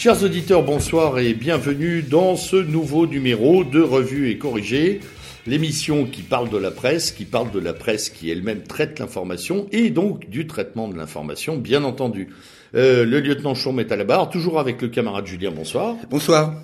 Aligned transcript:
Chers 0.00 0.22
auditeurs, 0.22 0.62
bonsoir 0.62 1.18
et 1.18 1.34
bienvenue 1.34 2.02
dans 2.02 2.34
ce 2.34 2.56
nouveau 2.56 3.06
numéro 3.06 3.64
de 3.64 3.82
Revue 3.82 4.30
et 4.30 4.38
Corrigé, 4.38 5.00
l'émission 5.46 6.06
qui 6.06 6.22
parle 6.22 6.48
de 6.48 6.56
la 6.56 6.70
presse, 6.70 7.12
qui 7.12 7.26
parle 7.26 7.50
de 7.50 7.58
la 7.58 7.74
presse 7.74 8.08
qui 8.08 8.30
elle-même 8.30 8.62
traite 8.62 8.98
l'information 8.98 9.66
et 9.72 9.90
donc 9.90 10.30
du 10.30 10.46
traitement 10.46 10.88
de 10.88 10.96
l'information, 10.96 11.58
bien 11.58 11.84
entendu. 11.84 12.28
Euh, 12.74 13.04
le 13.04 13.20
lieutenant 13.20 13.54
Chaume 13.54 13.78
est 13.78 13.92
à 13.92 13.96
la 13.96 14.04
barre, 14.04 14.30
toujours 14.30 14.58
avec 14.58 14.80
le 14.80 14.88
camarade 14.88 15.26
Julien, 15.26 15.50
bonsoir. 15.50 15.96
Bonsoir. 16.08 16.54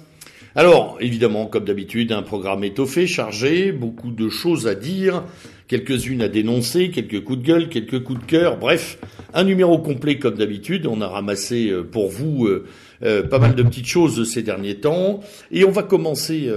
Alors, 0.54 0.96
évidemment, 1.00 1.44
comme 1.44 1.66
d'habitude, 1.66 2.12
un 2.12 2.22
programme 2.22 2.64
étoffé, 2.64 3.06
chargé, 3.06 3.70
beaucoup 3.70 4.12
de 4.12 4.30
choses 4.30 4.66
à 4.66 4.74
dire, 4.74 5.22
quelques-unes 5.68 6.22
à 6.22 6.28
dénoncer, 6.28 6.90
quelques 6.90 7.22
coups 7.24 7.40
de 7.40 7.44
gueule, 7.44 7.68
quelques 7.68 8.02
coups 8.02 8.20
de 8.20 8.24
cœur, 8.24 8.58
bref, 8.58 8.98
un 9.34 9.44
numéro 9.44 9.78
complet 9.78 10.18
comme 10.18 10.36
d'habitude. 10.36 10.86
On 10.86 11.00
a 11.00 11.08
ramassé 11.08 11.68
euh, 11.68 11.82
pour 11.82 12.08
vous 12.08 12.46
euh, 12.46 12.64
euh, 13.02 13.22
pas 13.22 13.38
mal 13.38 13.54
de 13.54 13.62
petites 13.62 13.86
choses 13.86 14.28
ces 14.30 14.42
derniers 14.42 14.76
temps. 14.76 15.20
Et 15.50 15.64
on 15.64 15.70
va 15.70 15.82
commencer, 15.82 16.50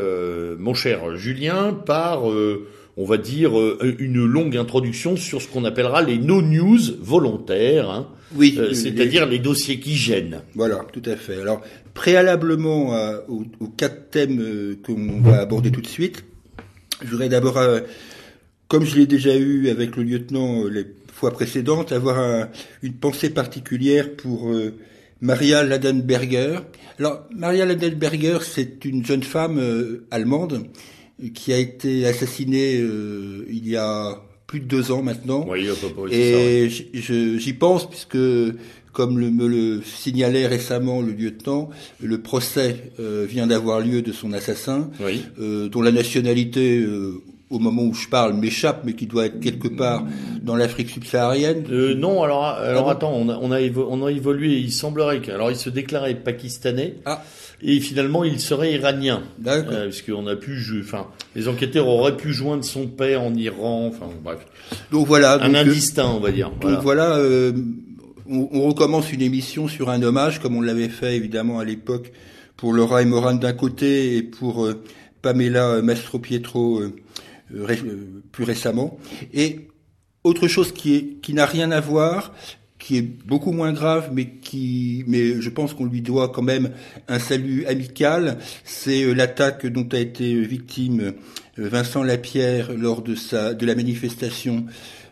mon 0.57 0.73
cher 0.73 1.15
Julien, 1.17 1.73
par, 1.73 2.23
on 2.23 3.05
va 3.05 3.17
dire, 3.17 3.51
une 3.81 4.25
longue 4.25 4.55
introduction 4.55 5.17
sur 5.17 5.41
ce 5.41 5.47
qu'on 5.47 5.65
appellera 5.65 6.01
les 6.01 6.17
no-news 6.17 6.79
volontaires. 7.01 7.89
Hein. 7.89 8.07
Oui, 8.35 8.57
c'est-à-dire 8.73 9.25
les... 9.25 9.39
dossiers 9.39 9.79
qui 9.79 9.95
gênent. 9.95 10.41
Voilà, 10.55 10.85
tout 10.93 11.01
à 11.05 11.15
fait. 11.15 11.41
Alors, 11.41 11.61
préalablement 11.93 12.93
aux, 13.27 13.45
aux, 13.59 13.67
quatre 13.67 14.11
thèmes 14.11 14.77
qu'on 14.85 15.21
va 15.21 15.39
aborder 15.41 15.71
tout 15.71 15.81
de 15.81 15.87
suite, 15.87 16.23
je 17.03 17.09
voudrais 17.09 17.29
d'abord 17.29 17.57
comme 18.69 18.85
je 18.85 18.95
l'ai 18.95 19.07
déjà 19.07 19.35
eu 19.35 19.67
avec 19.69 19.97
le 19.97 20.03
lieutenant 20.03 20.63
euh, 20.63 20.69
les 20.69 20.85
fois 21.11 21.31
précédentes, 21.31 21.91
avoir 21.91 22.47
une 22.81 22.93
pensée 22.93 23.31
particulière 23.31 24.15
pour 24.15 24.49
euh, 24.49 24.75
Maria 25.19 25.63
Ladenberger. 25.63 26.59
Alors, 26.97 27.25
Maria 27.35 27.65
Ladenberger, 27.65 28.37
c'est 28.43 28.85
une 28.85 29.05
jeune 29.05 29.23
femme 29.23 29.57
euh, 29.57 30.05
allemande 30.11 30.67
qui 31.33 31.51
a 31.51 31.57
été 31.57 32.05
assassinée 32.05 32.75
il 32.77 33.67
y 33.67 33.75
a 33.75 34.21
plus 34.47 34.61
de 34.61 34.65
deux 34.65 34.93
ans 34.93 35.01
maintenant. 35.01 35.45
Oui, 35.49 35.67
et 36.13 36.69
j'y 36.69 37.53
pense 37.53 37.89
puisque, 37.89 38.17
comme 38.93 39.19
le, 39.19 39.29
me 39.29 39.45
le 39.45 39.81
signalait 39.83 40.47
récemment 40.47 41.01
le 41.01 41.11
lieutenant, 41.11 41.71
le 42.01 42.21
procès 42.21 42.93
vient 42.97 43.47
d'avoir 43.47 43.81
lieu 43.81 44.01
de 44.01 44.13
son 44.13 44.31
assassin, 44.31 44.89
dont 45.37 45.81
la 45.81 45.91
nationalité 45.91 46.87
au 47.49 47.59
moment 47.59 47.83
où 47.83 47.93
je 47.93 48.07
parle 48.07 48.33
m'échappe, 48.33 48.81
mais 48.83 48.93
qui 48.93 49.07
doit 49.07 49.25
être 49.25 49.39
quelque 49.39 49.67
part 49.67 50.05
dans 50.41 50.55
l'Afrique 50.55 50.89
subsaharienne 50.89 51.65
euh, 51.71 51.95
Non, 51.95 52.21
alors, 52.21 52.45
alors 52.45 52.89
ah 52.89 52.93
attends, 52.93 53.13
on 53.13 53.29
a, 53.29 53.37
on, 53.41 53.51
a 53.51 53.59
on 53.59 54.05
a 54.05 54.11
évolué. 54.11 54.57
Il 54.57 54.71
semblerait 54.71 55.19
que, 55.21 55.31
alors 55.31 55.49
il 55.49 55.57
se 55.57 55.69
déclarait 55.69 56.15
pakistanais. 56.15 56.95
Ah. 57.05 57.23
Et 57.61 57.79
finalement, 57.79 58.23
il 58.23 58.39
serait 58.39 58.73
iranien. 58.73 59.23
D'accord. 59.37 59.73
Euh, 59.73 59.89
puisqu'on 59.89 60.27
a 60.27 60.35
pu, 60.35 60.57
enfin, 60.81 61.07
les 61.35 61.47
enquêteurs 61.47 61.87
auraient 61.87 62.15
pu 62.15 62.31
joindre 62.31 62.63
son 62.63 62.87
père 62.87 63.21
en 63.21 63.33
Iran. 63.33 63.87
Enfin, 63.87 64.07
bref. 64.23 64.39
Donc 64.91 65.07
voilà. 65.07 65.33
Un 65.41 65.53
euh, 65.53 65.61
indistinct, 65.61 66.07
on 66.07 66.19
va 66.19 66.31
dire. 66.31 66.51
Donc 66.61 66.79
voilà. 66.81 67.17
euh, 67.17 67.51
on, 68.29 68.47
on, 68.51 68.67
recommence 68.67 69.11
une 69.11 69.21
émission 69.21 69.67
sur 69.67 69.89
un 69.89 70.01
hommage, 70.03 70.39
comme 70.39 70.55
on 70.55 70.61
l'avait 70.61 70.89
fait 70.89 71.15
évidemment 71.15 71.59
à 71.59 71.65
l'époque 71.65 72.11
pour 72.55 72.73
Laura 72.73 73.01
et 73.01 73.05
Moran 73.05 73.33
d'un 73.33 73.53
côté 73.53 74.15
et 74.15 74.23
pour 74.23 74.65
euh, 74.65 74.81
Pamela 75.21 75.81
Mastro 75.81 76.19
Pietro 76.19 76.81
euh, 77.53 77.67
euh, 77.69 78.23
plus 78.31 78.43
récemment. 78.43 78.97
Et 79.33 79.67
autre 80.23 80.47
chose 80.47 80.71
qui 80.71 80.95
est 80.95 81.21
qui 81.21 81.33
n'a 81.33 81.45
rien 81.45 81.71
à 81.71 81.79
voir, 81.79 82.33
qui 82.77 82.97
est 82.97 83.01
beaucoup 83.01 83.51
moins 83.51 83.73
grave, 83.73 84.09
mais 84.13 84.29
qui, 84.41 85.03
mais 85.07 85.41
je 85.41 85.49
pense 85.49 85.73
qu'on 85.73 85.85
lui 85.85 86.01
doit 86.01 86.29
quand 86.29 86.41
même 86.41 86.71
un 87.07 87.19
salut 87.19 87.65
amical. 87.65 88.37
C'est 88.63 89.03
euh, 89.03 89.13
l'attaque 89.13 89.65
dont 89.65 89.87
a 89.91 89.99
été 89.99 90.41
victime 90.41 91.13
Vincent 91.57 92.03
Lapierre 92.03 92.71
lors 92.73 93.01
de 93.01 93.15
sa 93.15 93.53
de 93.53 93.65
la 93.65 93.75
manifestation 93.75 94.65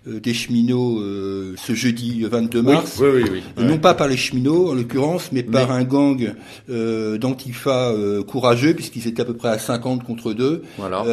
des 0.08 0.34
cheminots 0.34 1.00
euh, 1.00 1.54
ce 1.58 1.74
jeudi 1.74 2.24
22 2.24 2.62
mars. 2.62 2.98
Oui, 3.02 3.08
oui, 3.14 3.44
oui, 3.58 3.64
non 3.64 3.78
pas 3.78 3.94
par 3.94 4.08
les 4.08 4.18
cheminots 4.18 4.72
en 4.72 4.74
l'occurrence, 4.74 5.32
mais 5.32 5.44
par 5.44 5.72
un 5.72 5.84
gang 5.84 6.34
euh, 6.70 7.18
d'antifa 7.18 7.92
euh, 7.92 8.24
courageux, 8.24 8.74
puisqu'ils 8.74 9.08
étaient 9.08 9.22
à 9.22 9.26
peu 9.26 9.34
près 9.34 9.50
à 9.50 9.60
50 9.60 10.04
contre 10.04 10.34
2. 10.34 10.64
Voilà. 10.78 11.04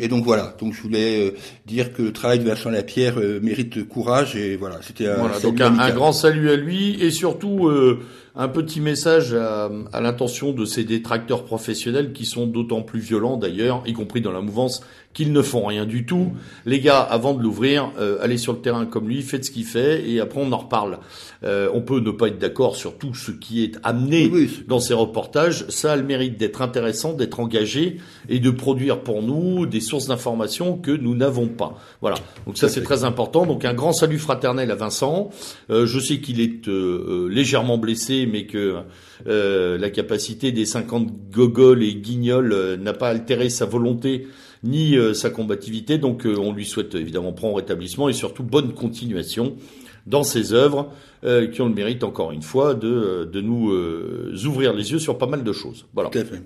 et 0.00 0.08
donc 0.08 0.24
voilà. 0.24 0.54
Donc 0.60 0.74
je 0.74 0.82
voulais 0.82 1.34
dire 1.66 1.92
que 1.92 2.02
le 2.02 2.12
travail 2.12 2.38
de 2.38 2.44
Vincent 2.44 2.70
Lapierre 2.70 3.16
mérite 3.42 3.88
courage 3.88 4.36
et 4.36 4.56
voilà. 4.56 4.80
C'était 4.82 5.08
un, 5.08 5.16
voilà, 5.16 5.40
donc 5.40 5.60
un, 5.60 5.90
grand 5.90 6.12
salut 6.12 6.50
à 6.50 6.56
lui 6.56 7.02
et 7.02 7.10
surtout 7.10 7.70
un 8.36 8.48
petit 8.48 8.80
message 8.80 9.34
à, 9.34 9.70
à 9.92 10.00
l'intention 10.00 10.52
de 10.52 10.64
ces 10.64 10.84
détracteurs 10.84 11.44
professionnels 11.44 12.12
qui 12.12 12.26
sont 12.26 12.46
d'autant 12.46 12.82
plus 12.82 13.00
violents 13.00 13.36
d'ailleurs, 13.36 13.82
y 13.86 13.92
compris 13.92 14.20
dans 14.20 14.32
la 14.32 14.40
mouvance 14.40 14.82
qu'ils 15.16 15.32
ne 15.32 15.40
font 15.40 15.64
rien 15.64 15.86
du 15.86 16.04
tout. 16.04 16.32
Les 16.66 16.78
gars, 16.78 17.00
avant 17.00 17.32
de 17.32 17.42
l'ouvrir, 17.42 17.90
euh, 17.98 18.18
allez 18.20 18.36
sur 18.36 18.52
le 18.52 18.58
terrain 18.58 18.84
comme 18.84 19.08
lui, 19.08 19.22
faites 19.22 19.46
ce 19.46 19.50
qu'il 19.50 19.64
fait, 19.64 20.06
et 20.06 20.20
après 20.20 20.42
on 20.42 20.52
en 20.52 20.58
reparle. 20.58 20.98
Euh, 21.42 21.70
on 21.72 21.80
peut 21.80 22.00
ne 22.00 22.10
pas 22.10 22.28
être 22.28 22.38
d'accord 22.38 22.76
sur 22.76 22.98
tout 22.98 23.14
ce 23.14 23.30
qui 23.30 23.64
est 23.64 23.78
amené 23.82 24.30
dans 24.68 24.78
ces 24.78 24.92
reportages. 24.92 25.66
Ça 25.68 25.92
a 25.92 25.96
le 25.96 26.02
mérite 26.02 26.36
d'être 26.36 26.60
intéressant, 26.60 27.14
d'être 27.14 27.40
engagé 27.40 27.96
et 28.28 28.40
de 28.40 28.50
produire 28.50 29.00
pour 29.00 29.22
nous 29.22 29.64
des 29.64 29.80
sources 29.80 30.06
d'informations 30.06 30.76
que 30.76 30.90
nous 30.90 31.14
n'avons 31.14 31.48
pas. 31.48 31.78
Voilà. 32.02 32.18
Donc 32.46 32.58
ça 32.58 32.68
c'est 32.68 32.82
très 32.82 33.04
important. 33.04 33.46
Donc 33.46 33.64
un 33.64 33.72
grand 33.72 33.94
salut 33.94 34.18
fraternel 34.18 34.70
à 34.70 34.74
Vincent. 34.74 35.30
Euh, 35.70 35.86
je 35.86 35.98
sais 35.98 36.18
qu'il 36.18 36.40
est 36.40 36.68
euh, 36.68 37.26
légèrement 37.30 37.78
blessé, 37.78 38.25
mais 38.26 38.46
que 38.46 38.76
la 39.24 39.90
capacité 39.90 40.52
des 40.52 40.66
50 40.66 41.30
gogoles 41.30 41.82
et 41.82 41.94
guignols 41.94 42.76
n'a 42.80 42.92
pas 42.92 43.08
altéré 43.08 43.48
sa 43.48 43.66
volonté 43.66 44.26
ni 44.66 44.96
euh, 44.96 45.14
sa 45.14 45.30
combativité. 45.30 45.98
Donc 45.98 46.26
euh, 46.26 46.36
on 46.36 46.52
lui 46.52 46.66
souhaite 46.66 46.94
évidemment 46.94 47.32
prompt 47.32 47.54
rétablissement 47.54 48.08
et 48.08 48.12
surtout 48.12 48.42
bonne 48.42 48.74
continuation 48.74 49.56
dans 50.06 50.22
ses 50.22 50.52
œuvres 50.52 50.92
euh, 51.24 51.48
qui 51.48 51.60
ont 51.62 51.68
le 51.68 51.74
mérite 51.74 52.04
encore 52.04 52.32
une 52.32 52.42
fois 52.42 52.74
de, 52.74 53.28
de 53.30 53.40
nous 53.40 53.72
ouvrir 54.46 54.72
les 54.72 54.92
yeux 54.92 54.98
sur 54.98 55.18
pas 55.18 55.26
mal 55.26 55.42
de 55.42 55.52
choses. 55.52 55.86
Voilà. 55.94 56.10
Tout 56.10 56.18
à 56.18 56.24
fait. 56.24 56.42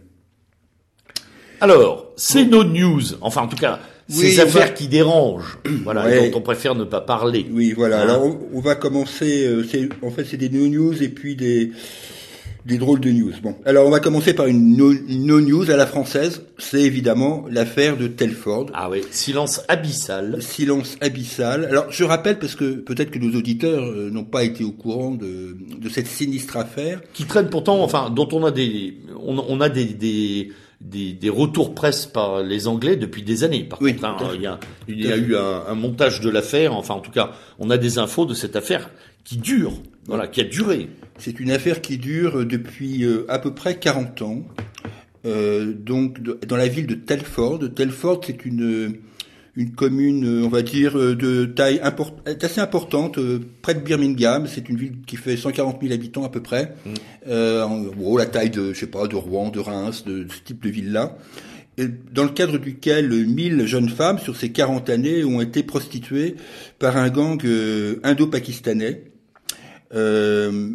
Alors, 1.62 2.06
c'est 2.16 2.46
nos 2.46 2.64
news, 2.64 3.02
enfin 3.20 3.42
en 3.42 3.46
tout 3.46 3.56
cas, 3.56 3.80
ces 4.10 4.41
affaires 4.41 4.75
qui 4.75 4.88
dérangent, 4.88 5.59
voilà, 5.84 6.28
dont 6.28 6.38
on 6.38 6.41
préfère 6.41 6.75
ne 6.75 6.84
pas 6.84 7.00
parler. 7.00 7.47
Oui, 7.50 7.72
voilà. 7.72 8.00
Hein 8.00 8.03
Alors 8.03 8.25
on, 8.25 8.38
on, 8.54 8.60
va 8.60 8.75
commencer. 8.75 9.48
en 10.03 10.10
fait, 10.10 10.25
c'est 10.25 10.37
des 10.37 10.48
no 10.48 10.66
news 10.66 11.03
et 11.03 11.09
puis 11.09 11.37
des 11.37 11.72
des 12.66 12.78
drôles 12.78 13.00
de 13.00 13.10
news. 13.10 13.32
Bon, 13.43 13.54
alors 13.65 13.87
on 13.87 13.91
va 13.91 14.00
commencer 14.00 14.34
par 14.34 14.47
une 14.47 14.76
no, 14.76 15.41
news 15.41 15.70
à 15.70 15.76
la 15.76 15.87
française. 15.87 16.43
C'est 16.59 16.82
évidemment 16.82 17.44
l'affaire 17.50 17.97
de 17.97 18.06
Telford. 18.06 18.66
Ah 18.75 18.91
oui, 18.91 19.03
silence 19.10 19.62
abyssal. 19.69 20.43
Silence 20.43 20.97
abyssal. 21.00 21.65
Alors 21.66 21.87
je 21.91 22.04
rappelle 22.04 22.38
parce 22.38 22.55
que 22.55 22.75
peut-être 22.75 23.11
que 23.11 23.19
nos 23.19 23.37
auditeurs 23.37 23.84
euh, 23.84 24.11
n'ont 24.11 24.25
pas 24.25 24.44
été 24.44 24.64
au 24.64 24.73
courant 24.73 25.12
de, 25.12 25.56
de 25.79 25.88
cette 25.88 26.06
sinistre 26.06 26.56
affaire. 26.56 27.00
Qui 27.12 27.25
traîne 27.25 27.49
pourtant, 27.49 27.82
enfin, 27.82 28.11
dont 28.11 28.29
on 28.32 28.44
a 28.44 28.50
des, 28.50 28.99
on, 29.19 29.38
on 29.49 29.61
a 29.61 29.69
des, 29.69 29.87
des 29.87 30.50
des, 30.81 31.12
des, 31.12 31.29
retours 31.29 31.75
presse 31.75 32.06
par 32.06 32.43
les 32.43 32.67
Anglais 32.67 32.97
depuis 32.97 33.23
des 33.23 33.44
années. 33.44 33.65
Par 33.65 33.81
oui, 33.82 33.94
contre, 33.94 34.25
hein, 34.25 34.32
il 34.35 34.43
y 34.43 34.47
a, 34.47 34.59
il 34.88 35.05
y 35.05 35.12
a 35.12 35.17
eu 35.17 35.37
un, 35.37 35.65
un, 35.69 35.75
montage 35.75 36.21
de 36.21 36.31
l'affaire. 36.31 36.75
Enfin, 36.75 36.94
en 36.94 37.00
tout 37.00 37.11
cas, 37.11 37.32
on 37.59 37.71
a 37.71 37.77
des 37.77 37.99
infos 37.99 38.25
de 38.25 38.35
cette 38.35 38.56
affaire 38.56 38.91
qui 39.25 39.37
dure, 39.37 39.73
voilà, 40.06 40.27
qui 40.27 40.41
a 40.41 40.44
duré. 40.44 40.88
C'est 41.19 41.38
une 41.38 41.50
affaire 41.50 41.81
qui 41.82 41.99
dure 41.99 42.47
depuis 42.47 43.05
euh, 43.05 43.27
à 43.29 43.38
peu 43.38 43.55
près 43.55 43.79
40 43.79 44.23
ans. 44.23 44.43
Euh, 45.27 45.75
donc, 45.75 46.21
dans 46.21 46.56
la 46.56 46.69
ville 46.69 46.87
de 46.87 46.94
Telford. 46.94 47.61
Telford, 47.75 48.23
c'est 48.25 48.44
une 48.47 48.94
une 49.56 49.73
commune, 49.73 50.25
euh, 50.25 50.44
on 50.44 50.49
va 50.49 50.62
dire, 50.62 50.99
euh, 50.99 51.14
de 51.14 51.44
taille 51.44 51.81
import 51.82 52.17
assez 52.26 52.61
importante, 52.61 53.19
près 53.62 53.75
de 53.75 53.81
Birmingham. 53.81 54.47
C'est 54.47 54.69
une 54.69 54.76
ville 54.76 54.99
qui 55.06 55.17
fait 55.17 55.37
140 55.37 55.81
000 55.81 55.93
habitants 55.93 56.25
à 56.25 56.29
peu 56.29 56.43
près. 56.43 56.75
Mm. 56.85 56.94
Euh, 57.29 57.62
en 57.64 57.82
gros, 57.82 58.19
la 58.19 58.26
taille 58.26 58.50
de, 58.50 58.73
je 58.73 58.79
sais 58.79 58.87
pas, 58.87 59.06
de 59.06 59.17
Rouen, 59.17 59.50
de 59.50 59.61
Reims, 59.61 60.05
de, 60.05 60.25
de 60.25 60.32
ce 60.32 60.41
type 60.41 60.62
de 60.62 60.70
ville-là. 60.70 61.17
Dans 62.12 62.25
le 62.25 62.31
cadre 62.31 62.58
duquel 62.58 63.08
1000 63.08 63.67
jeunes 63.67 63.88
femmes, 63.88 64.19
sur 64.19 64.37
ces 64.37 64.52
40 64.52 64.91
années, 64.91 65.25
ont 65.25 65.41
été 65.41 65.62
prostituées 65.62 66.37
par 66.79 66.99
un 66.99 67.08
gang 67.08 67.41
indo-pakistanais. 68.03 69.05
Euh, 69.94 70.70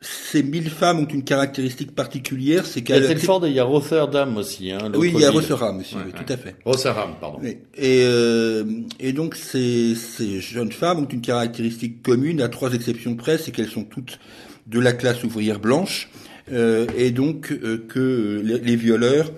ces 0.00 0.42
mille 0.42 0.70
femmes 0.70 1.00
ont 1.00 1.06
une 1.06 1.24
caractéristique 1.24 1.94
particulière, 1.94 2.64
c'est 2.64 2.82
qu'elles... 2.82 3.02
Il 3.02 3.08
y 3.08 3.10
a 3.10 3.14
Telford 3.14 3.44
et 3.44 3.50
il 3.50 3.54
y 3.54 3.60
a 3.60 3.64
Rotterdam 3.64 4.36
aussi. 4.38 4.72
Hein, 4.72 4.90
oui, 4.94 5.12
il 5.14 5.20
y 5.20 5.24
a 5.24 5.30
Rotterdam 5.30 5.78
aussi, 5.78 5.94
ouais, 5.94 6.02
oui, 6.06 6.12
ouais. 6.12 6.24
tout 6.24 6.32
à 6.32 6.36
fait. 6.38 6.56
Rotterdam, 6.64 7.10
pardon. 7.20 7.40
Et, 7.42 7.58
euh, 7.76 8.64
et 8.98 9.12
donc 9.12 9.34
ces, 9.34 9.94
ces 9.94 10.40
jeunes 10.40 10.72
femmes 10.72 11.00
ont 11.00 11.08
une 11.08 11.20
caractéristique 11.20 12.02
commune, 12.02 12.40
à 12.40 12.48
trois 12.48 12.72
exceptions 12.72 13.14
près, 13.14 13.36
c'est 13.36 13.50
qu'elles 13.50 13.68
sont 13.68 13.84
toutes 13.84 14.18
de 14.66 14.80
la 14.80 14.94
classe 14.94 15.22
ouvrière 15.22 15.60
blanche, 15.60 16.08
euh, 16.50 16.86
et 16.96 17.10
donc 17.10 17.52
euh, 17.52 17.84
que 17.86 18.40
les, 18.42 18.58
les, 18.58 18.76
violeurs 18.76 19.30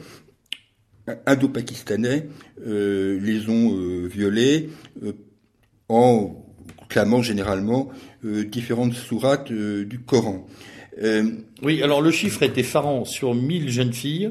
indo-pakistanais 1.26 2.28
euh, 2.66 3.18
les 3.20 3.48
ont 3.48 3.76
euh, 3.76 4.06
violées 4.06 4.70
euh, 5.02 5.12
en 5.88 6.46
clamant 6.88 7.22
généralement 7.22 7.90
différentes 8.24 8.94
sourates 8.94 9.50
euh, 9.50 9.84
du 9.84 10.00
Coran. 10.00 10.46
Euh, 11.02 11.24
Oui, 11.62 11.82
alors 11.82 12.00
le 12.00 12.10
chiffre 12.10 12.42
était 12.42 12.60
effarant. 12.60 13.04
Sur 13.04 13.34
1000 13.34 13.70
jeunes 13.70 13.92
filles, 13.92 14.30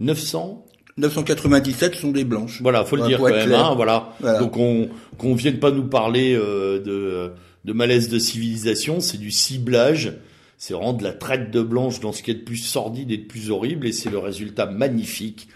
900 0.00 0.64
997 0.98 1.94
sont 1.94 2.10
des 2.10 2.24
blanches. 2.24 2.62
Voilà, 2.62 2.84
faut 2.84 2.96
le 2.96 3.06
dire 3.06 3.18
quand 3.18 3.28
même. 3.28 3.52
Hein, 3.52 3.74
voilà. 3.76 4.14
Voilà. 4.20 4.38
Donc 4.38 4.56
on 4.56 4.88
qu'on 5.18 5.34
vienne 5.34 5.58
pas 5.58 5.70
nous 5.70 5.84
parler 5.84 6.34
euh, 6.34 6.80
de, 6.80 7.32
de 7.66 7.72
malaise 7.74 8.08
de 8.08 8.18
civilisation, 8.18 9.00
c'est 9.00 9.18
du 9.18 9.30
ciblage. 9.30 10.14
C'est 10.56 10.72
vraiment 10.72 10.94
de 10.94 11.04
la 11.04 11.12
traite 11.12 11.50
de 11.50 11.60
blanche 11.60 12.00
dans 12.00 12.12
ce 12.12 12.22
qui 12.22 12.30
est 12.30 12.34
de 12.34 12.44
plus 12.44 12.56
sordide 12.56 13.10
et 13.10 13.18
de 13.18 13.26
plus 13.26 13.50
horrible, 13.50 13.86
et 13.86 13.92
c'est 13.92 14.08
le 14.08 14.16
résultat 14.16 14.64
magnifique 14.64 15.48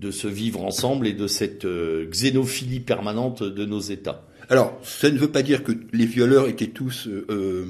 de 0.00 0.10
ce 0.10 0.26
vivre 0.26 0.64
ensemble 0.64 1.06
et 1.06 1.12
de 1.12 1.28
cette 1.28 1.64
euh, 1.64 2.08
xénophilie 2.10 2.80
permanente 2.80 3.44
de 3.44 3.64
nos 3.64 3.80
États. 3.80 4.24
Alors, 4.50 4.78
ça 4.82 5.10
ne 5.10 5.18
veut 5.18 5.28
pas 5.30 5.42
dire 5.42 5.62
que 5.62 5.72
les 5.92 6.06
violeurs 6.06 6.48
étaient 6.48 6.68
tous 6.68 7.06
euh, 7.06 7.26
euh, 7.30 7.64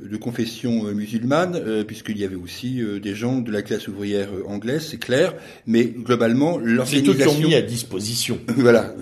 de 0.00 0.16
confession 0.16 0.86
euh, 0.86 0.92
musulmane, 0.94 1.56
euh, 1.56 1.84
puisqu'il 1.84 2.16
y 2.18 2.24
avait 2.24 2.36
aussi 2.36 2.80
euh, 2.82 2.98
des 3.00 3.14
gens 3.14 3.40
de 3.40 3.50
la 3.52 3.60
classe 3.62 3.86
ouvrière 3.88 4.28
euh, 4.32 4.44
anglaise, 4.46 4.86
c'est 4.90 4.98
clair. 4.98 5.34
Mais 5.66 5.84
globalement, 5.84 6.54
C'est 6.54 6.60
eux 6.60 7.02
qui 7.02 7.10
ont 7.10 7.12
l'organisation, 7.14 7.48
mis 7.48 7.54
à 7.54 7.62
disposition. 7.62 8.38
voilà, 8.56 8.94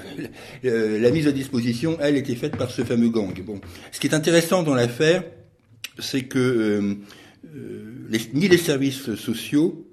Euh, 0.64 0.98
la 0.98 1.10
mise 1.10 1.26
à 1.28 1.32
disposition, 1.32 1.96
elle, 2.00 2.16
était 2.16 2.34
faite 2.34 2.56
par 2.56 2.70
ce 2.70 2.82
fameux 2.82 3.10
gang. 3.10 3.32
Bon, 3.44 3.60
ce 3.92 4.00
qui 4.00 4.06
est 4.08 4.14
intéressant 4.14 4.62
dans 4.64 4.74
l'affaire, 4.74 5.22
c'est 6.00 6.22
que 6.22 6.96
les- 8.10 8.20
ni 8.34 8.48
les 8.48 8.58
services 8.58 9.14
sociaux 9.14 9.86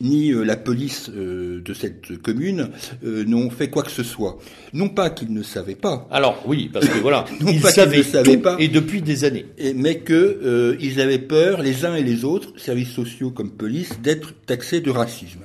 ni 0.00 0.30
euh, 0.32 0.42
la 0.44 0.56
police 0.56 1.10
euh, 1.14 1.60
de 1.62 1.72
cette 1.74 2.18
commune 2.20 2.68
euh, 3.04 3.24
n'ont 3.24 3.48
fait 3.50 3.70
quoi 3.70 3.82
que 3.82 3.90
ce 3.90 4.02
soit. 4.02 4.38
Non 4.72 4.88
pas 4.88 5.10
qu'ils 5.10 5.32
ne 5.32 5.42
savaient 5.42 5.74
pas, 5.74 6.06
Alors 6.10 6.42
oui, 6.46 6.68
parce 6.72 6.86
que 6.88 6.98
voilà, 6.98 7.24
Non 7.40 7.48
ils 7.50 7.60
pas 7.60 7.70
savaient 7.70 7.98
ne 7.98 8.02
savaient 8.02 8.36
tout 8.36 8.42
pas. 8.42 8.56
et 8.58 8.68
depuis 8.68 9.00
des 9.02 9.24
années. 9.24 9.46
et- 9.58 9.72
mais 9.74 9.98
que 10.00 10.12
euh, 10.14 10.76
ils 10.80 11.00
avaient 11.00 11.18
peur, 11.18 11.62
les 11.62 11.84
uns 11.84 11.94
et 11.94 12.02
les 12.02 12.24
autres, 12.24 12.52
services 12.58 12.90
sociaux 12.92 13.30
comme 13.30 13.50
police, 13.50 14.00
d'être 14.02 14.34
taxés 14.46 14.80
de 14.80 14.90
racisme. 14.90 15.40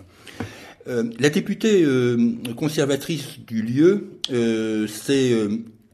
Euh, 0.87 1.03
la 1.19 1.29
députée 1.29 1.83
euh, 1.83 2.17
conservatrice 2.57 3.39
du 3.45 3.61
lieu 3.61 4.07
euh, 4.33 4.87
s'est 4.87 5.31
euh, 5.31 5.49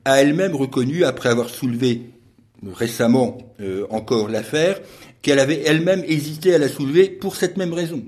a 0.06 0.21
elle-même 0.21 0.56
reconnue, 0.56 1.04
après 1.04 1.27
avoir 1.30 1.50
soulevé 1.50 2.04
récemment 2.74 3.38
euh, 3.59 3.86
encore 3.89 4.30
l'affaire, 4.30 4.80
qu'elle 5.21 5.39
avait 5.39 5.62
elle-même 5.65 6.04
hésité 6.07 6.56
à 6.56 6.57
la 6.57 6.69
soulever 6.69 7.09
pour 7.09 7.36
cette 7.36 7.57
même 7.57 7.74
raison. 7.74 8.04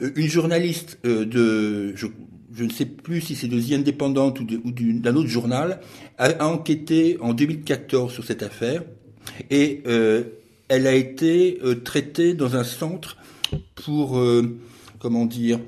Euh, 0.00 0.10
une 0.16 0.28
journaliste 0.28 0.98
euh, 1.04 1.24
de, 1.24 1.94
je, 1.96 2.64
ne 2.64 2.70
sais 2.70 2.86
plus 2.86 3.20
si 3.20 3.34
c'est 3.34 3.48
de 3.48 3.60
The 3.60 3.72
Independent 3.72 4.34
ou 4.40 4.70
d'un 4.72 5.16
autre 5.16 5.28
journal, 5.28 5.80
a, 6.18 6.46
enquêté 6.46 7.18
en 7.20 7.34
2014 7.34 8.12
sur 8.12 8.24
cette 8.24 8.42
affaire 8.42 8.82
et 9.50 9.82
euh, 9.86 10.24
elle 10.68 10.86
a 10.86 10.94
été 10.94 11.58
traitée 11.84 12.34
dans 12.34 12.56
un 12.56 12.64
centre 12.64 13.18
pour, 13.74 14.18
comment 14.98 15.26
dire, 15.26 15.60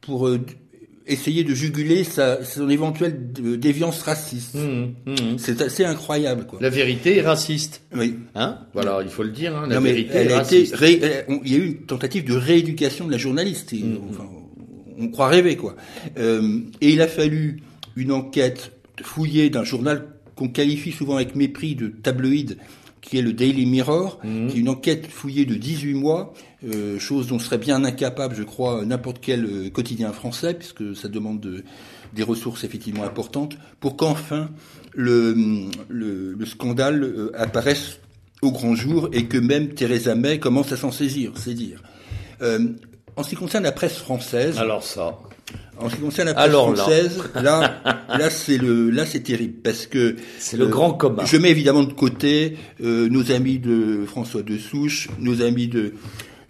pour 0.00 0.28
essayer 1.08 1.42
de 1.44 1.54
juguler 1.54 2.04
sa, 2.04 2.44
son 2.44 2.68
éventuelle 2.68 3.32
d- 3.32 3.56
déviance 3.56 4.02
raciste. 4.02 4.54
Hum, 4.54 4.94
hum. 5.06 5.38
C'est 5.38 5.60
assez 5.62 5.84
incroyable, 5.84 6.44
quoi. 6.46 6.58
La 6.62 6.70
vérité 6.70 7.16
est 7.16 7.22
raciste. 7.22 7.82
Oui. 7.96 8.14
Hein? 8.34 8.58
Voilà, 8.74 9.00
il 9.02 9.08
faut 9.08 9.22
le 9.22 9.30
dire. 9.30 9.56
Hein, 9.56 9.66
la 9.68 9.76
Non, 9.76 9.80
vérité 9.82 10.10
elle 10.14 10.28
est 10.28 10.32
a 10.32 10.42
été 10.42 10.58
raciste. 10.58 10.74
ré- 10.76 11.00
on- 11.28 11.40
il 11.44 11.52
y 11.52 11.54
a 11.56 11.58
eu 11.58 11.66
une 11.66 11.86
tentative 11.86 12.24
de 12.24 12.34
rééducation 12.34 13.06
de 13.06 13.12
la 13.12 13.18
journaliste. 13.18 13.72
Et, 13.72 13.78
Mm, 13.82 13.98
enfin, 14.10 14.26
on 14.98 15.08
croit 15.08 15.28
rêver, 15.28 15.56
quoi. 15.56 15.76
Euh, 16.18 16.60
et 16.80 16.90
il 16.92 17.00
a 17.00 17.08
fallu 17.08 17.60
une 17.96 18.12
enquête 18.12 18.72
fouillée 19.02 19.50
d'un 19.50 19.64
journal 19.64 20.06
qu'on 20.34 20.48
qualifie 20.48 20.92
souvent 20.92 21.16
avec 21.16 21.34
mépris 21.34 21.74
de 21.74 21.88
tabloïd, 21.88 22.58
qui 23.00 23.18
est 23.18 23.22
le 23.22 23.32
Daily 23.32 23.66
Mirror, 23.66 24.18
Mm. 24.24 24.48
qui 24.48 24.56
est 24.56 24.60
une 24.60 24.68
enquête 24.68 25.06
fouillée 25.06 25.44
de 25.44 25.54
18 25.54 25.94
mois, 25.94 26.32
euh, 26.66 26.98
chose 26.98 27.26
dont 27.28 27.38
serait 27.38 27.58
bien 27.58 27.84
incapable, 27.84 28.34
je 28.36 28.42
crois, 28.42 28.84
n'importe 28.84 29.18
quel 29.20 29.44
euh, 29.44 29.70
quotidien 29.70 30.12
français, 30.12 30.54
puisque 30.54 30.96
ça 30.96 31.08
demande 31.08 31.40
de- 31.40 31.62
des 32.14 32.22
ressources 32.22 32.64
effectivement 32.64 33.04
importantes, 33.04 33.56
pour 33.80 33.96
qu'enfin 33.96 34.50
le, 34.94 35.34
le, 35.88 36.32
le 36.32 36.46
scandale 36.46 37.02
euh, 37.04 37.30
apparaisse 37.36 37.98
au 38.42 38.50
grand 38.52 38.74
jour 38.74 39.08
et 39.12 39.26
que 39.26 39.38
même 39.38 39.68
Theresa 39.74 40.14
May 40.14 40.38
commence 40.38 40.72
à 40.72 40.76
s'en 40.76 40.90
saisir, 40.92 41.32
c'est 41.36 41.54
dire. 41.54 41.82
En 43.16 43.22
ce 43.24 43.30
qui 43.30 43.34
concerne 43.36 43.64
la 43.64 43.72
presse 43.72 43.96
française, 43.96 44.58
Alors 44.58 44.84
ça. 44.84 45.18
En 45.80 45.88
ce 45.88 45.96
qui 45.96 46.00
concerne 46.02 46.28
la 46.28 46.34
presse 46.34 46.46
Alors 46.46 46.70
là. 46.70 46.76
française, 46.76 47.18
là, 47.34 47.80
là, 48.08 48.30
c'est 48.30 48.58
le, 48.58 48.90
là 48.90 49.06
c'est 49.06 49.20
terrible 49.20 49.54
parce 49.62 49.86
que 49.86 50.16
C'est 50.38 50.56
le 50.56 50.64
euh, 50.64 50.68
grand 50.68 50.92
commun. 50.92 51.24
Je 51.24 51.36
mets 51.36 51.50
évidemment 51.50 51.84
de 51.84 51.92
côté 51.92 52.56
euh, 52.82 53.08
nos 53.08 53.30
amis 53.32 53.58
de 53.58 54.04
François 54.06 54.42
de 54.42 54.56
Souche, 54.58 55.08
nos 55.18 55.42
amis 55.42 55.68
de 55.68 55.92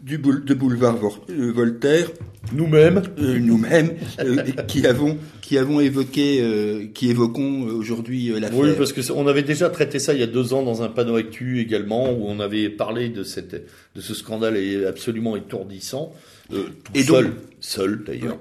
du 0.00 0.16
boule- 0.16 0.44
de 0.44 0.54
boulevard 0.54 0.96
Vor- 0.96 1.24
euh, 1.28 1.50
Voltaire, 1.52 2.08
Nous-mêmes. 2.52 3.02
euh, 3.18 3.38
nous-mêmes, 3.40 3.94
euh, 4.20 4.36
qui 4.68 4.86
avons 4.86 5.18
qui 5.42 5.58
avons 5.58 5.80
évoqué, 5.80 6.38
euh, 6.40 6.84
qui 6.94 7.10
évoquons 7.10 7.66
euh, 7.66 7.72
aujourd'hui 7.72 8.30
euh, 8.30 8.38
l'affaire. 8.38 8.58
Oui, 8.58 8.68
parce 8.78 8.92
que 8.92 9.02
c'est- 9.02 9.12
on 9.12 9.26
avait 9.26 9.42
déjà 9.42 9.68
traité 9.70 9.98
ça 9.98 10.14
il 10.14 10.20
y 10.20 10.22
a 10.22 10.26
deux 10.28 10.52
ans 10.54 10.62
dans 10.62 10.82
un 10.82 10.88
panneau 10.88 11.16
actu 11.16 11.60
également, 11.60 12.12
où 12.12 12.26
on 12.28 12.38
avait 12.38 12.70
parlé 12.70 13.08
de 13.08 13.24
cette 13.24 13.66
de 13.96 14.00
ce 14.00 14.14
scandale 14.14 14.56
est 14.56 14.86
absolument 14.86 15.36
étourdissant. 15.36 16.12
Euh, 16.52 16.64
tout 16.84 16.92
Et 16.94 17.02
donc- 17.02 17.16
seul, 17.16 17.32
seul 17.60 18.04
d'ailleurs. 18.06 18.38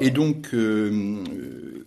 Et 0.00 0.10
donc, 0.10 0.48
euh, 0.54 0.90
euh, 0.90 1.84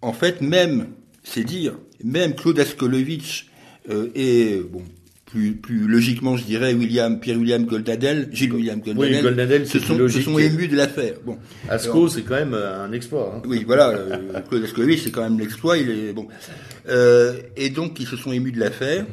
en 0.00 0.12
fait, 0.12 0.40
même, 0.40 0.86
c'est 1.22 1.44
dire, 1.44 1.74
même 2.02 2.34
Claude 2.34 2.58
Askolovitch 2.58 3.48
euh, 3.90 4.08
et 4.14 4.60
bon, 4.70 4.82
plus, 5.26 5.52
plus 5.54 5.86
logiquement, 5.86 6.36
je 6.36 6.44
dirais 6.44 6.72
William, 6.72 7.20
Pierre-William 7.20 7.64
Goldadel, 7.64 8.28
Gilles 8.32 8.52
William 8.52 8.80
Goldadel, 8.80 9.16
Oui, 9.16 9.22
Goldadel, 9.22 9.66
se 9.66 9.78
sont, 9.78 10.08
se 10.08 10.40
émus 10.40 10.68
de 10.68 10.76
l'affaire. 10.76 11.14
Bon, 11.24 11.36
Asco, 11.68 12.08
c'est 12.08 12.22
quand 12.22 12.34
même 12.36 12.54
euh, 12.54 12.84
un 12.84 12.92
exploit. 12.92 13.34
hein. 13.36 13.42
oui, 13.46 13.64
voilà, 13.66 13.90
euh, 13.90 14.40
Claude 14.48 14.64
Askolovitch, 14.64 15.02
c'est 15.02 15.10
quand 15.10 15.22
même 15.22 15.38
l'exploit. 15.38 15.76
Il 15.76 15.90
est 15.90 16.12
bon, 16.12 16.28
et 17.56 17.70
donc 17.70 18.00
ils 18.00 18.06
se 18.06 18.16
sont 18.16 18.32
émus 18.32 18.52
de 18.52 18.60
l'affaire. 18.60 19.04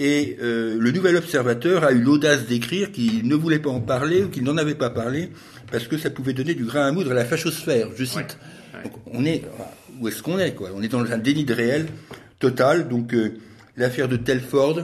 Et 0.00 0.36
le 0.40 0.90
Nouvel 0.92 1.16
Observateur 1.16 1.82
a 1.82 1.90
eu 1.90 2.00
l'audace 2.00 2.46
d'écrire 2.46 2.92
qu'il 2.92 3.26
ne 3.26 3.34
voulait 3.34 3.58
pas 3.58 3.70
en 3.70 3.80
parler 3.80 4.22
ou 4.22 4.28
qu'il 4.28 4.44
n'en 4.44 4.56
avait 4.56 4.76
pas 4.76 4.90
parlé 4.90 5.30
parce 5.70 5.86
que 5.86 5.96
ça 5.98 6.10
pouvait 6.10 6.32
donner 6.32 6.54
du 6.54 6.64
grain 6.64 6.86
à 6.86 6.92
moudre 6.92 7.10
à 7.10 7.14
la 7.14 7.24
fachosphère. 7.24 7.88
Je 7.96 8.04
cite. 8.04 8.38
Donc, 8.84 8.92
on 9.12 9.24
est 9.24 9.42
où 10.00 10.08
est-ce 10.08 10.22
qu'on 10.22 10.38
est 10.38 10.52
quoi? 10.54 10.70
On 10.74 10.82
est 10.82 10.88
dans 10.88 11.00
un 11.00 11.18
déni 11.18 11.44
de 11.44 11.54
réel 11.54 11.86
total. 12.38 12.88
Donc 12.88 13.12
euh, 13.14 13.32
l'affaire 13.76 14.08
de 14.08 14.16
Telford, 14.16 14.80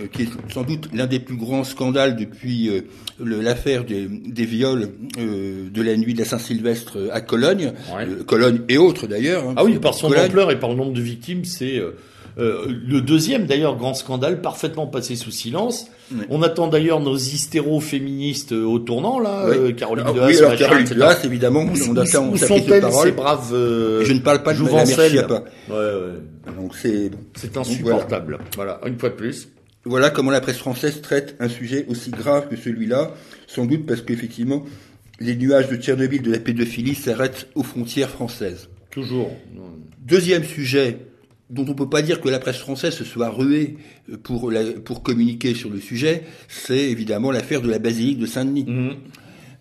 euh, 0.00 0.06
qui 0.12 0.22
est 0.22 0.28
sans 0.52 0.62
doute 0.64 0.88
l'un 0.92 1.06
des 1.06 1.20
plus 1.20 1.36
grands 1.36 1.62
scandales 1.64 2.16
depuis 2.16 2.68
euh, 2.68 2.80
l'affaire 3.20 3.84
des, 3.84 4.06
des 4.08 4.44
viols 4.44 4.90
de 5.18 5.82
la 5.82 5.96
nuit 5.96 6.14
de 6.14 6.18
la 6.18 6.24
Saint-Sylvestre 6.24 7.08
à 7.12 7.20
Cologne, 7.20 7.72
Ouais. 7.96 8.06
Cologne 8.26 8.60
et 8.68 8.78
autres 8.78 9.06
d'ailleurs. 9.06 9.48
hein. 9.48 9.54
Ah 9.56 9.64
oui, 9.64 9.78
par 9.78 9.94
son 9.94 10.08
Cologne, 10.08 10.26
ampleur 10.26 10.50
et 10.50 10.58
par 10.58 10.70
le 10.70 10.76
nombre 10.76 10.92
de 10.92 11.00
victimes, 11.02 11.44
c'est 11.44 11.80
euh, 12.38 12.66
le 12.68 13.00
deuxième 13.00 13.46
d'ailleurs 13.46 13.76
grand 13.76 13.94
scandale 13.94 14.42
parfaitement 14.42 14.86
passé 14.86 15.16
sous 15.16 15.30
silence. 15.30 15.86
Oui. 16.12 16.20
On 16.28 16.42
attend 16.42 16.68
d'ailleurs 16.68 17.00
nos 17.00 17.16
hystéro-féministes 17.16 18.52
euh, 18.52 18.64
au 18.64 18.78
tournant 18.78 19.18
là, 19.18 19.46
Oui. 19.48 19.56
euh, 19.56 19.72
Caroline 19.72 20.04
Ah, 20.06 20.12
Dehaas, 20.12 20.26
oui, 20.26 20.36
alors 20.38 20.50
machin, 20.50 20.66
Caroline 20.68 21.16
évidemment, 21.24 21.62
Où, 21.64 21.72
on 21.90 21.96
attend 21.96 22.28
où 22.28 22.36
sont-elles 22.36 22.84
ces 22.92 23.12
braves 23.12 23.52
euh, 23.54 24.04
Je 24.04 24.12
ne 24.12 24.18
parle 24.20 24.42
pas 24.42 24.52
de 24.52 25.18
à 25.18 25.22
pas. 25.24 25.44
Ouais, 25.68 25.74
ouais. 25.76 26.52
Donc 26.56 26.74
c'est. 26.76 27.10
C'est 27.34 27.56
insupportable. 27.56 28.38
Voilà. 28.54 28.80
une 28.86 28.98
fois 28.98 29.08
de 29.08 29.14
plus. 29.14 29.48
Voilà 29.84 30.10
comment 30.10 30.30
la 30.32 30.40
presse 30.40 30.58
française 30.58 31.00
traite 31.00 31.36
un 31.38 31.48
sujet 31.48 31.86
aussi 31.88 32.10
grave 32.10 32.48
que 32.48 32.56
celui-là, 32.56 33.12
sans 33.46 33.66
doute 33.66 33.86
parce 33.86 34.02
qu'effectivement, 34.02 34.64
les 35.20 35.36
nuages 35.36 35.68
de 35.68 35.76
Tchernobyl 35.76 36.22
de 36.22 36.32
la 36.32 36.38
pédophilie 36.38 36.94
s'arrêtent 36.96 37.48
aux 37.54 37.62
frontières 37.62 38.10
françaises. 38.10 38.68
Toujours. 38.90 39.30
Deuxième 40.00 40.44
sujet 40.44 40.98
dont 41.50 41.64
on 41.68 41.74
peut 41.74 41.88
pas 41.88 42.02
dire 42.02 42.20
que 42.20 42.28
la 42.28 42.38
presse 42.38 42.56
française 42.58 42.94
se 42.94 43.04
soit 43.04 43.28
ruée 43.30 43.76
euh, 44.10 44.16
pour, 44.16 44.50
la- 44.50 44.72
pour 44.84 45.02
communiquer 45.02 45.54
sur 45.54 45.70
le 45.70 45.80
sujet, 45.80 46.24
c'est 46.48 46.90
évidemment 46.90 47.30
l'affaire 47.30 47.62
de 47.62 47.70
la 47.70 47.78
basilique 47.78 48.18
de 48.18 48.26
Saint-Denis. 48.26 48.64
Mhm. 48.66 48.94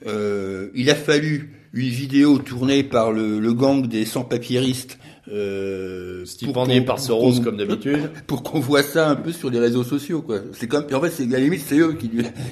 Euh, 0.08 0.70
il 0.76 0.90
a 0.90 0.96
fallu 0.96 1.52
une 1.74 1.90
vidéo 1.90 2.38
tournée 2.38 2.84
par 2.84 3.12
le, 3.12 3.40
le 3.40 3.54
gang 3.54 3.88
des 3.88 4.06
sans-papiéristes. 4.06 4.98
Euh, 5.32 6.24
Stipendié 6.26 6.82
par 6.82 7.00
Soros 7.00 7.34
pour 7.34 7.44
comme 7.44 7.58
d'habitude. 7.58 8.12
pour 8.28 8.44
qu'on 8.44 8.60
voit 8.60 8.84
ça 8.84 9.10
un 9.10 9.16
peu 9.16 9.32
sur 9.32 9.50
les 9.50 9.60
réseaux 9.60 9.84
sociaux, 9.84 10.22
quoi. 10.22 10.40
C'est 10.54 10.68
comme, 10.68 10.86
en 10.94 11.02
fait, 11.02 11.10
c'est 11.10 11.24
à 11.24 11.28
la 11.28 11.40
limite, 11.40 11.62
c'est 11.66 11.80
eux 11.80 11.98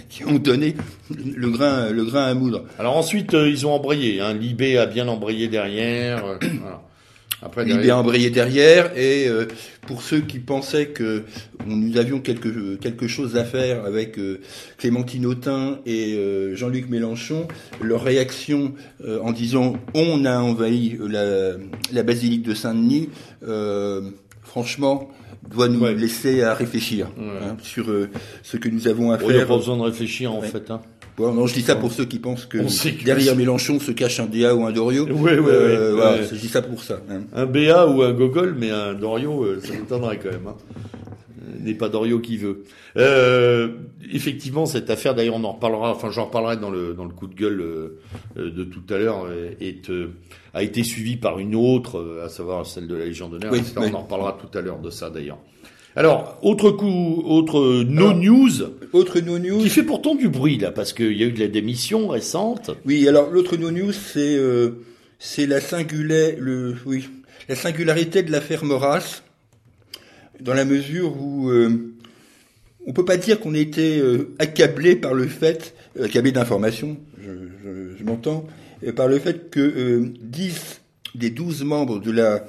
qui 0.10 0.26
ont 0.26 0.40
donné 0.40 0.76
le 1.36 1.50
grain, 1.52 1.92
le 1.92 2.04
grain 2.04 2.24
à 2.26 2.34
moudre. 2.34 2.66
Alors 2.80 2.98
ensuite, 2.98 3.34
euh, 3.36 3.48
ils 3.50 3.68
ont 3.68 3.74
embrayé. 3.74 4.20
Hein. 4.22 4.34
Libé 4.34 4.78
a 4.80 4.88
bien 4.88 5.08
embrayé 5.08 5.48
derrière. 5.48 6.24
voilà. 6.26 6.82
Après, 7.46 7.66
Il 7.68 7.86
est 7.86 7.92
embrayé 7.92 8.30
derrière, 8.30 8.98
et 8.98 9.28
euh, 9.28 9.46
pour 9.86 10.02
ceux 10.02 10.22
qui 10.22 10.40
pensaient 10.40 10.88
que 10.88 11.24
nous 11.66 11.98
avions 11.98 12.20
quelque 12.22 12.76
quelque 12.76 13.08
chose 13.08 13.36
à 13.36 13.44
faire 13.44 13.84
avec 13.84 14.18
euh, 14.18 14.40
Clémentine 14.78 15.26
Autain 15.26 15.80
et 15.86 16.14
euh, 16.16 16.56
Jean-Luc 16.56 16.90
Mélenchon, 16.90 17.48
leur 17.82 18.02
réaction 18.04 18.74
euh, 19.04 19.20
en 19.22 19.34
disant 19.34 19.76
on 19.94 20.24
a 20.24 20.40
envahi 20.40 20.98
la, 21.06 21.54
la 21.92 22.04
basilique 22.04 22.44
de 22.44 22.54
Saint-Denis. 22.54 23.10
Euh, 23.46 24.02
franchement, 24.42 25.10
doit 25.54 25.68
nous 25.68 25.82
Ouais. 25.82 25.94
laisser 25.96 26.44
à 26.44 26.54
réfléchir 26.54 27.08
hein, 27.20 27.58
sur 27.62 27.88
ce 28.44 28.56
que 28.56 28.70
nous 28.70 28.88
avons 28.88 29.12
à 29.12 29.18
Il 29.22 29.28
n'y 29.28 29.34
a 29.34 29.38
faire. 29.40 29.48
pas 29.48 29.58
besoin 29.58 29.76
de 29.78 29.82
réfléchir 29.82 30.32
en 30.34 30.40
Ouais. 30.40 30.48
fait. 30.48 30.72
Hein. 30.72 30.80
Bon, 31.18 31.32
non, 31.32 31.46
je 31.46 31.54
dis 31.54 31.62
ça 31.62 31.76
pour 31.76 31.92
ceux 31.92 32.06
qui 32.06 32.18
pensent 32.20 32.46
que 32.48 32.58
derrière 33.06 33.36
Mélenchon 33.36 33.80
se 33.80 33.92
cache 33.92 34.20
un 34.20 34.26
DA 34.26 34.56
ou 34.56 34.66
un 34.66 34.72
Dorio. 34.72 35.08
Euh, 35.08 35.14
ouais, 35.14 35.38
voilà, 35.38 36.14
ouais. 36.18 36.28
je 36.32 36.36
dis 36.36 36.48
ça 36.48 36.62
pour 36.64 36.82
ça. 36.84 37.02
hein. 37.10 37.22
Un 37.34 37.46
BA 37.46 37.88
ou 37.88 38.02
un 38.02 38.14
Gogol, 38.14 38.56
mais 38.58 38.72
un 38.72 38.94
Dorio, 38.96 39.44
euh, 39.44 39.60
ça 39.64 39.74
m'étonnerait 39.74 40.18
quand 40.18 40.32
même. 40.32 40.48
Hein. 40.48 40.56
Euh, 41.44 41.60
N'est 41.64 41.76
pas 41.76 41.90
Dorio 41.90 42.20
qui 42.20 42.38
veut. 42.38 42.64
Euh, 42.98 43.70
effectivement, 44.12 44.66
cette 44.66 44.90
affaire, 44.90 45.14
d'ailleurs, 45.14 45.36
on 45.36 45.44
en 45.44 45.52
reparlera. 45.54 45.92
Enfin, 45.92 46.10
j'en 46.10 46.26
reparlerai 46.26 46.58
dans 46.58 46.72
le 46.72 46.94
dans 46.96 47.06
le 47.06 47.12
coup 47.14 47.28
de 47.28 47.36
gueule 47.36 47.64
de 48.36 48.64
tout 48.64 48.84
à 48.94 48.98
l'heure. 48.98 49.28
Est 49.62 49.92
a 50.56 50.62
été 50.64 50.84
suivie 50.84 51.18
par 51.18 51.40
une 51.40 51.56
autre, 51.56 52.22
à 52.24 52.30
savoir 52.30 52.66
celle 52.66 52.88
de 52.88 52.96
la 52.96 53.06
Légion 53.06 53.28
d'honneur. 53.30 53.52
Oui, 53.52 53.62
oui. 53.78 53.88
On 53.92 53.96
en 53.96 54.02
reparlera 54.02 54.38
tout 54.40 54.56
à 54.58 54.62
l'heure 54.62 54.80
de 54.80 54.90
ça, 54.90 55.10
d'ailleurs. 55.10 55.40
Alors, 55.96 56.40
autre 56.42 56.72
coup, 56.72 57.22
autre 57.26 57.84
no 57.84 58.14
news 58.14 58.50
Autre 58.94 59.20
no 59.20 59.38
news. 59.38 59.60
qui 59.62 59.70
fait 59.70 59.84
pourtant 59.84 60.16
du 60.16 60.28
bruit 60.28 60.58
là, 60.58 60.72
parce 60.72 60.92
qu'il 60.94 61.14
y 61.14 61.24
a 61.24 61.28
eu 61.28 61.32
de 61.32 61.40
la 61.40 61.48
démission 61.48 62.08
récente. 62.08 62.72
Oui, 62.86 63.08
alors 63.08 63.30
l'autre 63.30 63.58
no 63.58 63.70
news, 63.70 63.92
c'est 63.92 64.36
euh, 64.36 64.84
c'est 65.20 65.46
la 65.46 65.62
singularité, 65.62 66.38
le 66.40 66.76
oui, 66.86 67.08
la 67.48 67.56
singularité 67.56 68.24
de 68.24 68.32
l'affaire 68.32 68.66
Maurras, 68.66 69.22
dans 70.42 70.54
la 70.54 70.66
mesure 70.66 71.16
où 71.22 71.50
euh, 71.50 71.94
on 72.88 72.94
peut 72.94 73.06
pas 73.06 73.18
dire 73.18 73.40
qu'on 73.40 73.54
a 73.54 73.60
été 73.60 74.00
euh, 74.00 74.34
accablé 74.40 74.96
par 74.96 75.14
le 75.14 75.28
fait, 75.28 75.76
accablé 76.02 76.32
d'informations, 76.32 76.98
je, 77.22 77.32
je, 77.64 77.98
je 77.98 78.04
m'entends, 78.04 78.48
par 78.96 79.08
le 79.08 79.20
fait 79.20 79.50
que 79.52 79.60
euh, 79.60 80.14
10 80.22 80.82
des 81.16 81.30
12 81.30 81.64
membres 81.64 82.00
de 82.00 82.12
la 82.12 82.46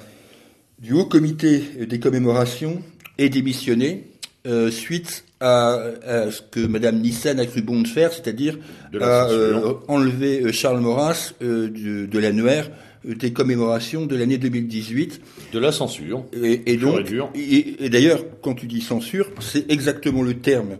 du 0.79 0.93
haut 0.93 1.05
comité 1.05 1.63
des 1.87 1.99
commémorations 1.99 2.81
aient 3.17 3.29
démissionné 3.29 4.07
euh, 4.47 4.69
suite 4.71 5.25
à, 5.39 5.79
à 6.05 6.31
ce 6.31 6.41
que 6.41 6.59
Madame 6.65 6.99
Nissen 6.99 7.39
a 7.39 7.45
cru 7.45 7.61
bon 7.61 7.81
de 7.81 7.87
faire, 7.87 8.13
c'est-à-dire 8.13 8.57
à 8.99 9.27
euh, 9.29 9.73
enlever 9.87 10.41
euh, 10.41 10.51
Charles 10.51 10.79
Maurras 10.79 11.33
euh, 11.41 11.69
de, 11.69 12.05
de 12.05 12.19
l'annuaire 12.19 12.69
euh, 13.07 13.15
des 13.15 13.33
commémorations 13.33 14.05
de 14.05 14.15
l'année 14.15 14.37
2018. 14.37 15.21
De 15.51 15.59
la 15.59 15.71
censure. 15.71 16.25
Et, 16.33 16.53
et 16.53 16.73
et 16.73 16.77
donc, 16.77 17.01
et, 17.35 17.85
et 17.85 17.89
d'ailleurs, 17.89 18.23
quand 18.41 18.53
tu 18.53 18.67
dis 18.67 18.81
censure, 18.81 19.31
c'est 19.39 19.69
exactement 19.71 20.21
le 20.21 20.35
terme 20.35 20.77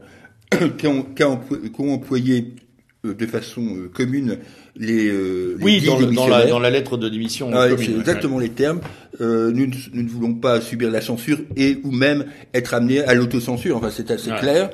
employé, 0.81 1.39
qu'ont 1.73 1.93
employé, 1.93 2.39
euh, 2.39 2.64
de 3.13 3.25
façon 3.25 3.61
euh, 3.75 3.89
commune 3.93 4.37
les, 4.75 5.07
euh, 5.07 5.55
les 5.59 5.63
Oui, 5.63 5.81
dans, 5.85 5.99
le- 5.99 6.07
dans 6.07 6.27
la, 6.27 6.45
dans 6.47 6.59
la 6.59 6.69
lettre 6.69 6.97
de 6.97 7.07
démission. 7.09 7.51
Ah, 7.53 7.67
c'est 7.69 7.89
ouais. 7.89 7.99
exactement 7.99 8.39
les 8.39 8.49
termes. 8.49 8.79
Euh, 9.21 9.51
nous, 9.51 9.67
ne- 9.67 9.73
nous 9.93 10.03
ne 10.03 10.09
voulons 10.09 10.33
pas 10.33 10.59
subir 10.61 10.89
la 10.91 11.01
censure 11.01 11.39
et 11.55 11.77
ou 11.83 11.91
même 11.91 12.25
être 12.53 12.73
amenés 12.73 13.01
à 13.03 13.13
l'autocensure. 13.13 13.77
Enfin, 13.77 13.89
c'est 13.91 14.11
assez 14.11 14.31
Ouais. 14.31 14.39
clair. 14.39 14.69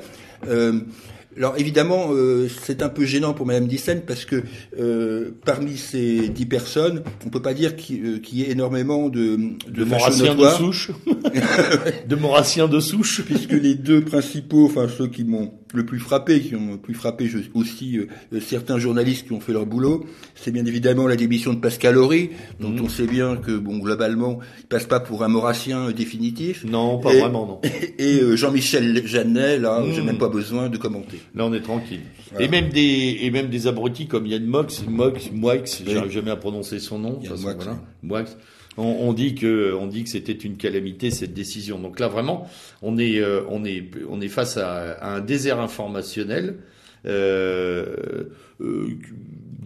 Euh, 0.48 0.80
alors 1.34 1.54
évidemment, 1.56 2.08
euh, 2.10 2.46
c'est 2.62 2.82
un 2.82 2.90
peu 2.90 3.06
gênant 3.06 3.32
pour 3.32 3.46
Madame 3.46 3.66
Dyssen 3.66 4.02
parce 4.06 4.26
que 4.26 4.42
euh, 4.78 5.30
parmi 5.46 5.78
ces 5.78 6.28
dix 6.28 6.44
personnes, 6.44 7.02
on 7.24 7.30
peut 7.30 7.40
pas 7.40 7.54
dire 7.54 7.74
qu'il 7.74 8.04
euh, 8.04 8.18
y 8.32 8.42
ait 8.42 8.50
énormément 8.50 9.08
de, 9.08 9.38
De 9.70 9.84
Maurassiens 9.84 10.24
de 10.24 10.28
notoires, 10.30 10.58
souche. 10.58 10.90
de 12.06 12.16
Maurassiens 12.16 12.68
de 12.68 12.80
souche. 12.80 13.22
puisque 13.24 13.52
les 13.52 13.74
deux 13.74 14.02
principaux, 14.02 14.66
enfin 14.66 14.88
ceux 14.88 15.06
qui 15.08 15.24
m'ont 15.24 15.52
le 15.72 15.84
plus 15.86 15.98
frappé, 15.98 16.40
qui 16.40 16.54
ont 16.56 16.72
le 16.72 16.76
plus 16.78 16.94
frappé 16.94 17.26
je- 17.28 17.38
aussi 17.54 17.98
euh, 17.98 18.40
certains 18.40 18.78
journalistes 18.78 19.26
qui 19.26 19.32
ont 19.32 19.40
fait 19.40 19.52
leur 19.52 19.66
boulot, 19.66 20.04
c'est 20.34 20.50
bien 20.50 20.64
évidemment 20.66 21.06
la 21.08 21.16
démission 21.16 21.52
de 21.54 21.58
Pascal 21.60 21.96
Horry, 21.98 22.30
dont 22.60 22.70
Mhm. 22.70 22.80
on 22.84 22.88
sait 22.88 23.06
bien 23.06 23.36
que 23.36 23.56
bon 23.56 23.78
globalement, 23.78 24.38
il 24.60 24.66
passe 24.66 24.86
pas 24.86 25.00
pour 25.00 25.22
un 25.24 25.28
Maurassien 25.28 25.88
euh, 25.88 25.92
définitif. 25.92 26.64
Non, 26.64 26.98
pas 26.98 27.14
Et- 27.14 27.20
vraiment, 27.20 27.46
non. 27.46 27.60
Et 27.98 28.20
euh, 28.20 28.36
Jean-Michel 28.36 29.06
Jeannet, 29.06 29.58
là, 29.58 29.82
j'ai 29.92 30.00
Mhm. 30.00 30.06
même 30.06 30.18
pas 30.18 30.28
besoin 30.28 30.68
de 30.68 30.76
commenter. 30.76 31.20
Là, 31.34 31.46
on 31.46 31.52
est 31.52 31.60
tranquille. 31.62 32.00
Voilà. 32.30 32.46
Et 32.46 32.48
même 32.48 32.68
des 32.70 33.18
et 33.22 33.30
même 33.30 33.48
des 33.48 33.66
abrutis 33.66 34.06
comme 34.06 34.26
Yann 34.26 34.44
Mox, 34.44 34.84
Mox, 34.88 35.30
Moix, 35.32 35.56
j'arrive 35.86 36.10
jamais 36.12 36.30
à 36.30 36.36
prononcer 36.36 36.78
son 36.80 36.98
nom. 36.98 37.20
Yann 37.22 37.40
Moix, 37.40 37.54
voilà. 37.54 37.72
oui. 37.72 38.08
Moix. 38.08 38.24
On, 38.78 38.84
on 38.84 39.12
dit 39.12 39.34
que 39.34 39.74
on 39.74 39.86
dit 39.86 40.04
que 40.04 40.10
c'était 40.10 40.32
une 40.32 40.56
calamité 40.56 41.10
cette 41.10 41.34
décision. 41.34 41.78
Donc 41.78 42.00
là, 42.00 42.08
vraiment, 42.08 42.48
on 42.80 42.98
est 42.98 43.18
euh, 43.18 43.42
on 43.48 43.64
est 43.64 43.84
on 44.08 44.20
est 44.20 44.28
face 44.28 44.56
à, 44.56 44.92
à 44.92 45.14
un 45.16 45.20
désert 45.20 45.60
informationnel. 45.60 46.56
Euh, 47.04 48.24
euh, 48.60 48.86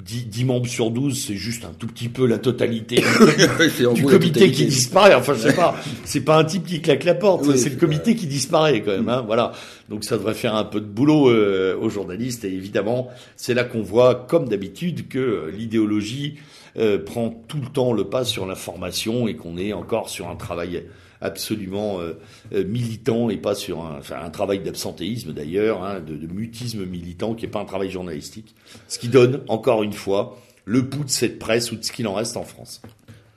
10, 0.07 0.27
10 0.29 0.45
membres 0.45 0.69
sur 0.69 0.91
12, 0.91 1.27
c'est 1.27 1.35
juste 1.35 1.65
un 1.65 1.73
tout 1.77 1.89
petit 1.89 2.09
peu 2.09 2.27
la 2.27 2.39
totalité 2.39 2.97
du 3.95 4.05
comité 4.05 4.53
qui 4.53 4.67
disparaît. 4.67 5.15
Enfin, 5.15 5.35
je 5.35 5.49
sais 5.49 5.55
pas. 5.55 5.75
C'est 6.05 6.21
pas 6.21 6.39
un 6.39 6.45
type 6.45 6.65
qui 6.65 6.81
claque 6.81 7.03
la 7.05 7.15
porte. 7.15 7.45
Oui, 7.45 7.59
c'est 7.59 7.71
le 7.71 7.77
comité 7.77 8.15
qui 8.15 8.27
disparaît 8.27 8.83
quand 8.83 8.93
même. 8.93 9.09
Hein, 9.09 9.25
voilà. 9.27 9.53
Donc 9.89 10.05
ça 10.05 10.17
devrait 10.17 10.35
faire 10.35 10.55
un 10.55 10.65
peu 10.65 10.81
de 10.81 10.87
boulot 10.87 11.29
euh, 11.29 11.77
aux 11.81 11.91
journalistes. 11.91 12.45
Et 12.45 12.53
évidemment, 12.53 13.09
c'est 13.35 13.53
là 13.53 13.65
qu'on 13.65 13.83
voit, 13.83 14.27
comme 14.29 14.49
d'habitude, 14.49 15.09
que 15.09 15.19
euh, 15.19 15.51
l'idéologie 15.51 16.37
euh, 16.79 17.03
prend 17.03 17.31
tout 17.49 17.61
le 17.61 17.69
temps 17.69 17.93
le 17.93 18.05
pas 18.05 18.25
sur 18.25 18.47
l'information 18.47 19.29
et 19.29 19.35
qu'on 19.37 19.57
est 19.57 19.73
encore 19.73 20.09
sur 20.09 20.29
un 20.29 20.37
travail 20.37 20.85
absolument 21.21 22.01
euh, 22.01 22.19
euh, 22.53 22.65
militant 22.65 23.31
et 23.31 23.37
pas 23.37 23.55
sur 23.55 23.81
un, 23.85 23.99
enfin, 23.99 24.17
un 24.23 24.31
travail 24.31 24.61
d'absentéisme 24.61 25.33
d'ailleurs, 25.33 25.83
hein, 25.83 26.01
de, 26.01 26.17
de 26.17 26.27
mutisme 26.33 26.85
militant 26.85 27.35
qui 27.35 27.47
est 27.47 27.49
pas 27.49 27.61
un 27.61 27.65
travail 27.65 27.91
journalistique. 27.91 28.55
Ce 28.89 28.99
qui 28.99 29.09
donne, 29.09 29.41
encore 29.49 29.83
une 29.83 29.95
fois, 29.95 30.39
le 30.65 30.89
pouls 30.89 31.05
de 31.05 31.11
cette 31.11 31.39
presse 31.39 31.73
ou 31.73 31.77
de 31.77 31.85
ce 31.85 31.93
qu'il 31.93 32.07
en 32.07 32.15
reste 32.15 32.37
en 32.37 32.45
France. 32.45 32.83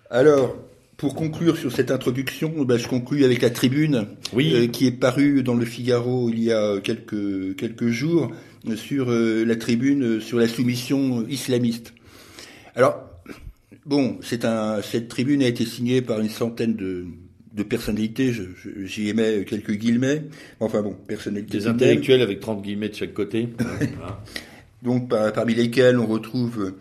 Alors, 0.10 0.56
pour 0.98 1.16
conclure 1.16 1.56
sur 1.56 1.72
cette 1.72 1.92
introduction, 1.92 2.52
ben, 2.66 2.78
je 2.78 2.88
conclus 2.88 3.24
avec 3.24 3.42
la 3.42 3.50
tribune 3.50 4.08
Oui. 4.34 4.54
euh, 4.54 4.68
qui 4.68 4.86
est 4.86 4.92
parue 4.92 5.44
dans 5.44 5.54
le 5.54 5.64
Figaro 5.64 6.30
il 6.30 6.44
y 6.44 6.52
a 6.52 6.80
quelques, 6.82 7.56
quelques 7.56 7.88
jours 7.88 8.32
sur 8.76 9.10
euh, 9.10 9.46
la 9.46 9.56
tribune 9.56 10.20
sur 10.20 10.38
la 10.38 10.50
soumission 10.50 11.26
islamiste. 11.30 11.94
Alors, 12.76 13.09
bon, 13.90 14.18
c'est 14.22 14.46
un, 14.46 14.82
cette 14.82 15.08
tribune 15.10 15.42
a 15.44 15.48
été 15.48 15.66
signée 15.66 16.02
par 16.02 16.20
une 16.22 16.30
centaine 16.30 16.76
de, 16.76 17.06
de 17.54 17.64
personnalités, 17.64 18.32
j'y 18.86 19.10
émets 19.10 19.44
quelques 19.46 19.74
guillemets, 19.74 20.24
enfin 20.60 20.82
bon, 20.82 20.94
personnalités. 21.08 21.58
Des 21.58 21.68
intellectuels 21.68 22.22
avec 22.22 22.40
30 22.40 22.62
guillemets 22.62 22.90
de 22.90 22.96
chaque 22.96 23.14
côté. 23.14 23.50
Voilà. 23.58 24.22
Donc 24.84 25.10
par- 25.10 25.34
parmi 25.34 25.56
lesquels 25.56 25.98
on 26.00 26.06
retrouve 26.06 26.76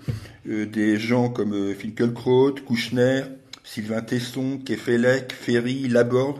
euh, 0.48 0.66
des 0.66 0.98
gens 0.98 1.30
comme 1.30 1.52
euh, 1.52 1.74
Finkielkraut, 1.74 2.52
Kouchner, 2.66 3.22
Sylvain 3.64 4.02
Tesson, 4.02 4.58
Kefelec, 4.64 5.32
Ferry, 5.32 5.88
Laborde. 5.88 6.36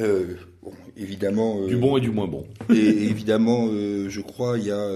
Euh, 0.00 0.34
bon, 0.62 0.72
évidemment. 0.96 1.60
euh, 1.62 1.68
Du 1.68 1.76
bon 1.76 1.96
et 1.96 2.00
du 2.00 2.10
moins 2.10 2.26
bon. 2.26 2.44
et 2.74 3.04
évidemment, 3.04 3.68
je 3.68 4.20
crois, 4.20 4.58
il 4.58 4.64
y 4.66 4.70
a 4.72 4.88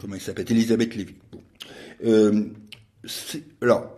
comment 0.00 0.14
il 0.14 0.20
s'appelle, 0.20 0.46
Elisabeth 0.50 0.94
Lévy. 0.94 1.14
Bon. 1.32 2.50
Alors, 3.60 3.90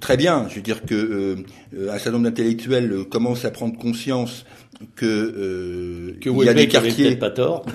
très 0.00 0.16
bien. 0.16 0.46
Je 0.48 0.56
veux 0.56 0.60
dire 0.62 0.82
que 0.84 0.94
euh, 0.94 1.88
un 1.90 1.94
certain 1.94 2.12
nombre 2.12 2.24
d'intellectuels 2.24 2.92
euh, 2.92 3.04
commencent 3.04 3.44
à 3.44 3.50
prendre 3.50 3.78
conscience 3.78 4.44
que 4.96 5.06
euh, 5.06 6.12
Que 6.20 6.30
il 6.30 6.44
y 6.46 6.48
a 6.48 6.54
des 6.54 6.68
quartiers 6.68 7.04
peut-être 7.16 7.18
pas 7.18 7.30
tort. 7.30 7.64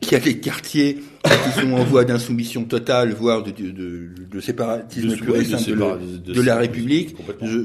qu'il 0.00 0.12
y 0.12 0.14
a 0.16 0.20
des 0.20 0.38
quartiers 0.38 0.98
qui 1.24 1.60
sont 1.60 1.72
en 1.72 1.84
voie 1.84 2.04
d'insoumission 2.04 2.64
totale, 2.64 3.12
voire 3.12 3.42
de, 3.42 3.50
de, 3.50 3.70
de, 3.70 4.08
de 4.30 4.40
séparatisme 4.40 5.08
De- 5.08 5.14
pur 5.16 5.36
et 5.36 5.44
simple 5.44 5.74
la 6.42 6.56
République. 6.56 7.14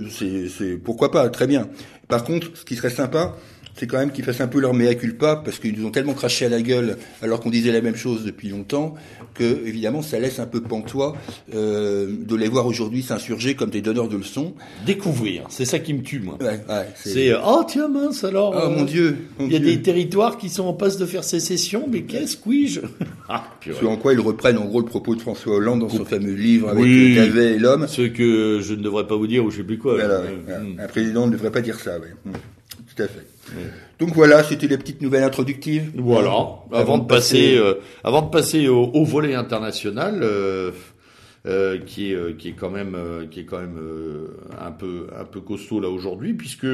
c'est- 0.10 0.77
pourquoi 0.77 1.12
pas, 1.12 1.29
très 1.29 1.48
bien. 1.48 1.67
Par 2.07 2.24
contre, 2.24 2.48
ce 2.53 2.63
qui 2.65 2.75
serait 2.75 2.89
sympa, 2.89 3.36
c'est 3.75 3.88
quand 3.88 3.98
même 3.98 4.12
qu'ils 4.12 4.24
fassent 4.24 4.41
un 4.41 4.48
peu 4.48 4.60
leur 4.60 4.74
mea 4.74 4.96
culpa, 4.96 5.41
parce 5.44 5.60
qu'ils 5.60 5.79
nous 5.79 5.86
ont 5.88 5.91
tellement 5.91 6.13
craché 6.13 6.46
à 6.46 6.50
la 6.50 6.62
gueule 6.62 6.98
alors 7.22 7.39
qu'on 7.41 7.50
disait 7.50 7.72
la 7.72 7.82
même 7.82 7.96
chose 7.96 8.24
depuis 8.24 8.50
longtemps, 8.50 8.96
que 9.34 9.44
évidemment 9.67 10.01
ça 10.01 10.17
laisse 10.20 10.39
un 10.39 10.46
peu 10.46 10.62
pantois 10.62 11.15
euh, 11.53 12.08
de 12.25 12.36
les 12.36 12.48
voir 12.48 12.65
aujourd'hui 12.65 13.03
s'insurger 13.03 13.55
comme 13.55 13.70
des 13.70 13.82
donneurs 13.82 14.08
de 14.08 14.17
leçons. 14.17 14.53
Découvrir, 14.86 15.44
c'est 15.50 15.65
ça 15.65 15.79
qui 15.79 15.94
me 15.94 16.01
tue, 16.01 16.20
moi. 16.20 16.38
Ouais, 16.41 16.62
ouais, 16.70 16.88
C'est 16.96 17.32
euh, 17.32 17.39
oh 17.46 17.63
tiens 17.67 17.88
mince 17.88 18.24
alors. 18.24 18.53
Oh 18.55 18.65
euh, 18.67 18.70
mon 18.70 18.84
Dieu, 18.84 19.17
mon 19.39 19.48
Il 19.48 19.53
y 19.53 19.55
a 19.55 19.60
Dieu. 19.60 19.75
des 19.75 19.82
territoires 19.82 20.38
qui 20.38 20.50
sont 20.50 20.63
en 20.65 20.74
passe 20.74 20.98
de 20.98 21.05
faire 21.05 21.24
sécession, 21.24 21.88
mais 21.91 22.03
qu'est-ce 22.03 22.38
que 22.38 22.67
je 22.67 22.82
Ah, 23.29 23.44
en 23.84 23.98
quoi 23.98 24.13
ils 24.13 24.20
reprennent 24.20 24.58
en 24.58 24.65
gros 24.65 24.79
le 24.82 24.86
propos 24.86 25.15
de 25.15 25.22
François 25.22 25.55
Hollande 25.55 25.79
dans 25.79 25.89
son 25.89 26.05
fameux 26.05 26.34
livre 26.34 26.70
avec 26.70 26.84
Oui. 26.84 27.17
euh, 27.17 27.25
Davet 27.25 27.53
et 27.55 27.60
l'homme. 27.60 27.88
Ce 27.88 28.03
que 28.03 28.60
je 28.62 28.74
ne 28.74 28.84
devrais 28.84 29.08
pas 29.08 29.15
vous 29.15 29.27
dire 29.27 29.44
ou 29.44 29.50
je 29.51 29.58
sais 29.58 29.63
plus 29.63 29.79
quoi. 29.79 29.96
Voilà, 29.96 30.15
Euh, 30.15 30.36
ouais, 30.48 30.60
hmm. 30.60 30.79
Un 30.79 30.88
président 30.88 31.27
ne 31.27 31.32
devrait 31.32 31.51
pas 31.51 31.62
dire 31.62 31.79
ça, 31.79 31.98
oui. 32.00 32.32
Tout 32.96 33.03
à 33.03 33.08
fait. 33.08 33.25
Donc 34.00 34.14
voilà, 34.14 34.44
c'était 34.44 34.68
les 34.68 34.78
petites 34.78 35.02
nouvelles 35.02 35.24
introductives. 35.24 35.92
Voilà. 35.96 36.32
Avant, 36.72 36.98
de 36.98 37.06
passer, 37.06 37.58
euh, 37.58 37.75
avant 38.04 38.22
de 38.22 38.30
passer 38.30 38.68
au, 38.68 38.84
au 38.86 39.06
volet 39.06 39.36
international, 39.36 40.20
euh, 40.24 40.72
euh, 41.46 41.78
qui 41.78 42.12
est 42.12 42.16
euh, 42.16 42.34
qui 42.34 42.50
est 42.50 42.54
quand 42.54 42.72
même 42.72 42.96
euh, 42.96 43.28
qui 43.28 43.42
est 43.42 43.46
quand 43.46 43.60
même 43.60 43.78
euh, 43.78 44.36
un 44.60 44.72
peu 44.72 45.08
un 45.18 45.25
peu 45.25 45.42
costaud 45.42 45.80
là 45.80 45.90
aujourd'hui, 45.90 46.34
puisque 46.34 46.66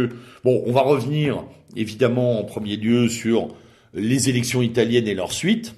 bon, 0.44 0.63
on 0.66 0.72
va 0.72 0.82
revenir 0.82 1.44
évidemment 1.75 2.40
en 2.40 2.44
premier 2.46 2.78
lieu 2.78 3.10
sur 3.10 3.50
les 3.94 4.30
élections 4.30 4.62
italiennes 4.62 5.08
et 5.08 5.13
leur 5.13 5.34
suite. 5.34 5.75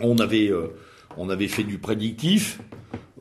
On 0.00 0.18
avait 0.18 0.48
euh, 0.48 0.68
on 1.16 1.28
avait 1.28 1.48
fait 1.48 1.64
du 1.64 1.78
prédictif, 1.78 2.60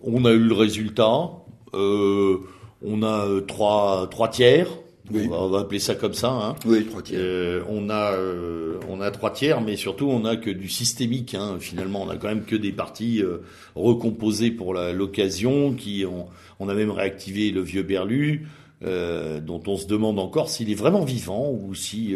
on 0.03 0.25
a 0.25 0.31
eu 0.31 0.39
le 0.39 0.53
résultat, 0.53 1.31
euh, 1.73 2.37
on 2.85 3.01
a 3.01 3.27
trois 3.47 4.07
trois 4.11 4.27
tiers, 4.29 4.67
On, 5.11 5.27
va, 5.27 5.35
on, 5.37 5.49
va, 5.49 5.59
appeler 5.59 5.79
ça 5.79 5.95
comme 5.95 6.13
ça. 6.13 6.29
Hein. 6.29 6.55
Oui, 6.65 6.85
trois 6.85 7.01
tiers. 7.01 7.19
Euh, 7.21 7.61
on 7.67 7.89
a 7.89 8.13
euh, 8.13 8.77
on 8.87 9.01
a 9.01 9.11
trois 9.11 9.31
tiers, 9.31 9.59
mais 9.59 9.75
surtout 9.75 10.07
on 10.09 10.23
a 10.23 10.37
que 10.37 10.49
du 10.49 10.69
systémique. 10.69 11.35
Hein. 11.35 11.57
Finalement, 11.59 12.03
on 12.03 12.09
a 12.09 12.15
quand 12.15 12.29
même 12.29 12.45
que 12.45 12.55
des 12.55 12.71
partis 12.71 13.21
euh, 13.21 13.39
recomposés 13.75 14.51
pour 14.51 14.73
l'occasion, 14.73 15.73
qui 15.73 16.05
ont, 16.05 16.27
on 16.59 16.69
a 16.69 16.73
même 16.73 16.91
réactivé 16.91 17.51
le 17.51 17.61
vieux 17.61 17.83
Berlu, 17.83 18.47
euh, 18.85 19.41
dont 19.41 19.61
on 19.67 19.75
se 19.75 19.87
demande 19.87 20.19
encore 20.19 20.49
s'il 20.49 20.71
est 20.71 20.75
vraiment 20.75 21.03
vivant 21.03 21.51
ou 21.51 21.75
si 21.75 22.15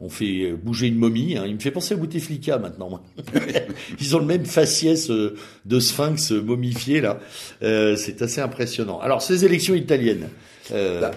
on 0.00 0.08
fait 0.08 0.52
bouger 0.52 0.88
une 0.88 0.98
momie. 0.98 1.36
Hein. 1.36 1.44
Il 1.46 1.54
me 1.54 1.60
fait 1.60 1.70
penser 1.70 1.94
à 1.94 1.96
Bouteflika 1.96 2.58
maintenant. 2.58 3.02
Ils 4.00 4.16
ont 4.16 4.18
le 4.18 4.26
même 4.26 4.46
faciès 4.46 5.08
de 5.10 5.80
sphinx 5.80 6.32
momifié 6.32 7.00
là. 7.00 7.20
C'est 7.60 8.20
assez 8.20 8.40
impressionnant. 8.40 8.98
Alors 8.98 9.22
ces 9.22 9.44
élections 9.44 9.76
italiennes. 9.76 10.28
Bah, 10.70 11.10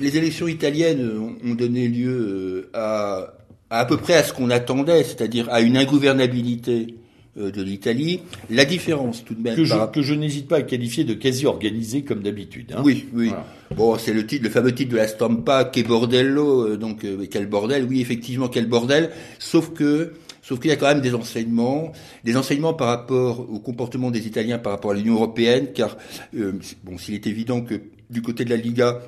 les 0.00 0.16
élections 0.16 0.48
italiennes 0.48 1.10
ont 1.44 1.54
donné 1.54 1.88
lieu 1.88 2.70
à 2.74 3.34
à, 3.70 3.84
peu 3.84 3.98
près 3.98 4.14
à 4.14 4.22
ce 4.22 4.32
qu'on 4.32 4.48
attendait, 4.48 5.04
c'est-à-dire 5.04 5.46
à 5.50 5.60
une 5.60 5.76
ingouvernabilité 5.76 6.94
de 7.36 7.62
l'Italie. 7.62 8.20
La 8.48 8.64
différence 8.64 9.24
tout 9.24 9.34
de 9.34 9.42
même 9.42 9.56
que 9.56 10.02
je, 10.02 10.14
n'hésite 10.14 10.48
pas 10.48 10.56
à 10.56 10.62
qualifier 10.62 11.04
de 11.04 11.12
quasi 11.12 11.44
organisé 11.44 12.02
comme 12.02 12.22
d'habitude. 12.22 12.72
Hein. 12.74 12.82
Oui, 12.82 13.08
oui. 13.12 13.30
Bon, 13.76 13.98
c'est 13.98 14.14
le 14.14 14.26
titre, 14.26 14.44
le 14.44 14.50
fameux 14.50 14.74
titre 14.74 14.92
de 14.92 14.96
la 14.96 15.06
Stampa, 15.06 15.64
que 15.64 15.80
bordello, 15.82 16.76
donc 16.76 17.04
quel 17.30 17.46
bordel? 17.46 17.84
Oui, 17.88 18.00
effectivement, 18.00 18.48
quel 18.48 18.66
bordel. 18.66 19.10
Sauf 19.38 19.74
que 19.74 20.14
Sauf 20.48 20.60
qu'il 20.60 20.70
y 20.70 20.72
a 20.72 20.76
quand 20.76 20.86
même 20.86 21.02
des 21.02 21.14
enseignements, 21.14 21.92
des 22.24 22.38
enseignements 22.38 22.72
par 22.72 22.88
rapport 22.88 23.40
au 23.52 23.58
comportement 23.58 24.10
des 24.10 24.26
Italiens 24.26 24.56
par 24.56 24.72
rapport 24.72 24.92
à 24.92 24.94
l'Union 24.94 25.12
européenne, 25.12 25.72
car 25.74 25.98
euh, 26.34 26.52
bon, 26.84 26.96
s'il 26.96 27.12
est 27.14 27.26
évident 27.26 27.60
que 27.60 27.74
du 28.10 28.22
côté 28.22 28.44
de 28.44 28.50
la 28.50 28.56
Liga, 28.56 29.00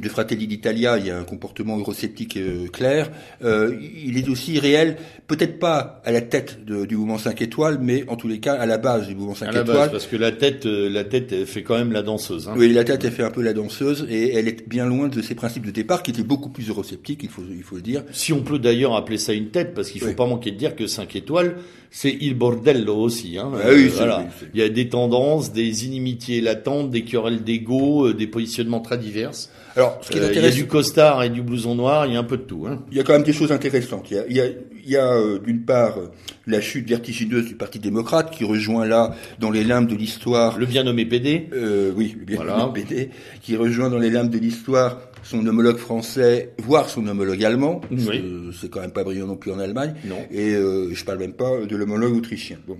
de 0.00 0.08
Fratelli 0.08 0.46
d'Italia, 0.46 0.96
il 0.98 1.06
y 1.06 1.10
a 1.10 1.18
un 1.18 1.24
comportement 1.24 1.78
eurosceptique 1.78 2.36
euh, 2.36 2.68
clair. 2.68 3.10
Euh, 3.44 3.76
il 4.04 4.16
est 4.16 4.28
aussi 4.28 4.58
réel, 4.58 4.96
peut-être 5.26 5.58
pas 5.58 6.00
à 6.04 6.12
la 6.12 6.22
tête 6.22 6.64
de, 6.64 6.86
du 6.86 6.96
mouvement 6.96 7.18
5 7.18 7.42
étoiles, 7.42 7.78
mais 7.80 8.04
en 8.08 8.16
tous 8.16 8.28
les 8.28 8.40
cas 8.40 8.54
à 8.54 8.64
la 8.64 8.78
base 8.78 9.06
du 9.06 9.14
mouvement 9.14 9.34
5 9.34 9.48
à 9.48 9.52
la 9.52 9.60
étoiles. 9.60 9.76
Base, 9.76 9.90
parce 9.90 10.06
que 10.06 10.16
la 10.16 10.32
tête, 10.32 10.64
euh, 10.64 10.88
la 10.88 11.04
tête 11.04 11.44
fait 11.44 11.62
quand 11.62 11.76
même 11.76 11.92
la 11.92 12.02
danseuse. 12.02 12.48
Hein. 12.48 12.54
Oui, 12.56 12.72
la 12.72 12.84
tête, 12.84 13.04
elle 13.04 13.12
fait 13.12 13.22
un 13.22 13.30
peu 13.30 13.42
la 13.42 13.52
danseuse, 13.52 14.06
et 14.08 14.34
elle 14.34 14.48
est 14.48 14.66
bien 14.66 14.86
loin 14.86 15.08
de 15.08 15.20
ses 15.20 15.34
principes 15.34 15.66
de 15.66 15.70
départ, 15.70 16.02
qui 16.02 16.10
étaient 16.10 16.22
beaucoup 16.22 16.48
plus 16.48 16.68
eurosceptiques, 16.70 17.22
il 17.22 17.28
faut, 17.28 17.42
il 17.50 17.62
faut 17.62 17.76
le 17.76 17.82
dire. 17.82 18.02
Si 18.12 18.32
on 18.32 18.40
peut 18.40 18.58
d'ailleurs 18.58 18.96
appeler 18.96 19.18
ça 19.18 19.34
une 19.34 19.50
tête, 19.50 19.74
parce 19.74 19.90
qu'il 19.90 20.00
faut 20.00 20.14
pas 20.14 20.26
manquer 20.26 20.52
de 20.52 20.56
dire 20.56 20.74
que 20.74 20.86
5 20.86 21.14
étoiles, 21.16 21.56
c'est 21.90 22.16
il 22.22 22.34
bordello 22.34 22.96
aussi. 22.96 23.36
Hein. 23.36 23.52
Ah 23.62 23.68
oui, 23.70 23.88
voilà. 23.88 24.26
Il 24.54 24.60
y 24.60 24.62
a 24.62 24.70
des 24.70 24.88
tendances, 24.88 25.52
des 25.52 25.84
inimitiés 25.84 26.40
latentes, 26.40 26.90
des 26.90 27.04
querelles 27.04 27.44
d'ego, 27.44 28.14
des 28.14 28.26
positionnements 28.26 28.80
très 28.80 28.96
divers. 28.96 29.32
Alors, 29.76 29.81
ce 30.02 30.10
qui 30.10 30.18
est 30.18 30.20
intéressant, 30.20 30.40
il 30.40 30.44
y 30.44 30.52
a 30.52 30.62
du 30.62 30.66
costard 30.66 31.22
et 31.22 31.30
du 31.30 31.42
blouson 31.42 31.74
noir, 31.74 32.06
il 32.06 32.14
y 32.14 32.16
a 32.16 32.18
un 32.18 32.24
peu 32.24 32.36
de 32.36 32.42
tout. 32.42 32.66
Hein. 32.66 32.84
Il 32.90 32.96
y 32.96 33.00
a 33.00 33.04
quand 33.04 33.12
même 33.12 33.22
des 33.22 33.32
choses 33.32 33.52
intéressantes. 33.52 34.10
Il 34.10 34.16
y 34.16 34.20
a, 34.20 34.26
il 34.28 34.36
y 34.36 34.40
a, 34.40 34.46
il 34.46 34.90
y 34.90 34.96
a 34.96 35.12
euh, 35.12 35.38
d'une 35.38 35.64
part 35.64 35.98
la 36.46 36.60
chute 36.60 36.88
vertigineuse 36.88 37.46
du 37.46 37.54
Parti 37.54 37.78
démocrate 37.78 38.30
qui 38.30 38.44
rejoint 38.44 38.86
là 38.86 39.14
dans 39.38 39.50
les 39.50 39.64
limbes 39.64 39.88
de 39.88 39.94
l'histoire. 39.94 40.58
Le 40.58 40.66
bien 40.66 40.84
nommé 40.84 41.06
PD. 41.06 41.48
Euh, 41.52 41.92
oui, 41.96 42.16
le 42.18 42.24
bien 42.24 42.36
voilà. 42.36 42.56
nommé 42.56 42.82
PD, 42.82 43.10
qui 43.40 43.56
rejoint 43.56 43.90
dans 43.90 43.98
les 43.98 44.10
limbes 44.10 44.30
de 44.30 44.38
l'histoire 44.38 44.98
son 45.24 45.46
homologue 45.46 45.76
français, 45.76 46.52
voire 46.58 46.88
son 46.88 47.06
homologue 47.06 47.44
allemand. 47.44 47.80
Oui. 47.90 48.24
C'est 48.60 48.68
quand 48.68 48.80
même 48.80 48.92
pas 48.92 49.04
brillant 49.04 49.28
non 49.28 49.36
plus 49.36 49.52
en 49.52 49.60
Allemagne. 49.60 49.94
Non. 50.04 50.18
Et 50.32 50.54
euh, 50.54 50.92
je 50.92 51.04
parle 51.04 51.18
même 51.18 51.34
pas 51.34 51.64
de 51.64 51.76
l'homologue 51.76 52.16
autrichien. 52.16 52.58
Bon. 52.66 52.78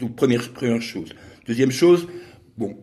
Donc 0.00 0.16
première 0.16 0.48
première 0.52 0.80
chose. 0.80 1.10
Deuxième 1.46 1.70
chose, 1.70 2.06
Bon, 2.56 2.76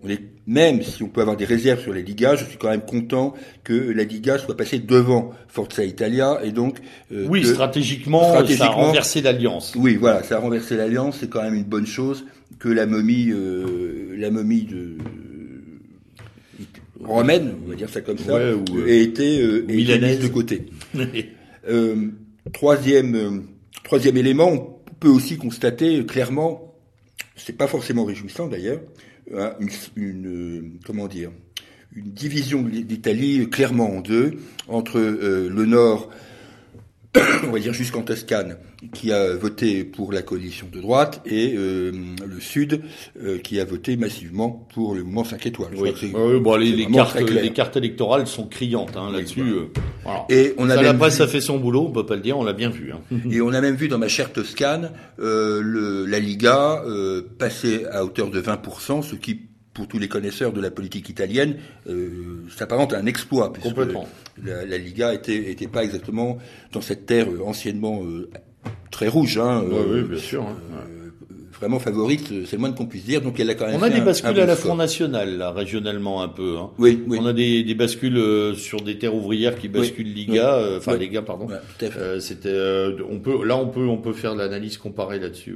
même 0.47 0.82
si 0.82 1.04
on 1.04 1.08
peut 1.08 1.21
avoir 1.21 1.38
des 1.38 1.45
réserves 1.45 1.82
sur 1.82 1.93
les 1.93 2.01
Ligas, 2.01 2.36
je 2.36 2.45
suis 2.45 2.58
quand 2.58 2.69
même 2.69 2.82
content 2.82 3.34
que 3.63 3.73
la 3.73 4.04
Liga 4.04 4.38
soit 4.38 4.58
passée 4.58 4.80
devant 4.80 5.32
Forza 5.47 5.84
Italia 5.84 6.39
et 6.43 6.51
donc 6.51 6.80
euh, 7.12 7.25
oui, 7.30 7.45
stratégiquement, 7.45 8.30
stratégiquement, 8.30 8.65
ça 8.65 8.71
a 8.71 8.75
renversé 8.75 9.21
l'alliance. 9.21 9.73
Oui, 9.75 9.95
voilà, 9.95 10.23
ça 10.23 10.38
a 10.38 10.39
renversé 10.39 10.75
l'alliance. 10.75 11.17
C'est 11.19 11.30
quand 11.30 11.43
même 11.43 11.56
une 11.56 11.63
bonne 11.63 11.86
chose 11.86 12.25
que 12.60 12.69
la 12.69 12.86
momie, 12.86 13.30
euh, 13.30 14.15
la 14.17 14.32
momie 14.32 14.63
de 14.63 14.97
romaine, 17.04 17.56
on 17.65 17.69
va 17.69 17.75
dire 17.75 17.89
ça 17.89 18.01
comme 18.01 18.17
ça, 18.17 18.34
ouais, 18.34 18.54
ou, 18.54 18.77
euh, 18.77 19.08
euh, 19.19 19.63
mise 19.67 20.19
de 20.19 20.27
côté. 20.27 20.67
euh, 21.69 22.08
troisième, 22.54 23.45
troisième 23.84 24.17
élément, 24.17 24.49
on 24.49 24.93
peut 24.99 25.10
aussi 25.10 25.38
constater 25.38 26.06
clairement, 26.06 26.75
c'est 27.36 27.58
pas 27.58 27.67
forcément 27.67 28.06
réjouissant 28.06 28.47
d'ailleurs 28.47 28.82
une, 29.29 29.69
une, 29.95 30.79
comment 30.86 31.07
dire 31.07 31.31
une 31.93 32.12
division 32.12 32.62
d'Italie 32.62 33.49
clairement 33.49 33.89
en 33.89 34.01
deux 34.01 34.38
entre 34.67 34.97
euh, 34.97 35.49
le 35.49 35.65
nord 35.65 36.10
on 37.43 37.52
va 37.52 37.60
dire 37.60 37.74
jusqu'en 37.74 38.04
Toscane, 38.04 38.58
qui 38.93 39.12
a 39.12 39.36
voté 39.36 39.84
pour 39.84 40.13
la 40.13 40.21
coalition 40.21 40.67
de 40.71 40.80
droite, 40.80 41.21
et 41.26 41.56
euh, 41.58 41.91
le 42.26 42.39
Sud, 42.39 42.82
euh, 43.21 43.38
qui 43.38 43.60
a 43.60 43.65
voté 43.65 43.97
massivement 43.97 44.67
pour 44.74 44.95
le 44.95 45.04
mouvement 45.04 45.26
5 45.26 45.45
étoiles. 45.45 45.74
Oui. 45.76 45.93
oui 46.02 46.39
bon, 46.39 46.56
les, 46.56 46.71
les, 46.71 46.88
cartes, 46.88 47.19
les, 47.19 47.52
cartes, 47.52 47.76
électorales 47.76 48.28
sont 48.28 48.47
criantes 48.47 48.95
hein, 48.95 49.12
là-dessus. 49.12 49.41
Oui, 49.41 49.82
voilà. 50.04 50.26
Et 50.30 50.54
on 50.58 50.69
a 50.69 50.76
Ça, 50.76 50.82
la 50.82 50.93
presse 50.93 51.17
vu... 51.17 51.24
a 51.24 51.28
fait 51.28 51.41
son 51.41 51.58
boulot, 51.58 51.86
on 51.88 51.91
peut 51.91 52.06
pas 52.06 52.15
le 52.15 52.21
dire, 52.21 52.38
on 52.38 52.43
l'a 52.45 52.54
bien 52.54 52.69
vu. 52.69 52.93
Hein. 52.93 53.17
et 53.32 53.41
on 53.41 53.50
a 53.50 53.60
même 53.60 53.76
vu 53.76 53.89
dans 53.89 53.97
ma 53.97 54.08
chère 54.08 54.32
Toscane 54.32 54.91
euh, 55.19 55.62
le, 55.62 56.06
la 56.06 56.19
Liga 56.19 56.84
passer 57.38 57.86
à 57.91 58.06
hauteur 58.06 58.30
de 58.30 58.41
20%, 58.41 59.02
ce 59.02 59.15
qui 59.15 59.51
pour 59.73 59.88
tous 59.88 59.99
les 59.99 60.07
connaisseurs 60.07 60.51
de 60.51 60.62
la 60.62 60.71
politique 60.71 61.10
italienne, 61.10 61.57
euh, 61.88 62.43
s'apparente 62.55 62.93
à 62.93 62.97
un 62.97 63.05
exploit. 63.05 63.53
Complètement. 63.62 64.07
La, 64.43 64.65
la, 64.65 64.77
Liga 64.77 65.13
était, 65.13 65.49
était 65.51 65.67
pas 65.67 65.84
exactement 65.84 66.38
dans 66.73 66.81
cette 66.81 67.05
terre 67.05 67.29
euh, 67.29 67.41
anciennement 67.45 68.03
euh, 68.03 68.29
très 68.91 69.07
rouge. 69.07 69.38
Hein, 69.38 69.63
oui, 69.65 69.77
oui, 69.89 70.01
bien 70.03 70.19
sûr. 70.19 70.43
Hein. 70.43 70.57
Euh, 70.73 71.01
vraiment 71.62 71.80
favorite, 71.80 72.34
c'est 72.45 72.54
le 72.54 72.58
moins 72.58 72.71
qu'on 72.71 72.88
puisse 72.88 73.06
dire. 73.06 73.21
Donc 73.21 73.39
elle 73.39 73.50
a 73.50 73.56
quand 73.56 73.67
même. 73.67 73.78
On 73.80 73.84
a 73.84 73.89
des 73.89 74.02
bascules 74.02 74.39
à 74.39 74.45
la 74.45 74.56
Front 74.56 74.76
National, 74.76 75.38
là, 75.38 75.52
régionalement 75.52 76.21
un 76.21 76.28
peu. 76.28 76.58
Hein. 76.58 76.71
Oui, 76.80 77.04
oui. 77.08 77.19
On 77.21 77.26
a 77.28 77.34
des, 77.34 77.63
des 77.63 77.76
bascules 77.76 78.17
euh, 78.17 78.56
sur 78.56 78.82
des 78.82 78.97
terres 78.97 79.15
ouvrières 79.15 79.56
qui 79.58 79.67
basculent 79.67 80.08
oui, 80.08 80.26
Liga, 80.26 80.58
oui. 80.58 80.63
euh, 80.65 80.78
enfin 80.80 80.93
oui. 80.93 81.00
Liga, 81.06 81.21
pardon. 81.21 81.47
Euh, 81.84 82.19
C'était, 82.19 82.50
euh, 82.50 82.97
on 83.10 83.19
peut, 83.19 83.45
là, 83.45 83.56
on 83.58 83.67
peut, 83.67 83.86
on 83.86 83.97
peut 83.97 84.13
faire 84.13 84.34
l'analyse 84.36 84.78
comparée 84.78 85.19
là-dessus. 85.19 85.56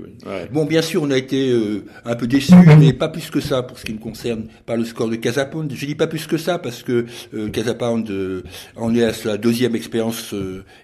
Bon, 0.51 0.65
bien 0.65 0.81
sûr, 0.81 1.01
on 1.03 1.11
a 1.11 1.17
été 1.17 1.49
euh, 1.49 1.83
un 2.05 2.15
peu 2.15 2.27
déçus, 2.27 2.53
mais 2.79 2.93
pas 2.93 3.09
plus 3.09 3.29
que 3.31 3.41
ça 3.41 3.63
pour 3.63 3.79
ce 3.79 3.85
qui 3.85 3.93
me 3.93 3.99
concerne 3.99 4.45
par 4.65 4.77
le 4.77 4.85
score 4.85 5.09
de 5.09 5.15
Casapound. 5.15 5.71
Je 5.73 5.85
dis 5.85 5.95
pas 5.95 6.07
plus 6.07 6.27
que 6.27 6.37
ça 6.37 6.59
parce 6.59 6.83
que 6.83 7.05
euh, 7.33 7.49
Casapound 7.49 8.11
en 8.75 8.93
est 8.95 9.03
à 9.03 9.13
sa 9.13 9.37
deuxième 9.37 9.75
expérience 9.75 10.33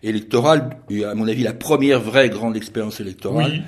électorale, 0.01 0.69
et 0.89 1.05
à 1.05 1.13
mon 1.13 1.27
avis 1.27 1.43
la 1.43 1.53
première 1.53 1.99
vraie 1.99 2.29
grande 2.29 2.55
expérience 2.55 2.99
électorale, 2.99 3.63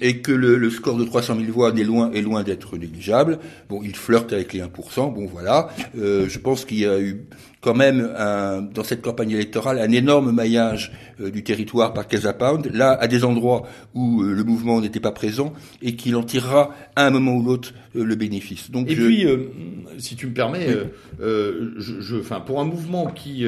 et 0.00 0.18
que 0.18 0.32
le, 0.42 0.56
le, 0.56 0.70
score 0.70 0.96
de 0.96 1.04
300 1.04 1.36
000 1.40 1.52
voix 1.52 1.70
est 1.70 1.84
loin, 1.84 2.10
est 2.12 2.20
loin 2.20 2.42
d'être 2.42 2.76
négligeable. 2.76 3.38
Bon, 3.68 3.80
il 3.82 3.96
flirte 3.96 4.32
avec 4.32 4.52
les 4.52 4.60
1%. 4.60 4.68
Bon, 5.14 5.26
voilà. 5.26 5.68
Euh, 5.96 6.28
je 6.28 6.38
pense 6.38 6.64
qu'il 6.64 6.80
y 6.80 6.86
a 6.86 7.00
eu 7.00 7.24
quand 7.62 7.74
même 7.74 8.12
un, 8.18 8.60
dans 8.60 8.82
cette 8.82 9.02
campagne 9.02 9.30
électorale 9.30 9.78
un 9.78 9.90
énorme 9.90 10.32
maillage 10.32 10.92
euh, 11.20 11.30
du 11.30 11.44
territoire 11.44 11.94
par 11.94 12.08
Casa 12.08 12.32
Pound, 12.32 12.70
là 12.74 12.90
à 13.00 13.06
des 13.06 13.24
endroits 13.24 13.62
où 13.94 14.22
euh, 14.22 14.34
le 14.34 14.44
mouvement 14.44 14.80
n'était 14.80 15.00
pas 15.00 15.12
présent 15.12 15.52
et 15.80 15.94
qu'il 15.94 16.16
en 16.16 16.24
tirera 16.24 16.74
à 16.96 17.06
un 17.06 17.10
moment 17.10 17.36
ou 17.36 17.42
l'autre 17.42 17.72
euh, 17.96 18.04
le 18.04 18.16
bénéfice. 18.16 18.70
Donc 18.70 18.90
et 18.90 18.96
je... 18.96 19.02
puis, 19.02 19.26
si 19.98 20.16
tu 20.16 20.26
me 20.26 20.34
permets, 20.34 20.66
oui. 20.68 21.24
je, 21.78 22.00
je, 22.00 22.16
enfin, 22.16 22.40
pour 22.40 22.60
un 22.60 22.64
mouvement 22.64 23.06
qui, 23.06 23.46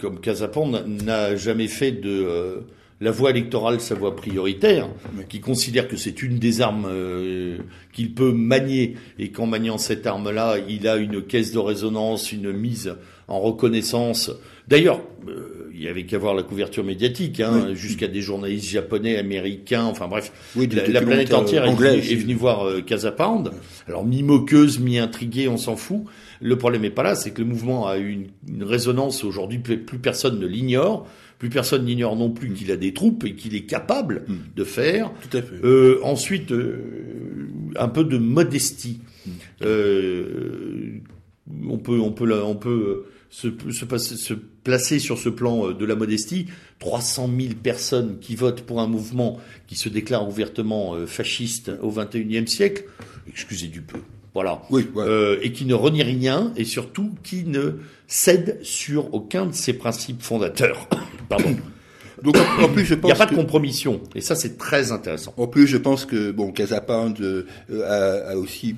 comme 0.00 0.20
Casa 0.20 0.48
Pound, 0.48 0.82
n'a 1.04 1.36
jamais 1.36 1.68
fait 1.68 1.92
de 1.92 2.62
la 3.02 3.10
voie 3.10 3.30
électorale 3.30 3.80
sa 3.80 3.96
voie 3.96 4.14
prioritaire, 4.14 4.88
qui 5.28 5.40
considère 5.40 5.88
que 5.88 5.96
c'est 5.96 6.22
une 6.22 6.38
des 6.38 6.60
armes 6.60 6.86
euh, 6.88 7.58
qu'il 7.92 8.14
peut 8.14 8.30
manier 8.30 8.94
et 9.18 9.30
qu'en 9.30 9.46
maniant 9.46 9.76
cette 9.76 10.06
arme-là, 10.06 10.58
il 10.68 10.86
a 10.86 10.96
une 10.96 11.20
caisse 11.20 11.50
de 11.50 11.58
résonance, 11.58 12.30
une 12.30 12.52
mise 12.52 12.94
en 13.26 13.40
reconnaissance. 13.40 14.30
D'ailleurs, 14.68 15.00
euh, 15.28 15.68
il 15.74 15.82
y 15.82 15.88
avait 15.88 16.06
qu'à 16.06 16.16
voir 16.16 16.34
la 16.34 16.44
couverture 16.44 16.84
médiatique, 16.84 17.40
hein, 17.40 17.64
oui. 17.70 17.74
jusqu'à 17.74 18.06
des 18.06 18.20
journalistes 18.20 18.68
japonais, 18.68 19.16
américains, 19.16 19.84
enfin 19.84 20.06
bref, 20.06 20.30
oui, 20.54 20.68
la, 20.68 20.86
la, 20.86 21.02
planète 21.02 21.34
entière 21.34 21.64
est, 21.64 21.74
venue, 21.74 21.98
est, 21.98 22.14
venue 22.14 22.34
voir 22.34 22.68
euh. 22.68 22.84
Alors 23.88 24.04
mi-moqueuse, 24.04 24.78
mi-intriguée, 24.78 25.48
on 25.48 25.56
s'en 25.56 25.74
fout. 25.74 26.04
Le 26.40 26.56
problème 26.56 26.82
n'est 26.82 26.90
pas 26.90 27.02
là, 27.02 27.16
c'est 27.16 27.32
que 27.32 27.40
le 27.40 27.48
mouvement 27.48 27.88
a 27.88 27.98
eu 27.98 28.10
une, 28.10 28.28
une 28.48 28.62
résonance 28.62 29.24
aujourd'hui, 29.24 29.58
plus, 29.58 29.78
plus 29.78 29.98
personne 29.98 30.38
ne 30.38 30.46
l'ignore. 30.46 31.08
Plus 31.42 31.50
personne 31.50 31.86
n'ignore 31.86 32.14
non 32.14 32.30
plus 32.30 32.52
qu'il 32.52 32.70
a 32.70 32.76
des 32.76 32.94
troupes 32.94 33.24
et 33.24 33.34
qu'il 33.34 33.56
est 33.56 33.64
capable 33.64 34.22
mm. 34.28 34.34
de 34.54 34.62
faire. 34.62 35.10
Tout 35.28 35.38
à 35.38 35.42
fait. 35.42 35.56
Euh, 35.64 35.98
ensuite, 36.04 36.52
euh, 36.52 37.48
un 37.74 37.88
peu 37.88 38.04
de 38.04 38.16
modestie. 38.16 39.00
Mm. 39.26 39.30
Euh, 39.62 41.00
on 41.68 41.78
peut, 41.78 41.98
on 41.98 42.12
peut, 42.12 42.32
on 42.44 42.54
peut 42.54 43.06
se, 43.28 43.48
se, 43.70 43.84
passer, 43.84 44.14
se, 44.14 44.34
placer 44.34 45.00
sur 45.00 45.18
ce 45.18 45.30
plan 45.30 45.72
de 45.72 45.84
la 45.84 45.96
modestie. 45.96 46.46
300 46.78 47.28
000 47.36 47.54
personnes 47.60 48.20
qui 48.20 48.36
votent 48.36 48.62
pour 48.62 48.80
un 48.80 48.86
mouvement 48.86 49.40
qui 49.66 49.74
se 49.74 49.88
déclare 49.88 50.28
ouvertement 50.28 50.94
fasciste 51.08 51.72
au 51.82 51.90
XXIe 51.90 52.46
siècle. 52.46 52.84
Excusez 53.26 53.66
du 53.66 53.82
peu. 53.82 53.98
Voilà. 54.34 54.62
Oui, 54.70 54.88
ouais. 54.94 55.04
Euh, 55.04 55.38
et 55.42 55.52
qui 55.52 55.66
ne 55.66 55.74
renie 55.74 56.02
rien 56.02 56.52
et 56.56 56.64
surtout 56.64 57.14
qui 57.22 57.44
ne 57.44 57.80
cède 58.06 58.58
sur 58.62 59.12
aucun 59.12 59.46
de 59.46 59.52
ses 59.52 59.72
principes 59.72 60.22
fondateurs. 60.22 60.88
Pardon. 61.36 61.56
Donc 62.22 62.36
en, 62.36 62.68
plus, 62.68 62.84
je 62.84 62.94
Il 62.94 63.00
pense 63.00 63.08
n'y 63.08 63.16
a 63.16 63.26
pas 63.26 63.30
de 63.30 63.34
compromission. 63.34 64.00
Et 64.14 64.20
ça, 64.20 64.36
c'est 64.36 64.56
très 64.56 64.92
intéressant. 64.92 65.34
En 65.36 65.48
plus, 65.48 65.66
je 65.66 65.76
pense 65.76 66.04
que 66.04 66.30
bon, 66.30 66.52
Casapande 66.52 67.20
euh, 67.20 67.46
a, 67.84 68.32
a 68.32 68.36
aussi 68.36 68.76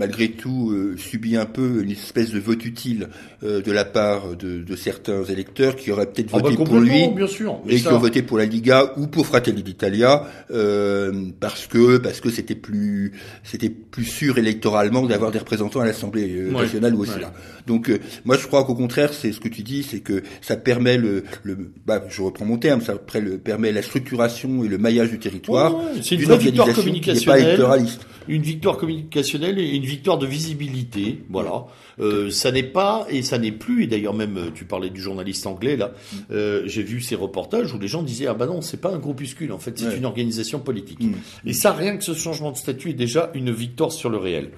malgré 0.00 0.30
tout 0.30 0.70
euh, 0.72 0.96
subi 0.96 1.36
un 1.36 1.44
peu 1.46 1.82
une 1.84 1.90
espèce 1.92 2.30
de 2.32 2.40
vote 2.40 2.64
utile 2.64 3.08
euh, 3.44 3.60
de 3.60 3.70
la 3.70 3.84
part 3.84 4.34
de, 4.34 4.62
de 4.62 4.76
certains 4.76 5.22
électeurs 5.24 5.76
qui 5.76 5.92
auraient 5.92 6.06
peut-être 6.10 6.30
Ah 6.32 6.38
bah, 6.38 6.48
voté 6.50 6.56
pour 6.64 6.80
lui 6.80 7.06
bien 7.14 7.26
sûr. 7.26 7.60
Et 7.68 7.76
qui 7.76 7.86
ont 7.88 7.98
voté 7.98 8.22
pour 8.22 8.38
la 8.38 8.46
Liga 8.46 8.94
ou 8.96 9.06
pour 9.06 9.26
Fratelli 9.26 9.62
d'Italia 9.62 10.24
euh, 10.50 11.12
parce 11.38 11.66
que 11.66 11.98
parce 11.98 12.20
que 12.20 12.30
c'était 12.30 12.54
plus 12.54 13.12
c'était 13.44 13.70
plus 13.70 14.04
sûr 14.06 14.38
électoralement 14.38 15.04
d'avoir 15.06 15.30
des 15.30 15.38
représentants 15.38 15.80
à 15.80 15.84
l'Assemblée 15.86 16.46
Ouais, 16.50 16.62
nationale 16.62 16.94
ou 16.94 17.02
au 17.02 17.06
ouais. 17.06 17.12
Sénat. 17.14 17.32
Donc 17.66 17.90
moi 18.24 18.36
je 18.40 18.46
crois 18.46 18.64
qu'au 18.64 18.74
contraire 18.74 19.12
c'est 19.12 19.32
ce 19.32 19.40
que 19.40 19.48
tu 19.48 19.62
dis 19.62 19.82
c'est 19.82 20.00
que 20.00 20.22
ça 20.40 20.56
permet 20.56 20.96
le, 20.96 21.24
le 21.42 21.56
bah, 21.86 22.02
je 22.08 22.22
reprends 22.22 22.46
mon 22.46 22.56
terme 22.58 22.80
ça 22.80 22.92
après 22.92 23.20
le 23.20 23.36
permet 23.38 23.70
la 23.70 23.82
structuration 23.82 24.64
et 24.64 24.68
le 24.68 24.78
maillage 24.78 25.10
du 25.10 25.18
territoire 25.18 25.76
Ouais, 25.76 26.00
c'est 26.02 26.14
une 26.16 26.20
victoire 26.22 26.38
qui 26.38 26.52
pas 26.52 26.72
communicationnelle. 26.72 27.44
électoraliste. 27.44 28.06
une 28.28 28.42
victoire 28.42 28.76
communicationnelle 28.78 29.58
et 29.58 29.68
une 29.76 29.84
victoire 29.90 30.16
de 30.18 30.26
visibilité. 30.26 31.22
Voilà. 31.28 31.66
Euh, 31.98 32.30
ça 32.30 32.50
n'est 32.52 32.62
pas 32.62 33.06
et 33.10 33.22
ça 33.22 33.38
n'est 33.38 33.52
plus. 33.52 33.84
Et 33.84 33.86
d'ailleurs 33.86 34.14
même, 34.14 34.36
euh, 34.38 34.50
tu 34.54 34.64
parlais 34.64 34.88
du 34.90 35.00
journaliste 35.00 35.46
anglais 35.46 35.76
là. 35.76 35.92
Euh, 36.30 36.62
J'ai 36.66 36.82
vu 36.82 37.00
ces 37.00 37.14
reportages 37.16 37.74
où 37.74 37.78
les 37.78 37.88
gens 37.88 38.02
disaient 38.02 38.26
ah 38.26 38.34
bah 38.34 38.46
non, 38.46 38.62
c'est 38.62 38.80
pas 38.80 38.90
un 38.94 38.98
groupuscule. 38.98 39.52
En 39.52 39.58
fait, 39.58 39.78
c'est 39.78 39.86
Ouais. 39.86 39.96
une 39.98 40.06
organisation 40.06 40.60
politique. 40.60 41.00
Mm. 41.00 41.12
Et 41.46 41.52
ça, 41.52 41.72
rien 41.72 41.96
que 41.96 42.04
ce 42.04 42.14
changement 42.14 42.52
de 42.52 42.56
statut 42.56 42.90
est 42.90 42.94
déjà 42.94 43.30
une 43.34 43.50
victoire 43.50 43.92
sur 43.92 44.08
le 44.08 44.16
réel. 44.18 44.50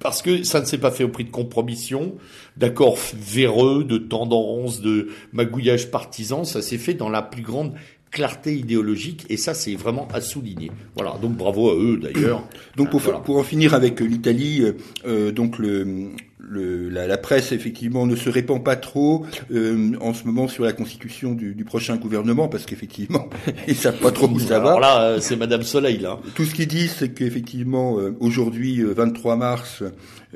Parce 0.00 0.20
que 0.22 0.42
ça 0.42 0.60
ne 0.60 0.66
s'est 0.66 0.78
pas 0.78 0.90
fait 0.90 1.04
au 1.04 1.08
prix 1.08 1.24
de 1.24 1.30
compromission, 1.30 2.14
d'accords 2.56 2.98
véreux, 3.14 3.82
de 3.84 3.98
tendances, 3.98 4.80
de 4.80 5.08
magouillage 5.32 5.90
partisan. 5.90 6.44
Ça 6.44 6.60
s'est 6.62 6.78
fait 6.78 6.94
dans 6.94 7.08
la 7.08 7.22
plus 7.22 7.42
grande 7.42 7.72
clarté 8.14 8.56
idéologique. 8.56 9.26
Et 9.28 9.36
ça, 9.36 9.52
c'est 9.52 9.74
vraiment 9.74 10.08
à 10.14 10.20
souligner. 10.20 10.70
Voilà. 10.94 11.18
Donc 11.20 11.32
bravo 11.36 11.68
à 11.70 11.74
eux 11.74 11.98
d'ailleurs. 11.98 12.44
Donc 12.76 12.90
pour, 12.90 13.00
Voilà. 13.00 13.18
pour 13.18 13.36
en 13.36 13.42
finir 13.42 13.74
avec 13.74 14.00
euh, 14.00 14.04
l'Italie, 14.06 14.62
euh, 14.62 14.72
euh, 15.04 15.32
donc 15.32 15.58
le, 15.58 16.10
le, 16.48 16.88
la, 16.88 17.06
la 17.06 17.16
presse 17.18 17.52
effectivement 17.52 18.06
ne 18.06 18.16
se 18.16 18.28
répand 18.28 18.62
pas 18.62 18.76
trop 18.76 19.24
euh, 19.52 19.92
en 20.00 20.12
ce 20.14 20.24
moment 20.24 20.46
sur 20.48 20.64
la 20.64 20.72
constitution 20.72 21.32
du, 21.32 21.54
du 21.54 21.64
prochain 21.64 21.96
gouvernement 21.96 22.48
parce 22.48 22.66
qu'effectivement 22.66 23.28
ils 23.68 23.76
savent 23.76 23.98
pas 23.98 24.10
trop 24.12 24.28
où 24.28 24.38
ça 24.38 24.56
Alors 24.56 24.74
va. 24.74 24.80
là, 24.80 25.02
euh, 25.02 25.18
c'est 25.20 25.36
Madame 25.36 25.62
Soleil 25.62 25.98
là. 25.98 26.18
Tout 26.34 26.44
ce 26.44 26.54
qu'ils 26.54 26.68
disent, 26.68 26.94
c'est 26.98 27.10
qu'effectivement, 27.14 27.98
euh, 27.98 28.16
aujourd'hui, 28.20 28.80
euh, 28.80 28.92
23 28.94 29.36
mars, 29.36 29.82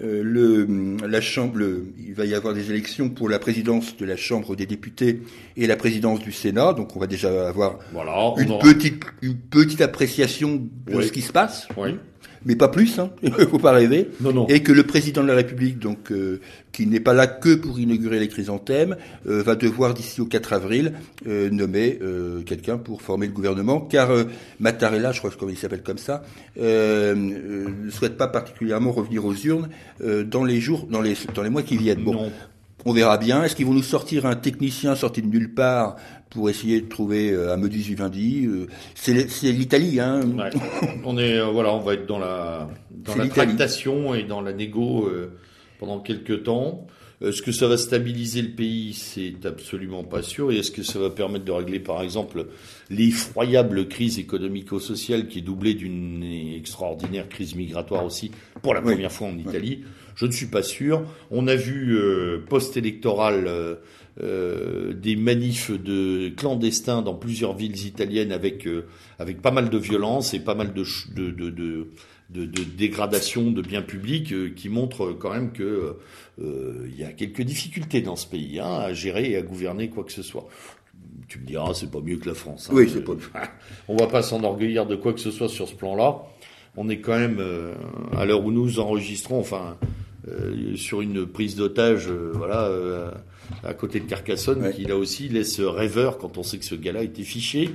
euh, 0.02 0.22
le, 0.24 0.66
la 1.06 1.20
chambre, 1.20 1.56
le- 1.58 1.86
il 1.98 2.14
va 2.14 2.24
y 2.24 2.34
avoir 2.34 2.54
des 2.54 2.70
élections 2.70 3.08
pour 3.08 3.28
la 3.28 3.38
présidence 3.38 3.96
de 3.96 4.04
la 4.06 4.16
Chambre 4.16 4.54
des 4.56 4.66
députés 4.66 5.20
et 5.56 5.66
la 5.66 5.76
présidence 5.76 6.20
du 6.20 6.30
Sénat. 6.32 6.72
Donc, 6.72 6.94
on 6.96 7.00
va 7.00 7.06
déjà 7.06 7.48
avoir 7.48 7.78
Voilà. 7.92 8.32
une 8.38 8.50
aura- 8.52 8.62
petite, 8.62 9.02
une 9.22 9.34
petite 9.36 9.80
appréciation 9.80 10.56
de 10.86 10.94
Oui. 10.94 11.06
ce 11.06 11.12
qui 11.12 11.20
se 11.22 11.32
passe, 11.32 11.66
Oui. 11.76 11.96
Mais 12.44 12.56
pas 12.56 12.68
plus. 12.68 12.98
Hein, 12.98 13.10
il 13.22 13.32
faut 13.32 13.58
pas 13.58 13.72
rêver. 13.72 14.08
Non, 14.20 14.32
non. 14.32 14.46
Et 14.48 14.62
que 14.62 14.72
le 14.72 14.84
président 14.84 15.22
de 15.22 15.28
la 15.28 15.34
République, 15.34 15.78
donc 15.78 16.10
euh, 16.12 16.40
qui 16.72 16.86
n'est 16.86 17.00
pas 17.00 17.14
là 17.14 17.26
que 17.26 17.54
pour 17.54 17.78
inaugurer 17.78 18.18
les 18.20 18.28
chrysanthèmes, 18.28 18.96
euh, 19.28 19.42
va 19.42 19.54
devoir 19.54 19.94
d'ici 19.94 20.20
au 20.20 20.26
4 20.26 20.52
avril 20.52 20.92
euh, 21.26 21.50
nommer 21.50 21.98
quelqu'un 22.46 22.78
pour 22.78 23.02
former 23.02 23.26
le 23.26 23.32
gouvernement, 23.32 23.80
car 23.80 24.10
Mattarella, 24.60 25.12
je 25.12 25.18
crois 25.18 25.30
que 25.30 25.36
il 25.48 25.56
s'appelle 25.56 25.82
comme 25.82 25.98
ça, 25.98 26.22
ne 26.56 27.90
souhaite 27.90 28.16
pas 28.16 28.28
particulièrement 28.28 28.92
revenir 28.92 29.24
aux 29.24 29.34
urnes 29.34 29.68
dans 30.26 30.44
les 30.44 30.60
jours, 30.60 30.86
dans 30.90 31.00
les 31.00 31.14
dans 31.34 31.42
les 31.42 31.50
mois 31.50 31.62
qui 31.62 31.76
viennent. 31.76 32.04
Bon, 32.04 32.12
Non. 32.12 32.32
on 32.84 32.92
verra 32.92 33.18
bien. 33.18 33.44
Est-ce 33.44 33.56
qu'ils 33.56 33.66
vont 33.66 33.74
nous 33.74 33.82
sortir 33.82 34.26
un 34.26 34.36
technicien 34.36 34.94
sorti 34.94 35.22
de 35.22 35.26
nulle 35.28 35.54
part 35.54 35.96
pour 36.30 36.50
essayer 36.50 36.80
de 36.80 36.88
trouver 36.88 37.30
euh, 37.30 37.52
un 37.52 37.56
modus 37.56 37.78
vivendi 37.78 38.46
euh, 38.46 38.66
C'est 38.94 39.12
l'Italie, 39.52 39.98
hein. 40.00 40.20
Ouais. 40.36 40.50
on 41.04 41.16
est 41.18 41.38
euh, 41.38 41.46
voilà, 41.46 41.72
on 41.74 41.80
va 41.80 41.94
être 41.94 42.06
dans 42.06 42.18
la 42.18 42.68
dans 42.90 43.14
la 43.16 43.26
tractation 43.28 44.14
et 44.14 44.24
dans 44.24 44.40
la 44.40 44.52
négo 44.52 45.06
euh, 45.06 45.32
pendant 45.78 46.00
quelques 46.00 46.42
temps. 46.44 46.86
Est-ce 47.20 47.42
que 47.42 47.50
ça 47.50 47.66
va 47.66 47.76
stabiliser 47.76 48.42
le 48.42 48.50
pays? 48.50 48.92
C'est 48.92 49.44
absolument 49.44 50.04
pas 50.04 50.22
sûr. 50.22 50.52
Et 50.52 50.58
est-ce 50.58 50.70
que 50.70 50.84
ça 50.84 51.00
va 51.00 51.10
permettre 51.10 51.44
de 51.44 51.50
régler, 51.50 51.80
par 51.80 52.00
exemple, 52.02 52.46
l'effroyable 52.90 53.88
crise 53.88 54.20
économico-sociale 54.20 55.26
qui 55.26 55.38
est 55.38 55.42
doublée 55.42 55.74
d'une 55.74 56.22
extraordinaire 56.22 57.28
crise 57.28 57.56
migratoire 57.56 58.04
aussi 58.04 58.30
pour 58.62 58.72
la 58.72 58.80
Oui. 58.80 58.92
première 58.92 59.10
fois 59.10 59.26
en 59.26 59.36
Italie? 59.36 59.82
Je 60.14 60.26
ne 60.26 60.30
suis 60.30 60.46
pas 60.46 60.62
sûr. 60.62 61.02
On 61.32 61.48
a 61.48 61.56
vu 61.56 61.96
euh, 61.96 62.44
post-électoral 62.48 63.48
euh, 64.20 64.90
euh, 64.90 64.92
des 64.94 65.16
manifs 65.16 65.70
de 65.70 66.28
clandestins 66.36 67.02
dans 67.02 67.14
plusieurs 67.14 67.54
villes 67.54 67.86
italiennes 67.86 68.32
avec 68.32 68.66
euh, 68.66 68.86
avec 69.18 69.40
pas 69.42 69.50
mal 69.50 69.70
de 69.70 69.78
violence 69.78 70.34
et 70.34 70.40
pas 70.40 70.54
mal 70.54 70.72
de 70.72 70.84
de, 71.14 71.30
de, 71.30 71.50
de, 71.50 71.86
de, 72.30 72.46
dégradation 72.76 73.50
de 73.50 73.62
biens 73.62 73.82
publics 73.82 74.32
euh, 74.32 74.50
qui 74.54 74.68
montrent 74.68 75.12
quand 75.12 75.30
même 75.32 75.52
que 75.52 75.96
euh, 76.40 76.86
il 76.88 76.98
y 76.98 77.04
a 77.04 77.12
quelques 77.12 77.42
difficultés 77.42 78.00
dans 78.02 78.16
ce 78.16 78.26
pays 78.26 78.58
hein, 78.60 78.70
à 78.80 78.92
gérer 78.92 79.30
et 79.30 79.36
à 79.36 79.42
gouverner 79.42 79.88
quoi 79.88 80.04
que 80.04 80.12
ce 80.12 80.22
soit. 80.22 80.46
Tu 81.28 81.38
me 81.40 81.46
diras, 81.46 81.74
c'est 81.74 81.90
pas 81.90 82.00
mieux 82.00 82.16
que 82.16 82.28
la 82.28 82.34
France. 82.34 82.68
hein. 82.70 82.74
Oui, 82.74 82.90
c'est 82.92 83.04
pas- 83.04 83.12
On 83.88 83.96
va 83.96 84.06
pas 84.06 84.22
s'enorgueillir 84.22 84.86
de 84.86 84.96
quoi 84.96 85.12
que 85.12 85.20
ce 85.20 85.30
soit 85.30 85.48
sur 85.48 85.68
ce 85.68 85.74
plan-là. 85.74 86.22
On 86.76 86.88
est 86.88 87.00
quand 87.00 87.18
même 87.18 87.38
euh, 87.40 87.74
à 88.16 88.24
l'heure 88.24 88.44
où 88.44 88.50
nous 88.52 88.78
enregistrons, 88.80 89.38
enfin, 89.40 89.76
euh, 90.30 90.76
sur 90.76 91.00
une 91.00 91.26
prise 91.26 91.56
d'otage, 91.56 92.06
euh, 92.08 92.32
voilà, 92.34 92.64
euh, 92.64 93.10
à 93.64 93.74
côté 93.74 94.00
de 94.00 94.04
Carcassonne, 94.04 94.62
Ouais. 94.62 94.72
qui 94.72 94.84
là 94.84 94.96
aussi 94.96 95.28
laisse 95.28 95.60
rêveur 95.60 96.18
quand 96.18 96.38
on 96.38 96.42
sait 96.42 96.58
que 96.58 96.64
ce 96.64 96.74
gars-là 96.74 97.00
a 97.00 97.04
été 97.04 97.22
fiché. 97.22 97.70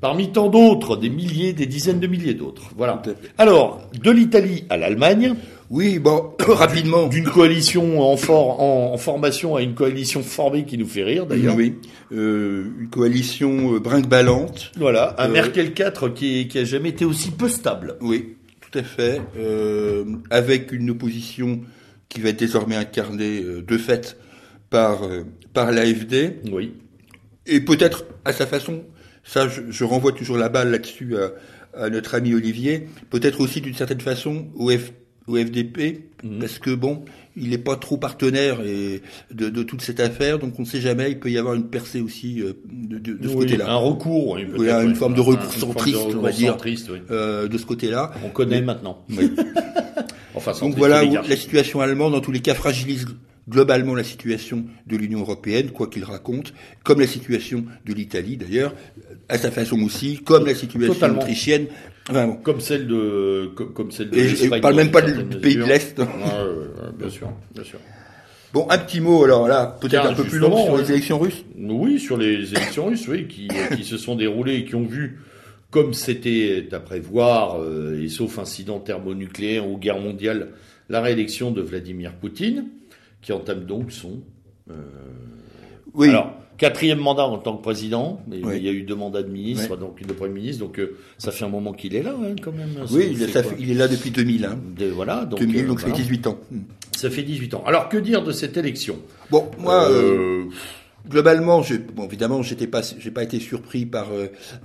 Parmi 0.00 0.32
tant 0.32 0.48
d'autres, 0.48 0.96
des 0.96 1.10
milliers, 1.10 1.52
des 1.52 1.66
dizaines 1.66 2.00
de 2.00 2.06
milliers 2.06 2.32
d'autres. 2.32 2.70
Voilà. 2.74 3.02
Alors, 3.36 3.82
de 4.02 4.10
l'Italie 4.10 4.64
à 4.70 4.78
l'Allemagne, 4.78 5.34
Oui, 5.68 5.98
bon, 5.98 6.30
rapidement. 6.40 7.06
d'une 7.08 7.26
coalition 7.28 8.00
en, 8.00 8.16
for- 8.16 8.60
en, 8.62 8.94
en 8.94 8.96
formation 8.96 9.56
à 9.56 9.60
une 9.62 9.74
coalition 9.74 10.22
formée 10.22 10.64
qui 10.64 10.78
nous 10.78 10.86
fait 10.86 11.04
rire 11.04 11.26
d'ailleurs. 11.26 11.54
Oui, 11.54 11.74
une 12.10 12.88
coalition 12.90 13.78
brinque-ballante. 13.78 14.72
Voilà, 14.78 15.14
un 15.18 15.28
Merkel 15.28 15.74
4 15.74 16.08
qui, 16.08 16.48
qui 16.48 16.58
a 16.58 16.64
jamais 16.64 16.88
été 16.88 17.04
aussi 17.04 17.30
peu 17.30 17.50
stable. 17.50 17.96
Oui, 18.00 18.36
tout 18.62 18.78
à 18.78 18.82
fait. 18.82 19.20
Avec 20.30 20.72
une 20.72 20.88
opposition 20.90 21.60
qui 22.10 22.20
va 22.20 22.28
être 22.28 22.38
désormais 22.38 22.76
incarnée 22.76 23.42
euh, 23.42 23.62
de 23.62 23.78
fait 23.78 24.18
par 24.68 25.04
euh, 25.04 25.22
par 25.54 25.72
l'AFD 25.72 26.40
Oui. 26.52 26.74
et 27.46 27.60
peut-être 27.60 28.04
à 28.26 28.32
sa 28.34 28.46
façon. 28.46 28.82
Ça, 29.24 29.48
je, 29.48 29.62
je 29.70 29.84
renvoie 29.84 30.12
toujours 30.12 30.36
la 30.36 30.48
balle 30.48 30.70
là-dessus 30.70 31.14
à, 31.16 31.32
à 31.84 31.90
notre 31.90 32.14
ami 32.14 32.34
Olivier. 32.34 32.86
Peut-être 33.10 33.40
aussi 33.40 33.60
d'une 33.60 33.74
certaine 33.74 34.00
façon 34.00 34.46
au, 34.54 34.70
F- 34.70 34.92
au 35.26 35.36
FDP, 35.36 36.04
Mhm. 36.22 36.38
parce 36.38 36.58
que 36.58 36.70
bon, 36.74 37.04
il 37.36 37.48
n'est 37.50 37.58
pas 37.58 37.76
trop 37.76 37.96
partenaire 37.96 38.60
et 38.62 39.00
de, 39.32 39.48
de 39.48 39.62
toute 39.62 39.80
cette 39.82 40.00
affaire, 40.00 40.38
donc 40.38 40.58
on 40.58 40.62
ne 40.62 40.66
sait 40.66 40.80
jamais. 40.80 41.10
Il 41.12 41.18
peut 41.20 41.30
y 41.30 41.38
avoir 41.38 41.54
une 41.54 41.68
percée 41.68 42.00
aussi 42.02 42.40
euh, 42.42 42.52
de, 42.70 42.98
de, 42.98 43.12
de 43.14 43.28
ce 43.28 43.32
Oui, 43.34 43.44
côté-là. 43.46 43.70
Un 43.70 43.76
recours, 43.76 44.30
oui, 44.32 44.46
Oui, 44.58 44.68
une 44.68 44.88
oui. 44.90 44.94
forme 44.94 45.14
de 45.14 45.20
recours 45.20 45.52
centriste, 45.52 45.96
on 46.14 46.20
va 46.20 46.30
dire. 46.32 46.52
centriste. 46.52 46.90
Euh, 47.10 47.46
de 47.48 47.56
ce 47.58 47.64
côté-là. 47.66 48.12
On 48.24 48.28
connaît 48.30 48.60
Mais- 48.60 48.66
maintenant. 48.66 49.04
Enfin, 50.34 50.52
Donc 50.60 50.76
voilà 50.76 51.04
où 51.04 51.14
la 51.14 51.36
situation 51.36 51.80
allemande, 51.80 52.14
en 52.14 52.20
tous 52.20 52.32
les 52.32 52.40
cas, 52.40 52.54
fragilise 52.54 53.06
globalement 53.48 53.94
la 53.94 54.04
situation 54.04 54.64
de 54.86 54.96
l'Union 54.96 55.20
européenne, 55.20 55.70
quoi 55.70 55.88
qu'il 55.88 56.04
raconte, 56.04 56.54
comme 56.84 57.00
la 57.00 57.06
situation 57.06 57.64
de 57.84 57.92
l'Italie 57.92 58.36
d'ailleurs, 58.36 58.74
à 59.28 59.38
sa 59.38 59.50
façon 59.50 59.80
aussi, 59.82 60.20
comme 60.24 60.46
la 60.46 60.54
situation 60.54 60.94
Totalement. 60.94 61.20
autrichienne. 61.20 61.66
Enfin, 62.08 62.28
bon. 62.28 62.34
Comme 62.36 62.60
celle 62.60 62.86
de, 62.86 63.50
comme, 63.54 63.72
comme 63.72 63.90
celle 63.90 64.10
de 64.10 64.18
Et 64.18 64.28
je 64.28 64.60
parle 64.60 64.76
même 64.76 64.90
pas 64.90 65.02
du 65.02 65.12
pays 65.38 65.56
de 65.56 65.64
l'Est. 65.64 65.98
Ouais, 65.98 66.04
ouais, 66.04 66.10
ouais, 66.10 66.92
bien 66.98 67.10
sûr, 67.10 67.32
bien 67.54 67.64
sûr. 67.64 67.78
Bon, 68.52 68.66
un 68.68 68.78
petit 68.78 69.00
mot 69.00 69.22
alors 69.24 69.46
là, 69.46 69.78
peut-être 69.80 70.06
un 70.06 70.14
peu 70.14 70.24
plus 70.24 70.38
long 70.38 70.64
sur 70.64 70.76
les 70.76 70.90
élections 70.90 71.18
russes. 71.18 71.44
Oui, 71.56 72.00
sur 72.00 72.16
les 72.16 72.52
élections 72.52 72.86
russes, 72.86 73.06
oui, 73.08 73.28
qui, 73.28 73.48
qui 73.76 73.84
se 73.84 73.96
sont 73.96 74.16
déroulées 74.16 74.56
et 74.56 74.64
qui 74.64 74.74
ont 74.74 74.86
vu, 74.86 75.20
comme 75.70 75.94
c'était 75.94 76.68
à 76.72 76.80
prévoir, 76.80 77.60
euh, 77.60 78.02
et 78.02 78.08
sauf 78.08 78.38
incident 78.38 78.78
thermonucléaire 78.80 79.68
ou 79.68 79.76
guerre 79.78 80.00
mondiale, 80.00 80.48
la 80.88 81.00
réélection 81.00 81.50
de 81.52 81.62
Vladimir 81.62 82.14
Poutine, 82.14 82.64
qui 83.22 83.32
entame 83.32 83.64
donc 83.64 83.92
son 83.92 84.20
Oui, 85.94 86.08
Alors, 86.08 86.32
quatrième 86.56 86.98
mandat 87.00 87.24
en 87.24 87.38
tant 87.38 87.56
que 87.56 87.62
président, 87.62 88.20
mais 88.28 88.38
Oui. 88.44 88.54
il 88.58 88.64
y 88.64 88.68
a 88.68 88.72
eu 88.72 88.82
deux 88.82 88.94
mandats 88.94 89.22
de 89.22 89.28
ministre, 89.30 89.72
Ouais. 89.72 89.76
donc 89.76 90.04
de 90.06 90.12
premier 90.12 90.34
ministre, 90.34 90.64
donc 90.64 90.78
euh, 90.78 90.96
ça 91.18 91.32
fait 91.32 91.44
un 91.44 91.48
moment 91.48 91.72
qu'il 91.72 91.94
est 91.96 92.02
là, 92.02 92.14
hein, 92.20 92.34
quand 92.42 92.52
même. 92.52 92.70
oui, 92.92 93.16
Ça 93.16 93.40
il, 93.40 93.66
fait- 93.66 93.70
est 93.72 93.74
là 93.74 93.88
depuis 93.88 94.10
2000. 94.10 94.44
Hein. 94.44 94.58
De- 94.78 94.86
voilà, 94.86 95.24
donc, 95.24 95.40
2000, 95.40 95.64
euh, 95.64 95.66
donc 95.68 95.80
ça 95.80 95.86
fait 95.88 95.92
18 95.94 96.26
ans. 96.28 96.38
Ça 96.96 97.10
fait 97.10 97.22
18 97.22 97.54
ans. 97.54 97.64
Alors, 97.66 97.88
que 97.88 97.96
dire 97.96 98.22
de 98.22 98.30
cette 98.32 98.56
élection? 98.56 98.98
Bon, 99.30 99.50
moi, 99.58 99.88
euh, 99.90 100.42
Euh, 100.42 100.44
globalement, 101.08 101.62
je, 101.62 101.76
bon, 101.76 102.06
évidemment, 102.06 102.42
j'étais 102.42 102.66
pas, 102.66 102.82
j'ai 102.98 103.10
pas 103.10 103.22
été 103.22 103.40
surpris 103.40 103.86
par 103.86 104.08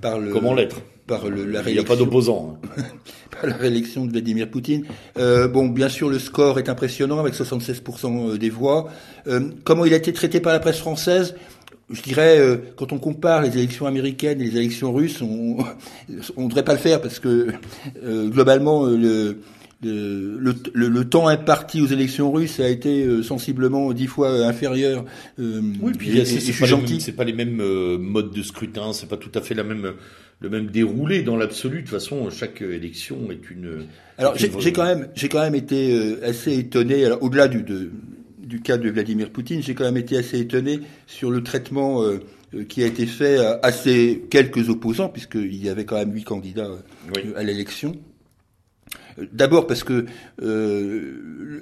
par 0.01 0.19
le 0.19 0.31
comment 0.31 0.53
l'être? 0.53 0.81
par 1.07 1.27
le, 1.29 1.45
la 1.45 1.61
réélection. 1.61 1.69
Il 1.69 1.73
n'y 1.73 1.79
a 1.79 1.83
pas 1.83 1.95
d'opposant. 1.95 2.57
Hein. 2.77 2.83
par 3.31 3.49
la 3.49 3.55
réélection 3.55 4.05
de 4.05 4.11
Vladimir 4.11 4.49
Poutine. 4.49 4.85
Euh, 5.17 5.47
bon, 5.47 5.67
bien 5.67 5.89
sûr, 5.89 6.09
le 6.09 6.19
score 6.19 6.59
est 6.59 6.69
impressionnant 6.69 7.19
avec 7.19 7.33
76% 7.33 8.37
des 8.37 8.49
voix. 8.49 8.89
Euh, 9.27 9.51
comment 9.63 9.85
il 9.85 9.93
a 9.93 9.97
été 9.97 10.13
traité 10.13 10.39
par 10.39 10.53
la 10.53 10.59
presse 10.59 10.79
française? 10.79 11.35
Je 11.91 12.01
dirais, 12.01 12.39
euh, 12.39 12.57
quand 12.75 12.93
on 12.93 12.97
compare 12.97 13.43
les 13.43 13.55
élections 13.55 13.85
américaines 13.85 14.41
et 14.41 14.45
les 14.45 14.57
élections 14.57 14.91
russes, 14.91 15.21
on 15.21 15.57
ne 16.37 16.47
devrait 16.47 16.65
pas 16.65 16.73
le 16.73 16.79
faire 16.79 17.01
parce 17.01 17.19
que 17.19 17.49
euh, 18.03 18.27
globalement, 18.29 18.85
le, 18.85 19.37
le, 19.85 20.55
le, 20.73 20.87
le, 20.87 21.05
temps 21.05 21.27
imparti 21.27 21.81
aux 21.81 21.87
élections 21.87 22.31
russes 22.31 22.59
a 22.59 22.69
été 22.69 23.05
euh, 23.05 23.23
sensiblement 23.23 23.93
dix 23.93 24.07
fois 24.07 24.45
inférieur. 24.45 25.05
Euh, 25.39 25.61
oui, 25.81 25.93
puis 25.97 26.25
c'est 26.25 26.59
pas, 26.59 26.65
gentil. 26.65 27.11
pas 27.11 27.23
les 27.23 27.33
mêmes 27.33 27.61
euh, 27.61 27.97
modes 27.97 28.31
de 28.31 28.41
scrutin, 28.41 28.93
c'est 28.93 29.07
pas 29.07 29.17
tout 29.17 29.31
à 29.35 29.41
fait 29.41 29.53
la 29.53 29.63
même 29.63 29.93
le 30.41 30.49
même 30.49 30.67
déroulé 30.67 31.21
dans 31.21 31.37
l'absolu. 31.37 31.77
De 31.77 31.81
toute 31.81 31.91
façon, 31.91 32.29
chaque 32.29 32.61
élection 32.61 33.31
est 33.31 33.49
une. 33.49 33.85
Alors 34.17 34.35
j'ai 34.37 34.73
quand 34.73 34.85
même 34.85 35.07
j'ai 35.15 35.29
quand 35.29 35.41
même 35.41 35.55
été 35.55 36.17
assez 36.23 36.57
étonné. 36.57 37.05
Alors 37.05 37.21
au-delà 37.23 37.47
du 37.47 37.61
de, 37.61 37.91
du 38.39 38.61
cas 38.61 38.77
de 38.77 38.89
Vladimir 38.89 39.29
Poutine, 39.29 39.61
j'ai 39.61 39.75
quand 39.75 39.85
même 39.85 39.97
été 39.97 40.17
assez 40.17 40.39
étonné 40.39 40.81
sur 41.07 41.31
le 41.31 41.43
traitement 41.43 42.03
qui 42.69 42.83
a 42.83 42.85
été 42.85 43.05
fait 43.05 43.37
à, 43.37 43.71
ces 43.71 44.23
quelques 44.29 44.69
opposants, 44.69 45.09
puisqu'il 45.09 45.63
y 45.63 45.69
avait 45.69 45.85
quand 45.85 45.97
même 45.97 46.13
huit 46.13 46.23
candidats 46.23 46.71
à 47.35 47.43
l'élection. 47.43 47.95
D'abord 49.31 49.67
parce 49.67 49.83
que 49.83 50.05
euh, 50.41 51.11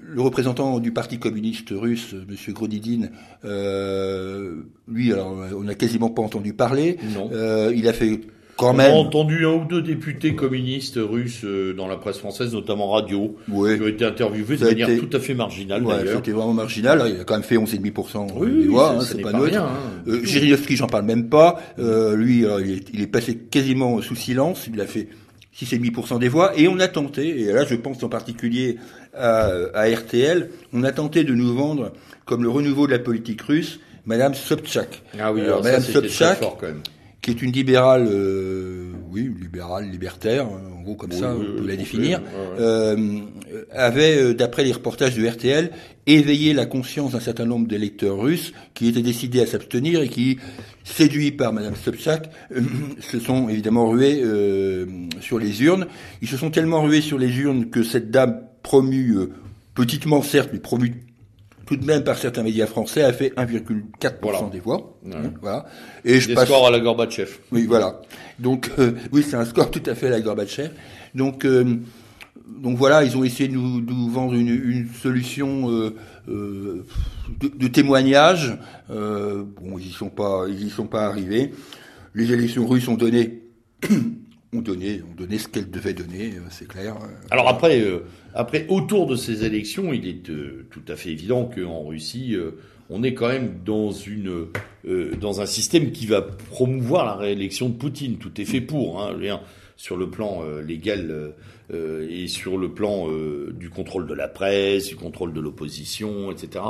le 0.04 0.22
représentant 0.22 0.80
du 0.80 0.92
Parti 0.92 1.20
communiste 1.20 1.70
russe, 1.72 2.14
M. 2.14 2.54
Grodidin, 2.54 3.10
euh, 3.46 4.56
lui, 4.88 5.14
alors 5.14 5.36
on 5.56 5.64
n'a 5.64 5.76
quasiment 5.76 6.10
pas 6.10 6.22
entendu 6.22 6.54
parler. 6.54 6.98
Euh, 7.32 7.72
il 7.76 7.88
a 7.88 7.94
fait 7.94 8.22
quand 8.58 8.74
même. 8.74 8.92
On 8.92 8.96
a 8.96 9.00
entendu 9.00 9.46
un 9.46 9.54
ou 9.54 9.66
deux 9.66 9.82
députés 9.82 10.36
communistes 10.36 10.98
russes 10.98 11.44
euh, 11.44 11.74
dans 11.74 11.88
la 11.88 11.98
presse 11.98 12.18
française, 12.18 12.54
notamment 12.54 12.90
radio, 12.90 13.36
qui 13.46 13.52
ont 13.52 13.88
été 13.88 14.06
interviewés 14.06 14.58
de 14.58 14.66
manière 14.66 14.90
tout 15.00 15.16
à 15.16 15.20
fait 15.20 15.34
marginale 15.34 15.84
ouais. 15.84 16.06
C'était 16.16 16.32
vraiment 16.32 16.54
marginal. 16.54 17.04
Il 17.14 17.22
a 17.22 17.24
quand 17.24 17.36
même 17.36 17.44
fait 17.44 17.58
11,5% 17.58 18.32
oui, 18.36 18.64
des 18.64 18.68
voix, 18.68 18.92
hein, 18.92 19.02
c'est 19.02 19.22
pas, 19.22 19.32
pas 19.32 19.40
Hein. 19.44 19.70
Euh, 20.08 20.22
j'en 20.24 20.88
parle 20.88 21.06
même 21.06 21.30
pas. 21.30 21.60
Euh, 21.80 22.16
lui, 22.16 22.40
il 22.40 22.72
est, 22.72 22.86
il 22.94 23.02
est 23.02 23.08
passé 23.08 23.38
quasiment 23.38 24.02
sous 24.02 24.16
silence. 24.16 24.68
Il 24.72 24.80
a 24.82 24.88
fait 24.88 25.08
6,5% 25.56 26.20
des 26.20 26.30
voix, 26.30 26.58
et 26.58 26.68
on 26.68 26.80
a 26.80 26.88
tenté, 26.88 27.42
et 27.42 27.52
là 27.52 27.66
je 27.66 27.76
pense 27.76 28.02
en 28.04 28.10
particulier 28.10 28.78
à, 29.14 29.52
à, 29.74 29.88
RTL, 29.88 30.50
on 30.74 30.84
a 30.84 30.92
tenté 30.92 31.24
de 31.24 31.34
nous 31.34 31.54
vendre 31.54 31.94
comme 32.26 32.44
le 32.44 32.50
renouveau 32.50 32.88
de 32.88 32.92
la 32.92 33.00
politique 33.00 33.42
russe, 33.42 33.80
Madame 34.06 34.34
Sobchak. 34.34 35.04
Ah 35.20 35.32
oui, 35.32 35.42
alors, 35.42 35.64
Madame 35.64 35.82
Sobchak, 35.82 36.40
qui 37.22 37.32
est 37.32 37.42
une 37.42 37.52
libérale, 37.52 38.08
euh, 38.10 38.92
oui, 39.12 39.32
libérale, 39.40 39.90
libertaire, 39.90 40.48
en 40.48 40.73
gros 40.84 40.96
comme 40.96 41.12
ça, 41.12 41.36
on 41.36 41.58
peut 41.58 41.68
la 41.68 41.76
définir, 41.76 42.22
euh, 42.60 43.22
avait, 43.72 44.18
euh, 44.18 44.34
d'après 44.34 44.64
les 44.64 44.72
reportages 44.72 45.16
de 45.16 45.26
RTL, 45.26 45.72
éveillé 46.06 46.54
la 46.54 46.66
conscience 46.66 47.14
d'un 47.14 47.20
certain 47.20 47.46
nombre 47.46 47.68
d'électeurs 47.68 48.20
russes 48.20 48.54
qui 48.74 48.88
étaient 48.88 49.02
décidés 49.02 49.42
à 49.42 49.48
s'abstenir 49.48 50.02
et 50.02 50.10
qui, 50.10 50.38
séduits 50.84 51.32
par 51.32 51.54
Madame 51.54 51.76
Sobchak, 51.76 52.30
euh, 52.56 52.62
se 53.00 53.20
sont 53.20 53.50
évidemment 53.50 53.90
rués 53.90 54.22
euh, 54.24 54.86
sur 55.22 55.40
les 55.40 55.64
urnes. 55.64 55.88
Ils 56.22 56.28
se 56.28 56.38
sont 56.38 56.52
tellement 56.52 56.84
rués 56.84 57.02
sur 57.02 57.18
les 57.18 57.36
urnes 57.40 57.70
que 57.70 57.84
cette 57.84 58.12
dame 58.12 58.42
promue, 58.62 59.18
petitement 59.74 60.22
certes, 60.22 60.50
mais 60.54 60.60
promue 60.60 60.94
tout 61.66 61.76
de 61.78 61.86
même 61.86 62.04
par 62.04 62.18
certains 62.18 62.44
médias 62.44 62.68
français, 62.68 63.04
a 63.04 63.14
fait 63.14 63.34
1,4% 63.36 64.52
des 64.52 64.60
voix. 64.60 64.98
Voilà. 65.42 65.66
Et 66.04 66.20
je 66.20 66.28
Des 66.28 66.36
passe... 66.36 66.46
scores 66.46 66.68
à 66.68 66.72
la 66.72 66.80
Gorbatchev. 66.80 67.30
Oui, 67.52 67.66
voilà. 67.66 68.02
Donc, 68.40 68.70
oui, 69.12 69.26
c'est 69.28 69.36
un 69.36 69.46
score 69.46 69.72
tout 69.72 69.84
à 69.86 69.96
fait 69.96 70.08
à 70.08 70.12
la 70.12 70.22
Gorbatchev. 70.22 70.72
Donc, 71.16 71.46
donc 72.48 72.78
voilà, 72.78 73.04
ils 73.04 73.16
ont 73.18 73.24
essayé 73.24 73.50
de 73.50 73.54
nous, 73.54 73.82
nous 73.82 74.10
vendre 74.10 74.34
une, 74.34 74.50
une 74.50 74.88
solution 74.90 75.70
euh, 75.72 75.96
euh, 76.30 76.86
de, 77.40 77.48
de, 77.48 77.68
témoignage. 77.68 78.58
Euh, 78.90 79.44
bon, 79.44 79.78
ils 79.78 79.88
y 79.88 79.92
sont 79.92 80.10
pas, 80.10 80.46
ils 80.48 80.68
y 80.68 80.70
sont 80.70 80.88
pas 80.88 81.06
arrivés. 81.06 81.54
Les 82.14 82.32
élections 82.32 82.68
russes 82.68 82.88
ont 82.88 82.96
donné, 82.96 83.44
ont 84.54 84.62
donné, 84.62 85.02
ont 85.02 85.16
donné 85.16 85.38
ce 85.38 85.48
qu'elles 85.48 85.70
devaient 85.70 85.94
donner, 85.94 86.34
euh, 86.34 86.42
c'est 86.50 86.68
clair. 86.68 86.96
Alors 87.32 87.48
après, 87.48 87.82
euh, 87.82 88.06
après, 88.34 88.66
autour 88.70 89.08
de 89.08 89.16
ces 89.16 89.44
élections, 89.46 89.94
il 89.94 90.08
est 90.08 90.30
euh, 90.30 90.66
tout 90.72 90.82
à 90.88 90.96
fait 90.96 91.10
évident 91.10 91.46
qu'en 91.46 91.84
Russie, 91.84 92.36
on 92.90 93.04
est 93.04 93.14
quand 93.14 93.28
même 93.28 93.60
dans 93.66 93.92
une, 93.92 94.48
dans 95.20 95.42
un 95.42 95.46
système 95.46 95.92
qui 95.92 96.06
va 96.06 96.22
promouvoir 96.22 97.06
la 97.06 97.16
réélection 97.16 97.70
de 97.70 97.76
Poutine. 97.76 98.18
Tout 98.18 98.40
est 98.40 98.46
fait 98.46 98.62
pour. 98.62 99.02
Hein, 99.02 99.18
sur 99.76 99.98
le 99.98 100.10
plan 100.10 100.44
légal 100.66 101.34
et 101.74 102.28
sur 102.28 102.58
le 102.58 102.74
plan 102.74 103.08
du 103.52 103.70
contrôle 103.70 104.06
de 104.06 104.14
la 104.14 104.28
presse, 104.28 104.88
du 104.88 104.96
contrôle 104.96 105.34
de 105.34 105.42
l'opposition, 105.42 106.32
etc. 106.32 106.64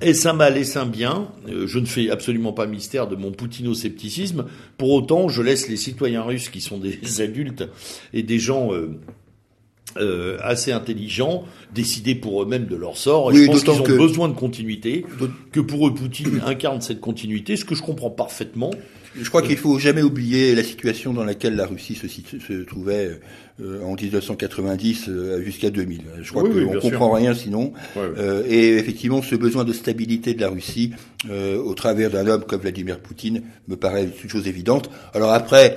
Est-ce 0.00 0.28
un 0.28 0.32
mal, 0.34 0.56
est-ce 0.56 0.78
un 0.78 0.86
bien 0.86 1.28
euh, 1.48 1.66
Je 1.66 1.78
ne 1.78 1.86
fais 1.86 2.10
absolument 2.10 2.52
pas 2.52 2.66
mystère 2.66 3.08
de 3.08 3.16
mon 3.16 3.32
poutino-scepticisme. 3.32 4.46
Pour 4.76 4.90
autant, 4.90 5.28
je 5.28 5.42
laisse 5.42 5.68
les 5.68 5.76
citoyens 5.76 6.22
russes, 6.22 6.48
qui 6.48 6.60
sont 6.60 6.78
des 6.78 6.98
adultes 7.20 7.64
et 8.12 8.22
des 8.22 8.38
gens 8.38 8.70
euh, 9.96 10.38
assez 10.42 10.72
intelligents, 10.72 11.44
décider 11.72 12.16
pour 12.16 12.42
eux-mêmes 12.42 12.66
de 12.66 12.74
leur 12.74 12.96
sort. 12.96 13.30
Et 13.32 13.36
je 13.36 13.46
pense 13.46 13.62
qu'ils 13.62 13.80
ont 13.80 13.96
besoin 13.96 14.28
de 14.28 14.34
continuité, 14.34 15.06
que 15.52 15.60
pour 15.60 15.86
eux, 15.86 15.94
Poutine 15.94 16.42
incarne 16.44 16.80
cette 16.80 17.00
continuité, 17.00 17.56
ce 17.56 17.64
que 17.64 17.76
je 17.76 17.82
comprends 17.82 18.10
parfaitement. 18.10 18.72
Je 19.20 19.28
crois 19.28 19.42
qu'il 19.42 19.56
faut 19.56 19.78
jamais 19.78 20.02
oublier 20.02 20.54
la 20.54 20.64
situation 20.64 21.12
dans 21.12 21.24
laquelle 21.24 21.54
la 21.56 21.66
Russie 21.66 21.94
se, 21.94 22.08
se 22.08 22.64
trouvait 22.64 23.20
euh, 23.62 23.84
en 23.84 23.94
1990 23.94 25.04
euh, 25.08 25.40
jusqu'à 25.42 25.70
2000. 25.70 26.00
Je 26.22 26.30
crois 26.30 26.42
qu'on 26.42 26.48
ne 26.48 26.80
comprend 26.80 27.12
rien 27.12 27.34
sinon. 27.34 27.72
Euh, 27.96 28.42
et 28.48 28.76
effectivement, 28.78 29.22
ce 29.22 29.36
besoin 29.36 29.62
de 29.62 29.72
stabilité 29.72 30.34
de 30.34 30.40
la 30.40 30.48
Russie 30.48 30.92
au 31.30 31.74
travers 31.74 32.10
d'un 32.10 32.26
homme 32.26 32.44
comme 32.44 32.60
Vladimir 32.60 32.98
Poutine 32.98 33.42
me 33.68 33.76
paraît 33.76 34.08
une 34.22 34.28
chose 34.28 34.48
évidente. 34.48 34.90
Alors 35.14 35.32
après, 35.32 35.76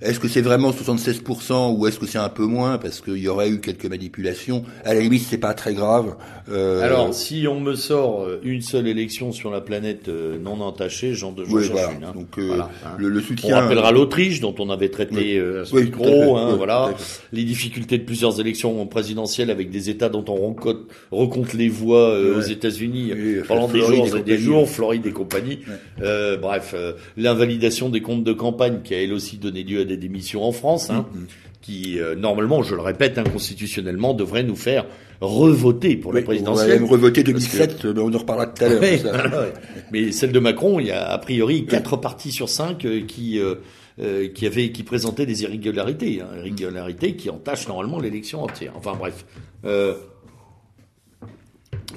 est-ce 0.00 0.18
que 0.18 0.28
c'est 0.28 0.40
vraiment 0.40 0.70
76% 0.70 1.76
ou 1.76 1.86
est-ce 1.86 1.98
que 1.98 2.06
c'est 2.06 2.18
un 2.18 2.28
peu 2.28 2.44
moins 2.44 2.78
parce 2.78 3.00
qu'il 3.00 3.18
y 3.18 3.28
aurait 3.28 3.48
eu 3.48 3.60
quelques 3.60 3.86
manipulations? 3.86 4.64
À 4.84 4.92
la 4.92 5.00
limite, 5.00 5.22
c'est 5.22 5.38
pas 5.38 5.54
très 5.54 5.72
grave. 5.72 6.16
Euh... 6.50 6.82
Alors, 6.82 7.14
si 7.14 7.46
on 7.48 7.60
me 7.60 7.74
sort 7.74 8.22
euh, 8.22 8.40
une 8.42 8.60
seule 8.60 8.88
élection 8.88 9.32
sur 9.32 9.50
la 9.50 9.60
planète 9.60 10.08
euh, 10.08 10.36
non 10.38 10.60
entachée, 10.60 11.14
j'en 11.14 11.32
de 11.32 11.44
oui, 11.44 11.68
voilà. 11.70 11.92
une. 11.92 12.04
Hein. 12.04 12.12
Donc 12.14 12.38
euh, 12.38 12.60
hein. 12.60 12.68
le, 12.98 13.08
le, 13.08 13.20
soutien. 13.20 13.56
On 13.56 13.60
rappellera 13.60 13.92
l'Autriche, 13.92 14.40
dont 14.40 14.54
on 14.58 14.68
avait 14.68 14.88
traité 14.88 15.40
oui. 15.40 15.64
ce 15.64 15.76
micro. 15.76 16.36
Hein, 16.36 16.56
voilà. 16.56 16.94
Les 17.32 17.44
difficultés 17.44 17.96
de 17.98 18.04
plusieurs 18.04 18.40
élections 18.40 18.84
présidentielles 18.86 19.50
avec 19.50 19.70
des 19.70 19.90
États 19.90 20.08
dont 20.08 20.24
on 20.28 20.34
recompte, 20.34 20.90
recompte 21.12 21.54
les 21.54 21.68
voix 21.68 22.18
aux 22.18 22.40
États-Unis 22.40 23.12
pendant 23.46 23.68
des 23.68 23.80
jours 23.80 24.16
et 24.16 24.22
des 24.22 24.38
jours, 24.38 24.68
Floride 24.68 25.06
et 25.06 25.12
compagnie. 25.12 25.60
bref, 25.98 26.74
l'invalidation 27.16 27.88
des 27.88 28.02
comptes 28.02 28.24
de 28.24 28.32
campagne 28.32 28.80
qui 28.82 28.94
a 28.94 29.02
elle 29.02 29.12
aussi 29.12 29.36
donné 29.36 29.62
lieu 29.62 29.80
à 29.80 29.83
des 29.84 29.96
démissions 29.96 30.42
en 30.44 30.52
France, 30.52 30.90
hein, 30.90 31.06
mm-hmm. 31.14 31.26
qui 31.62 31.98
euh, 32.00 32.14
normalement, 32.14 32.62
je 32.62 32.74
le 32.74 32.80
répète, 32.80 33.18
inconstitutionnellement, 33.18 34.14
devrait 34.14 34.42
nous 34.42 34.56
faire 34.56 34.86
revoter 35.20 35.96
pour 35.96 36.12
la 36.12 36.22
présidentielle. 36.22 36.66
On 36.66 36.74
va 36.74 36.80
même 36.80 36.90
revoter 36.90 37.22
2007, 37.22 37.84
mais 37.84 38.00
on 38.00 38.12
en 38.12 38.18
reparlera 38.18 38.46
tout 38.48 38.64
à 38.64 38.68
l'heure. 38.68 38.82
mais 39.92 40.12
celle 40.12 40.32
de 40.32 40.38
Macron, 40.38 40.80
il 40.80 40.86
y 40.86 40.90
a 40.90 41.08
a 41.08 41.18
priori 41.18 41.66
quatre 41.66 41.96
partis 41.96 42.32
sur 42.32 42.48
cinq 42.48 42.84
euh, 42.84 43.02
qui 43.06 43.38
euh, 43.38 44.28
qui 44.34 44.72
qui 44.72 44.82
présentaient 44.82 45.26
des 45.26 45.44
irrégularités, 45.44 46.20
hein, 46.20 46.28
irrégularités 46.38 47.14
qui 47.14 47.30
entachent 47.30 47.68
normalement 47.68 48.00
l'élection 48.00 48.42
entière. 48.42 48.72
Enfin 48.76 48.94
bref. 48.98 49.24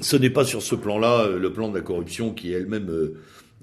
ce 0.00 0.16
n'est 0.16 0.30
pas 0.30 0.44
sur 0.44 0.62
ce 0.62 0.76
plan-là 0.76 1.26
le 1.28 1.52
plan 1.52 1.68
de 1.68 1.74
la 1.74 1.82
corruption 1.82 2.32
qui 2.32 2.52
est 2.52 2.56
elle-même 2.56 2.88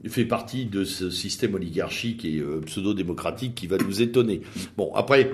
fait 0.10 0.26
partie 0.26 0.66
de 0.66 0.84
ce 0.84 1.10
système 1.10 1.56
oligarchique 1.56 2.26
et 2.26 2.40
euh, 2.40 2.62
pseudo-démocratique 2.66 3.56
qui 3.56 3.68
va 3.68 3.78
nous 3.78 4.02
étonner. 4.02 4.42
Bon, 4.78 4.94
après, 4.94 5.32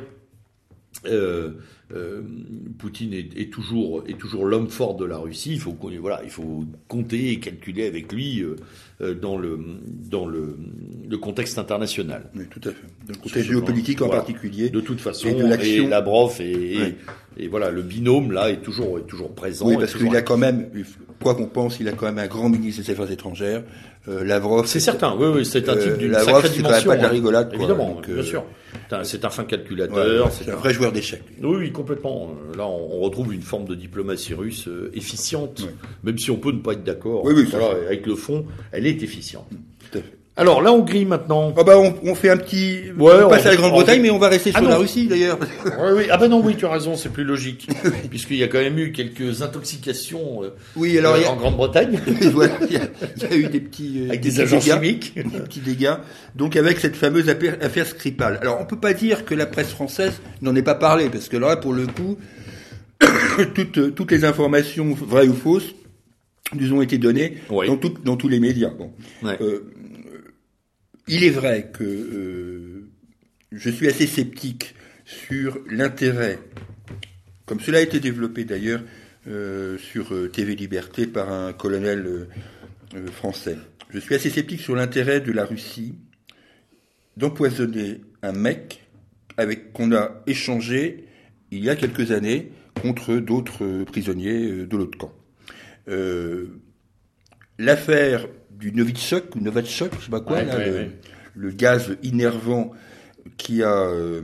euh, 1.05 1.51
euh, 1.93 2.21
Poutine 2.77 3.13
est, 3.13 3.51
toujours 3.51 4.03
est 4.07 4.17
toujours 4.17 4.45
l'homme 4.45 4.69
fort 4.69 4.95
de 4.95 5.05
la 5.05 5.17
Russie. 5.17 5.53
Il 5.53 5.59
faut 5.59 5.75
voilà, 5.99 6.21
il 6.23 6.29
faut 6.29 6.63
compter 6.87 7.31
et 7.31 7.39
calculer 7.39 7.85
avec 7.85 8.13
lui 8.13 8.43
dans 9.21 9.37
le 9.37 9.59
dans 10.09 10.25
le, 10.25 10.57
le, 11.09 11.17
contexte 11.17 11.57
international. 11.57 12.29
Oui, 12.35 12.45
tout 12.49 12.61
à 12.63 12.71
fait. 12.71 12.87
Dans 13.07 13.13
le 13.13 13.19
contexte 13.19 13.49
géopolitique 13.49 14.01
en 14.01 14.09
particulier. 14.09 14.69
De 14.69 14.79
toute 14.79 15.01
façon, 15.01 15.27
et, 15.27 15.75
et 15.75 15.87
Lavrov 15.87 16.39
et, 16.39 16.95
et, 17.37 17.47
voilà, 17.47 17.71
le 17.71 17.81
binôme 17.81 18.31
là 18.31 18.51
est 18.51 18.61
toujours 18.61 18.99
est 18.99 19.07
toujours 19.07 19.33
présent. 19.33 19.67
Oui, 19.67 19.75
parce 19.77 19.95
qu'il 19.95 20.15
a 20.15 20.21
quand 20.21 20.37
même, 20.37 20.69
quoi 21.21 21.35
qu'on 21.35 21.47
pense, 21.47 21.79
il 21.79 21.87
a 21.87 21.91
quand 21.91 22.05
même 22.05 22.19
un 22.19 22.27
grand 22.27 22.49
ministre 22.49 22.83
des 22.83 22.91
Affaires 22.91 23.11
étrangères. 23.11 23.63
Euh, 24.07 24.23
Lavrov. 24.23 24.65
C'est 24.65 24.79
certain, 24.79 25.15
oui, 25.15 25.27
oui, 25.27 25.45
c'est 25.45 25.69
un 25.69 25.75
type 25.77 25.91
euh, 25.91 25.97
d'une 25.97 26.13
sacrée 26.15 26.49
dimension. 26.49 26.89
pas 26.89 26.97
de 26.97 27.01
la 27.03 27.07
hein. 27.07 27.11
rigolade, 27.11 27.51
Évidemment, 27.53 28.01
bien 28.05 28.23
sûr. 28.23 28.43
C'est 29.03 29.23
un 29.23 29.29
fin 29.29 29.43
calculateur. 29.43 30.31
c'est 30.31 30.49
un, 30.49 30.55
vrai 30.55 30.73
joueur 30.73 30.91
d'échecs. 30.91 31.23
Oui, 31.41 31.71
complètement. 31.71 32.35
Là, 32.57 32.67
on 32.67 32.99
retrouve 32.99 33.33
une 33.33 33.43
forme 33.43 33.65
de 33.65 33.75
diplomatie 33.75 34.33
russe 34.33 34.67
efficiente, 34.93 35.67
même 36.03 36.17
si 36.17 36.31
on 36.31 36.37
peut 36.37 36.51
ne 36.51 36.59
pas 36.59 36.73
être 36.73 36.83
d'accord. 36.83 37.23
Oui, 37.23 37.33
oui, 37.35 37.45
voilà, 37.49 37.75
avec 37.85 38.05
le 38.07 38.15
fond, 38.15 38.45
elle 38.71 38.87
est 38.87 39.03
efficiente. 39.03 39.47
Tout 39.91 39.99
à 39.99 40.01
fait. 40.01 40.20
Alors 40.37 40.61
là, 40.61 40.71
Hongrie 40.71 41.03
maintenant. 41.05 41.53
Ah 41.57 41.63
bah 41.63 41.77
on, 41.77 41.93
on 42.03 42.15
fait 42.15 42.29
un 42.29 42.37
petit. 42.37 42.79
Ouais, 42.97 43.13
on 43.25 43.29
passe 43.29 43.43
on- 43.43 43.47
à 43.47 43.51
la 43.51 43.55
Grande-Bretagne, 43.57 44.01
mais 44.01 44.09
on 44.11 44.17
va 44.17 44.29
rester 44.29 44.51
Ah 44.53 44.59
sur 44.59 44.67
la 44.69 44.75
non. 44.75 44.81
Russie 44.81 45.07
d'ailleurs. 45.07 45.37
Oui, 45.65 45.91
oui. 45.97 46.03
Ah 46.09 46.17
ben 46.17 46.29
non, 46.29 46.41
oui, 46.41 46.55
tu 46.55 46.65
as 46.65 46.71
raison, 46.71 46.95
c'est 46.95 47.09
plus 47.09 47.25
logique, 47.25 47.67
puisqu'il 48.09 48.37
y 48.37 48.43
a 48.43 48.47
quand 48.47 48.59
même 48.59 48.79
eu 48.79 48.91
quelques 48.93 49.41
intoxications 49.41 50.41
euh, 50.43 50.49
Oui, 50.77 50.97
alors 50.97 51.17
il 51.17 51.23
y 51.23 51.25
a- 51.25 51.31
en 51.31 51.35
Grande-Bretagne 51.35 51.99
voilà, 52.31 52.53
il 52.69 52.73
y, 52.73 52.77
a, 52.77 52.81
il 53.17 53.23
y 53.23 53.25
a 53.25 53.35
eu 53.35 53.43
des 53.49 53.59
petits, 53.59 54.03
euh, 54.03 54.09
avec 54.09 54.21
des 54.21 54.39
agents 54.39 54.59
dégâts. 54.59 54.73
chimiques. 54.73 55.13
des 55.15 55.23
petits 55.39 55.59
dégâts. 55.59 55.95
Donc 56.35 56.55
avec 56.55 56.79
cette 56.79 56.95
fameuse 56.95 57.27
affaire, 57.27 57.57
affaire 57.61 57.85
Skripal. 57.85 58.39
Alors 58.41 58.57
on 58.61 58.65
peut 58.65 58.79
pas 58.79 58.93
dire 58.93 59.25
que 59.25 59.35
la 59.35 59.45
presse 59.45 59.69
française 59.69 60.13
n'en 60.41 60.55
ait 60.55 60.63
pas 60.63 60.75
parlé, 60.75 61.09
parce 61.09 61.27
que 61.27 61.35
là 61.37 61.57
pour 61.57 61.73
le 61.73 61.87
coup, 61.87 62.17
toutes, 63.53 63.95
toutes 63.95 64.11
les 64.11 64.23
informations 64.25 64.93
vraies 64.93 65.27
ou 65.27 65.33
fausses 65.33 65.75
nous 66.55 66.73
ont 66.73 66.81
été 66.81 66.97
données 66.97 67.35
Oui. 67.49 67.67
dans, 67.67 67.77
tout- 67.77 67.93
dans 68.03 68.15
tous 68.17 68.27
les 68.29 68.39
médias. 68.39 68.69
Bon. 68.69 68.91
Ouais. 69.23 69.37
Euh, 69.41 69.71
il 71.07 71.23
est 71.23 71.29
vrai 71.29 71.71
que 71.73 71.83
euh, 71.83 72.89
je 73.51 73.69
suis 73.69 73.87
assez 73.87 74.07
sceptique 74.07 74.75
sur 75.05 75.59
l'intérêt, 75.69 76.39
comme 77.45 77.59
cela 77.59 77.79
a 77.79 77.81
été 77.81 77.99
développé 77.99 78.45
d'ailleurs 78.45 78.81
euh, 79.27 79.77
sur 79.77 80.13
euh, 80.13 80.29
TV 80.29 80.55
Liberté 80.55 81.07
par 81.07 81.31
un 81.31 81.53
colonel 81.53 82.27
français. 83.13 83.57
Je 83.89 83.99
suis 83.99 84.15
assez 84.15 84.29
sceptique 84.29 84.61
sur 84.61 84.75
l'intérêt 84.75 85.21
de 85.21 85.31
la 85.31 85.45
Russie 85.45 85.95
d'empoisonner 87.17 88.01
un 88.21 88.31
mec 88.31 88.87
avec 89.37 89.73
qu'on 89.73 89.93
a 89.93 90.21
échangé 90.27 91.05
il 91.51 91.63
y 91.63 91.69
a 91.69 91.75
quelques 91.75 92.11
années 92.11 92.51
contre 92.81 93.15
d'autres 93.15 93.83
prisonniers 93.83 94.65
de 94.65 94.77
l'autre 94.77 94.97
camp. 94.97 95.13
L'affaire 97.57 98.27
du 98.61 98.71
Novichok 98.71 99.35
ou 99.35 99.39
Novatchok, 99.41 99.91
je 99.99 100.05
sais 100.05 100.11
pas 100.11 100.21
quoi, 100.21 100.37
Ouais, 100.37 100.45
là, 100.45 100.57
ouais, 100.57 100.65
le, 100.67 100.73
ouais. 100.73 100.91
le 101.35 101.49
gaz 101.51 101.97
innervant 102.03 102.71
qui 103.37 103.63
a 103.63 103.75
euh, 103.75 104.21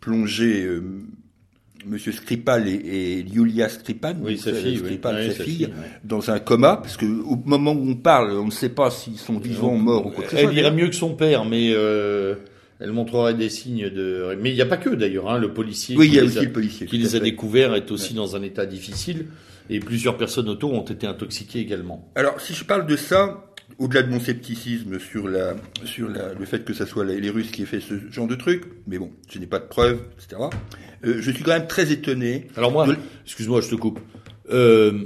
plongé 0.00 0.64
euh, 0.64 0.82
Monsieur 1.86 2.12
Skripal 2.12 2.68
et, 2.68 2.72
et 2.74 3.20
Yulia 3.20 3.68
Skripal, 3.70 4.16
Oui, 4.20 4.36
sa 4.36 4.50
euh, 4.50 4.54
fille. 4.54 4.76
Skripal, 4.78 5.30
sa 5.30 5.36
sa 5.38 5.44
fille, 5.44 5.68
dans 6.04 6.30
un 6.30 6.38
coma, 6.40 6.76
parce 6.76 6.96
que 6.98 7.06
au 7.06 7.36
moment 7.44 7.72
où 7.72 7.88
on 7.88 7.94
parle, 7.94 8.32
on 8.32 8.46
ne 8.46 8.50
sait 8.50 8.68
pas 8.68 8.90
s'ils 8.90 9.16
sont 9.18 9.38
vivants, 9.38 9.76
morts 9.76 10.06
ou 10.06 10.10
quoi 10.10 10.24
que 10.24 10.30
ce 10.30 10.36
soit. 10.36 10.50
Elle 10.50 10.58
irait 10.58 10.72
mieux 10.72 10.88
que 10.88 10.94
son 10.94 11.14
père, 11.14 11.44
mais 11.46 11.70
euh, 11.72 12.34
elle 12.80 12.92
montrerait 12.92 13.34
des 13.34 13.48
signes 13.48 13.88
de. 13.88 14.36
Mais 14.42 14.50
il 14.50 14.56
n'y 14.56 14.60
a 14.62 14.66
pas 14.66 14.76
que 14.76 14.90
d'ailleurs, 14.90 15.30
hein, 15.30 15.38
le 15.38 15.54
policier 15.54 15.96
Oui, 15.96 16.08
qui 16.10 16.16
y 16.16 16.18
a 16.18 16.22
les 16.22 16.28
aussi 16.28 16.38
a, 16.40 16.42
le 16.42 16.52
policier. 16.52 16.86
qui 16.86 16.98
les 16.98 17.16
a 17.16 17.20
découverts 17.20 17.74
est 17.74 17.90
aussi 17.90 18.12
dans 18.12 18.36
un 18.36 18.42
état 18.42 18.66
difficile, 18.66 19.26
et 19.70 19.80
plusieurs 19.80 20.18
personnes 20.18 20.48
autour 20.50 20.74
ont 20.74 20.82
été 20.84 21.06
intoxiquées 21.06 21.60
également. 21.60 22.10
Alors, 22.14 22.40
si 22.42 22.52
je 22.52 22.64
parle 22.64 22.86
de 22.86 22.96
ça, 22.96 23.49
au-delà 23.78 24.02
de 24.02 24.10
mon 24.10 24.20
scepticisme 24.20 24.98
sur 24.98 25.28
la, 25.28 25.54
sur 25.84 26.08
la, 26.08 26.34
le 26.34 26.44
fait 26.44 26.64
que 26.64 26.72
ça 26.74 26.86
soit 26.86 27.04
les 27.04 27.30
Russes 27.30 27.50
qui 27.50 27.62
aient 27.62 27.66
fait 27.66 27.80
ce 27.80 27.94
genre 28.10 28.26
de 28.26 28.34
truc, 28.34 28.64
mais 28.86 28.98
bon, 28.98 29.10
je 29.30 29.38
n'ai 29.38 29.46
pas 29.46 29.58
de 29.58 29.66
preuves, 29.66 30.00
etc. 30.18 30.42
euh, 31.04 31.16
je 31.20 31.30
suis 31.30 31.42
quand 31.42 31.52
même 31.52 31.66
très 31.66 31.90
étonné. 31.92 32.48
Alors 32.56 32.72
moi, 32.72 32.86
De- 32.86 32.96
excuse-moi, 33.24 33.60
je 33.60 33.68
te 33.70 33.74
coupe. 33.76 34.00
Euh, 34.50 35.04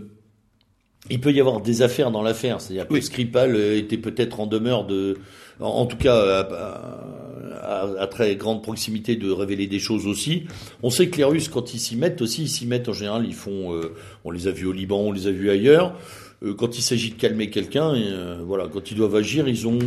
il 1.11 1.20
peut 1.20 1.33
y 1.33 1.40
avoir 1.40 1.61
des 1.61 1.83
affaires 1.83 2.11
dans 2.11 2.22
l'affaire, 2.22 2.61
c'est-à-dire 2.61 2.88
que 2.88 2.94
Oui. 2.94 3.03
Skripal 3.03 3.55
euh, 3.55 3.77
était 3.77 3.98
peut-être 3.98 4.40
en 4.40 4.46
demeure 4.46 4.87
de, 4.87 5.18
en, 5.61 5.66
en 5.66 5.87
tout 5.87 5.98
cas 5.98 6.16
à, 6.16 6.40
à- 6.40 8.00
à 8.00 8.07
très 8.07 8.37
grande 8.37 8.62
proximité 8.62 9.16
de 9.16 9.31
révéler 9.31 9.66
des 9.66 9.79
choses 9.79 10.07
aussi. 10.07 10.44
On 10.83 10.90
sait 10.90 11.09
que 11.09 11.18
les 11.18 11.24
Russes, 11.24 11.48
quand 11.48 11.74
ils 11.74 11.79
s'y 11.79 11.96
mettent 11.96 12.22
aussi, 12.22 12.42
ils 12.42 12.48
s'y 12.48 12.66
mettent 12.66 12.88
en 12.88 12.92
général, 12.94 13.24
ils 13.27 13.35
font, 13.35 13.74
euh, 13.74 13.92
on 14.24 14.31
les 14.31 14.48
a 14.48 14.50
vus 14.50 14.66
au 14.66 14.72
Liban, 14.72 14.98
on 15.00 15.12
les 15.12 15.27
a 15.27 15.31
vus 15.31 15.50
ailleurs. 15.50 15.94
Euh, 16.42 16.55
quand 16.55 16.77
il 16.77 16.83
s'agit 16.83 17.11
de 17.11 17.14
calmer 17.14 17.51
quelqu'un, 17.51 17.94
euh, 17.94 18.42
voilà, 18.44 18.68
quand 18.73 18.90
ils 18.90 18.97
doivent 18.97 19.14
agir, 19.16 19.47
ils 19.49 19.66
ont 19.68 19.79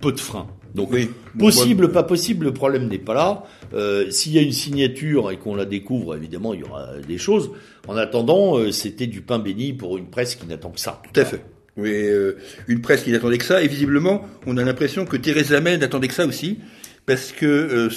peu 0.00 0.12
de 0.12 0.20
freins. 0.20 0.46
Donc 0.74 0.90
Oui. 0.92 1.08
Possible, 1.38 1.90
pas 1.90 2.02
possible, 2.02 2.44
le 2.46 2.52
problème 2.52 2.88
n'est 2.88 2.98
pas 2.98 3.14
là. 3.14 3.44
Euh, 3.74 4.10
S'il 4.10 4.32
y 4.32 4.38
a 4.38 4.42
une 4.42 4.52
signature 4.52 5.30
et 5.30 5.38
qu'on 5.38 5.54
la 5.54 5.64
découvre, 5.64 6.14
évidemment, 6.16 6.54
il 6.54 6.60
y 6.60 6.64
aura 6.64 6.88
des 7.06 7.18
choses. 7.18 7.50
En 7.88 7.96
attendant, 7.96 8.58
euh, 8.58 8.70
c'était 8.72 9.06
du 9.06 9.20
pain 9.22 9.38
béni 9.38 9.72
pour 9.72 9.96
une 9.96 10.08
presse 10.10 10.34
qui 10.34 10.46
n'attend 10.46 10.70
que 10.70 10.80
ça. 10.80 11.00
Tout 11.12 11.20
à 11.20 11.24
fait. 11.24 11.42
Oui, 11.76 11.90
euh, 11.92 12.38
une 12.68 12.80
presse 12.80 13.02
qui 13.02 13.10
n'attendait 13.10 13.38
que 13.38 13.44
ça, 13.44 13.62
et 13.62 13.68
visiblement, 13.68 14.24
on 14.46 14.56
a 14.56 14.64
l'impression 14.64 15.04
que 15.04 15.16
Theresa 15.16 15.60
May 15.60 15.76
n'attendait 15.76 16.08
que 16.08 16.14
ça 16.14 16.26
aussi, 16.26 16.58
parce 17.04 17.32
que 17.32 17.44
euh, 17.46 17.90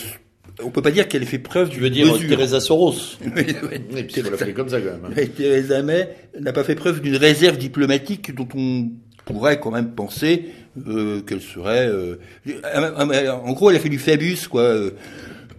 on 0.64 0.70
peut 0.72 0.82
pas 0.82 0.92
dire 0.92 1.08
qu'elle 1.08 1.24
ait 1.24 1.28
fait 1.28 1.40
preuve 1.40 1.70
Tu 1.70 1.80
veux 1.80 1.90
dire. 1.90 2.08
Teresa 2.28 2.60
Soros 2.60 2.94
Oui, 3.24 3.44
oui. 3.94 4.04
L'appeler 4.24 4.54
comme 4.54 4.70
ça 4.70 4.80
quand 4.82 4.92
même. 4.92 5.06
hein. 5.18 5.26
Theresa 5.36 5.82
May 5.84 6.10
n'a 6.40 6.54
pas 6.54 6.64
fait 6.64 6.76
preuve 6.76 7.02
d'une 7.02 7.16
réserve 7.16 7.58
diplomatique 7.58 8.34
dont 8.36 8.48
on 8.56 8.90
pourrait 9.26 9.60
quand 9.60 9.72
même 9.72 9.92
penser 9.92 10.46
euh, 10.88 11.22
qu'elle 11.22 11.42
serait. 11.42 11.88
euh, 11.88 12.16
en 13.44 13.54
gros, 13.54 13.70
elle 13.70 13.76
a 13.76 13.80
fait 13.80 13.90
du 13.90 14.00
Fabius, 14.00 14.48
quoi. 14.48 14.62
euh, 14.62 14.92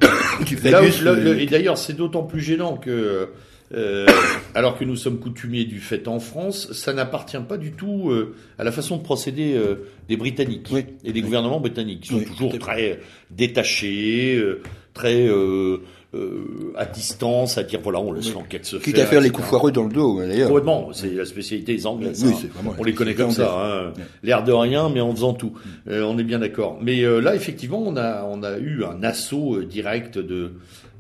du 0.46 0.56
Là 0.56 0.80
où- 0.80 0.84
Fabius. 0.86 1.02
là, 1.02 1.10
euh, 1.12 1.38
et 1.38 1.46
d'ailleurs, 1.46 1.78
c'est 1.78 1.92
d'autant 1.94 2.22
plus 2.24 2.40
gênant 2.40 2.76
que, 2.76 3.28
euh, 3.74 4.06
alors 4.54 4.78
que 4.78 4.84
nous 4.84 4.96
sommes 4.96 5.18
coutumiers 5.20 5.64
du 5.64 5.78
fait 5.78 6.08
en 6.08 6.18
France, 6.20 6.72
ça 6.72 6.92
n'appartient 6.92 7.36
pas 7.48 7.58
du 7.58 7.72
tout 7.72 8.10
euh, 8.10 8.34
à 8.58 8.64
la 8.64 8.72
façon 8.72 8.96
de 8.96 9.02
procéder 9.02 9.54
euh, 9.54 9.86
des 10.08 10.16
Britanniques 10.16 10.68
Oui. 10.72 10.84
et 11.04 11.12
des 11.12 11.20
gouvernements 11.22 11.60
britanniques. 11.60 12.06
Ils 12.06 12.12
sont 12.12 12.18
Oui, 12.18 12.24
toujours 12.24 12.58
très 12.58 12.98
détachés, 13.30 14.36
euh, 14.36 14.62
très 14.94 15.26
euh, 15.28 15.78
euh, 16.14 16.72
à 16.76 16.86
distance, 16.86 17.56
à 17.58 17.62
dire 17.62 17.80
voilà, 17.82 18.00
on 18.00 18.12
laisse 18.12 18.32
l'enquête 18.34 18.64
se 18.66 18.76
quitte 18.76 18.96
faire. 18.96 19.06
à 19.06 19.08
faire 19.08 19.20
les 19.20 19.30
coups 19.30 19.46
foireux 19.46 19.70
dans 19.70 19.84
le 19.84 19.92
dos, 19.92 20.18
hein, 20.18 20.26
d'ailleurs. 20.26 20.48
Complètement, 20.48 20.88
c'est 20.92 21.10
la 21.10 21.24
spécialité 21.24 21.76
des 21.76 21.86
Anglais. 21.86 22.14
ça, 22.14 22.26
Oui, 22.26 22.32
hein. 22.34 22.38
c'est 22.40 22.52
vraiment 22.52 22.74
on 22.78 22.82
les 22.82 22.94
connaît 22.94 23.14
comme 23.14 23.30
ça, 23.30 23.54
hein. 23.64 23.92
l'air 24.24 24.42
de 24.42 24.52
rien, 24.52 24.88
mais 24.88 25.00
en 25.00 25.12
faisant 25.14 25.34
tout. 25.34 25.52
Euh, 25.88 26.02
on 26.02 26.18
est 26.18 26.24
bien 26.24 26.40
d'accord. 26.40 26.78
Mais 26.82 27.02
euh, 27.04 27.20
là, 27.20 27.36
effectivement, 27.36 27.80
on 27.80 27.96
a 27.96 28.24
on 28.24 28.42
a 28.42 28.58
eu 28.58 28.84
un 28.84 29.02
assaut 29.04 29.56
euh, 29.58 29.64
direct 29.64 30.18
de 30.18 30.52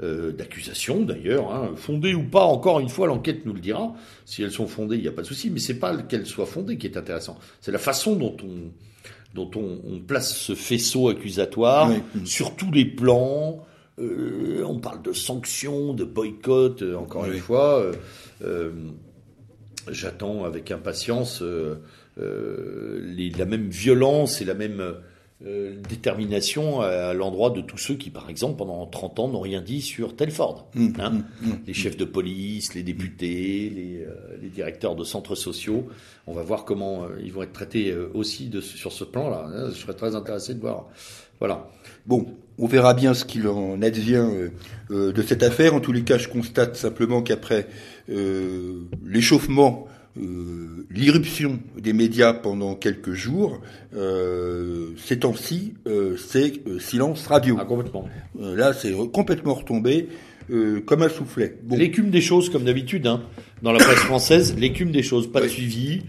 euh, 0.02 0.30
d'accusations, 0.32 1.00
d'ailleurs, 1.00 1.52
hein, 1.52 1.70
fondées 1.76 2.14
ou 2.14 2.22
pas. 2.22 2.44
Encore 2.44 2.78
une 2.80 2.88
fois, 2.88 3.08
l'enquête 3.08 3.44
nous 3.44 3.52
le 3.52 3.60
dira. 3.60 3.92
Si 4.24 4.42
elles 4.44 4.52
sont 4.52 4.68
fondées, 4.68 4.94
il 4.96 5.02
n'y 5.02 5.08
a 5.08 5.12
pas 5.12 5.22
de 5.22 5.26
souci. 5.26 5.50
Mais 5.50 5.58
c'est 5.58 5.80
pas 5.80 5.96
qu'elles 5.96 6.26
soient 6.26 6.46
fondées 6.46 6.78
qui 6.78 6.86
est 6.86 6.96
intéressant. 6.96 7.36
C'est 7.60 7.72
la 7.72 7.78
façon 7.78 8.14
dont 8.14 8.36
on 8.44 8.70
dont 9.34 9.50
on, 9.56 9.78
on 9.88 9.98
place 10.00 10.34
ce 10.36 10.54
faisceau 10.56 11.08
accusatoire 11.08 11.88
Oui. 11.90 12.26
sur 12.26 12.54
tous 12.56 12.70
les 12.72 12.84
plans. 12.84 13.64
Euh, 13.98 14.62
on 14.64 14.78
parle 14.78 15.02
de 15.02 15.12
sanctions, 15.12 15.92
de 15.94 16.04
boycott, 16.04 16.82
euh, 16.82 16.94
encore 16.96 17.24
Oui. 17.28 17.34
une 17.36 17.40
fois. 17.40 17.82
euh, 18.42 18.72
J'attends 19.90 20.44
avec 20.44 20.70
impatience 20.70 21.42
les- 22.16 23.30
la 23.30 23.44
même 23.46 23.68
violence 23.68 24.40
et 24.42 24.44
la 24.44 24.54
même 24.54 24.94
détermination 25.88 26.82
à, 26.82 26.86
à 26.88 27.14
l'endroit 27.14 27.48
de 27.50 27.62
tous 27.62 27.78
ceux 27.78 27.94
qui, 27.94 28.10
par 28.10 28.28
exemple, 28.28 28.58
pendant 28.58 28.84
30 28.86 29.18
ans, 29.20 29.28
n'ont 29.28 29.40
rien 29.40 29.62
dit 29.62 29.80
sur 29.80 30.14
Telford. 30.14 30.68
Mmh, 30.74 30.88
hein. 30.98 31.10
mmh, 31.10 31.46
mmh. 31.48 31.52
les 31.66 31.72
chefs 31.74 31.96
de 31.96 32.04
police, 32.04 32.74
les 32.74 32.82
députés, 32.82 33.70
les, 33.74 34.06
les 34.42 34.48
directeurs 34.50 34.96
de 34.96 35.02
centres 35.04 35.34
sociaux. 35.34 35.88
On 36.26 36.34
va 36.34 36.42
voir 36.42 36.66
comment 36.66 37.06
ils 37.22 37.32
vont 37.32 37.42
être 37.42 37.54
traités 37.54 37.94
aussi 38.14 38.48
de, 38.48 38.60
sur 38.60 38.92
ce 38.92 39.04
plan-là. 39.04 39.46
hein. 39.50 39.70
Je 39.70 39.76
serais 39.78 39.94
très 39.94 40.14
intéressé 40.14 40.54
de 40.54 40.60
voir. 40.60 40.88
Voilà. 41.40 41.68
Bon, 42.06 42.26
on 42.58 42.66
verra 42.66 42.94
bien 42.94 43.14
ce 43.14 43.24
qu'il 43.24 43.48
en 43.48 43.80
advient 43.82 44.16
euh, 44.16 44.48
euh, 44.90 45.12
de 45.12 45.22
cette 45.22 45.42
affaire. 45.42 45.74
En 45.74 45.80
tous 45.80 45.92
les 45.92 46.02
cas, 46.02 46.18
je 46.18 46.28
constate 46.28 46.76
simplement 46.76 47.22
qu'après 47.22 47.66
euh, 48.10 48.82
l'échauffement, 49.04 49.88
euh, 50.20 50.86
l'irruption 50.90 51.58
des 51.78 51.94
médias 51.94 52.34
pendant 52.34 52.74
quelques 52.74 53.12
jours, 53.12 53.60
euh, 53.96 54.88
ces 54.98 55.20
temps-ci, 55.20 55.74
euh, 55.86 56.16
c'est 56.18 56.60
euh, 56.66 56.78
silence 56.78 57.26
radio. 57.26 57.56
Ah, 57.58 57.64
complètement. 57.64 58.06
Euh, 58.40 58.54
là, 58.54 58.74
c'est 58.74 58.92
complètement 59.12 59.54
retombé 59.54 60.08
euh, 60.50 60.80
comme 60.80 61.02
un 61.02 61.08
soufflet. 61.08 61.56
Bon, 61.62 61.76
L'écume 61.76 62.10
des 62.10 62.20
choses, 62.20 62.50
comme 62.50 62.64
d'habitude, 62.64 63.06
hein, 63.06 63.22
dans 63.62 63.72
la 63.72 63.78
presse 63.78 64.00
française, 64.00 64.54
l'écume 64.58 64.90
des 64.90 65.02
choses, 65.02 65.30
pas 65.30 65.40
de 65.40 65.48
suivi. 65.48 66.02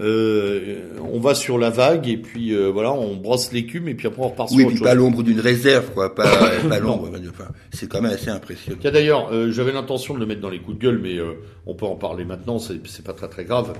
Euh, 0.00 0.78
on 1.12 1.20
va 1.20 1.34
sur 1.34 1.58
la 1.58 1.68
vague 1.68 2.08
et 2.08 2.16
puis 2.16 2.54
euh, 2.54 2.70
voilà, 2.70 2.90
on 2.92 3.16
brosse 3.16 3.52
l'écume 3.52 3.86
et 3.86 3.94
puis 3.94 4.06
après 4.06 4.22
on 4.22 4.28
repart 4.28 4.48
sur 4.48 4.56
oui, 4.56 4.64
autre 4.64 4.70
puis 4.70 4.78
chose. 4.78 4.86
pas 4.88 4.94
l'ombre 4.94 5.22
d'une 5.22 5.40
réserve, 5.40 5.90
quoi. 5.92 6.14
Pas, 6.14 6.58
l'ombre. 6.80 7.10
Enfin, 7.28 7.48
c'est 7.72 7.88
quand 7.88 8.00
même 8.00 8.12
assez 8.12 8.30
impressionnant. 8.30 8.78
Tiens 8.80 8.92
d'ailleurs, 8.92 9.30
euh, 9.30 9.50
j'avais 9.50 9.72
l'intention 9.72 10.14
de 10.14 10.20
le 10.20 10.26
mettre 10.26 10.40
dans 10.40 10.48
les 10.48 10.60
coups 10.60 10.78
de 10.78 10.82
gueule, 10.82 11.00
mais 11.02 11.18
on 11.66 11.74
peut 11.74 11.86
en 11.86 11.96
parler 11.96 12.24
maintenant, 12.24 12.58
c'est 12.58 13.04
pas 13.04 13.12
très 13.12 13.28
très 13.28 13.44
grave. 13.44 13.74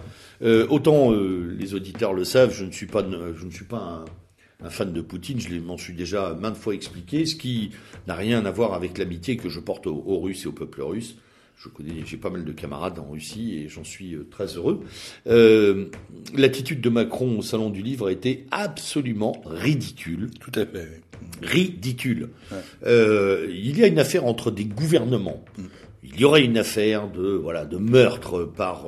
Autant 0.69 1.13
les 1.13 1.75
auditeurs 1.75 2.13
le 2.13 2.25
savent, 2.25 2.55
je 2.55 2.65
ne 2.65 2.73
suis 2.73 2.87
pas, 2.87 3.05
je 3.37 3.45
ne 3.45 3.51
suis 3.51 3.65
pas 3.65 3.79
un, 3.79 4.67
un 4.67 4.71
fan 4.71 4.93
de 4.93 5.01
Poutine, 5.01 5.41
je 5.41 5.55
m'en 5.59 5.79
suis 5.79 5.95
déjà 5.95 6.37
maintes 6.39 6.57
fois 6.57 6.75
expliqué, 6.75 7.25
ce 7.27 7.35
qui 7.35 7.71
n'a 8.07 8.15
rien 8.15 8.45
à 8.45 8.51
voir 8.51 8.75
avec 8.75 8.99
l'amitié 8.99 9.37
que 9.37 9.49
je 9.49 9.61
porte 9.61 9.87
aux, 9.87 10.03
aux 10.07 10.21
Russes 10.21 10.45
et 10.45 10.49
au 10.49 10.53
peuple 10.53 10.83
russe. 10.83 11.17
Je 11.63 11.69
connais, 11.69 11.93
j'ai 12.07 12.17
pas 12.17 12.31
mal 12.31 12.47
de 12.47 12.53
camarades 12.53 12.99
en 12.99 13.11
Russie 13.11 13.59
et 13.59 13.69
j'en 13.69 13.85
suis 13.85 14.15
euh, 14.15 14.27
très 14.31 14.47
heureux. 14.57 14.81
Euh, 15.27 15.91
L'attitude 16.35 16.81
de 16.81 16.89
Macron 16.89 17.39
au 17.39 17.43
salon 17.43 17.69
du 17.69 17.83
livre 17.83 18.09
a 18.09 18.13
été 18.13 18.47
absolument 18.51 19.43
ridicule 19.45 20.31
Tout 20.41 20.53
à 20.55 20.65
fait. 20.65 21.03
ridicule. 21.43 22.31
Ouais. 22.51 22.59
Euh, 22.87 23.47
il 23.51 23.79
y 23.79 23.85
a 23.85 23.89
une 23.89 23.99
affaire 23.99 24.25
entre 24.25 24.51
des 24.51 24.65
gouvernements. 24.65 25.45
Mm. 25.59 25.63
Il 26.03 26.11
il 26.15 26.21
y 26.21 26.25
aurait 26.25 26.45
une 26.45 26.57
affaire 26.57 27.09
de 27.09 27.29
voilà 27.29 27.67
de 27.67 27.77
meurtre 27.77 28.45
par 28.45 28.87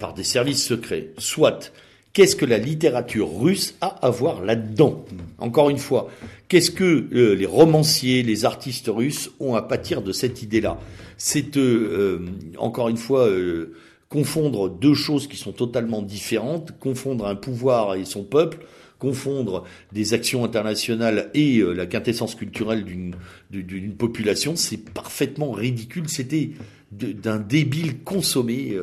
par 0.00 0.14
des 0.14 0.24
services 0.24 0.66
secrets. 0.66 1.10
Soit 1.18 1.70
Qu'est-ce 2.14 2.36
que 2.36 2.46
la 2.46 2.58
littérature 2.58 3.28
russe 3.38 3.74
a 3.82 3.88
à 3.88 4.08
voir 4.08 4.42
là-dedans 4.42 5.04
Encore 5.38 5.68
une 5.68 5.78
fois, 5.78 6.08
qu'est-ce 6.48 6.70
que 6.70 7.08
les 7.12 7.46
romanciers, 7.46 8.22
les 8.22 8.46
artistes 8.46 8.88
russes 8.88 9.30
ont 9.40 9.54
à 9.54 9.62
pâtir 9.62 10.00
de 10.00 10.12
cette 10.12 10.42
idée-là 10.42 10.78
C'est 11.18 11.58
encore 12.56 12.88
une 12.88 12.96
fois 12.96 13.28
confondre 14.14 14.70
deux 14.70 14.94
choses 14.94 15.26
qui 15.26 15.36
sont 15.36 15.50
totalement 15.50 16.00
différentes, 16.00 16.78
confondre 16.78 17.26
un 17.26 17.34
pouvoir 17.34 17.96
et 17.96 18.04
son 18.04 18.22
peuple, 18.22 18.58
confondre 19.00 19.64
des 19.92 20.14
actions 20.14 20.44
internationales 20.44 21.30
et 21.34 21.58
euh, 21.58 21.72
la 21.72 21.86
quintessence 21.86 22.36
culturelle 22.36 22.84
d'une 22.84 23.94
population, 23.96 24.54
c'est 24.54 24.76
parfaitement 24.76 25.50
ridicule. 25.50 26.08
C'était 26.08 26.50
d'un 26.92 27.38
débile 27.38 28.04
consommé. 28.04 28.78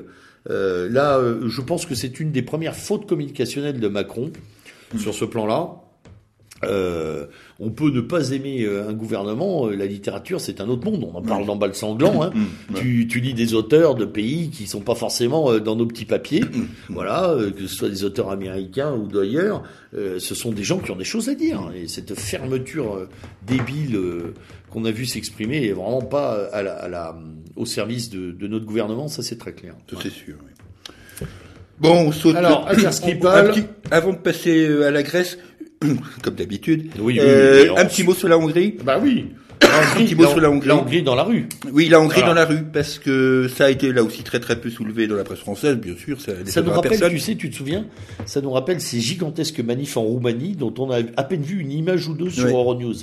Euh, 0.49 0.89
là, 0.89 1.17
euh, 1.17 1.47
je 1.47 1.61
pense 1.61 1.85
que 1.85 1.95
c'est 1.95 2.19
une 2.19 2.31
des 2.31 2.41
premières 2.41 2.75
fautes 2.75 3.07
communicationnelles 3.07 3.79
de 3.79 3.87
Macron 3.87 4.31
sur 4.97 5.13
ce 5.13 5.25
plan-là. 5.25 5.75
Euh, 6.63 7.25
on 7.59 7.71
peut 7.71 7.89
ne 7.89 8.01
pas 8.01 8.31
aimer 8.31 8.63
euh, 8.63 8.87
un 8.87 8.93
gouvernement, 8.93 9.67
euh, 9.67 9.75
la 9.75 9.85
littérature 9.85 10.39
c'est 10.39 10.61
un 10.61 10.69
autre 10.69 10.85
monde, 10.85 11.07
on 11.11 11.17
en 11.17 11.21
parle 11.21 11.45
dans 11.45 11.55
Bal 11.55 11.73
Sanglant, 11.73 12.21
hein. 12.23 12.31
Mm. 12.35 12.75
tu, 12.75 13.07
tu, 13.07 13.19
lis 13.19 13.33
des 13.33 13.53
auteurs 13.53 13.95
de 13.95 14.05
pays 14.05 14.49
qui 14.49 14.67
sont 14.67 14.81
pas 14.81 14.95
forcément 14.95 15.59
dans 15.59 15.75
nos 15.75 15.85
petits 15.85 16.05
papiers, 16.05 16.41
mm. 16.41 16.67
voilà, 16.89 17.35
que 17.55 17.67
ce 17.67 17.75
soit 17.75 17.89
des 17.89 18.03
auteurs 18.03 18.29
américains 18.29 18.93
ou 18.93 19.07
d'ailleurs, 19.07 19.63
ce 19.93 20.35
sont 20.35 20.51
des 20.51 20.63
gens 20.63 20.79
qui 20.79 20.91
ont 20.91 20.95
des 20.95 21.03
choses 21.03 21.29
à 21.29 21.35
dire, 21.35 21.71
et 21.75 21.87
cette 21.87 22.13
fermeture 22.13 23.07
débile 23.45 23.99
qu'on 24.69 24.85
a 24.85 24.91
vu 24.91 25.05
s'exprimer 25.05 25.65
est 25.65 25.73
vraiment 25.73 26.01
pas 26.01 26.45
à 26.53 26.61
la, 26.61 26.73
à 26.73 26.87
la, 26.87 27.17
au 27.55 27.65
service 27.65 28.09
de, 28.09 28.31
de, 28.31 28.47
notre 28.47 28.65
gouvernement, 28.65 29.07
ça 29.07 29.23
c'est 29.23 29.37
très 29.37 29.53
clair. 29.53 29.75
C'est 30.01 30.11
sûr. 30.11 30.35
Bon, 31.81 32.07
on 32.07 32.11
saute. 32.11 32.35
Alors, 32.35 32.69
avant 33.89 34.13
de 34.13 34.17
passer 34.17 34.83
à 34.83 34.91
la 34.91 35.01
Grèce, 35.01 35.39
comme 36.23 36.35
d'habitude. 36.35 36.91
Oui, 36.99 37.19
euh, 37.19 37.75
un 37.75 37.85
petit 37.85 38.03
mot 38.03 38.13
sur 38.13 38.27
la 38.27 38.37
Hongrie. 38.37 38.77
Bah 38.83 38.99
oui. 39.01 39.27
Un 39.63 40.03
petit 40.03 40.15
mot 40.15 40.25
sur 40.25 40.39
la 40.39 40.49
Hongrie. 40.49 40.67
La 40.67 40.75
Hongrie 40.75 41.03
dans 41.03 41.15
la 41.15 41.23
rue. 41.23 41.47
Oui, 41.71 41.87
la 41.87 42.01
Hongrie 42.01 42.21
dans 42.21 42.33
la 42.33 42.45
rue, 42.45 42.63
parce 42.63 42.99
que 42.99 43.47
ça 43.47 43.65
a 43.65 43.69
été 43.69 43.93
là 43.93 44.03
aussi 44.03 44.23
très 44.23 44.39
très 44.39 44.59
peu 44.59 44.69
soulevé 44.69 45.07
dans 45.07 45.15
la 45.15 45.23
presse 45.23 45.39
française, 45.39 45.77
bien 45.77 45.95
sûr. 45.95 46.19
Ça, 46.19 46.33
ça 46.45 46.61
nous 46.61 46.71
rappelle, 46.71 46.99
tu 47.09 47.19
sais, 47.19 47.35
tu 47.35 47.49
te 47.49 47.55
souviens, 47.55 47.85
ça 48.25 48.41
nous 48.41 48.51
rappelle 48.51 48.81
ces 48.81 48.99
gigantesques 48.99 49.59
manifs 49.59 49.97
en 49.97 50.01
Roumanie 50.01 50.55
dont 50.55 50.73
on 50.77 50.91
a 50.91 50.99
à 51.15 51.23
peine 51.23 51.41
vu 51.41 51.59
une 51.59 51.71
image 51.71 52.07
ou 52.07 52.15
deux 52.15 52.29
sur 52.29 52.47
Euronews. 52.47 52.95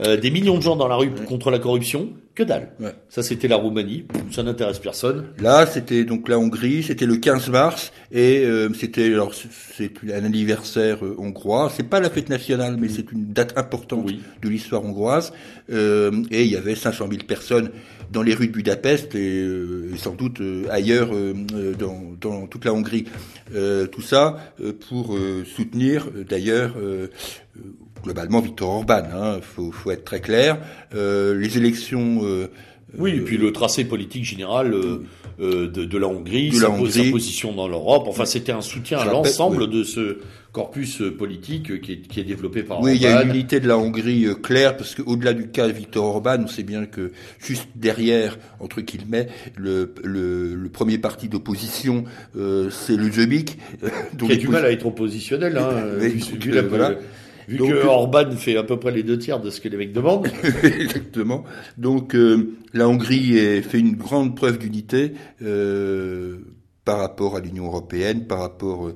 Euh, 0.00 0.16
des 0.16 0.30
millions 0.30 0.56
de 0.56 0.62
gens 0.62 0.76
dans 0.76 0.88
la 0.88 0.96
rue 0.96 1.10
contre 1.10 1.50
la 1.50 1.58
corruption, 1.58 2.10
que 2.34 2.42
dalle. 2.42 2.70
Ça, 3.10 3.22
c'était 3.22 3.48
la 3.48 3.56
Roumanie. 3.56 4.04
Ça 4.30 4.42
n'intéresse 4.42 4.78
personne. 4.78 5.26
Là, 5.38 5.66
c'était 5.66 6.04
donc 6.04 6.28
la 6.28 6.38
Hongrie. 6.38 6.82
C'était 6.82 7.04
le 7.04 7.16
15 7.16 7.50
mars 7.50 7.92
et 8.10 8.44
euh, 8.44 8.70
c'était 8.72 9.06
alors 9.06 9.34
c'est 9.34 9.92
un 10.10 10.24
anniversaire 10.24 11.04
euh, 11.04 11.14
hongrois. 11.18 11.70
C'est 11.74 11.88
pas 11.88 12.00
la 12.00 12.08
fête 12.08 12.30
nationale, 12.30 12.76
mais 12.78 12.88
c'est 12.88 13.12
une 13.12 13.32
date 13.32 13.58
importante 13.58 14.06
de 14.06 14.48
l'histoire 14.48 14.84
hongroise. 14.84 15.32
Euh, 15.70 16.22
et 16.30 16.44
il 16.44 16.50
y 16.50 16.56
avait 16.56 16.74
500 16.74 17.08
000 17.10 17.24
personnes 17.26 17.70
dans 18.10 18.22
les 18.22 18.34
rues 18.34 18.48
de 18.48 18.52
Budapest 18.52 19.14
et, 19.14 19.46
sans 19.96 20.14
doute 20.14 20.42
ailleurs 20.70 21.10
dans, 21.78 22.02
dans, 22.20 22.46
toute 22.46 22.66
la 22.66 22.74
Hongrie. 22.74 23.06
tout 23.90 24.02
ça 24.02 24.36
pour 24.90 25.16
soutenir 25.46 26.08
d'ailleurs 26.28 26.74
globalement 28.02 28.40
Victor 28.40 28.68
Orban. 28.70 29.02
Hein, 29.14 29.40
faut, 29.40 29.72
faut 29.72 29.90
être 29.90 30.04
très 30.04 30.20
clair. 30.20 30.58
Euh, 30.94 31.38
les 31.38 31.56
élections. 31.58 32.20
Euh, 32.22 32.48
oui, 32.98 33.12
et 33.12 33.20
puis 33.20 33.38
le 33.38 33.52
tracé 33.52 33.84
politique 33.84 34.24
général 34.24 34.74
euh, 34.74 35.04
euh 35.40 35.66
de, 35.68 35.84
de, 35.84 35.98
la 35.98 36.08
Hongrie, 36.08 36.50
de 36.50 36.56
sa, 36.56 36.68
la 36.68 36.70
Hongrie. 36.70 37.06
sa, 37.06 37.10
position 37.10 37.52
dans 37.52 37.68
l'Europe. 37.68 38.04
Enfin, 38.06 38.26
c'était 38.26 38.52
un 38.52 38.60
soutien 38.60 38.98
à 38.98 39.06
l'ensemble 39.06 39.70
de 39.70 39.82
ce 39.82 40.18
corpus 40.52 41.02
politique 41.18 41.80
qui 41.80 41.92
est, 41.92 42.00
qui 42.02 42.20
est 42.20 42.24
développé 42.24 42.62
par 42.62 42.80
oui, 42.80 42.92
Orban. 42.92 42.96
Il 42.96 43.02
y 43.02 43.06
a 43.06 43.22
une 43.22 43.30
unité 43.30 43.58
de 43.58 43.66
la 43.66 43.78
Hongrie 43.78 44.26
euh, 44.26 44.34
claire, 44.34 44.76
parce 44.76 44.94
qu'au-delà 44.94 45.32
du 45.32 45.48
cas 45.48 45.66
de 45.66 45.72
Victor 45.72 46.04
Orban, 46.04 46.36
on 46.44 46.46
sait 46.46 46.62
bien 46.62 46.84
que 46.84 47.12
juste 47.38 47.68
derrière, 47.74 48.38
entre 48.60 48.82
guillemets, 48.82 49.28
le, 49.56 49.94
le, 50.04 50.54
le 50.54 50.68
premier 50.68 50.98
parti 50.98 51.28
d'opposition, 51.28 52.04
euh, 52.36 52.68
c'est 52.70 52.96
le 52.96 53.10
Jobbik. 53.10 53.58
qui 54.18 54.32
a 54.32 54.36
du 54.36 54.48
mal 54.48 54.66
à 54.66 54.70
être 54.70 54.86
oppositionnel, 54.86 55.56
hein, 55.56 55.96
vu, 55.98 56.20
vu 56.38 56.50
la, 56.50 56.62
voilà. 56.62 56.96
Vu 57.48 57.58
que 57.58 57.64
euh, 57.64 57.86
Orban 57.86 58.30
fait 58.32 58.56
à 58.56 58.62
peu 58.62 58.78
près 58.78 58.90
les 58.92 59.02
deux 59.02 59.18
tiers 59.18 59.40
de 59.40 59.50
ce 59.50 59.60
que 59.60 59.68
les 59.68 59.76
mecs 59.76 59.92
demandent. 59.92 60.28
Exactement. 60.62 61.44
Donc 61.78 62.14
euh, 62.14 62.54
la 62.72 62.88
Hongrie 62.88 63.38
a 63.38 63.62
fait 63.62 63.78
une 63.78 63.96
grande 63.96 64.36
preuve 64.36 64.58
d'unité 64.58 65.12
euh, 65.42 66.38
par 66.84 66.98
rapport 66.98 67.36
à 67.36 67.40
l'Union 67.40 67.66
européenne, 67.66 68.26
par 68.26 68.40
rapport 68.40 68.86
euh, 68.86 68.94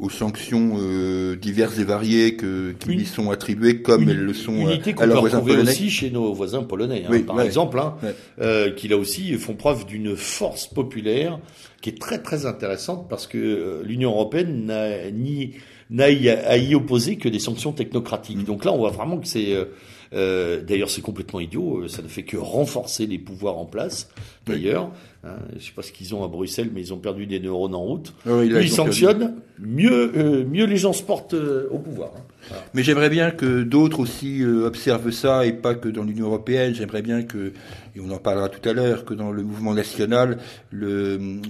aux 0.00 0.10
sanctions 0.10 0.72
euh, 0.78 1.36
diverses 1.36 1.78
et 1.78 1.84
variées 1.84 2.34
que, 2.34 2.72
qui 2.72 2.88
lui 2.88 3.06
sont 3.06 3.30
attribuées, 3.30 3.80
comme 3.80 4.08
elles 4.08 4.24
le 4.24 4.34
sont 4.34 4.54
unité 4.54 4.94
à, 4.98 5.06
leurs 5.06 5.20
voisins 5.20 5.40
polonais. 5.40 5.70
aussi 5.70 5.88
chez 5.88 6.10
nos 6.10 6.32
voisins 6.32 6.64
polonais, 6.64 7.04
hein, 7.08 7.20
par 7.24 7.40
exemple, 7.40 7.78
hein, 7.78 7.94
euh, 8.40 8.72
qui 8.72 8.88
là 8.88 8.96
aussi 8.96 9.34
font 9.34 9.54
preuve 9.54 9.86
d'une 9.86 10.16
force 10.16 10.66
populaire 10.66 11.38
qui 11.80 11.90
est 11.90 12.00
très 12.00 12.18
très 12.18 12.44
intéressante 12.44 13.08
parce 13.08 13.28
que 13.28 13.82
l'Union 13.84 14.10
européenne 14.10 14.66
n'a 14.66 15.12
ni 15.12 15.52
n'a 15.90 16.04
à 16.04 16.56
y 16.56 16.74
opposer 16.74 17.16
que 17.16 17.28
des 17.28 17.38
sanctions 17.38 17.72
technocratiques. 17.72 18.44
Donc 18.44 18.64
là, 18.64 18.72
on 18.72 18.78
voit 18.78 18.90
vraiment 18.90 19.18
que 19.18 19.26
c'est 19.26 19.54
euh, 19.54 19.64
euh 20.12 20.62
d'ailleurs, 20.62 20.90
c'est 20.90 21.00
complètement 21.00 21.40
idiot. 21.40 21.82
Euh, 21.82 21.88
ça 21.88 22.02
ne 22.02 22.08
fait 22.08 22.22
que 22.22 22.36
renforcer 22.36 23.06
les 23.06 23.18
pouvoirs 23.18 23.58
en 23.58 23.64
place. 23.64 24.10
D'ailleurs, 24.46 24.90
hein, 25.24 25.36
je 25.58 25.64
sais 25.64 25.72
pas 25.74 25.82
ce 25.82 25.92
qu'ils 25.92 26.14
ont 26.14 26.24
à 26.24 26.28
Bruxelles, 26.28 26.70
mais 26.72 26.80
ils 26.80 26.94
ont 26.94 26.98
perdu 26.98 27.26
des 27.26 27.40
neurones 27.40 27.74
en 27.74 27.82
route. 27.82 28.14
Ah 28.26 28.36
oui, 28.36 28.50
ils, 28.60 28.70
sanctionnent. 28.70 29.34
Mieux, 29.58 30.12
euh, 30.16 30.44
mieux 30.44 30.64
les 30.64 30.76
gens 30.76 30.92
se 30.92 31.02
portent 31.02 31.34
au 31.34 31.78
pouvoir. 31.78 32.12
Hein. 32.16 32.54
Mais 32.74 32.82
j'aimerais 32.82 33.10
bien 33.10 33.30
que 33.30 33.62
d'autres 33.62 34.00
aussi 34.00 34.44
observent 34.44 35.10
ça 35.10 35.46
et 35.46 35.52
pas 35.52 35.74
que 35.74 35.88
dans 35.88 36.04
l'Union 36.04 36.26
européenne. 36.26 36.74
J'aimerais 36.74 37.02
bien 37.02 37.22
que, 37.22 37.52
et 37.96 38.00
on 38.00 38.10
en 38.10 38.18
parlera 38.18 38.48
tout 38.48 38.66
à 38.68 38.72
l'heure, 38.72 39.04
que 39.04 39.14
dans 39.14 39.30
le 39.30 39.42
mouvement 39.42 39.74
national, 39.74 40.38
le, 40.70 41.40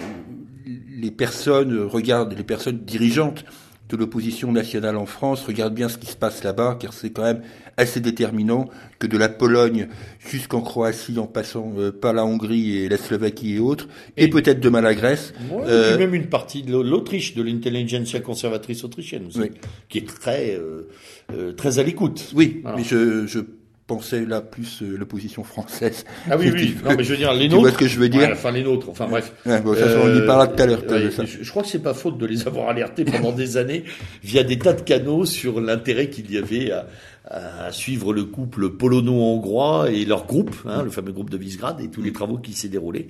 les 0.67 1.11
personnes 1.11 1.79
regardent, 1.79 2.37
les 2.37 2.45
personnes 2.45 2.79
dirigeantes 2.79 3.45
de 3.89 3.97
l'opposition 3.97 4.53
nationale 4.53 4.97
en 4.97 5.07
France 5.07 5.45
regarde 5.47 5.75
bien 5.75 5.89
ce 5.89 5.99
qui 5.99 6.07
se 6.07 6.17
passe 6.17 6.45
là-bas, 6.45 6.77
car 6.79 6.93
c'est 6.93 7.11
quand 7.11 7.23
même 7.23 7.43
assez 7.77 8.01
déterminant 8.01 8.69
que 8.99 9.07
de 9.07 9.17
la 9.17 9.29
Pologne 9.29 9.89
jusqu'en 10.19 10.61
Croatie, 10.61 11.19
en 11.19 11.27
passant 11.27 11.73
euh, 11.79 11.93
par 11.93 12.13
la 12.13 12.25
Hongrie 12.25 12.79
et 12.79 12.89
la 12.89 12.97
Slovaquie 12.97 13.55
et 13.55 13.59
autres, 13.59 13.89
et, 14.17 14.29
peut-être 14.29 14.61
demain 14.61 14.81
la 14.81 14.95
Grèce. 14.95 15.33
euh, 15.53 15.95
et 15.95 15.99
même 15.99 16.15
une 16.15 16.27
partie 16.27 16.63
de 16.63 16.77
l'Autriche, 16.77 17.35
de 17.35 17.43
l'intelligentsia 17.43 18.21
conservatrice 18.21 18.85
autrichienne 18.85 19.27
aussi, 19.27 19.51
qui 19.89 19.99
est 19.99 20.07
très 20.07 20.55
euh, 20.55 20.89
euh, 21.33 21.53
très 21.53 21.79
à 21.79 21.83
l'écoute. 21.83 22.33
Oui, 22.35 22.63
mais 22.77 22.85
je, 22.85 23.27
je 23.27 23.41
pensais 23.89 24.25
là 24.27 24.43
plus 24.43 24.83
euh, 24.83 24.97
l'opposition 24.97 25.43
française. 25.43 26.05
Ah 26.31 26.37
oui, 26.37 26.53
oui. 26.53 26.77
non, 26.85 26.95
mais 26.97 27.03
je 27.03 27.11
veux 27.11 27.17
dire 27.17 27.33
les 27.33 27.49
nôtres. 27.49 27.59
Tu 27.59 27.63
vois 27.63 27.73
ce 27.73 27.79
que 27.79 27.89
je 27.89 27.99
veux 27.99 28.09
dire 28.09 28.29
Enfin 28.31 28.53
les 28.53 28.63
nôtres. 28.63 28.89
Enfin 28.91 29.09
bref. 29.09 29.33
Ouais, 29.47 29.61
bon, 29.61 29.75
ça, 29.75 29.87
on 30.05 30.15
y 30.15 30.25
parlera 30.25 30.47
tout 30.47 30.63
à 30.63 30.67
l'heure. 30.67 30.83
Euh, 30.91 31.11
je, 31.25 31.51
crois 31.51 31.63
que 31.63 31.69
c'est 31.69 31.83
pas 31.83 31.95
faute 31.95 32.19
de 32.19 32.27
les 32.27 32.47
avoir 32.47 32.69
alertés 32.69 33.05
pendant 33.05 33.33
des 33.33 33.57
années 33.57 33.85
via 34.23 34.45
des 34.45 34.59
tas 34.59 34.75
de 34.75 34.83
canaux 34.83 35.25
sur 35.25 35.61
l'intérêt 35.61 36.11
qu'il 36.11 36.31
y 36.31 36.37
avait 36.37 36.71
à, 36.71 36.87
à, 37.25 37.73
suivre 37.73 38.13
le 38.13 38.25
couple 38.25 38.71
polono-hongrois 38.71 39.91
et 39.91 40.05
leur 40.05 40.27
groupe, 40.27 40.55
hein, 40.67 40.83
le 40.83 40.91
fameux 40.91 41.13
groupe 41.13 41.31
de 41.31 41.39
Visegrad 41.39 41.81
et 41.81 41.89
tous 41.89 42.03
les 42.03 42.13
travaux 42.13 42.37
qui 42.37 42.53
s'est 42.53 42.69
déroulés. 42.69 43.09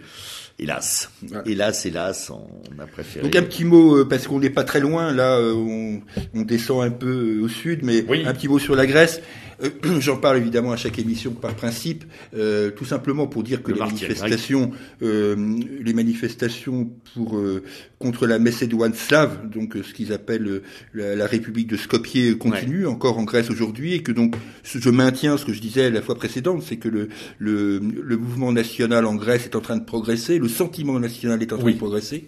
Hélas, 0.61 1.11
hélas, 1.47 1.87
hélas, 1.87 2.31
on 2.31 2.83
a 2.83 2.87
préféré. 2.87 3.23
Donc 3.23 3.37
un 3.37 3.43
petit 3.43 3.65
mot 3.65 3.99
euh, 3.99 4.09
parce 4.09 4.27
qu'on 4.27 4.41
n'est 4.41 4.51
pas 4.51 4.65
très 4.65 4.81
loin 4.81 5.13
là, 5.13 5.39
on, 5.41 6.01
on, 6.35 6.43
descend 6.43 6.83
un 6.83 6.91
peu 6.91 7.39
au 7.41 7.49
sud, 7.49 7.85
mais 7.85 8.01
un 8.27 8.35
petit 8.35 8.49
mot 8.49 8.59
sur 8.59 8.75
la 8.75 8.87
Grèce. 8.87 9.21
Euh, 9.63 9.71
j'en 10.01 10.17
parle 10.17 10.37
évidemment 10.37 10.73
à 10.73 10.77
chaque 10.77 10.99
émission 10.99 11.33
par 11.33 11.55
principe, 11.55 12.05
euh, 12.35 12.71
tout 12.71 12.85
simplement 12.85 13.27
pour 13.27 13.43
dire 13.43 13.63
que 13.63 13.73
les 13.73 13.79
manifestations, 13.79 14.71
euh, 15.03 15.37
les 15.83 15.93
manifestations 15.93 16.91
pour 17.15 17.37
euh, 17.37 17.63
contre 17.99 18.27
la 18.27 18.39
Macédoine 18.39 18.95
slave, 18.95 19.49
donc 19.49 19.77
ce 19.83 19.93
qu'ils 19.93 20.13
appellent 20.13 20.63
la, 20.95 21.27
République 21.27 21.67
de 21.67 21.77
Skopje, 21.77 22.37
continuent 22.39 22.87
encore 22.87 23.19
en 23.19 23.25
Grèce 23.25 23.51
aujourd'hui, 23.51 23.95
et 23.95 24.03
que 24.03 24.13
donc 24.13 24.37
je 24.63 24.91
maintiens 24.91 25.37
ce 25.37 25.45
que 25.45 25.53
je 25.53 25.61
disais 25.61 25.91
la 25.91 26.01
fois 26.01 26.15
précédente, 26.15 26.63
c'est 26.63 26.77
que 26.77 26.89
le, 26.89 27.09
le, 27.39 27.79
le, 27.79 28.17
mouvement 28.17 28.53
national 28.53 29.05
en 29.05 29.17
Grèce 29.17 29.45
est 29.45 29.57
en 29.57 29.61
train 29.61 29.77
de 29.77 29.85
progresser, 29.85 30.39
le 30.39 30.48
sentiment 30.49 30.99
national 30.99 31.43
est 31.43 31.53
en 31.53 31.59
train 31.59 31.71
de 31.71 31.77
progresser. 31.77 32.25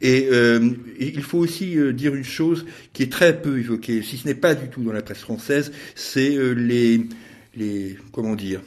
Et, 0.00 0.28
euh, 0.32 0.70
il 0.98 1.22
faut 1.22 1.38
aussi 1.38 1.78
euh, 1.78 1.92
dire 1.92 2.14
une 2.14 2.24
chose 2.24 2.66
qui 2.92 3.04
est 3.04 3.12
très 3.12 3.40
peu 3.40 3.58
évoquée, 3.58 4.02
si 4.02 4.16
ce 4.16 4.26
n'est 4.26 4.34
pas 4.34 4.54
du 4.54 4.68
tout 4.68 4.82
dans 4.82 4.92
la 4.92 5.02
presse 5.02 5.20
française, 5.20 5.72
c'est 5.94 6.34
euh, 6.34 6.52
les, 6.52 7.06
les 7.54 7.96
comment 8.10 8.34
dire 8.34 8.60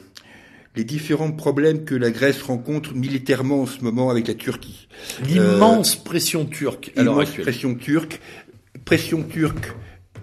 les 0.76 0.84
différents 0.84 1.32
problèmes 1.32 1.84
que 1.84 1.94
la 1.94 2.10
Grèce 2.10 2.42
rencontre 2.42 2.94
militairement 2.94 3.62
en 3.62 3.66
ce 3.66 3.80
moment 3.80 4.10
avec 4.10 4.28
la 4.28 4.34
Turquie. 4.34 4.88
L'immense 5.26 5.96
pression 5.96 6.44
turque. 6.44 6.92
L'immense 6.96 7.30
pression 7.30 7.74
turque, 7.74 8.20
pression 8.84 9.22
turque 9.22 9.72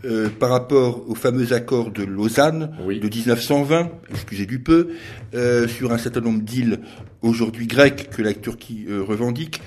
euh, 0.06 0.30
par 0.30 0.50
rapport 0.50 1.10
au 1.10 1.16
fameux 1.16 1.54
accord 1.54 1.92
de 1.92 2.04
Lausanne 2.04 2.76
Oui. 2.86 3.00
de 3.00 3.08
1920, 3.08 3.90
excusez 4.12 4.46
du 4.46 4.60
peu, 4.60 4.90
euh, 5.34 5.68
sur 5.68 5.92
un 5.92 5.98
certain 5.98 6.22
nombre 6.22 6.42
d'îles 6.42 6.80
aujourd'hui 7.22 7.68
grecques 7.68 8.10
que 8.10 8.22
la 8.22 8.34
Turquie 8.34 8.86
euh, 8.90 9.02
revendique. 9.02 9.62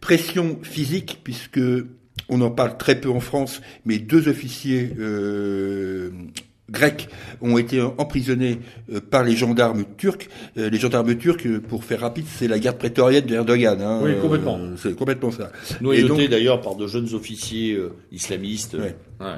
Pression 0.00 0.58
physique, 0.62 1.20
puisque 1.22 1.60
on 2.28 2.40
en 2.40 2.50
parle 2.50 2.76
très 2.78 3.00
peu 3.00 3.10
en 3.10 3.20
France, 3.20 3.60
mais 3.84 3.98
deux 3.98 4.28
officiers 4.28 4.92
euh, 4.98 6.10
grecs 6.70 7.08
ont 7.42 7.58
été 7.58 7.80
emprisonnés 7.80 8.58
par 9.10 9.24
les 9.24 9.36
gendarmes 9.36 9.84
turcs. 9.98 10.28
Les 10.56 10.78
gendarmes 10.78 11.16
turcs, 11.16 11.46
pour 11.68 11.84
faire 11.84 12.00
rapide, 12.00 12.24
c'est 12.26 12.48
la 12.48 12.58
garde 12.58 12.78
prétorienne 12.78 13.26
de 13.26 13.34
Erdogan. 13.34 13.80
Hein, 13.82 14.00
Oui, 14.02 14.12
complètement. 14.20 14.58
C'est 14.76 14.96
complètement 14.96 15.30
ça. 15.30 15.52
Noyauté 15.82 16.28
d'ailleurs 16.28 16.60
par 16.62 16.76
de 16.76 16.86
jeunes 16.86 17.12
officiers 17.14 17.78
islamistes. 18.10 18.74
Ouais. 18.74 18.96
Ouais. 19.20 19.36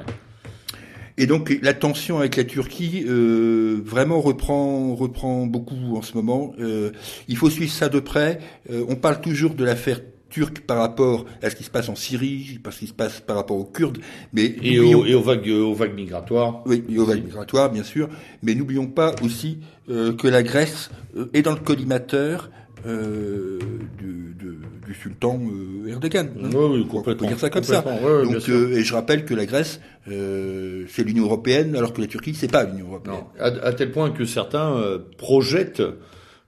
Et 1.17 1.27
donc 1.27 1.57
la 1.61 1.73
tension 1.73 2.19
avec 2.19 2.35
la 2.35 2.43
Turquie 2.43 3.05
euh, 3.07 3.81
vraiment 3.83 4.19
reprend 4.19 4.95
reprend 4.95 5.45
beaucoup 5.45 5.95
en 5.95 6.01
ce 6.01 6.13
moment. 6.13 6.53
Euh, 6.59 6.91
il 7.27 7.37
faut 7.37 7.49
suivre 7.49 7.71
ça 7.71 7.87
de 7.89 7.99
près. 7.99 8.39
Euh, 8.69 8.83
on 8.89 8.95
parle 8.95 9.21
toujours 9.21 9.53
de 9.53 9.63
l'affaire 9.63 10.01
turque 10.29 10.59
par 10.61 10.79
rapport 10.79 11.25
à 11.41 11.49
ce 11.49 11.55
qui 11.55 11.63
se 11.63 11.69
passe 11.69 11.87
en 11.87 11.95
Syrie, 11.95 12.59
à 12.65 12.71
ce 12.71 12.79
qui 12.79 12.87
se 12.87 12.93
passe 12.93 13.21
par 13.21 13.37
rapport 13.37 13.55
aux 13.57 13.63
Kurdes, 13.63 13.99
mais 14.33 14.55
Et, 14.61 14.79
aux, 14.79 15.05
et 15.05 15.13
aux 15.15 15.21
vagues, 15.21 15.47
aux 15.49 15.73
vagues 15.73 15.95
migratoires. 15.95 16.61
oui, 16.65 16.83
et 16.89 16.97
aux 16.99 17.05
vagues 17.05 17.23
migratoires, 17.23 17.71
bien 17.71 17.83
sûr, 17.83 18.09
mais 18.43 18.53
n'oublions 18.53 18.87
pas 18.87 19.15
aussi 19.23 19.59
euh, 19.89 20.11
que 20.13 20.27
la 20.27 20.43
Grèce 20.43 20.89
est 21.33 21.43
dans 21.43 21.53
le 21.53 21.59
collimateur 21.59 22.49
euh, 22.85 23.59
du, 23.97 24.35
de- 24.39 24.57
du 24.85 24.93
sultan 24.93 25.41
euh, 25.51 25.87
Erdogan. 25.89 26.29
hein. 26.43 26.49
Oui, 26.53 26.79
oui, 26.81 26.87
On 26.91 27.01
peut 27.01 27.15
dire 27.15 27.39
ça 27.39 27.49
comme 27.49 27.63
ça. 27.63 27.81
Bien 27.81 28.23
Donc, 28.23 28.49
euh, 28.49 28.75
et 28.77 28.83
je 28.83 28.93
rappelle 28.93 29.25
que 29.25 29.33
la 29.33 29.45
Grèce, 29.45 29.79
euh, 30.07 30.85
c'est 30.89 31.03
l'Union 31.03 31.23
européenne, 31.25 31.75
alors 31.75 31.93
que 31.93 32.01
la 32.01 32.07
Turquie, 32.07 32.33
c'est 32.35 32.51
pas 32.51 32.63
l'Union 32.65 32.87
européenne. 32.87 33.15
Non, 33.15 33.27
à, 33.39 33.45
à 33.47 33.73
tel 33.73 33.91
point 33.91 34.11
que 34.11 34.25
certains 34.25 34.75
euh, 34.77 34.99
projettent 35.17 35.81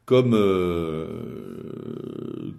comme 0.05 0.33
euh, 0.33 1.07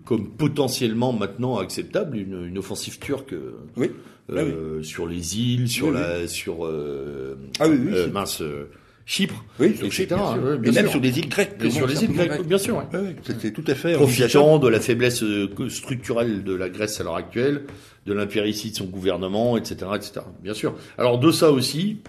comme 0.05 0.29
potentiellement 0.31 1.13
maintenant 1.13 1.59
acceptable 1.59 2.17
une, 2.17 2.47
une 2.47 2.59
offensive 2.59 2.99
turque 2.99 3.33
euh, 3.33 3.53
Oui. 3.77 3.91
Ah 4.31 4.35
euh, 4.41 4.83
sur 4.83 5.07
les 5.07 5.39
îles, 5.39 5.69
sur 5.71 5.87
Oui, 5.89 5.95
la 5.95 6.29
sur 6.29 6.67
euh, 6.67 7.37
Ah 7.59 7.67
oui, 7.69 7.79
oui, 7.83 8.11
mince 8.13 8.43
Chypre, 9.11 9.43
Oui, 9.59 9.69
etc. 9.69 9.87
sur 9.89 9.91
Chypre, 9.93 10.15
bien 10.17 10.27
sûr. 10.35 10.43
ouais, 10.45 10.55
Et 10.57 10.71
même 10.71 10.75
sûr. 10.85 10.91
sur 10.91 11.01
des 11.01 11.19
îles 11.19 11.29
grecques. 11.31 11.53
Et 11.65 11.71
sur 11.71 11.87
les 11.87 12.05
îles 12.05 12.13
grecques, 12.13 12.43
bien 12.47 12.59
sûr. 12.59 12.77
ouais. 12.77 12.99
Ouais, 13.01 13.17
c'est 13.41 13.53
tout 13.55 13.65
à 13.67 13.75
fait. 13.75 13.95
Profitant 13.95 14.59
de 14.59 14.69
la 14.69 14.81
faiblesse 14.81 15.23
euh, 15.23 15.49
structurelle 15.71 16.45
de 16.45 16.55
la 16.55 16.69
Grèce 16.69 17.01
à 17.01 17.05
l'heure 17.05 17.17
actuelle, 17.17 17.63
de 18.05 18.13
l'impéritie 18.13 18.71
de 18.71 18.77
son 18.77 18.85
gouvernement, 18.85 19.57
etc., 19.57 19.77
etc. 19.97 20.21
Bien 20.43 20.53
sûr. 20.53 20.75
Alors 20.99 21.19
de 21.19 21.31
ça 21.33 21.51
aussi, 21.51 22.01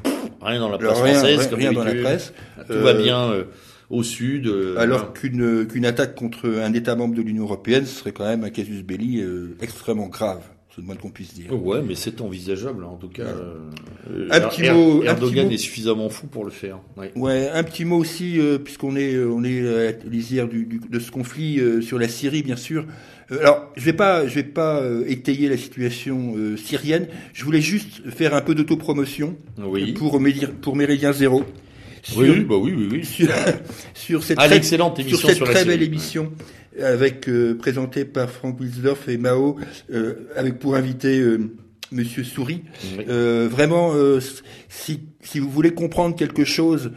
rien 0.41 0.59
dans 0.59 0.67
la 0.69 0.77
presse 0.77 0.99
rien, 0.99 1.13
française, 1.13 1.39
rien, 1.39 1.47
comme 1.49 1.59
rien 1.59 1.71
dans 1.71 1.83
la 1.85 1.95
presse. 1.95 2.33
Tout 2.67 2.73
Euh, 2.73 2.81
va 2.81 2.93
bien 2.93 3.31
euh, 3.31 3.43
au 3.89 4.03
sud. 4.03 4.47
euh, 4.47 4.75
Alors 4.77 5.13
qu'une 5.13 5.65
qu'une 5.67 5.85
attaque 5.85 6.15
contre 6.15 6.49
un 6.49 6.73
État 6.73 6.97
membre 6.97 7.15
de 7.15 7.21
l'Union 7.21 7.43
européenne 7.43 7.85
serait 7.85 8.11
quand 8.11 8.25
même 8.25 8.43
un 8.43 8.49
casus 8.49 8.83
belli 8.83 9.21
euh, 9.21 9.55
extrêmement 9.61 10.07
grave, 10.07 10.41
c'est 10.75 10.81
le 10.81 10.87
moins 10.87 10.95
qu'on 10.95 11.09
puisse 11.09 11.33
dire. 11.33 11.51
Ouais, 11.51 11.81
mais 11.81 11.95
c'est 11.95 12.21
envisageable, 12.21 12.83
en 12.83 12.95
tout 12.95 13.09
cas. 13.09 13.23
euh, 13.23 14.27
Un 14.31 14.39
petit 14.41 14.69
mot- 14.69 15.01
un 15.01 15.05
Erdogan 15.05 15.45
petit 15.47 15.55
est 15.55 15.57
suffisamment 15.57 16.09
fou 16.09 16.27
pour 16.27 16.45
le 16.45 16.51
faire. 16.51 16.79
Ouais. 16.97 17.11
Ouais, 17.15 17.49
un 17.51 17.63
petit 17.63 17.85
mot 17.85 17.97
aussi, 17.97 18.39
euh, 18.39 18.57
puisqu'on 18.59 18.95
est 18.95 19.13
euh, 19.15 19.29
on 19.31 19.43
est 19.43 19.67
à 19.67 19.91
lisière 20.07 20.47
du, 20.47 20.65
du- 20.65 20.79
de 20.87 20.99
ce 20.99 21.09
conflit 21.11 21.59
euh, 21.59 21.81
sur 21.81 21.97
la 21.99 22.07
Syrie, 22.07 22.43
bien 22.43 22.55
sûr. 22.55 22.85
Euh, 23.31 23.39
alors, 23.41 23.71
je 23.77 23.83
vais 23.85 23.93
pas 23.93 24.27
je 24.27 24.35
vais 24.35 24.43
pas 24.43 24.83
étayer 25.07 25.49
la 25.49 25.57
situation 25.57 26.35
syrienne. 26.57 27.07
Je 27.33 27.43
voulais 27.45 27.61
juste 27.61 28.07
faire 28.09 28.33
un 28.35 28.41
peu 28.41 28.53
d'autopromotion 28.55 29.35
Oui. 29.57 29.93
pour 29.93 30.19
pour 30.61 30.75
Méridien 30.75 31.11
Zéro. 31.13 31.43
Sur, 32.01 32.19
Oui, 32.21 32.39
bah 32.47 32.55
oui, 32.55 32.73
oui, 32.77 32.87
oui. 32.89 33.05
sur, 33.05 33.27
sur 33.93 34.23
cette 34.23 34.37
Ah, 34.39 34.47
très- 34.47 34.61
sur 34.63 35.19
cette 35.19 35.35
sur 35.35 35.45
très 35.45 35.55
Syrie. 35.63 35.67
belle 35.67 35.83
émission 35.83 36.31
avec 36.81 37.27
euh, 37.27 37.55
présentée 37.57 38.05
par 38.05 38.29
Franck 38.29 38.59
Wilsdorf 38.59 39.07
et 39.09 39.17
Mao 39.17 39.57
euh, 39.91 40.27
avec 40.35 40.59
pour 40.59 40.75
invité 40.75 41.19
euh, 41.19 41.51
Monsieur 41.91 42.23
Souris. 42.23 42.63
Oui. 42.97 43.05
Euh, 43.09 43.47
vraiment, 43.49 43.93
euh, 43.93 44.19
si 44.69 45.01
si 45.21 45.39
vous 45.39 45.49
voulez 45.49 45.71
comprendre 45.71 46.15
quelque 46.15 46.43
chose, 46.43 46.91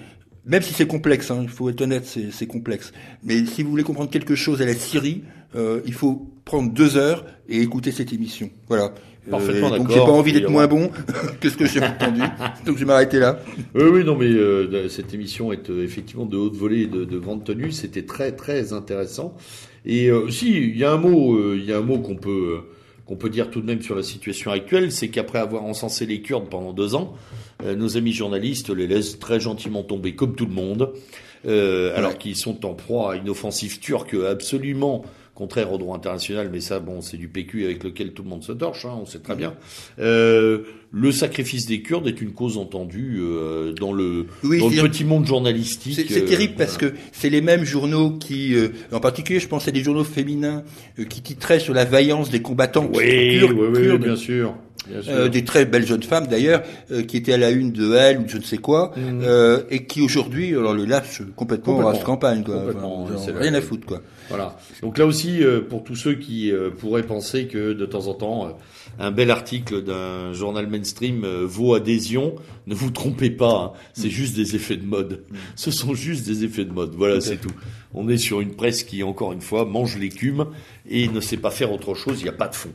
même 0.45 0.63
si 0.63 0.75
c'est 0.75 0.87
complexe, 0.87 1.31
hein, 1.31 1.41
il 1.43 1.49
faut 1.49 1.69
être 1.71 1.81
honnête, 1.81 2.05
c'est 2.07 2.47
complexe. 2.47 2.93
Mais 3.23 3.45
si 3.47 3.63
vous 3.63 3.71
voulez 3.71 3.83
comprendre 3.85 4.11
quelque 4.11 4.35
chose 4.35 4.61
à 4.63 4.67
la 4.67 4.75
Syrie, 4.75 5.23
euh, 5.55 5.81
il 5.87 5.93
faut 5.93 6.31
prendre 6.45 6.73
deux 6.73 6.97
heures 6.97 7.25
et 7.49 7.61
écouter 7.61 7.93
cette 7.93 8.13
émission. 8.13 8.51
Voilà. 8.69 8.93
Parfaitement 9.31 9.71
donc 9.71 9.87
d'accord. 9.87 9.95
j'ai 9.95 10.01
pas 10.01 10.19
envie 10.19 10.33
d'être 10.33 10.51
moins 10.51 10.67
bon 10.67 10.91
que 11.41 11.49
ce 11.49 11.57
que 11.57 11.65
j'ai 11.65 11.81
entendu, 11.81 12.23
donc 12.67 12.75
je 12.75 12.81
vais 12.81 12.85
m'arrêter 12.85 13.21
là. 13.21 13.39
Oui, 13.73 13.85
oui, 13.85 14.05
non, 14.05 14.17
mais 14.17 14.27
euh, 14.27 14.89
cette 14.89 15.15
émission 15.15 15.53
est 15.53 15.71
euh, 15.71 15.85
effectivement 15.85 16.27
de 16.27 16.37
haute 16.37 16.57
volée 16.57 16.81
et 16.83 16.87
de, 16.89 17.05
de 17.05 17.19
grande 17.21 17.45
tenue. 17.45 17.71
C'était 17.71 18.03
très, 18.03 18.33
très 18.33 18.73
intéressant. 18.73 19.37
Et 19.85 20.09
euh, 20.09 20.31
si, 20.31 20.57
il 20.57 20.77
y 20.77 20.85
a 20.85 20.93
un 20.93 20.97
mot, 20.97 21.37
euh, 21.37 21.57
il 21.59 21.65
y 21.65 21.73
a 21.73 21.79
un 21.79 21.83
mot 21.83 21.99
qu'on 21.99 22.17
peut 22.17 22.61
euh, 22.61 22.73
qu'on 23.07 23.17
peut 23.17 23.31
dire 23.31 23.51
tout 23.51 23.61
de 23.61 23.67
même 23.67 23.83
sur 23.83 23.95
la 23.95 24.03
situation 24.03 24.51
actuelle, 24.51 24.93
c'est 24.93 25.09
qu'après 25.09 25.39
avoir 25.39 25.65
encensé 25.65 26.07
les 26.07 26.23
Kurdes 26.23 26.49
pendant 26.49 26.73
deux 26.73 26.95
ans, 26.95 27.15
euh, 27.65 27.75
nos 27.75 27.97
amis 27.97 28.13
journalistes 28.13 28.71
les 28.71 28.87
laissent 28.87 29.19
très 29.19 29.41
gentiment 29.41 29.83
tomber, 29.83 30.15
comme 30.15 30.35
tout 30.35 30.47
le 30.47 30.53
monde, 30.53 30.93
euh, 31.47 31.97
alors 31.97 32.17
qu'ils 32.17 32.37
sont 32.37 32.65
en 32.65 32.75
proie 32.75 33.15
à 33.15 33.17
une 33.17 33.29
offensive 33.29 33.81
turque 33.81 34.15
absolument 34.15 35.05
contraire 35.43 35.73
au 35.73 35.79
droit 35.79 35.97
international, 35.97 36.51
mais 36.53 36.61
ça, 36.61 36.79
bon, 36.79 37.01
c'est 37.01 37.17
du 37.17 37.27
PQ 37.27 37.65
avec 37.65 37.83
lequel 37.83 38.13
tout 38.13 38.23
le 38.23 38.29
monde 38.29 38.45
se 38.45 38.53
torche, 38.53 38.85
hein, 38.85 38.97
on 39.03 39.07
sait 39.07 39.19
très 39.19 39.35
bien. 39.35 39.55
Euh, 39.99 40.61
le 40.93 41.11
sacrifice 41.11 41.67
des 41.67 41.81
Kurdes 41.83 42.07
est 42.07 42.21
une 42.21 42.33
cause 42.33 42.59
entendue 42.59 43.19
euh, 43.21 43.73
dans 43.73 43.93
le, 43.93 44.27
Oui, 44.45 44.61
dans 44.61 44.69
le 44.69 44.83
petit 44.83 45.05
monde 45.05 45.27
journalistique. 45.27 45.99
C'est 46.07 46.23
euh, 46.23 46.27
terrible 46.27 46.55
parce 46.57 46.77
que 46.77 46.93
c'est 47.11 47.31
les 47.31 47.41
mêmes 47.41 47.65
journaux 47.65 48.11
qui, 48.11 48.55
euh, 48.55 48.69
en 48.93 49.01
particulier, 49.01 49.41
je 49.41 49.49
pense 49.49 49.67
à 49.67 49.73
des 49.73 49.83
journaux 49.83 50.05
féminins 50.05 50.63
euh, 51.01 51.05
qui 51.05 51.23
titraient 51.23 51.61
sur 51.61 51.75
la 51.75 51.85
vaillance 51.85 52.31
des 52.31 52.41
combattants 52.41 52.89
Oui, 52.95 53.39
kurdes, 53.41 53.53
oui, 53.59 53.69
oui, 53.75 53.83
kurdes, 53.83 54.05
bien 54.05 54.17
sûr. 54.17 54.55
Euh, 55.09 55.29
des 55.29 55.45
très 55.45 55.65
belles 55.65 55.87
jeunes 55.87 56.03
femmes 56.03 56.27
d'ailleurs, 56.27 56.63
euh, 56.91 57.03
qui 57.03 57.17
étaient 57.17 57.33
à 57.33 57.39
la 57.39 57.51
une 57.51 57.71
de 57.71 57.95
Elle 57.95 58.19
ou 58.19 58.25
je 58.27 58.37
ne 58.39 58.43
sais 58.43 58.59
quoi, 58.59 58.93
Mhm. 58.97 59.21
euh, 59.23 59.63
et 59.71 59.85
qui 59.87 60.01
aujourd'hui, 60.01 60.49
alors 60.57 60.75
le 60.75 60.85
lâchent 60.85 61.23
complètement, 61.37 61.75
Complètement. 61.75 61.89
en 61.91 61.93
race 61.95 62.05
campagne, 62.05 62.43
quoi. 62.43 62.57
Complètement, 62.59 63.05
Enfin, 63.05 63.33
rien 63.39 63.55
à 63.55 63.61
foutre, 63.61 63.87
quoi. 63.87 64.01
Voilà. 64.29 64.57
Donc 64.83 64.99
là 64.99 65.07
aussi, 65.07 65.43
euh, 65.45 65.61
pour 65.61 65.85
tous 65.85 65.95
ceux 65.95 66.15
qui 66.15 66.51
euh, 66.51 66.71
pourraient 66.71 67.03
penser 67.05 67.47
que 67.47 67.73
de 67.75 67.87
temps 67.87 68.09
en 68.09 68.15
temps, 68.15 68.47
euh, 68.47 68.51
un 68.99 69.11
bel 69.13 69.31
article 69.31 69.83
d'un 69.85 70.33
journal 70.33 70.67
mainstream 70.67 71.25
euh, 71.25 71.45
vaut 71.47 71.75
adhésion, 71.75 72.35
ne 72.67 72.75
vous 72.75 72.91
trompez 72.91 73.31
pas, 73.31 73.73
hein, 73.75 73.79
c'est 73.93 74.11
juste 74.11 74.35
des 74.35 74.57
effets 74.57 74.77
de 74.77 74.85
mode. 74.87 75.23
Ce 75.55 75.71
sont 75.71 75.95
juste 75.95 76.27
des 76.27 76.45
effets 76.45 76.65
de 76.65 76.73
mode. 76.73 76.95
Voilà, 76.97 77.21
c'est 77.21 77.37
tout. 77.37 77.51
On 77.95 78.09
est 78.09 78.17
sur 78.19 78.41
une 78.41 78.55
presse 78.55 78.83
qui, 78.83 79.03
encore 79.03 79.33
une 79.33 79.41
fois, 79.43 79.65
mange 79.65 79.97
l'écume 79.99 80.47
et 80.91 81.07
ne 81.09 81.21
sait 81.21 81.37
pas 81.37 81.51
faire 81.51 81.71
autre 81.73 81.95
chose. 81.95 82.17
Il 82.21 82.25
n'y 82.25 82.29
a 82.31 82.33
pas 82.35 82.49
de 82.49 82.55
fond. 82.55 82.71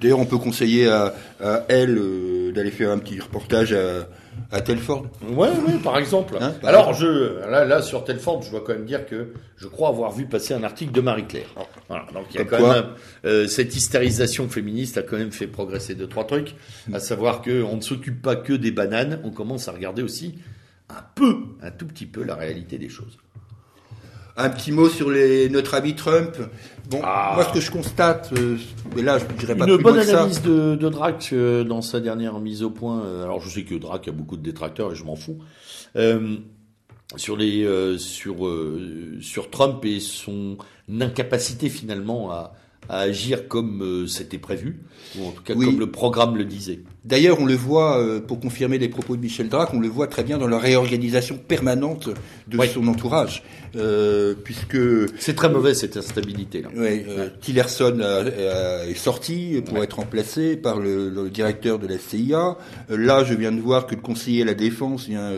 D'ailleurs, 0.00 0.18
on 0.18 0.26
peut 0.26 0.38
conseiller 0.38 0.88
à, 0.88 1.14
à 1.40 1.64
Elle 1.68 1.96
euh, 1.96 2.52
d'aller 2.52 2.72
faire 2.72 2.90
un 2.90 2.98
petit 2.98 3.20
reportage 3.20 3.72
à, 3.72 4.08
à 4.50 4.60
Telford. 4.60 5.06
Ouais, 5.28 5.48
ouais, 5.48 5.78
par 5.82 5.96
exemple. 5.96 6.36
Hein, 6.40 6.54
par 6.60 6.70
Alors, 6.70 6.92
je, 6.92 7.38
là, 7.48 7.64
là, 7.64 7.80
sur 7.80 8.04
Telford, 8.04 8.42
je 8.42 8.50
dois 8.50 8.62
quand 8.62 8.72
même 8.72 8.84
dire 8.84 9.06
que 9.06 9.32
je 9.56 9.68
crois 9.68 9.88
avoir 9.90 10.10
vu 10.10 10.26
passer 10.26 10.54
un 10.54 10.64
article 10.64 10.92
de 10.92 11.00
Marie-Claire. 11.00 11.54
Voilà, 11.88 12.06
donc 12.12 12.24
il 12.30 12.36
y 12.36 12.38
a 12.38 12.44
Comme 12.44 12.58
quand 12.58 12.64
quoi 12.64 12.74
même 12.74 12.90
euh, 13.26 13.46
cette 13.46 13.76
hystérisation 13.76 14.48
féministe 14.48 14.98
a 14.98 15.02
quand 15.02 15.16
même 15.16 15.32
fait 15.32 15.46
progresser 15.46 15.94
deux 15.94 16.08
trois 16.08 16.26
trucs, 16.26 16.56
à 16.92 16.98
savoir 16.98 17.40
que 17.40 17.62
on 17.62 17.76
ne 17.76 17.80
s'occupe 17.82 18.22
pas 18.22 18.34
que 18.36 18.52
des 18.52 18.72
bananes, 18.72 19.20
on 19.22 19.30
commence 19.30 19.68
à 19.68 19.72
regarder 19.72 20.02
aussi 20.02 20.34
un 20.88 21.04
peu, 21.14 21.36
un 21.62 21.70
tout 21.70 21.86
petit 21.86 22.06
peu 22.06 22.24
la 22.24 22.34
réalité 22.34 22.78
des 22.78 22.88
choses. 22.88 23.18
Un 24.36 24.48
petit 24.50 24.72
mot 24.72 24.88
sur 24.88 25.10
les, 25.10 25.48
notre 25.48 25.74
ami 25.74 25.94
Trump. 25.94 26.36
Bon, 26.88 27.00
Ah. 27.04 27.32
moi, 27.34 27.44
ce 27.44 27.52
que 27.52 27.60
je 27.60 27.70
constate, 27.70 28.32
euh, 28.36 28.56
mais 28.96 29.02
là, 29.02 29.18
je 29.18 29.24
dirais 29.36 29.54
pas 29.54 29.66
Une 29.66 29.74
plus 29.76 29.82
bonne 29.82 29.94
loin 29.96 30.02
que 30.04 30.08
ça. 30.10 30.18
analyse 30.20 30.42
de, 30.42 30.74
de 30.76 30.88
Drac 30.88 31.30
euh, 31.32 31.62
dans 31.64 31.82
sa 31.82 32.00
dernière 32.00 32.38
mise 32.40 32.62
au 32.62 32.70
point. 32.70 33.02
euh, 33.04 33.24
alors 33.24 33.40
je 33.40 33.48
sais 33.50 33.64
que 33.64 33.74
Drac 33.74 34.08
a 34.08 34.12
beaucoup 34.12 34.36
de 34.36 34.42
détracteurs 34.42 34.92
et 34.92 34.94
je 34.96 35.04
m'en 35.04 35.16
fous. 35.16 35.38
Euh, 35.96 36.36
sur 37.16 37.36
les 37.36 37.64
euh, 37.64 37.98
sur 37.98 38.46
euh, 38.46 39.18
sur 39.20 39.50
Trump 39.50 39.84
et 39.84 39.98
son 40.00 40.56
incapacité 41.00 41.68
finalement 41.68 42.30
à, 42.30 42.54
à 42.88 43.00
agir 43.00 43.48
comme 43.48 43.82
euh, 43.82 44.06
c'était 44.06 44.38
prévu 44.38 44.80
ou 45.18 45.26
en 45.26 45.30
tout 45.32 45.42
cas 45.42 45.54
Oui. 45.56 45.66
comme 45.66 45.80
le 45.80 45.90
programme 45.90 46.36
le 46.36 46.44
disait. 46.44 46.80
D'ailleurs, 47.02 47.40
on 47.40 47.46
le 47.46 47.54
voit, 47.54 47.98
euh, 47.98 48.20
pour 48.20 48.40
confirmer 48.40 48.76
les 48.76 48.88
propos 48.90 49.16
de 49.16 49.22
Michel 49.22 49.48
Drac, 49.48 49.70
on 49.72 49.80
le 49.80 49.88
voit 49.88 50.06
très 50.06 50.22
bien 50.22 50.36
dans 50.36 50.46
la 50.48 50.58
réorganisation 50.58 51.38
permanente 51.38 52.10
de 52.46 52.58
son 52.66 52.86
entourage, 52.88 53.42
euh, 53.74 54.34
puisque 54.44 54.76
C'est 55.18 55.34
très 55.34 55.48
mauvais 55.48 55.72
cette 55.72 55.96
instabilité 55.96 56.60
là. 56.60 56.68
ouais, 56.76 57.06
euh, 57.08 57.28
Tillerson 57.40 58.00
a- 58.00 58.24
a- 58.82 58.86
est 58.86 58.92
sorti 58.94 59.62
pour 59.64 59.78
Ouais. 59.78 59.84
être 59.84 59.94
remplacé 59.96 60.56
par 60.56 60.78
le, 60.78 61.08
le 61.08 61.30
directeur 61.30 61.78
de 61.78 61.86
la 61.86 61.96
CIA. 61.98 62.58
Euh, 62.90 62.96
là, 62.98 63.24
je 63.24 63.32
viens 63.32 63.52
de 63.52 63.60
voir 63.62 63.86
que 63.86 63.94
le 63.94 64.02
conseiller 64.02 64.42
à 64.42 64.44
la 64.44 64.54
défense 64.54 65.06
vient, 65.08 65.32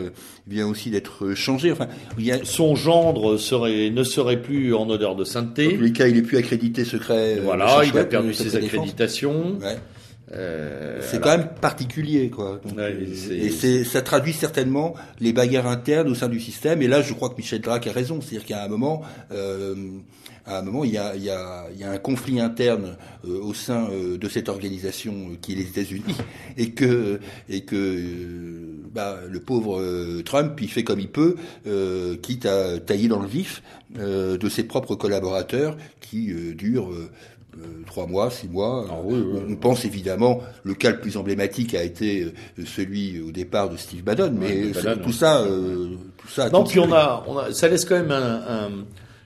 vient 0.47 0.67
aussi 0.67 0.89
d'être 0.89 1.33
changé. 1.33 1.71
Enfin, 1.71 1.87
il 2.17 2.25
y 2.25 2.31
a, 2.33 2.39
Son 2.43 2.75
gendre 2.75 3.37
serait 3.37 3.89
ne 3.89 4.03
serait 4.03 4.41
plus 4.41 4.73
en 4.75 4.89
odeur 4.89 5.15
de 5.15 5.23
sainteté. 5.23 5.75
tous 5.77 5.81
les 5.81 5.93
cas, 5.93 6.07
il 6.09 6.17
est 6.17 6.23
plus 6.23 6.37
accrédité 6.37 6.83
secret. 6.83 7.39
Voilà, 7.41 7.83
il 7.85 7.97
a 7.97 8.03
perdu 8.03 8.33
ses 8.33 8.57
accréditations. 8.57 9.57
Euh, 10.31 11.01
c'est 11.01 11.21
quand 11.21 11.37
même 11.37 11.49
particulier, 11.59 12.29
quoi. 12.29 12.61
et 12.77 13.49
c'est, 13.49 13.83
ça 13.83 14.01
traduit 14.01 14.33
certainement 14.33 14.95
les 15.19 15.33
bagarres 15.33 15.67
internes 15.67 16.09
au 16.09 16.15
sein 16.15 16.29
du 16.29 16.39
système. 16.39 16.81
Et 16.81 16.87
là, 16.87 17.01
je 17.01 17.13
crois 17.13 17.29
que 17.29 17.35
Michel 17.37 17.61
Drac 17.61 17.85
a 17.87 17.91
raison, 17.91 18.21
c'est-à-dire 18.21 18.45
qu'à 18.45 18.63
un 18.63 18.67
moment, 18.67 19.01
euh, 19.31 19.75
à 20.45 20.57
un 20.57 20.61
moment, 20.61 20.83
il 20.83 20.91
y 20.91 20.97
a, 20.97 21.15
il 21.15 21.23
y 21.23 21.29
a, 21.29 21.67
il 21.73 21.79
y 21.79 21.83
a 21.83 21.91
un 21.91 21.97
conflit 21.97 22.39
interne 22.39 22.97
euh, 23.25 23.41
au 23.41 23.53
sein 23.53 23.89
euh, 23.91 24.17
de 24.17 24.27
cette 24.27 24.49
organisation 24.49 25.13
euh, 25.13 25.35
qui 25.41 25.53
est 25.53 25.55
les 25.55 25.67
États-Unis, 25.69 26.15
et 26.57 26.71
que 26.71 27.19
et 27.47 27.61
que 27.61 28.01
bah, 28.93 29.19
le 29.29 29.39
pauvre 29.39 30.21
Trump, 30.23 30.59
il 30.61 30.69
fait 30.69 30.83
comme 30.83 30.99
il 30.99 31.09
peut, 31.09 31.35
quitte 32.21 32.45
à 32.45 32.79
tailler 32.79 33.07
dans 33.07 33.19
le 33.19 33.27
vif 33.27 33.63
de 33.95 34.49
ses 34.49 34.63
propres 34.63 34.95
collaborateurs 34.95 35.77
qui 35.99 36.33
durent 36.55 36.91
trois 37.85 38.07
mois, 38.07 38.29
six 38.31 38.47
mois. 38.47 38.85
Ah 38.89 38.95
on 39.03 39.55
pense 39.55 39.85
évidemment, 39.85 40.41
le 40.63 40.73
cas 40.73 40.91
le 40.91 40.99
plus 40.99 41.17
emblématique 41.17 41.73
a 41.73 41.83
été 41.83 42.33
celui 42.65 43.21
au 43.21 43.31
départ 43.31 43.69
de 43.69 43.77
Steve 43.77 44.03
Bannon, 44.03 44.33
mais 44.37 44.71
tout, 44.71 45.11
ça, 45.11 45.45
tout 46.17 46.29
ça. 46.29 46.49
Non, 46.49 46.63
puis 46.63 46.79
on 46.79 46.91
a, 46.93 47.23
on 47.27 47.37
a, 47.37 47.53
ça 47.53 47.67
laisse 47.67 47.85
quand 47.85 47.95
même 47.95 48.11
un, 48.11 48.41
un 48.47 48.69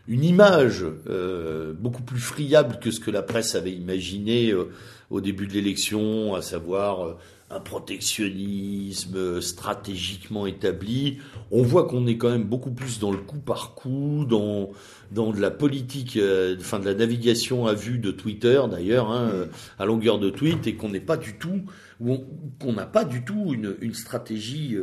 une 0.07 0.23
image 0.23 0.85
euh, 1.09 1.73
beaucoup 1.77 2.01
plus 2.01 2.19
friable 2.19 2.79
que 2.79 2.91
ce 2.91 2.99
que 2.99 3.11
la 3.11 3.21
presse 3.21 3.55
avait 3.55 3.73
imaginé 3.73 4.51
euh, 4.51 4.69
au 5.09 5.21
début 5.21 5.47
de 5.47 5.53
l'élection, 5.53 6.33
à 6.33 6.41
savoir 6.41 7.05
euh, 7.05 7.17
un 7.49 7.59
protectionnisme 7.59 9.41
stratégiquement 9.41 10.47
établi. 10.47 11.19
On 11.51 11.61
voit 11.61 11.87
qu'on 11.87 12.07
est 12.07 12.17
quand 12.17 12.29
même 12.29 12.43
beaucoup 12.43 12.71
plus 12.71 12.99
dans 12.99 13.11
le 13.11 13.17
coup 13.17 13.39
par 13.39 13.73
coup, 13.73 14.25
dans 14.27 14.69
dans 15.11 15.31
de 15.31 15.39
la 15.39 15.51
politique, 15.51 16.19
enfin 16.59 16.79
de 16.79 16.85
la 16.85 16.93
navigation 16.93 17.67
à 17.67 17.73
vue 17.73 17.97
de 17.97 18.11
Twitter 18.11 18.61
d'ailleurs, 18.69 19.11
hein, 19.11 19.31
à 19.79 19.85
longueur 19.85 20.19
de 20.19 20.29
tweet, 20.29 20.67
et 20.67 20.75
qu'on 20.75 20.89
n'est 20.89 20.99
pas 20.99 21.17
du 21.17 21.37
tout, 21.37 21.61
qu'on 21.99 22.73
n'a 22.73 22.85
pas 22.85 23.05
du 23.05 23.23
tout 23.23 23.53
une, 23.53 23.75
une 23.81 23.93
stratégie 23.93 24.77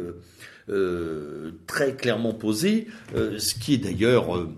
très 1.66 1.94
clairement 1.96 2.34
posée, 2.34 2.86
ce 3.14 3.54
qui 3.54 3.74
est 3.74 3.78
d'ailleurs 3.78 4.48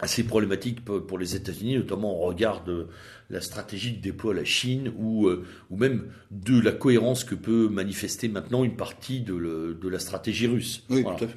assez 0.00 0.24
problématique 0.24 0.84
pour 0.84 1.18
les 1.18 1.36
États-Unis, 1.36 1.76
notamment 1.76 2.20
au 2.20 2.26
regard 2.26 2.64
de 2.64 2.88
la 3.34 3.40
stratégie 3.40 3.96
que 3.96 4.00
déploie 4.00 4.32
la 4.32 4.44
Chine 4.44 4.92
ou, 4.96 5.26
euh, 5.26 5.44
ou 5.70 5.76
même 5.76 6.06
de 6.30 6.60
la 6.60 6.70
cohérence 6.70 7.24
que 7.24 7.34
peut 7.34 7.68
manifester 7.68 8.28
maintenant 8.28 8.62
une 8.62 8.76
partie 8.76 9.20
de, 9.20 9.34
le, 9.34 9.74
de 9.74 9.88
la 9.88 9.98
stratégie 9.98 10.46
russe. 10.46 10.84
Oui, 10.88 11.02
tout, 11.02 11.10
à 11.10 11.26
fait, 11.26 11.36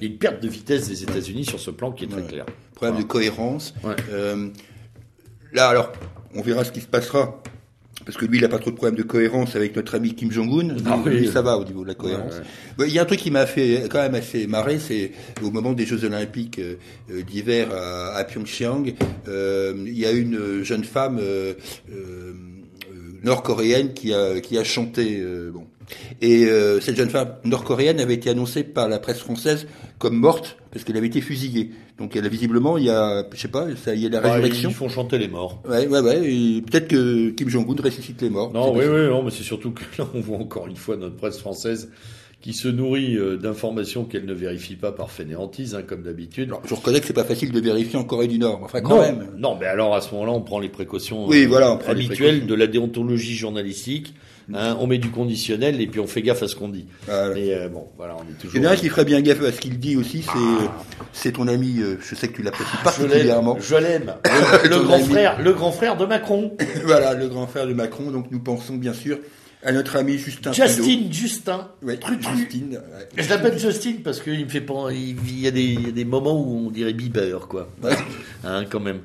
Il 0.00 0.06
y 0.06 0.10
a 0.10 0.12
une 0.12 0.18
perte 0.18 0.42
de 0.42 0.48
vitesse 0.48 0.88
des 0.88 1.02
États-Unis 1.02 1.46
sur 1.46 1.58
ce 1.58 1.70
plan 1.70 1.90
qui 1.90 2.04
est 2.04 2.08
très 2.08 2.22
clair. 2.22 2.44
Problème 2.74 2.98
de 2.98 3.06
cohérence. 3.06 3.74
Euh, 4.10 4.50
là, 5.52 5.68
alors, 5.68 5.92
on 6.34 6.42
verra 6.42 6.64
ce 6.64 6.70
qui 6.70 6.82
se 6.82 6.86
passera 6.86 7.42
parce 8.04 8.16
que 8.16 8.26
lui, 8.26 8.38
il 8.38 8.42
n'a 8.42 8.48
pas 8.48 8.58
trop 8.58 8.70
de 8.70 8.76
problèmes 8.76 8.96
de 8.96 9.02
cohérence 9.02 9.56
avec 9.56 9.76
notre 9.76 9.94
ami 9.94 10.14
Kim 10.14 10.30
Jong-un. 10.30 10.76
Ah 10.86 10.98
oui. 11.04 11.28
ça 11.28 11.42
va 11.42 11.56
au 11.56 11.64
niveau 11.64 11.82
de 11.82 11.88
la 11.88 11.94
cohérence. 11.94 12.40
Il 12.78 12.92
y 12.92 12.98
a 12.98 13.02
un 13.02 13.06
truc 13.06 13.20
qui 13.20 13.30
m'a 13.30 13.46
fait 13.46 13.88
quand 13.90 14.00
même 14.00 14.14
assez 14.14 14.46
marrer, 14.46 14.78
c'est 14.78 15.12
au 15.42 15.50
moment 15.50 15.72
des 15.72 15.86
Jeux 15.86 16.04
Olympiques 16.04 16.58
euh, 16.58 16.76
euh, 17.10 17.22
d'hiver 17.22 17.68
à, 17.72 18.16
à, 18.16 18.24
Pyeongchang, 18.24 18.94
euh, 19.28 19.74
il 19.86 19.98
y 19.98 20.06
a 20.06 20.12
une 20.12 20.62
jeune 20.62 20.84
femme 20.84 21.18
euh, 21.20 21.54
euh 21.92 22.32
nord-coréenne 23.24 23.92
qui 23.94 24.12
a, 24.12 24.40
qui 24.40 24.58
a 24.58 24.64
chanté. 24.64 25.24
bon. 25.52 25.64
Et 26.20 26.46
cette 26.80 26.96
jeune 26.96 27.10
femme 27.10 27.34
nord-coréenne 27.44 28.00
avait 28.00 28.14
été 28.14 28.30
annoncée 28.30 28.64
par 28.64 28.88
la 28.88 28.98
presse 28.98 29.18
française 29.18 29.66
comme 29.98 30.16
morte 30.16 30.56
parce 30.72 30.84
qu'elle 30.84 30.96
avait 30.96 31.06
été 31.06 31.20
fusillée. 31.20 31.70
Donc 31.98 32.16
elle 32.16 32.24
a 32.24 32.28
visiblement, 32.28 32.78
il 32.78 32.84
y 32.84 32.90
a, 32.90 33.24
je 33.32 33.38
sais 33.38 33.48
pas, 33.48 33.66
ça, 33.76 33.94
il 33.94 34.00
y 34.00 34.06
a 34.06 34.08
la 34.08 34.20
résurrection. 34.20 34.70
Ils 34.70 34.74
font 34.74 34.88
chanter 34.88 35.18
les 35.18 35.28
morts. 35.28 35.62
Ouais, 35.68 35.86
ouais, 35.86 36.00
ouais. 36.00 36.62
Peut-être 36.62 36.88
que 36.88 37.30
Kim 37.30 37.48
Jong-un 37.48 37.80
ressuscite 37.80 38.22
les 38.22 38.30
morts. 38.30 38.52
Non, 38.52 38.72
oui, 38.74 38.84
oui, 38.86 39.06
non, 39.06 39.22
mais 39.22 39.30
c'est 39.30 39.42
surtout 39.42 39.72
que 39.72 39.82
là, 39.98 40.08
on 40.14 40.20
voit 40.20 40.38
encore 40.38 40.66
une 40.66 40.76
fois 40.76 40.96
notre 40.96 41.16
presse 41.16 41.38
française 41.38 41.90
qui 42.40 42.54
se 42.54 42.66
nourrit 42.66 43.16
euh, 43.16 43.36
d'informations 43.36 44.04
qu'elle 44.04 44.24
ne 44.24 44.34
vérifie 44.34 44.74
pas 44.74 44.90
par 44.90 45.12
fainéantise, 45.12 45.76
hein, 45.76 45.82
comme 45.86 46.02
d'habitude. 46.02 46.52
Je 46.64 46.74
reconnais 46.74 46.98
que 46.98 47.06
c'est 47.06 47.12
pas 47.12 47.22
facile 47.22 47.52
de 47.52 47.60
vérifier 47.60 47.98
en 47.98 48.04
Corée 48.04 48.26
du 48.26 48.40
Nord, 48.40 48.60
enfin 48.64 48.80
quand 48.80 49.00
même. 49.00 49.28
Non, 49.38 49.56
mais 49.58 49.66
alors 49.66 49.94
à 49.94 50.00
ce 50.00 50.12
moment-là, 50.14 50.32
on 50.32 50.40
prend 50.40 50.58
les 50.58 50.68
précautions 50.68 51.28
oui, 51.28 51.46
voilà, 51.46 51.78
habituelles 51.86 52.46
de 52.46 52.54
la 52.54 52.66
déontologie 52.66 53.36
journalistique. 53.36 54.14
Hein, 54.54 54.76
on 54.80 54.86
met 54.86 54.98
du 54.98 55.10
conditionnel 55.10 55.80
et 55.80 55.86
puis 55.86 56.00
on 56.00 56.06
fait 56.06 56.22
gaffe 56.22 56.42
à 56.42 56.48
ce 56.48 56.56
qu'on 56.56 56.68
dit. 56.68 56.86
Mais 57.08 57.54
euh, 57.54 57.68
bon, 57.68 57.88
voilà, 57.96 58.16
on 58.18 58.22
est 58.22 58.34
toujours. 58.38 58.56
Il 58.56 58.62
y 58.62 58.66
en 58.66 58.70
a 58.70 58.72
un 58.74 58.76
qui 58.76 58.88
ferait 58.88 59.04
bien 59.04 59.20
gaffe 59.20 59.42
à 59.42 59.52
ce 59.52 59.60
qu'il 59.60 59.78
dit 59.78 59.96
aussi, 59.96 60.22
c'est 60.22 60.68
c'est 61.12 61.32
ton 61.32 61.48
ami. 61.48 61.80
Euh, 61.80 61.96
je 62.00 62.14
sais 62.14 62.28
que 62.28 62.36
tu 62.36 62.42
l'apprécies 62.42 62.76
particulièrement. 62.84 63.58
Je 63.60 63.76
l'aime. 63.76 64.14
Le, 64.64 64.80
grand 64.80 64.98
frère, 64.98 65.40
le 65.40 65.52
grand 65.52 65.72
frère 65.72 65.96
de 65.96 66.06
Macron. 66.06 66.56
voilà, 66.84 67.14
le 67.14 67.28
grand 67.28 67.46
frère 67.46 67.66
de 67.66 67.74
Macron. 67.74 68.10
Donc 68.10 68.30
nous 68.30 68.40
pensons 68.40 68.74
bien 68.74 68.92
sûr 68.92 69.18
à 69.62 69.72
notre 69.72 69.96
ami 69.96 70.18
Justin. 70.18 70.52
Justin, 70.52 71.10
Justin. 71.10 71.68
Ouais, 71.82 71.98
Justin. 72.20 72.78
Je 73.16 73.28
l'appelle 73.28 73.58
Justin 73.58 73.94
parce 74.02 74.20
qu'il 74.20 74.44
me 74.44 74.50
fait 74.50 74.60
pas. 74.60 74.88
Il 74.92 75.40
y, 75.40 75.46
a 75.46 75.50
des, 75.50 75.62
il 75.62 75.86
y 75.86 75.88
a 75.88 75.92
des 75.92 76.04
moments 76.04 76.38
où 76.40 76.66
on 76.66 76.70
dirait 76.70 76.92
Bieber, 76.92 77.46
quoi. 77.48 77.68
hein, 78.44 78.64
quand 78.68 78.80
même. 78.80 79.00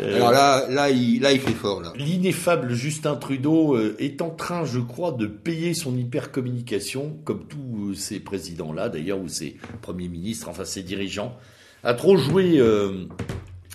Euh, 0.00 0.16
Alors 0.16 0.32
là, 0.32 0.64
là, 0.68 0.90
il, 0.90 1.20
là, 1.20 1.32
il 1.32 1.40
fait 1.40 1.52
fort. 1.52 1.82
L'ineffable 1.96 2.74
Justin 2.74 3.16
Trudeau 3.16 3.74
euh, 3.74 3.96
est 3.98 4.22
en 4.22 4.30
train, 4.30 4.64
je 4.64 4.80
crois, 4.80 5.12
de 5.12 5.26
payer 5.26 5.74
son 5.74 5.96
hypercommunication, 5.96 7.16
comme 7.24 7.46
tous 7.46 7.90
euh, 7.90 7.94
ces 7.94 8.20
présidents-là, 8.20 8.88
d'ailleurs, 8.88 9.18
ou 9.18 9.28
ces 9.28 9.56
premiers 9.82 10.08
ministres, 10.08 10.48
enfin 10.48 10.64
ces 10.64 10.82
dirigeants, 10.82 11.36
a 11.84 11.94
trop 11.94 12.16
joué. 12.16 12.60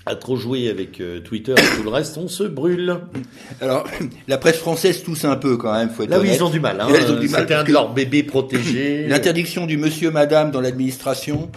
a 0.06 0.16
trop 0.16 0.38
avec 0.70 1.02
Twitter 1.24 1.54
et 1.54 1.78
tout 1.78 1.84
le 1.84 1.90
reste, 1.90 2.18
on 2.18 2.28
se 2.28 2.44
brûle. 2.44 2.98
Alors, 3.62 3.86
la 4.28 4.38
presse 4.38 4.58
française 4.58 5.04
tousse 5.04 5.24
un 5.26 5.38
peu 5.38 5.58
quand 5.58 5.74
même, 5.74 5.90
faut 5.90 6.04
être 6.04 6.10
Là 6.10 6.20
oui, 6.20 6.32
ils 6.34 6.44
ont 6.44 6.50
du 6.50 6.60
mal. 6.60 6.82
Hein. 6.82 6.90
C'était 7.22 7.54
un 7.54 7.64
de 7.64 7.72
leurs 7.72 7.94
bébés 7.94 8.24
protégés. 8.24 9.08
L'interdiction 9.08 9.66
du 9.66 9.78
monsieur, 9.78 10.12
madame 10.12 10.52
dans 10.52 10.62
l'administration, 10.62 11.50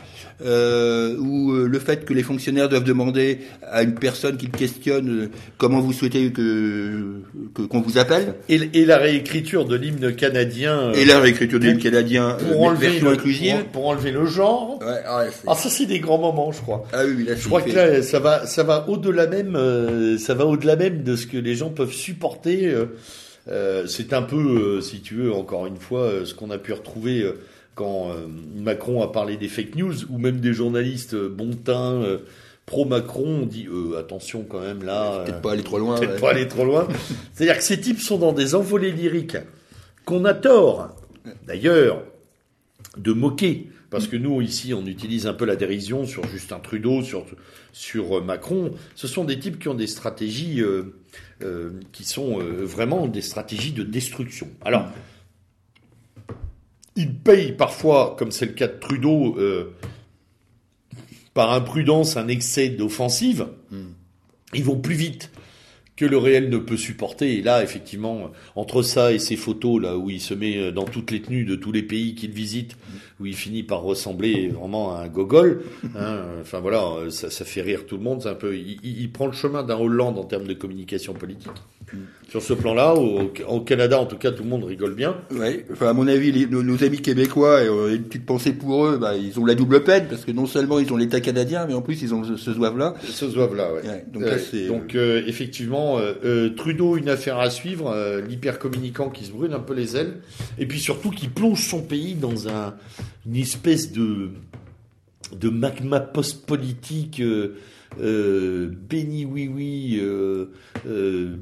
euh, 0.45 1.17
ou 1.17 1.53
euh, 1.53 1.67
le 1.67 1.79
fait 1.79 2.05
que 2.05 2.13
les 2.13 2.23
fonctionnaires 2.23 2.69
doivent 2.69 2.85
demander 2.85 3.39
à 3.63 3.83
une 3.83 3.95
personne 3.95 4.37
qu'ils 4.37 4.51
questionnent 4.51 5.23
euh, 5.23 5.31
comment 5.57 5.81
vous 5.81 5.95
souhaitez 5.95 6.31
que 6.31 7.23
qu'on 7.55 7.81
vous 7.81 7.97
appelle. 7.97 8.35
Et, 8.51 8.61
et, 8.75 8.85
la 8.85 8.99
réécriture 8.99 9.65
de 9.65 9.77
l'hymne 9.77 10.15
canadien. 10.15 10.93
et 10.93 11.07
la 11.07 11.21
réécriture 11.21 11.59
de 11.59 11.67
l'hymne 11.69 11.79
canadien 11.79 12.37
pour 12.51 12.65
enlever 12.65 13.01
le, 13.01 13.09
inclusive. 13.09 13.65
Pour, 13.73 13.87
enlever 13.87 14.11
le 14.11 14.27
genre. 14.27 14.79
Ouais, 14.83 15.01
ah, 15.07 15.25
ah 15.47 15.55
ça 15.55 15.71
c'est 15.71 15.87
des 15.87 16.01
grands 16.01 16.19
moments, 16.19 16.53
je 16.53 16.61
crois. 16.61 16.85
Ah 16.93 17.05
oui, 17.07 17.25
là, 17.25 17.35
je 17.35 17.47
crois 17.47 17.63
que 17.63 17.71
là 17.71 18.03
ça 18.03 18.19
va 18.19 18.45
ça 18.45 18.63
va 18.63 18.87
au-delà 18.89 19.27
même 19.27 19.59
ça 20.19 20.35
va 20.35 20.45
au-delà 20.45 20.77
même 20.77 21.03
de 21.03 21.17
ce 21.17 21.27
que 21.27 21.39
les 21.39 21.55
gens 21.55 21.71
peuvent 21.71 21.93
supporter. 21.93 22.75
Euh, 23.49 23.87
c'est 23.87 24.13
un 24.13 24.23
peu, 24.23 24.81
si 24.83 25.01
tu 25.01 25.15
veux, 25.15 25.33
encore 25.33 25.67
une 25.67 25.77
fois, 25.77 26.11
ce 26.25 26.35
qu'on 26.35 26.51
a 26.51 26.59
pu 26.59 26.73
retrouver 26.73 27.25
quand 27.77 28.11
euh, 28.11 28.27
Macron 28.57 29.03
a 29.03 29.13
parlé 29.13 29.37
des 29.37 29.49
fake 29.49 29.77
news, 29.77 29.95
ou 30.11 30.19
même 30.19 30.41
des 30.41 30.55
journalistes 30.55 31.15
euh, 31.15 31.29
bon 31.29 31.55
teint, 31.55 32.03
euh, 32.03 32.19
pro-Macron, 32.65 33.43
on 33.43 33.47
dit 33.47 33.69
attention 33.97 34.43
quand 34.43 34.61
même 34.61 34.83
là. 34.83 35.23
Peut-être 35.25 35.43
pas 35.43 35.53
aller 35.53 35.63
trop 35.63 35.79
loin. 35.79 36.01
Peut-être 36.01 36.21
pas 36.21 36.31
aller 36.31 36.49
trop 36.49 36.65
loin. 36.65 36.89
C'est-à-dire 37.33 37.59
que 37.59 37.63
ces 37.63 37.81
types 37.81 38.01
sont 38.01 38.19
dans 38.19 38.33
des 38.33 38.57
envolées 38.57 38.91
lyriques 38.91 39.37
qu'on 40.05 40.25
a 40.25 40.35
tort, 40.35 40.97
d'ailleurs, 41.47 42.03
de 42.97 43.13
moquer. 43.13 43.69
Parce 43.89 44.09
que 44.09 44.17
nous, 44.17 44.41
ici, 44.41 44.75
on 44.75 44.85
utilise 44.85 45.29
un 45.29 45.35
peu 45.35 45.45
la 45.45 45.55
dérision 45.55 46.07
sur 46.07 46.27
Justin 46.27 46.59
Trudeau, 46.59 47.03
sur, 47.03 47.25
sur 47.73 48.25
Macron. 48.25 48.73
Ce 48.97 49.07
sont 49.07 49.23
des 49.23 49.39
types 49.39 49.61
qui 49.61 49.69
ont 49.69 49.75
des 49.75 49.87
stratégies 49.87 50.61
qui 51.93 52.05
sont 52.05 52.39
vraiment 52.41 53.07
des 53.07 53.23
stratégies 53.23 53.73
de 53.73 53.85
destruction. 53.85 54.49
Alors, 54.65 54.89
ils 56.97 57.15
payent 57.15 57.53
parfois, 57.53 58.17
comme 58.19 58.31
c'est 58.33 58.47
le 58.47 58.53
cas 58.53 58.67
de 58.67 58.79
Trudeau, 58.79 59.37
euh, 59.39 59.75
par 61.35 61.53
imprudence, 61.53 62.17
un 62.17 62.29
excès 62.29 62.71
d'offensive. 62.71 63.47
Ils 64.55 64.65
vont 64.65 64.77
plus 64.77 64.95
vite 64.95 65.31
que 65.97 66.05
le 66.05 66.19
réel 66.19 66.51
ne 66.51 66.59
peut 66.59 66.77
supporter. 66.77 67.39
Et 67.39 67.43
là, 67.43 67.63
effectivement, 67.63 68.31
entre 68.55 68.83
ça 68.83 69.13
et 69.13 69.19
ces 69.19 69.37
photos 69.37 69.83
là 69.83 69.97
où 69.97 70.11
il 70.11 70.21
se 70.21 70.35
met 70.35 70.73
dans 70.73 70.85
toutes 70.85 71.11
les 71.11 71.21
tenues 71.21 71.45
de 71.45 71.57
tous 71.57 71.73
les 71.73 71.83
pays 71.83 72.15
qu'il 72.15 72.31
visite, 72.31 72.77
où 73.21 73.27
il 73.27 73.35
finit 73.35 73.63
par 73.63 73.83
ressembler 73.83 74.49
vraiment 74.49 74.95
à 74.95 75.01
un 75.03 75.09
gogol. 75.09 75.63
Hein, 75.97 76.21
enfin 76.41 76.61
voilà, 76.61 77.11
ça, 77.11 77.31
ça, 77.31 77.45
fait 77.45 77.63
rire 77.63 77.87
tout 77.87 77.97
le 77.97 78.03
monde. 78.03 78.23
C'est 78.23 78.29
un 78.29 78.35
peu, 78.35 78.57
il, 78.57 78.79
il 78.83 79.11
prend 79.11 79.27
le 79.27 79.33
chemin 79.33 79.63
d'un 79.63 79.79
Hollande 79.79 80.19
en 80.19 80.25
termes 80.25 80.47
de 80.47 80.55
communication 80.55 81.15
politique. 81.15 81.53
Sur 82.29 82.43
ce 82.43 82.53
plan-là, 82.53 82.95
au, 82.95 83.61
Canada, 83.61 84.01
en 84.01 84.07
tout 84.07 84.17
cas, 84.17 84.33
tout 84.33 84.43
le 84.43 84.49
monde 84.49 84.65
rigole 84.65 84.95
bien. 84.95 85.17
Oui, 85.31 85.63
enfin, 85.73 85.89
à 85.89 85.93
mon 85.93 86.09
avis, 86.09 86.47
nos, 86.49 86.85
amis 86.85 87.01
québécois, 87.01 87.63
et, 87.63 87.69
euh, 87.69 87.95
une 87.95 88.03
petite 88.03 88.27
pensée 88.27 88.53
pour 88.53 88.85
eux, 88.85 88.99
bah, 88.99 89.15
ils 89.17 89.39
ont 89.39 89.47
la 89.47 89.55
double 89.55 89.85
peine, 89.85 90.07
parce 90.09 90.25
que 90.25 90.33
non 90.33 90.47
seulement 90.47 90.81
ils 90.81 90.93
ont 90.93 90.97
l'État 90.97 91.21
canadien, 91.21 91.67
mais 91.69 91.75
en 91.75 91.83
plus 91.83 92.03
ils 92.03 92.13
ont 92.13 92.25
ce 92.25 92.53
zouave-là. 92.53 92.95
Ce 93.05 93.29
zouave-là, 93.29 93.69
oui. 93.75 93.89
donc, 94.13 94.25
euh, 94.25 94.39
euh, 94.97 95.23
effectivement, 95.27 96.01
Trudeau, 96.57 96.97
une 96.97 97.09
affaire 97.09 97.39
à 97.39 97.49
suivre, 97.49 97.95
l'hypercommunicant 98.29 99.09
qui 99.09 99.25
se 99.25 99.31
brûle 99.31 99.53
un 99.53 99.61
peu 99.61 99.75
les 99.75 99.97
ailes, 99.97 100.17
et 100.59 100.67
puis 100.67 100.81
surtout 100.81 101.11
qui 101.11 101.29
plonge 101.29 101.63
son 101.63 101.83
pays 101.83 102.15
dans 102.15 102.49
un, 102.49 102.75
une 103.27 103.37
espèce 103.37 103.93
de 103.93 104.31
de 105.33 105.49
magma 105.49 105.99
post-politique 106.01 107.21
euh, 108.01 108.69
béni 108.69 109.25
oui 109.25 109.49
oui, 109.53 109.99
euh, 110.01 110.47
euh, 110.87 111.37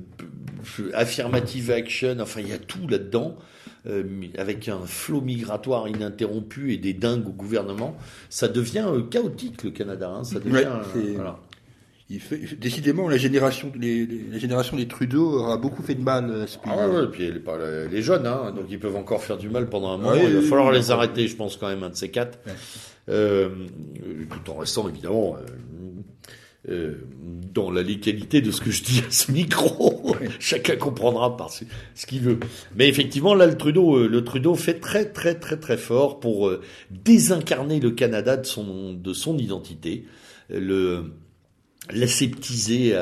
affirmative 0.92 1.70
action, 1.70 2.16
enfin 2.20 2.40
il 2.40 2.48
y 2.48 2.52
a 2.52 2.58
tout 2.58 2.86
là-dedans. 2.88 3.36
avec 4.38 4.68
un 4.68 4.80
flot 4.86 5.20
migratoire 5.20 5.88
ininterrompu 5.88 6.72
et 6.72 6.78
des 6.78 6.94
dingues 6.94 7.28
au 7.28 7.32
gouvernement, 7.32 7.96
ça 8.30 8.48
devient 8.48 8.86
chaotique 9.10 9.62
le 9.62 9.70
Canada. 9.70 10.08
Hein, 10.08 10.24
ça 10.24 10.40
devient, 10.40 10.68
voilà. 11.14 11.38
Il 12.10 12.20
fait, 12.20 12.58
décidément, 12.58 13.08
la 13.08 13.16
génération, 13.16 13.72
les, 13.78 14.06
la 14.30 14.38
génération 14.38 14.76
des 14.76 14.86
Trudeau 14.86 15.40
aura 15.40 15.56
beaucoup 15.56 15.82
fait 15.82 15.94
de 15.94 16.02
mal 16.02 16.42
à 16.42 16.46
ce 16.46 16.58
Ah 16.64 16.86
ouais, 16.86 17.06
puis 17.10 17.30
les, 17.32 17.88
les 17.90 18.02
jeunes, 18.02 18.26
hein, 18.26 18.52
donc 18.54 18.66
ils 18.68 18.78
peuvent 18.78 18.96
encore 18.96 19.22
faire 19.22 19.38
du 19.38 19.48
mal 19.48 19.70
pendant 19.70 19.92
un 19.92 19.96
moment. 19.96 20.14
il 20.14 20.34
va 20.36 20.42
falloir 20.42 20.70
les 20.70 20.90
arrêter, 20.90 21.26
je 21.28 21.36
pense 21.36 21.56
quand 21.56 21.68
même 21.68 21.82
un 21.82 21.88
de 21.88 21.96
ces 21.96 22.10
quatre, 22.10 22.38
euh, 23.08 23.48
tout 24.28 24.50
en 24.50 24.56
restant 24.56 24.86
évidemment 24.86 25.38
euh, 26.70 26.94
dans 27.52 27.70
la 27.70 27.82
légalité 27.82 28.40
de 28.40 28.50
ce 28.50 28.62
que 28.62 28.70
je 28.70 28.82
dis 28.82 29.02
à 29.06 29.10
ce 29.10 29.30
micro. 29.30 30.16
Chacun 30.40 30.76
comprendra 30.76 31.36
par 31.36 31.50
ce, 31.50 31.64
qu'il 32.06 32.20
veut. 32.20 32.38
Mais 32.74 32.88
effectivement, 32.88 33.34
là, 33.34 33.46
le 33.46 33.56
Trudeau, 33.58 33.96
euh, 33.96 34.08
le 34.08 34.24
Trudeau 34.24 34.54
fait 34.54 34.80
très, 34.80 35.04
très, 35.04 35.34
très, 35.34 35.58
très 35.58 35.76
fort 35.76 36.20
pour 36.20 36.48
euh, 36.48 36.62
désincarner 36.90 37.80
le 37.80 37.90
Canada 37.90 38.38
de 38.38 38.46
son, 38.46 38.94
de 38.94 39.12
son 39.12 39.36
identité. 39.36 40.06
Le, 40.48 41.12
l'aseptiser 41.92 42.94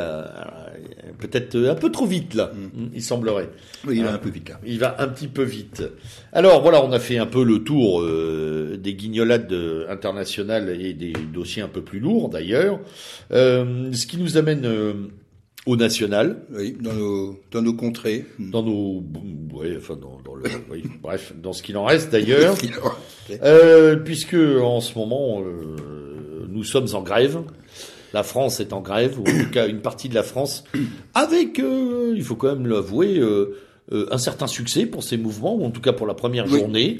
peut-être 1.22 1.56
un 1.56 1.74
peu 1.74 1.90
trop 1.90 2.06
vite 2.06 2.34
là, 2.34 2.52
mm. 2.54 2.88
il 2.94 3.02
semblerait. 3.02 3.50
Oui, 3.86 3.98
il 3.98 4.04
va 4.04 4.14
un 4.14 4.18
peu 4.18 4.30
vite 4.30 4.48
là. 4.48 4.60
Il 4.64 4.78
va 4.78 5.00
un 5.00 5.08
petit 5.08 5.28
peu 5.28 5.42
vite. 5.42 5.82
Alors 6.32 6.62
voilà, 6.62 6.84
on 6.84 6.92
a 6.92 6.98
fait 6.98 7.18
un 7.18 7.26
peu 7.26 7.44
le 7.44 7.62
tour 7.62 8.02
euh, 8.02 8.78
des 8.78 8.94
guignolades 8.94 9.54
internationales 9.88 10.68
et 10.80 10.92
des 10.94 11.12
dossiers 11.32 11.62
un 11.62 11.68
peu 11.68 11.82
plus 11.82 12.00
lourds 12.00 12.28
d'ailleurs. 12.28 12.80
Euh, 13.32 13.92
ce 13.92 14.06
qui 14.06 14.18
nous 14.18 14.36
amène 14.36 14.64
euh, 14.64 14.94
au 15.66 15.76
national. 15.76 16.42
Oui, 16.50 16.76
dans 16.80 16.92
nos, 16.92 17.40
dans 17.50 17.62
nos 17.62 17.74
contrées. 17.74 18.26
Mm. 18.38 18.50
Dans 18.50 18.62
nos, 18.62 19.04
ouais, 19.52 19.76
enfin 19.76 19.96
dans, 19.96 20.20
dans 20.24 20.34
le, 20.34 20.44
oui, 20.70 20.82
bref, 21.02 21.32
dans 21.40 21.52
ce 21.52 21.62
qu'il 21.62 21.76
en 21.76 21.84
reste 21.84 22.10
d'ailleurs. 22.10 22.56
puisque 24.04 24.34
en 24.34 24.80
ce 24.80 24.98
moment, 24.98 25.42
nous 26.48 26.64
sommes 26.64 26.88
en 26.94 27.02
grève 27.02 27.42
la 28.12 28.22
France 28.22 28.60
est 28.60 28.72
en 28.72 28.80
grève, 28.80 29.18
ou 29.18 29.22
en 29.22 29.44
tout 29.44 29.50
cas 29.50 29.66
une 29.66 29.80
partie 29.80 30.08
de 30.08 30.14
la 30.14 30.22
France, 30.22 30.64
avec, 31.14 31.58
euh, 31.58 32.12
il 32.14 32.22
faut 32.22 32.36
quand 32.36 32.54
même 32.54 32.66
l'avouer, 32.66 33.18
euh, 33.18 33.56
euh, 33.92 34.06
un 34.10 34.18
certain 34.18 34.46
succès 34.46 34.86
pour 34.86 35.02
ces 35.02 35.16
mouvements, 35.16 35.54
ou 35.54 35.64
en 35.64 35.70
tout 35.70 35.80
cas 35.80 35.92
pour 35.92 36.06
la 36.06 36.14
première 36.14 36.46
journée, 36.46 36.98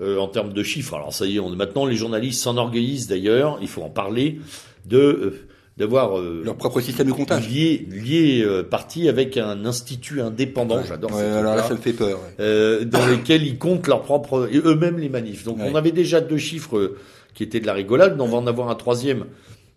en 0.00 0.28
termes 0.28 0.52
de 0.52 0.62
chiffres. 0.62 0.94
Alors 0.94 1.12
ça 1.12 1.26
y 1.26 1.36
est, 1.36 1.40
on, 1.40 1.50
maintenant 1.50 1.86
les 1.86 1.96
journalistes 1.96 2.42
s'enorgueillissent 2.42 3.06
d'ailleurs, 3.06 3.58
il 3.60 3.68
faut 3.68 3.82
en 3.82 3.90
parler, 3.90 4.40
de 4.86 5.34
d'avoir 5.76 6.20
leur 6.20 6.54
propre 6.54 6.80
système 6.80 7.08
de 7.08 7.12
comptage. 7.12 7.48
lié 7.48 7.84
lié 7.90 8.46
parti 8.70 9.08
avec 9.08 9.36
un 9.36 9.64
institut 9.64 10.20
indépendant 10.20 10.80
j'adore 10.86 11.12
ouais, 11.12 11.24
alors 11.24 11.56
là 11.56 11.64
ça 11.64 11.74
me 11.74 11.80
fait 11.80 11.92
peur 11.92 12.20
dans 12.38 13.06
lesquels 13.08 13.44
ils 13.44 13.58
comptent 13.58 13.88
leur 13.88 14.02
propre 14.02 14.48
et 14.52 14.58
eux-mêmes 14.58 14.98
les 14.98 15.08
manifs. 15.08 15.42
Donc 15.42 15.58
on 15.58 15.74
avait 15.74 15.90
déjà 15.90 16.20
deux 16.20 16.38
chiffres 16.38 16.94
qui 17.34 17.42
étaient 17.42 17.58
de 17.58 17.66
la 17.66 17.72
rigolade 17.72 18.20
on 18.20 18.28
va 18.28 18.36
en 18.36 18.46
avoir 18.46 18.70
un 18.70 18.76
troisième 18.76 19.24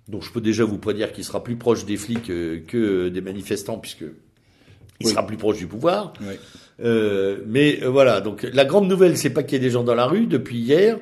donc 0.07 0.23
je 0.23 0.31
peux 0.31 0.41
déjà 0.41 0.63
vous 0.63 0.77
prédire 0.77 1.11
qu'il 1.11 1.23
sera 1.23 1.43
plus 1.43 1.55
proche 1.55 1.85
des 1.85 1.97
flics 1.97 2.29
euh, 2.29 2.61
que 2.65 3.09
des 3.09 3.21
manifestants, 3.21 3.77
puisque 3.77 4.05
il 4.99 5.07
sera 5.07 5.25
plus 5.25 5.37
proche 5.37 5.57
du 5.57 5.67
pouvoir. 5.67 6.13
Oui. 6.21 6.35
Euh, 6.83 7.37
mais 7.47 7.79
euh, 7.81 7.89
voilà, 7.89 8.21
donc 8.21 8.47
la 8.53 8.65
grande 8.65 8.87
nouvelle, 8.87 9.17
c'est 9.17 9.29
pas 9.29 9.43
qu'il 9.43 9.53
y 9.53 9.55
ait 9.57 9.65
des 9.65 9.71
gens 9.71 9.83
dans 9.83 9.95
la 9.95 10.05
rue 10.05 10.27
depuis 10.27 10.57
hier, 10.57 10.97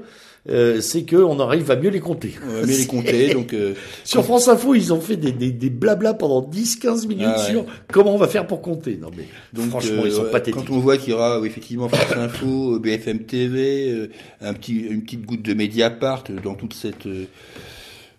euh, 0.48 0.80
c'est 0.80 1.06
qu'on 1.06 1.40
arrive 1.40 1.70
à 1.72 1.76
mieux 1.76 1.90
les 1.90 2.00
compter. 2.00 2.36
On 2.44 2.66
mieux 2.66 2.78
les 2.78 2.88
compter. 2.88 3.34
donc 3.34 3.54
euh, 3.54 3.74
sur 4.04 4.24
France 4.24 4.48
Info, 4.48 4.74
ils 4.76 4.94
ont 4.94 5.02
fait 5.02 5.18
des, 5.18 5.32
des, 5.32 5.52
des 5.52 5.70
blabla 5.70 6.14
pendant 6.14 6.42
10-15 6.42 7.08
minutes 7.08 7.28
ah 7.28 7.40
sur 7.40 7.66
comment 7.92 8.14
on 8.14 8.18
va 8.18 8.28
faire 8.28 8.48
pour 8.48 8.62
compter. 8.62 8.98
Non 9.02 9.10
mais 9.18 9.26
donc, 9.54 9.70
franchement, 9.70 10.04
ils 10.06 10.14
sont 10.14 10.26
pathétiques. 10.32 10.66
Quand 10.66 10.74
on 10.74 10.80
voit 10.80 10.98
qu'il 10.98 11.12
y 11.12 11.14
aura 11.14 11.42
effectivement 11.44 11.90
France 11.90 12.16
Info, 12.16 12.80
BFM 12.80 13.20
TV, 13.20 14.10
un 14.42 14.54
petit, 14.54 14.78
une 14.78 15.04
petite 15.04 15.26
goutte 15.26 15.42
de 15.42 15.54
Mediapart 15.54 16.24
dans 16.44 16.56
toute 16.56 16.74
cette 16.74 17.08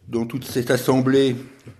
dans 0.09 0.27
toute 0.27 0.45
cette 0.45 0.71
assemblée 0.71 1.37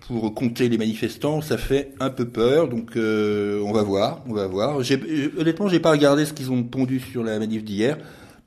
pour 0.07 0.33
compter 0.33 0.69
les 0.69 0.77
manifestants, 0.77 1.41
ça 1.41 1.57
fait 1.57 1.91
un 1.99 2.09
peu 2.09 2.25
peur. 2.25 2.67
Donc 2.67 2.95
euh, 2.95 3.61
on 3.61 3.71
va 3.71 3.83
voir, 3.83 4.23
on 4.27 4.33
va 4.33 4.47
voir. 4.47 4.79
Euh, 4.79 5.31
honnêtement, 5.37 5.69
j'ai 5.69 5.79
pas 5.79 5.91
regardé 5.91 6.25
ce 6.25 6.33
qu'ils 6.33 6.51
ont 6.51 6.63
pondu 6.63 6.99
sur 6.99 7.23
la 7.23 7.39
manif 7.39 7.63
d'hier. 7.63 7.97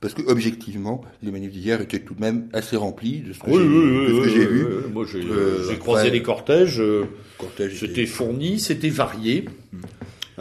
Parce 0.01 0.14
que 0.14 0.22
objectivement, 0.22 1.03
les 1.22 1.31
manifs 1.31 1.53
d'hier 1.53 1.83
étaient 1.83 1.99
tout 1.99 2.14
de 2.14 2.20
même 2.22 2.49
assez 2.55 2.74
remplis 2.74 3.20
de 3.20 3.35
ce 3.35 3.41
que 3.41 4.28
j'ai 4.31 4.47
vu. 4.47 4.64
Moi, 4.95 5.05
j'ai 5.11 5.20
euh, 5.20 5.76
croisé 5.78 6.09
les 6.09 6.22
cortèges. 6.22 6.83
cortège 7.37 7.78
c'était 7.78 8.07
fourni, 8.07 8.59
c'était 8.59 8.89
varié. 8.89 9.45
Hmm. 9.72 9.78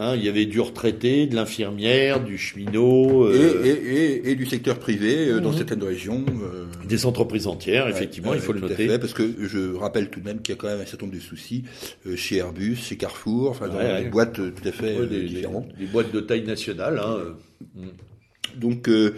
Hein, 0.02 0.16
il 0.16 0.24
y 0.24 0.30
avait 0.30 0.46
du 0.46 0.60
retraité, 0.60 1.26
de 1.26 1.34
l'infirmière, 1.36 2.24
du 2.24 2.38
cheminot. 2.38 3.26
Euh... 3.26 3.62
Et, 3.62 3.68
et, 3.68 4.30
et, 4.30 4.34
du 4.34 4.46
secteur 4.46 4.78
privé 4.78 5.28
euh, 5.28 5.40
dans 5.40 5.50
mhm. 5.50 5.58
certaines 5.58 5.82
régions. 5.82 6.24
Euh... 6.42 6.64
Des 6.88 7.04
entreprises 7.04 7.46
entières, 7.46 7.86
effectivement, 7.86 8.32
il 8.32 8.40
faut 8.40 8.54
le 8.54 8.60
noter. 8.60 8.88
Fait, 8.88 8.98
parce 8.98 9.12
que 9.12 9.22
je 9.46 9.74
rappelle 9.74 10.08
tout 10.08 10.20
de 10.20 10.24
même 10.24 10.40
qu'il 10.40 10.54
y 10.54 10.58
a 10.58 10.58
quand 10.58 10.68
même 10.68 10.80
un 10.80 10.86
certain 10.86 11.04
nombre 11.04 11.18
de 11.18 11.22
soucis 11.22 11.64
chez 12.16 12.38
Airbus, 12.38 12.76
chez 12.76 12.96
Carrefour, 12.96 13.50
enfin 13.50 13.68
dans 13.68 13.78
des 13.78 14.08
boîtes 14.08 14.36
tout 14.36 14.68
à 14.68 14.72
fait 14.72 15.06
des, 15.06 15.24
différentes. 15.24 15.68
Des, 15.78 15.86
boîtes 15.86 16.12
de 16.12 16.20
taille 16.20 16.44
nationale. 16.44 16.98
Hein, 16.98 17.18
mm. 17.74 17.88
Donc, 18.56 18.88
euh, 18.88 19.14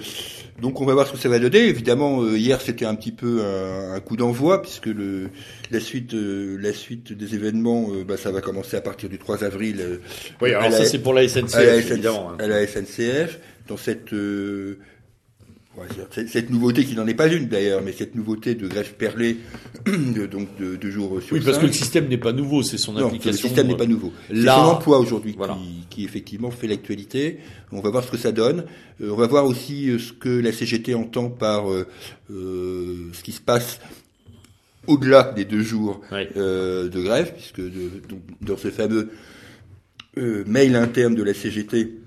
donc 0.61 0.81
on 0.81 0.85
va 0.85 0.95
voir 0.95 1.07
ce 1.07 1.13
que 1.13 1.19
ça 1.19 1.29
va 1.29 1.39
donner. 1.39 1.67
Évidemment, 1.69 2.23
euh, 2.23 2.37
hier 2.37 2.61
c'était 2.61 2.85
un 2.85 2.95
petit 2.95 3.13
peu 3.13 3.43
un, 3.43 4.01
coup 4.01 4.17
d'envoi 4.17 4.63
puisque 4.63 4.87
le, 4.87 5.31
la 5.71 5.81
suite, 5.81 6.15
euh, 6.15 6.57
la 6.61 6.73
suite 6.73 7.13
des 7.13 7.35
événements, 7.35 7.89
bah, 8.07 8.17
ça 8.17 8.31
va 8.31 8.41
commencer 8.41 8.77
à 8.77 8.81
partir 8.81 9.09
du 9.09 9.19
3 9.19 9.45
avril. 9.45 10.01
oui, 10.41 10.55
alors 10.55 10.73
ça 10.73 10.85
c'est 10.85 10.99
pour 10.99 11.15
la 11.15 11.29
SNCF, 11.29 11.55
à 11.55 11.65
la 11.65 11.77
évidemment. 11.77 12.31
Hein. 12.31 12.37
À 12.39 12.47
la 12.47 12.67
SNCF, 12.67 13.39
dans 13.69 13.77
cette 13.77 14.13
cette 16.27 16.51
nouveauté 16.51 16.85
qui 16.85 16.95
n'en 16.95 17.07
est 17.07 17.15
pas 17.15 17.29
une 17.29 17.49
d'ailleurs, 17.49 17.81
mais 17.83 17.93
cette 17.93 18.15
nouveauté 18.15 18.55
de 18.55 18.69
grève 18.69 18.95
perlée, 18.95 19.39
de, 19.87 20.27
donc 20.27 20.49
de, 20.59 20.77
de 20.77 20.91
jours 20.91 21.21
sur 21.23 21.35
Oui, 21.35 21.43
parce 21.45 21.59
que 21.59 21.67
le 21.67 21.73
système 21.73 22.09
n'est 22.09 22.19
pas 22.19 22.33
nouveau, 22.33 22.63
c'est 22.63 22.79
son 22.79 22.97
application. 22.97 23.31
Le 23.31 23.37
système 23.37 23.67
n'est 23.69 23.77
pas 23.77 23.87
nouveau. 23.87 24.13
C'est 24.29 24.43
son 24.43 24.51
emploi 24.51 24.99
aujourd'hui 24.99 25.35
qui, 25.35 25.87
qui, 25.89 26.05
effectivement 26.05 26.51
fait 26.51 26.67
l'actualité. 26.67 27.39
On 27.73 27.81
va 27.81 27.91
voir 27.91 28.05
ce 28.05 28.11
que 28.11 28.19
ça 28.19 28.33
donne. 28.33 28.65
Euh, 29.01 29.11
on 29.11 29.17
va 29.17 29.27
voir 29.27 29.47
aussi 29.47 29.89
euh, 29.89 29.99
ce 29.99 30.13
que 30.13 30.29
la 30.29 30.53
CGT 30.53 30.95
entend 30.95 31.31
par 31.31 31.71
euh, 31.71 31.87
euh 32.31 33.11
ce 33.13 33.23
qui 33.23 33.33
se 33.33 33.41
passe 33.41 33.81
au-delà 34.87 35.33
des 35.35 35.45
deux 35.45 35.63
jours 35.63 36.01
euh, 36.13 36.89
de 36.89 37.01
grève, 37.01 37.33
puisque 37.35 37.61
de, 37.61 38.03
donc, 38.09 38.21
dans 38.41 38.57
ce 38.57 38.71
fameux 38.71 39.11
mail 40.17 40.77
interne 40.77 41.15
de 41.15 41.23
la 41.23 41.33
CGT, 41.33 42.02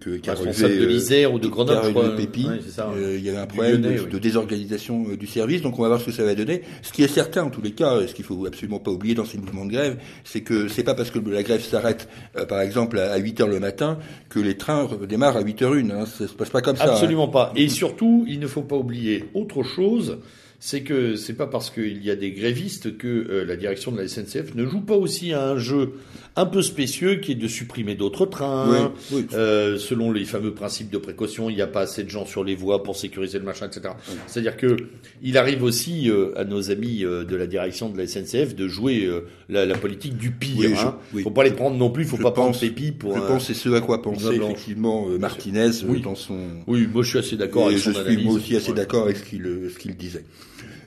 que, 0.00 0.16
qui 0.16 0.30
responsable 0.30 0.78
de 0.78 0.86
l'Isère 0.86 1.32
ou 1.32 1.38
de 1.38 1.48
Grenoble, 1.48 2.16
Pépi, 2.16 2.46
euh, 2.46 3.16
il 3.16 3.24
y 3.24 3.28
avait 3.28 3.38
un 3.38 3.46
problème 3.46 3.82
de, 3.82 4.18
désorganisation 4.18 5.06
euh, 5.10 5.16
du 5.16 5.26
service, 5.26 5.62
donc 5.62 5.78
on 5.78 5.82
va 5.82 5.88
voir 5.88 6.00
ce 6.00 6.06
que 6.06 6.12
ça 6.12 6.24
va 6.24 6.34
donner. 6.34 6.62
Ce 6.82 6.92
qui 6.92 7.02
est 7.02 7.08
certain 7.08 7.44
en 7.44 7.50
tous 7.50 7.62
les 7.62 7.72
cas, 7.72 8.06
ce 8.06 8.14
qu'il 8.14 8.24
faut 8.24 8.46
absolument 8.46 8.78
pas 8.78 8.90
oublier 8.90 9.14
dans 9.14 9.24
ces 9.24 9.38
mouvements 9.38 9.64
de 9.64 9.72
grève, 9.72 9.98
c'est 10.24 10.40
que 10.40 10.68
c'est 10.68 10.82
pas 10.82 10.94
parce 10.94 11.10
que 11.10 11.18
la 11.18 11.42
grève 11.42 11.62
s'arrête, 11.62 12.08
euh, 12.36 12.46
par 12.46 12.60
exemple 12.60 12.98
à 12.98 13.16
8 13.16 13.40
heures 13.40 13.48
le 13.48 13.60
matin, 13.60 13.98
que 14.28 14.40
les 14.40 14.56
trains 14.56 14.88
démarrent 15.08 15.36
à 15.36 15.42
8 15.42 15.62
h 15.62 15.90
1 15.90 15.90
hein. 15.90 16.06
Ça 16.06 16.26
se 16.26 16.34
passe 16.34 16.50
pas 16.50 16.60
comme 16.60 16.76
ça. 16.76 16.84
Hein. 16.84 16.92
Absolument 16.92 17.28
pas. 17.28 17.52
Et 17.56 17.68
surtout, 17.68 18.24
il 18.28 18.40
ne 18.40 18.46
faut 18.46 18.62
pas 18.62 18.76
oublier 18.76 19.24
autre 19.34 19.62
chose 19.62 20.18
c'est 20.60 20.80
que 20.80 21.14
c'est 21.14 21.34
pas 21.34 21.46
parce 21.46 21.70
qu'il 21.70 22.04
y 22.04 22.10
a 22.10 22.16
des 22.16 22.32
grévistes 22.32 22.98
que 22.98 23.06
euh, 23.06 23.44
la 23.44 23.54
direction 23.54 23.92
de 23.92 23.98
la 23.98 24.08
SNCF 24.08 24.56
ne 24.56 24.66
joue 24.66 24.80
pas 24.80 24.96
aussi 24.96 25.32
à 25.32 25.48
un 25.48 25.56
jeu 25.56 25.92
un 26.34 26.46
peu 26.46 26.62
spécieux 26.62 27.16
qui 27.16 27.32
est 27.32 27.36
de 27.36 27.46
supprimer 27.46 27.94
d'autres 27.94 28.26
trains. 28.26 28.92
Euh, 29.34 29.78
selon 29.78 30.10
les 30.10 30.24
fameux 30.24 30.52
principes 30.54 30.90
de 30.90 30.98
précaution, 30.98 31.48
il 31.48 31.54
n'y 31.54 31.62
a 31.62 31.68
pas 31.68 31.82
assez 31.82 32.02
de 32.02 32.10
gens 32.10 32.26
sur 32.26 32.42
les 32.42 32.56
voies 32.56 32.82
pour 32.82 32.96
sécuriser 32.96 33.38
le 33.38 33.44
machin, 33.44 33.66
etc. 33.66 33.94
C'est-à-dire 34.26 34.56
que 34.56 34.76
il 35.22 35.38
arrive 35.38 35.62
aussi 35.62 36.10
euh, 36.10 36.36
à 36.36 36.44
nos 36.44 36.72
amis 36.72 37.00
de 37.00 37.36
la 37.36 37.46
direction 37.46 37.88
de 37.88 37.96
la 37.96 38.06
SNCF 38.08 38.56
de 38.56 38.66
jouer 38.66 39.08
la, 39.48 39.78
politique 39.78 40.16
du 40.16 40.32
pire. 40.32 40.76
hein. 40.78 40.98
Faut 41.22 41.30
pas 41.30 41.44
les 41.44 41.52
prendre 41.52 41.76
non 41.76 41.90
plus. 41.90 42.04
Faut 42.04 42.16
pas 42.16 42.32
prendre 42.32 42.58
Pépi 42.58 42.90
pour. 42.90 43.14
Je 43.16 43.20
pense 43.20 43.46
c'est 43.46 43.54
ce 43.54 43.68
à 43.70 43.80
quoi 43.80 44.02
pensait 44.02 44.36
effectivement 44.36 45.06
Martinez 45.20 45.70
dans 46.02 46.16
son. 46.16 46.38
Oui, 46.66 46.88
moi 46.92 47.04
je 47.04 47.10
suis 47.10 47.18
assez 47.18 47.36
d'accord 47.36 47.68
avec 47.68 47.78
son 47.78 47.92
Je 47.92 48.02
suis 48.02 48.24
moi 48.24 48.34
aussi 48.34 48.56
assez 48.56 48.72
d'accord 48.72 49.04
avec 49.04 49.18
ce 49.18 49.24
qu'il 49.24 49.70
ce 49.72 49.78
qu'il 49.78 49.96
disait. 49.96 50.24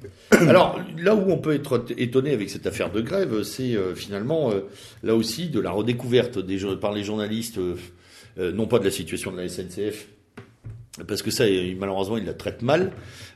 Alors 0.31 0.79
là 0.97 1.15
où 1.15 1.31
on 1.31 1.37
peut 1.37 1.53
être 1.53 1.85
étonné 1.97 2.31
avec 2.31 2.49
cette 2.49 2.65
affaire 2.67 2.91
de 2.91 3.01
grève, 3.01 3.43
c'est 3.43 3.75
euh, 3.75 3.95
finalement 3.95 4.51
euh, 4.51 4.61
là 5.03 5.15
aussi 5.15 5.49
de 5.49 5.59
la 5.59 5.71
redécouverte 5.71 6.39
des, 6.39 6.59
par 6.79 6.93
les 6.93 7.03
journalistes, 7.03 7.57
euh, 7.57 8.51
non 8.51 8.67
pas 8.67 8.79
de 8.79 8.85
la 8.85 8.91
situation 8.91 9.31
de 9.31 9.37
la 9.37 9.49
SNCF, 9.49 10.07
parce 11.07 11.21
que 11.21 11.31
ça, 11.31 11.45
malheureusement, 11.79 12.17
il 12.17 12.25
la 12.25 12.33
traite 12.33 12.61
mal, 12.61 12.91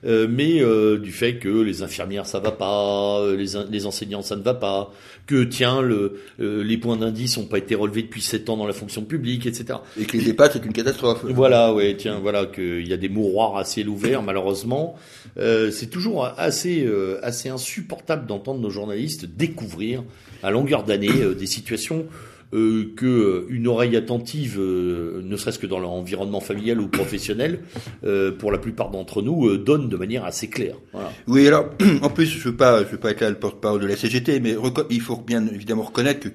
euh, 0.05 0.27
mais 0.29 0.61
euh, 0.61 0.99
du 0.99 1.13
fait 1.13 1.35
que 1.35 1.47
les 1.47 1.83
infirmières, 1.83 2.25
ça 2.25 2.39
va 2.39 2.51
pas, 2.51 3.21
euh, 3.21 3.37
les, 3.37 3.51
les 3.71 3.85
enseignants, 3.85 4.21
ça 4.21 4.35
ne 4.35 4.41
va 4.41 4.53
pas, 4.53 4.91
que 5.25 5.45
tiens, 5.45 5.81
le, 5.81 6.19
les 6.37 6.77
points 6.77 6.97
d'indice 6.97 7.37
n'ont 7.37 7.45
pas 7.45 7.57
été 7.57 7.73
relevés 7.73 8.01
depuis 8.01 8.21
sept 8.21 8.49
ans 8.49 8.57
dans 8.57 8.67
la 8.67 8.73
fonction 8.73 9.03
publique, 9.03 9.45
etc. 9.45 9.79
Et 9.97 10.03
que 10.03 10.17
les 10.17 10.29
EHPAD, 10.29 10.51
c'est 10.51 10.65
une 10.65 10.73
catastrophe. 10.73 11.23
Voilà, 11.23 11.73
ouais, 11.73 11.95
tiens, 11.97 12.19
voilà, 12.19 12.45
qu'il 12.45 12.85
y 12.85 12.91
a 12.91 12.97
des 12.97 13.09
mouroirs 13.09 13.55
à 13.55 13.63
ciel 13.63 13.87
ouvert, 13.87 14.21
malheureusement. 14.21 14.95
c'est 15.37 15.89
toujours 15.89 16.25
assez, 16.37 16.87
assez 17.23 17.47
insupportable 17.49 18.27
d'entendre 18.27 18.59
nos 18.59 18.69
journalistes 18.69 19.25
découvrir 19.25 20.03
à 20.43 20.51
longueur 20.51 20.83
d'année 20.83 21.33
des 21.37 21.47
situations 21.47 22.05
euh, 22.53 22.93
que 22.95 23.05
euh, 23.05 23.45
une 23.49 23.67
oreille 23.67 23.95
attentive, 23.95 24.57
euh, 24.59 25.21
ne 25.23 25.35
serait-ce 25.37 25.59
que 25.59 25.67
dans 25.67 25.79
l'environnement 25.79 26.39
familial 26.39 26.79
ou 26.79 26.87
professionnel, 26.87 27.59
euh, 28.03 28.31
pour 28.31 28.51
la 28.51 28.57
plupart 28.57 28.91
d'entre 28.91 29.21
nous, 29.21 29.57
donne 29.57 29.89
de 29.89 29.97
manière 29.97 30.25
assez 30.25 30.47
claire. 30.47 30.75
Voilà. 30.93 31.11
Oui, 31.27 31.47
alors 31.47 31.69
en 32.01 32.09
plus, 32.09 32.25
je 32.25 32.49
veux 32.49 32.55
pas, 32.55 32.83
je 32.83 32.89
veux 32.89 32.97
pas 32.97 33.11
être 33.11 33.21
là 33.21 33.29
le 33.29 33.39
porte-parole 33.39 33.81
de 33.81 33.87
la 33.87 33.95
CGT, 33.95 34.39
mais 34.39 34.55
il 34.89 35.01
faut 35.01 35.17
bien 35.17 35.45
évidemment 35.47 35.83
reconnaître 35.83 36.19
que 36.19 36.29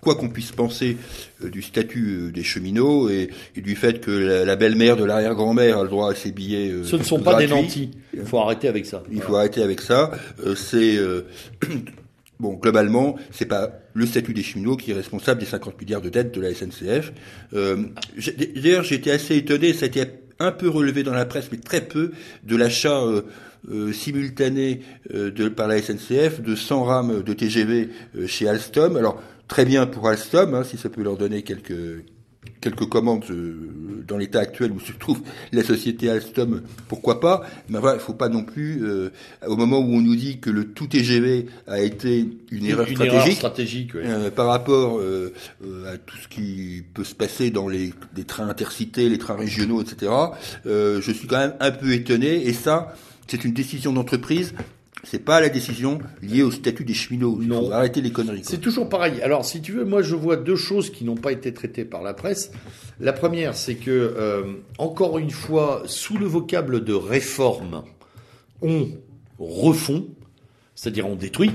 quoi 0.00 0.16
qu'on 0.16 0.28
puisse 0.28 0.52
penser 0.52 0.98
du 1.42 1.62
statut 1.62 2.30
des 2.30 2.42
cheminots 2.42 3.08
et, 3.08 3.30
du 3.56 3.74
fait 3.74 4.02
que 4.02 4.10
la, 4.44 4.54
belle-mère 4.54 4.98
de 4.98 5.04
l'arrière-grand-mère 5.04 5.78
a 5.78 5.82
le 5.82 5.88
droit 5.88 6.10
à 6.10 6.14
ses 6.14 6.30
billets. 6.30 6.74
Ce 6.84 6.96
ne 6.96 7.02
sont 7.02 7.20
pas 7.20 7.36
des 7.36 7.46
nantis. 7.46 7.90
Il 8.12 8.26
faut 8.26 8.38
arrêter 8.38 8.68
avec 8.68 8.84
ça. 8.84 9.02
Il 9.10 9.22
faut 9.22 9.34
arrêter 9.34 9.62
avec 9.62 9.80
ça. 9.80 10.10
c'est 10.56 10.98
Bon, 12.40 12.54
globalement, 12.54 13.16
c'est 13.30 13.46
pas 13.46 13.70
le 13.94 14.06
statut 14.06 14.34
des 14.34 14.42
cheminots 14.42 14.76
qui 14.76 14.90
est 14.90 14.94
responsable 14.94 15.40
des 15.40 15.46
50 15.46 15.80
milliards 15.80 16.00
de 16.00 16.08
dettes 16.08 16.34
de 16.34 16.40
la 16.40 16.52
SNCF. 16.52 17.12
Euh, 17.54 17.84
D'ailleurs, 18.56 18.82
j'ai 18.82 18.96
été 18.96 19.10
assez 19.10 19.36
étonné, 19.36 19.72
ça 19.72 19.84
a 19.84 19.88
été 19.88 20.04
un 20.40 20.50
peu 20.50 20.68
relevé 20.68 21.04
dans 21.04 21.12
la 21.12 21.26
presse, 21.26 21.48
mais 21.52 21.58
très 21.58 21.82
peu, 21.82 22.10
de 22.42 22.56
l'achat 22.56 23.00
euh, 23.00 23.22
euh 23.70 23.92
simultané 23.92 24.80
par 25.56 25.68
la 25.68 25.80
SNCF 25.80 26.42
de 26.42 26.54
100 26.54 26.84
rames 26.84 27.22
de 27.22 27.32
TGV 27.32 27.88
chez 28.26 28.48
Alstom. 28.48 28.96
Alors, 28.96 29.22
très 29.48 29.64
bien 29.64 29.86
pour 29.86 30.08
Alstom, 30.08 30.54
hein, 30.54 30.64
si 30.64 30.76
ça 30.76 30.88
peut 30.90 31.02
leur 31.02 31.16
donner 31.16 31.42
quelques 31.42 32.04
quelques 32.60 32.88
commandes 32.88 33.24
euh, 33.30 34.02
dans 34.08 34.16
l'état 34.16 34.40
actuel 34.40 34.72
où 34.72 34.80
se 34.80 34.92
trouve 34.92 35.20
la 35.52 35.62
société 35.62 36.08
Alstom, 36.08 36.62
pourquoi 36.88 37.20
pas 37.20 37.42
Mais 37.68 37.78
voilà, 37.78 37.96
il 37.96 38.00
faut 38.00 38.14
pas 38.14 38.28
non 38.28 38.42
plus, 38.42 38.82
euh, 38.82 39.10
au 39.46 39.56
moment 39.56 39.78
où 39.78 39.94
on 39.94 40.00
nous 40.00 40.16
dit 40.16 40.38
que 40.38 40.50
le 40.50 40.72
tout 40.72 40.86
TGV 40.86 41.46
a 41.66 41.80
été 41.80 42.26
une, 42.50 42.64
erreur 42.64 42.88
stratégique, 42.88 43.36
stratégique 43.36 43.94
euh, 43.94 44.30
par 44.30 44.46
rapport 44.46 45.00
à 45.00 45.96
tout 45.98 46.16
ce 46.16 46.28
qui 46.28 46.82
peut 46.94 47.04
se 47.04 47.14
passer 47.14 47.50
dans 47.50 47.68
les, 47.68 47.92
les 48.16 48.24
trains 48.24 48.48
intercités, 48.48 49.08
les 49.08 49.18
trains 49.18 49.36
régionaux, 49.36 49.82
etc. 49.82 50.10
je 50.64 51.12
suis 51.12 51.26
quand 51.26 51.38
même 51.38 51.54
un 51.60 51.70
peu 51.70 51.92
étonné, 51.92 52.46
et 52.46 52.52
ça, 52.52 52.94
c'est 53.26 53.44
une 53.44 53.52
décision 53.52 53.92
d'entreprise 53.92 54.54
c'est 55.04 55.24
pas 55.24 55.40
la 55.40 55.48
décision 55.48 55.98
liée 56.22 56.42
au 56.42 56.50
statut 56.50 56.84
des 56.84 56.94
cheminots. 56.94 57.38
Il 57.40 57.48
non. 57.48 57.66
faut 57.66 57.72
arrêter 57.72 58.00
les 58.00 58.10
conneries. 58.10 58.42
C'est 58.44 58.60
toujours 58.60 58.88
pareil. 58.88 59.20
Alors, 59.22 59.44
si 59.44 59.60
tu 59.60 59.72
veux, 59.72 59.84
moi, 59.84 60.02
je 60.02 60.14
vois 60.14 60.36
deux 60.36 60.56
choses 60.56 60.90
qui 60.90 61.04
n'ont 61.04 61.16
pas 61.16 61.32
été 61.32 61.52
traitées 61.52 61.84
par 61.84 62.02
la 62.02 62.14
presse. 62.14 62.50
La 63.00 63.12
première, 63.12 63.54
c'est 63.54 63.76
que, 63.76 63.90
euh, 63.90 64.42
encore 64.78 65.18
une 65.18 65.30
fois, 65.30 65.82
sous 65.86 66.18
le 66.18 66.26
vocable 66.26 66.84
de 66.84 66.94
réforme, 66.94 67.84
on 68.62 68.88
refond, 69.38 70.08
c'est-à-dire 70.74 71.06
on 71.06 71.16
détruit. 71.16 71.52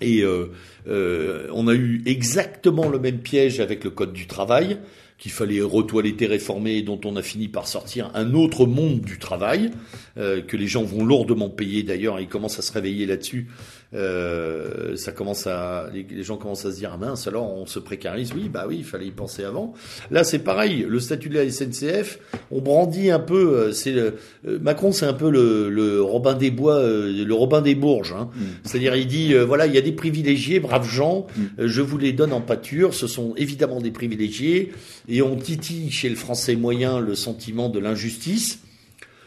Et 0.00 0.22
euh, 0.22 0.52
euh, 0.86 1.48
on 1.52 1.66
a 1.66 1.74
eu 1.74 2.02
exactement 2.06 2.88
le 2.88 2.98
même 2.98 3.18
piège 3.18 3.60
avec 3.60 3.84
le 3.84 3.90
Code 3.90 4.12
du 4.12 4.26
travail 4.26 4.78
qu'il 5.18 5.32
fallait 5.32 5.60
retoiletter, 5.60 6.26
réformer, 6.26 6.82
dont 6.82 7.00
on 7.04 7.16
a 7.16 7.22
fini 7.22 7.48
par 7.48 7.66
sortir 7.66 8.10
un 8.14 8.34
autre 8.34 8.66
monde 8.66 9.00
du 9.00 9.18
travail, 9.18 9.72
euh, 10.16 10.40
que 10.40 10.56
les 10.56 10.68
gens 10.68 10.84
vont 10.84 11.04
lourdement 11.04 11.50
payer 11.50 11.82
d'ailleurs, 11.82 12.20
ils 12.20 12.28
commencent 12.28 12.58
à 12.58 12.62
se 12.62 12.72
réveiller 12.72 13.04
là-dessus. 13.04 13.48
Euh, 13.94 14.96
ça 14.96 15.12
commence 15.12 15.46
à, 15.46 15.88
les, 15.92 16.22
gens 16.22 16.36
commencent 16.36 16.66
à 16.66 16.72
se 16.72 16.76
dire 16.76 16.90
ah 16.92 16.98
mince, 16.98 17.26
alors 17.26 17.50
on 17.52 17.66
se 17.66 17.78
précarise. 17.78 18.32
Oui, 18.34 18.48
bah 18.48 18.66
oui, 18.68 18.76
il 18.78 18.84
fallait 18.84 19.06
y 19.06 19.10
penser 19.10 19.44
avant. 19.44 19.72
Là, 20.10 20.24
c'est 20.24 20.40
pareil. 20.40 20.84
Le 20.88 21.00
statut 21.00 21.28
de 21.28 21.38
la 21.38 21.50
SNCF, 21.50 22.18
on 22.50 22.60
brandit 22.60 23.10
un 23.10 23.18
peu. 23.18 23.56
Euh, 23.56 23.72
c'est 23.72 23.92
le, 23.92 24.16
euh, 24.46 24.58
Macron, 24.60 24.92
c'est 24.92 25.06
un 25.06 25.14
peu 25.14 25.30
le, 25.30 25.70
le, 25.70 26.02
Robin 26.02 26.34
des 26.34 26.50
Bois, 26.50 26.76
euh, 26.76 27.24
le 27.24 27.34
Robin 27.34 27.62
des 27.62 27.74
Bourges. 27.74 28.12
Hein. 28.12 28.30
Mm. 28.34 28.42
C'est-à-dire, 28.64 28.96
il 28.96 29.06
dit 29.06 29.34
voilà, 29.34 29.66
il 29.66 29.74
y 29.74 29.78
a 29.78 29.82
des 29.82 29.92
privilégiés, 29.92 30.60
braves 30.60 30.88
gens. 30.88 31.26
Mm. 31.36 31.66
je 31.66 31.80
vous 31.82 31.98
les 31.98 32.12
donne 32.12 32.32
en 32.32 32.40
pâture. 32.40 32.94
Ce 32.94 33.06
sont 33.06 33.34
évidemment 33.36 33.80
des 33.80 33.90
privilégiés 33.90 34.72
et 35.08 35.22
on 35.22 35.36
titille 35.36 35.90
chez 35.90 36.08
le 36.08 36.16
Français 36.16 36.56
moyen 36.56 37.00
le 37.00 37.14
sentiment 37.14 37.68
de 37.68 37.78
l'injustice, 37.78 38.60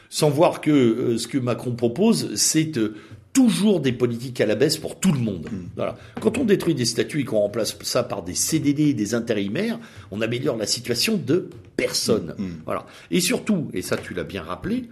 sans 0.09 0.29
voir 0.29 0.61
que 0.61 0.71
euh, 0.71 1.17
ce 1.17 1.27
que 1.27 1.37
Macron 1.37 1.71
propose, 1.71 2.35
c'est 2.35 2.77
euh, 2.77 2.95
toujours 3.33 3.79
des 3.79 3.93
politiques 3.93 4.41
à 4.41 4.45
la 4.45 4.55
baisse 4.55 4.77
pour 4.77 4.99
tout 4.99 5.11
le 5.11 5.19
monde. 5.19 5.47
Mm. 5.51 5.57
Voilà. 5.75 5.97
Quand 6.19 6.37
on 6.37 6.43
détruit 6.43 6.75
des 6.75 6.85
statuts 6.85 7.21
et 7.21 7.25
qu'on 7.25 7.39
remplace 7.39 7.77
ça 7.81 8.03
par 8.03 8.23
des 8.23 8.35
CDD 8.35 8.89
et 8.89 8.93
des 8.93 9.13
intérimaires, 9.13 9.79
on 10.11 10.21
améliore 10.21 10.57
la 10.57 10.67
situation 10.67 11.17
de 11.17 11.49
personne. 11.77 12.35
Mm. 12.37 12.49
Voilà. 12.65 12.85
Et 13.09 13.21
surtout, 13.21 13.69
et 13.73 13.81
ça 13.81 13.97
tu 13.97 14.13
l'as 14.13 14.23
bien 14.23 14.43
rappelé, 14.43 14.89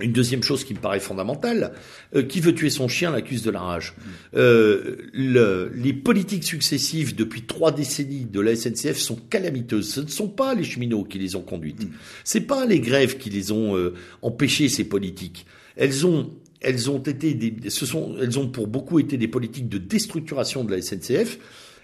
une 0.00 0.12
deuxième 0.12 0.42
chose 0.42 0.64
qui 0.64 0.74
me 0.74 0.78
paraît 0.78 1.00
fondamentale, 1.00 1.72
euh, 2.14 2.22
qui 2.22 2.40
veut 2.40 2.54
tuer 2.54 2.68
son 2.68 2.86
chien 2.86 3.10
l'accuse 3.10 3.42
de 3.42 3.50
la 3.50 3.60
rage. 3.60 3.94
Euh, 4.34 4.98
le, 5.14 5.72
les 5.74 5.94
politiques 5.94 6.44
successives 6.44 7.14
depuis 7.14 7.42
trois 7.42 7.72
décennies 7.72 8.26
de 8.26 8.40
la 8.40 8.54
SNCF 8.54 8.98
sont 8.98 9.16
calamiteuses. 9.16 9.88
Ce 9.88 10.00
ne 10.00 10.08
sont 10.08 10.28
pas 10.28 10.54
les 10.54 10.64
cheminots 10.64 11.04
qui 11.04 11.18
les 11.18 11.34
ont 11.34 11.42
conduites. 11.42 11.84
Mm. 11.84 11.92
C'est 12.24 12.42
pas 12.42 12.66
les 12.66 12.80
grèves 12.80 13.16
qui 13.16 13.30
les 13.30 13.52
ont 13.52 13.74
euh, 13.74 13.94
empêchées 14.20 14.68
ces 14.68 14.84
politiques. 14.84 15.46
Elles 15.76 16.06
ont 16.06 16.30
elles 16.66 16.90
ont 16.90 16.98
été 16.98 17.34
des, 17.34 17.70
ce 17.70 17.86
sont 17.86 18.16
elles 18.20 18.38
ont 18.38 18.48
pour 18.48 18.66
beaucoup 18.66 18.98
été 18.98 19.16
des 19.16 19.28
politiques 19.28 19.68
de 19.68 19.78
déstructuration 19.78 20.64
de 20.64 20.72
la 20.74 20.82
SNCF. 20.82 21.38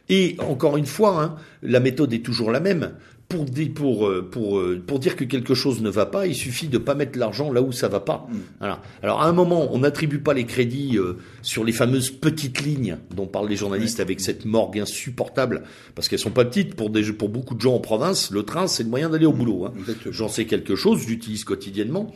Et 0.08 0.36
encore 0.40 0.76
une 0.76 0.86
fois, 0.86 1.22
hein, 1.22 1.36
la 1.62 1.78
méthode 1.78 2.12
est 2.12 2.24
toujours 2.24 2.50
la 2.50 2.58
même 2.58 2.92
pour, 3.28 3.46
pour, 3.74 4.08
euh, 4.08 4.28
pour, 4.28 4.58
euh, 4.58 4.82
pour 4.84 4.98
dire 4.98 5.16
que 5.16 5.24
quelque 5.24 5.54
chose 5.54 5.80
ne 5.80 5.88
va 5.88 6.06
pas, 6.06 6.26
il 6.26 6.34
suffit 6.34 6.66
de 6.68 6.78
pas 6.78 6.94
mettre 6.94 7.18
l'argent 7.18 7.50
là 7.50 7.62
où 7.62 7.72
ça 7.72 7.88
va 7.88 8.00
pas. 8.00 8.26
Mm. 8.28 8.36
Voilà. 8.58 8.82
Alors 9.02 9.22
à 9.22 9.26
un 9.26 9.32
moment, 9.32 9.68
on 9.72 9.78
n'attribue 9.78 10.18
pas 10.18 10.34
les 10.34 10.44
crédits 10.44 10.98
euh, 10.98 11.14
sur 11.40 11.64
les 11.64 11.72
fameuses 11.72 12.10
petites 12.10 12.60
lignes 12.60 12.98
dont 13.14 13.26
parlent 13.26 13.48
les 13.48 13.56
journalistes 13.56 14.00
avec 14.00 14.20
cette 14.20 14.44
morgue 14.44 14.80
insupportable, 14.80 15.62
parce 15.94 16.08
qu'elles 16.08 16.18
sont 16.18 16.30
pas 16.30 16.44
petites 16.44 16.74
pour 16.74 16.90
des 16.90 17.12
pour 17.12 17.28
beaucoup 17.28 17.54
de 17.54 17.60
gens 17.60 17.74
en 17.74 17.80
province. 17.80 18.30
Le 18.32 18.42
train, 18.42 18.66
c'est 18.66 18.82
le 18.82 18.90
moyen 18.90 19.08
d'aller 19.08 19.26
au 19.26 19.32
boulot. 19.32 19.66
Hein. 19.66 19.72
J'en 20.10 20.28
sais 20.28 20.44
quelque 20.44 20.76
chose, 20.76 21.04
j'utilise 21.06 21.44
quotidiennement. 21.44 22.12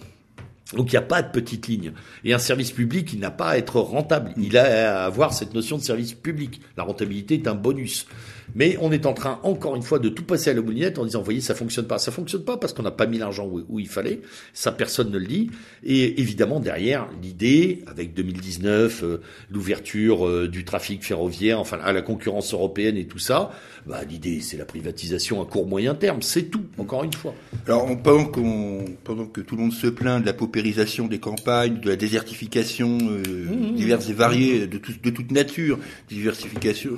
Donc 0.74 0.92
il 0.92 0.94
n'y 0.94 0.98
a 0.98 1.02
pas 1.02 1.22
de 1.22 1.30
petite 1.30 1.68
ligne. 1.68 1.92
Et 2.24 2.34
un 2.34 2.38
service 2.38 2.72
public, 2.72 3.12
il 3.12 3.20
n'a 3.20 3.30
pas 3.30 3.50
à 3.50 3.56
être 3.56 3.80
rentable. 3.80 4.32
Il 4.36 4.58
a 4.58 5.02
à 5.02 5.04
avoir 5.04 5.32
cette 5.32 5.54
notion 5.54 5.76
de 5.76 5.82
service 5.82 6.14
public. 6.14 6.60
La 6.76 6.82
rentabilité 6.82 7.34
est 7.34 7.46
un 7.46 7.54
bonus. 7.54 8.06
Mais 8.55 8.76
on 8.80 8.92
est 8.92 9.07
en 9.07 9.12
train, 9.12 9.40
encore 9.42 9.76
une 9.76 9.82
fois, 9.82 9.99
de 9.99 10.09
tout 10.09 10.22
passer 10.24 10.51
à 10.51 10.55
la 10.55 10.62
moulinette 10.62 10.99
en 10.99 11.05
disant, 11.05 11.22
voyez, 11.22 11.40
ça 11.40 11.55
fonctionne 11.55 11.86
pas. 11.86 11.99
Ça 11.99 12.12
fonctionne 12.12 12.44
pas 12.44 12.57
parce 12.57 12.72
qu'on 12.72 12.82
n'a 12.82 12.90
pas 12.90 13.07
mis 13.07 13.18
l'argent 13.18 13.47
où, 13.47 13.80
il 13.80 13.88
fallait. 13.88 14.20
Ça, 14.53 14.72
personne 14.72 15.11
ne 15.11 15.18
le 15.18 15.26
dit. 15.26 15.51
Et 15.84 16.20
évidemment, 16.20 16.61
derrière, 16.61 17.09
l'idée, 17.22 17.82
avec 17.86 18.14
2019, 18.14 19.03
euh, 19.03 19.20
l'ouverture 19.51 20.26
euh, 20.26 20.49
du 20.49 20.64
trafic 20.64 21.05
ferroviaire, 21.05 21.61
enfin, 21.61 21.78
à 21.82 21.92
la 21.92 22.03
concurrence 22.03 22.53
européenne 22.53 22.97
et 22.97 23.07
tout 23.07 23.18
ça, 23.18 23.51
bah, 23.86 24.01
l'idée, 24.09 24.40
c'est 24.40 24.57
la 24.57 24.64
privatisation 24.64 25.42
à 25.42 25.47
court 25.47 25.66
moyen 25.66 25.94
terme. 25.94 26.22
C'est 26.22 26.44
tout, 26.44 26.64
encore 26.78 27.05
une 27.05 27.12
fois. 27.12 27.34
Alors, 27.66 27.86
pendant, 28.03 28.26
qu'on, 28.26 28.84
pendant 29.05 29.26
que 29.26 29.40
tout 29.40 29.57
le 29.57 29.62
monde 29.62 29.72
se 29.72 29.86
plaint 29.86 30.20
de 30.20 30.26
la 30.26 30.32
paupérisation 30.32 31.07
des 31.07 31.18
campagnes, 31.18 31.80
de 31.80 31.88
la 31.88 31.97
désertification 31.97 32.99
euh, 33.01 33.22
mmh, 33.22 33.72
mmh. 33.72 33.74
diverses 33.74 34.09
et 34.09 34.12
variées, 34.12 34.66
de, 34.66 34.78
de 34.78 35.11
toute 35.11 35.30
nature, 35.30 35.78
diversification, 36.09 36.92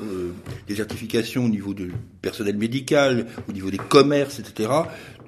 désertification 0.67 1.38
au 1.39 1.49
niveau 1.49 1.75
du 1.75 1.93
personnel 2.23 2.57
médical, 2.57 3.27
au 3.49 3.53
niveau 3.53 3.71
des 3.71 3.79
commerces, 3.79 4.39
etc., 4.39 4.71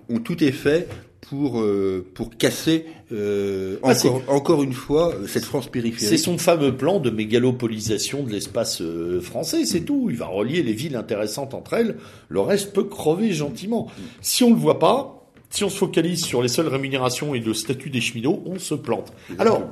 ont 0.09 0.19
tout 0.19 0.43
est 0.43 0.53
fait 0.53 0.89
pour 1.31 1.61
euh, 1.61 2.05
pour 2.15 2.37
casser 2.37 2.87
euh, 3.13 3.77
ah, 3.85 3.93
encore 3.93 4.23
encore 4.29 4.63
une 4.65 4.73
fois 4.73 5.15
cette 5.29 5.45
France 5.45 5.69
périphérique. 5.69 6.09
C'est 6.09 6.17
son 6.17 6.39
fameux 6.39 6.77
plan 6.77 6.99
de 6.99 7.11
mégalopolisation 7.11 8.25
de 8.25 8.33
l'espace 8.33 8.83
euh, 8.83 9.21
français, 9.21 9.65
c'est 9.65 9.83
tout. 9.83 10.09
Il 10.11 10.17
va 10.17 10.27
relier 10.27 10.63
les 10.63 10.73
villes 10.73 10.97
intéressantes 10.97 11.55
entre 11.55 11.75
elles. 11.75 11.97
Le 12.29 12.41
reste 12.41 12.73
peut 12.73 12.85
crever 12.85 13.33
gentiment. 13.33 13.89
Si 14.21 14.43
on 14.43 14.51
le 14.51 14.57
voit 14.57 14.81
pas, 14.81 15.29
si 15.51 15.63
on 15.63 15.69
se 15.69 15.77
focalise 15.77 16.25
sur 16.25 16.43
les 16.43 16.49
seules 16.49 16.69
rémunérations 16.69 17.35
et 17.35 17.41
le 17.41 17.55
statut 17.55 17.91
des 17.91 18.01
cheminots, 18.01 18.43
on 18.47 18.59
se 18.59 18.75
plante. 18.75 19.13
Alors, 19.39 19.63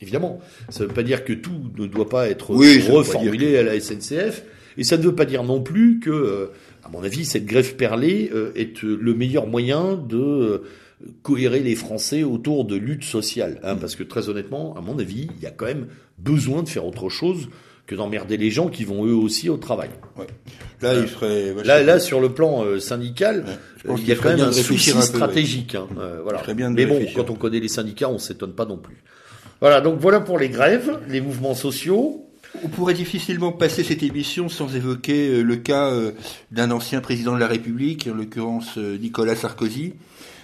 évidemment, 0.00 0.40
ça 0.68 0.84
ne 0.84 0.88
veut 0.88 0.94
pas 0.94 1.02
dire 1.02 1.24
que 1.24 1.32
tout 1.32 1.52
ne 1.78 1.86
doit 1.86 2.08
pas 2.08 2.28
être 2.28 2.50
reformulé 2.50 3.56
à 3.56 3.62
la 3.62 3.80
SNCF. 3.80 4.42
Et 4.78 4.84
ça 4.84 4.96
ne 4.96 5.02
veut 5.02 5.14
pas 5.14 5.26
dire 5.26 5.44
non 5.44 5.60
plus 5.60 6.00
que, 6.00 6.10
euh, 6.10 6.46
à 6.84 6.88
mon 6.88 7.02
avis, 7.02 7.26
cette 7.26 7.44
grève 7.44 7.76
perlée 7.76 8.30
euh, 8.32 8.52
est 8.54 8.82
euh, 8.84 8.98
le 9.00 9.12
meilleur 9.12 9.46
moyen 9.46 9.94
de 9.94 10.62
cohérer 11.22 11.60
les 11.60 11.76
Français 11.76 12.22
autour 12.22 12.64
de 12.64 12.76
lutte 12.76 13.04
sociale. 13.04 13.60
Hein, 13.62 13.76
parce 13.76 13.94
que 13.94 14.02
très 14.02 14.28
honnêtement, 14.28 14.74
à 14.76 14.80
mon 14.80 14.98
avis, 14.98 15.28
il 15.36 15.42
y 15.42 15.46
a 15.46 15.50
quand 15.50 15.66
même 15.66 15.88
besoin 16.18 16.62
de 16.62 16.68
faire 16.68 16.86
autre 16.86 17.08
chose 17.08 17.48
que 17.88 17.94
d'emmerder 17.94 18.36
les 18.36 18.50
gens 18.50 18.68
qui 18.68 18.84
vont 18.84 19.06
eux 19.06 19.14
aussi 19.14 19.48
au 19.48 19.56
travail. 19.56 19.88
Ouais. 20.16 20.26
Là, 20.82 20.94
il 20.94 21.08
ferait. 21.08 21.54
Là, 21.64 21.82
là, 21.82 21.98
sur 21.98 22.20
le 22.20 22.28
plan 22.28 22.62
euh, 22.62 22.78
syndical, 22.78 23.44
il 23.84 24.06
y 24.06 24.12
a 24.12 24.14
quand 24.14 24.28
même 24.28 24.40
un 24.40 24.52
souci 24.52 24.90
un 24.90 24.96
peu, 24.96 25.00
stratégique. 25.00 25.74
hein, 25.74 25.88
euh, 25.98 26.20
voilà. 26.22 26.42
bien 26.54 26.70
Mais 26.70 26.84
bon, 26.84 26.94
réfléchir. 26.94 27.16
quand 27.16 27.30
on 27.30 27.34
connaît 27.34 27.60
les 27.60 27.68
syndicats, 27.68 28.10
on 28.10 28.18
s'étonne 28.18 28.52
pas 28.52 28.66
non 28.66 28.76
plus. 28.76 29.02
Voilà, 29.60 29.80
donc 29.80 29.98
voilà 29.98 30.20
pour 30.20 30.38
les 30.38 30.50
grèves, 30.50 30.98
les 31.08 31.20
mouvements 31.20 31.54
sociaux. 31.54 32.27
On 32.64 32.68
pourrait 32.68 32.94
difficilement 32.94 33.52
passer 33.52 33.84
cette 33.84 34.02
émission 34.02 34.48
sans 34.48 34.74
évoquer 34.74 35.28
euh, 35.28 35.42
le 35.42 35.56
cas 35.56 35.90
euh, 35.92 36.12
d'un 36.50 36.70
ancien 36.70 37.00
président 37.00 37.34
de 37.34 37.38
la 37.40 37.46
République, 37.46 38.08
en 38.10 38.14
l'occurrence 38.16 38.78
euh, 38.78 38.96
Nicolas 38.98 39.36
Sarkozy. 39.36 39.94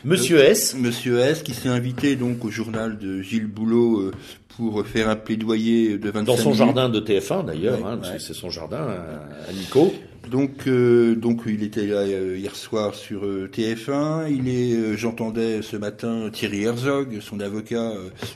Monsieur 0.05 0.39
S. 0.39 0.77
Monsieur 0.79 1.19
S, 1.19 1.43
qui 1.43 1.55
s'est 1.55 1.69
invité 1.71 2.15
donc 2.15 2.45
au 2.45 2.51
journal 2.51 2.99
de 2.99 3.23
Gilles 3.23 3.47
Boulot 3.47 4.11
pour 4.57 4.87
faire 4.87 5.09
un 5.09 5.17
plaidoyer 5.17 5.97
de 5.97 6.11
25 6.11 6.25
Dans 6.25 6.37
son 6.37 6.51
minutes. 6.51 6.59
jardin 6.59 6.89
de 6.91 7.01
TF1 7.01 7.47
d'ailleurs, 7.47 7.79
Ouais, 7.81 7.87
hein, 7.89 7.99
ouais. 8.03 8.19
c'est 8.19 8.35
son 8.35 8.51
jardin 8.51 8.83
à, 8.87 9.49
à 9.49 9.53
Nico. 9.55 9.95
Donc, 10.31 10.67
euh, 10.67 11.15
donc 11.15 11.43
il 11.47 11.63
était 11.63 11.87
là 11.87 12.07
hier 12.07 12.55
soir 12.55 12.95
sur 12.95 13.25
euh, 13.25 13.51
TF1. 13.51 14.31
Il 14.31 14.47
est, 14.49 14.75
euh, 14.75 14.97
j'entendais 14.97 15.63
ce 15.63 15.77
matin 15.79 16.29
Thierry 16.31 16.65
Herzog, 16.65 17.21
son 17.23 17.41
avocat, 17.41 17.93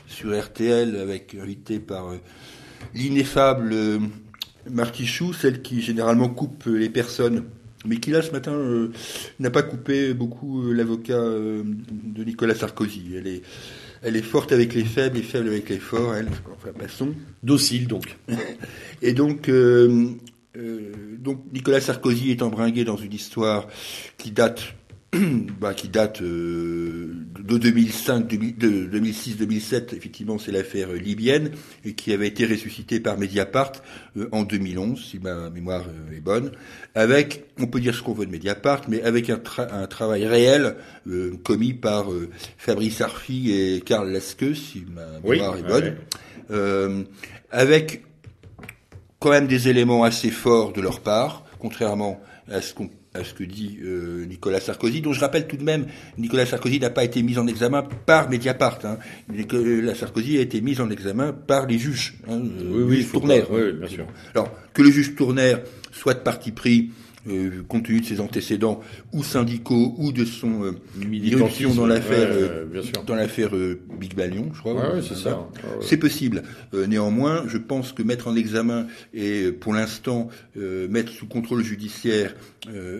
sur 0.07 0.35
RTL, 0.39 0.95
avec 0.99 1.35
invité 1.39 1.79
par 1.79 2.13
l'ineffable 2.93 3.71
euh, 3.73 3.99
Martichoux, 4.69 5.33
celle 5.33 5.61
qui 5.61 5.81
généralement 5.81 6.29
coupe 6.29 6.67
euh, 6.67 6.77
les 6.77 6.89
personnes, 6.89 7.45
mais 7.85 7.97
qui 7.97 8.11
là 8.11 8.21
ce 8.21 8.31
matin 8.31 8.53
euh, 8.53 8.91
n'a 9.39 9.49
pas 9.49 9.63
coupé 9.63 10.13
beaucoup 10.13 10.63
euh, 10.63 10.73
l'avocat 10.73 11.13
euh, 11.13 11.63
de 11.63 12.23
Nicolas 12.23 12.55
Sarkozy. 12.55 13.13
Elle 13.15 13.27
est, 13.27 13.41
elle 14.01 14.15
est 14.17 14.21
forte 14.21 14.51
avec 14.51 14.73
les 14.73 14.83
faibles 14.83 15.17
et 15.17 15.21
faible 15.21 15.47
avec 15.47 15.69
les 15.69 15.79
forts. 15.79 16.13
Elle, 16.15 16.27
enfin, 16.27 16.71
passons. 16.77 17.13
Docile 17.41 17.87
donc. 17.87 18.17
Et 19.01 19.13
donc, 19.13 19.49
donc 19.49 21.41
Nicolas 21.53 21.79
Sarkozy 21.79 22.31
est 22.31 22.41
embringué 22.41 22.83
dans 22.83 22.97
une 22.97 23.13
histoire 23.13 23.69
qui 24.17 24.31
date, 24.31 24.75
bah, 25.59 25.73
qui 25.73 25.87
date 25.87 26.21
euh, 26.21 27.13
de 27.39 27.57
2005, 27.57 28.27
2000 28.27 28.57
de 28.57 28.85
2006, 28.85 29.37
2007. 29.37 29.93
Effectivement, 29.93 30.37
c'est 30.37 30.51
l'affaire 30.51 30.91
libyenne 30.93 31.51
et 31.83 31.93
qui 31.93 32.13
avait 32.13 32.27
été 32.27 32.45
ressuscitée 32.45 32.99
par 32.99 33.17
Mediapart 33.17 33.71
euh, 34.17 34.29
en 34.31 34.43
2011, 34.43 35.03
si 35.03 35.17
ma 35.19 35.49
mémoire 35.49 35.85
euh, 35.87 36.15
est 36.15 36.19
bonne. 36.21 36.51
Avec, 36.93 37.45
on 37.59 37.65
peut 37.65 37.79
dire 37.79 37.95
ce 37.95 38.03
qu'on 38.03 38.13
veut 38.13 38.27
de 38.27 38.31
Mediapart, 38.31 38.81
mais 38.87 39.01
avec 39.01 39.29
un, 39.31 39.37
tra- 39.37 39.71
un 39.73 39.87
travail 39.87 40.27
réel 40.27 40.75
euh, 41.07 41.33
commis 41.43 41.73
par 41.73 42.11
euh, 42.11 42.29
Fabrice 42.57 43.01
Arfi 43.01 43.51
et 43.51 43.81
Karl 43.81 44.11
Lasque, 44.11 44.55
si 44.55 44.85
ma 44.93 45.01
Oui, 45.23 45.37
mémoire 45.37 45.57
est 45.57 45.63
bonne. 45.63 45.83
ouais. 45.85 45.97
Euh, 46.51 47.03
avec 47.51 48.03
quand 49.19 49.31
même 49.31 49.47
des 49.47 49.69
éléments 49.69 50.03
assez 50.03 50.29
forts 50.31 50.71
de 50.71 50.81
leur 50.81 50.99
part, 51.01 51.45
contrairement 51.59 52.21
à 52.49 52.61
ce, 52.61 52.73
qu'on- 52.73 52.89
à 53.13 53.23
ce 53.23 53.33
que 53.33 53.43
dit 53.43 53.79
euh, 53.83 54.25
Nicolas 54.25 54.59
Sarkozy, 54.59 55.01
dont 55.01 55.13
je 55.13 55.19
rappelle 55.19 55.47
tout 55.47 55.57
de 55.57 55.63
même, 55.63 55.87
Nicolas 56.17 56.45
Sarkozy 56.45 56.79
n'a 56.79 56.91
pas 56.91 57.03
été 57.03 57.23
mis 57.23 57.37
en 57.39 57.47
examen 57.47 57.83
par 58.05 58.29
Mediapart. 58.29 58.79
Hein. 58.83 58.97
Nicolas 59.33 59.95
Sarkozy 59.95 60.37
a 60.37 60.41
été 60.41 60.61
mis 60.61 60.79
en 60.79 60.89
examen 60.91 61.33
par 61.33 61.65
les 61.65 61.79
juges. 61.79 62.13
Hein, 62.29 62.39
euh, 62.61 62.83
Oui, 62.87 63.05
Tournaire. 63.11 63.47
pas- 63.47 63.53
oui, 63.55 63.61
oui, 63.65 63.73
bien 63.79 63.87
sûr. 63.87 64.05
Alors, 64.35 64.53
que 64.73 64.81
le 64.83 64.91
juge 64.91 65.15
Tournaire 65.15 65.61
soit 65.91 66.13
de 66.13 66.19
parti 66.19 66.51
pris, 66.51 66.91
euh, 67.27 67.63
compte 67.67 67.83
tenu 67.85 67.99
de 68.01 68.05
ses 68.05 68.19
antécédents, 68.21 68.79
ou 69.11 69.23
syndicaux, 69.23 69.93
ou 69.97 70.11
de 70.11 70.23
son 70.25 70.63
euh, 70.63 70.71
irruption 71.11 71.73
dans 71.73 71.85
l'affaire 71.85 72.29
ouais, 72.29 72.35
euh, 72.41 72.81
dans 73.05 73.15
l'affaire 73.15 73.55
euh, 73.55 73.79
Big 73.99 74.15
Ballion, 74.15 74.49
je 74.53 74.59
crois. 74.59 74.73
Ouais, 74.73 74.93
ouais, 74.93 74.99
ou- 74.99 75.01
c'est 75.01 75.15
ça. 75.15 75.47
C'est 75.81 75.97
possible. 75.97 76.43
Néanmoins, 76.73 77.43
je 77.47 77.57
pense 77.57 77.91
que 77.91 78.03
mettre 78.03 78.27
en 78.27 78.35
examen 78.35 78.87
et 79.13 79.51
pour 79.51 79.73
l'instant 79.73 80.29
mettre 80.55 81.11
sous 81.11 81.25
contrôle 81.27 81.63
judiciaire 81.63 82.35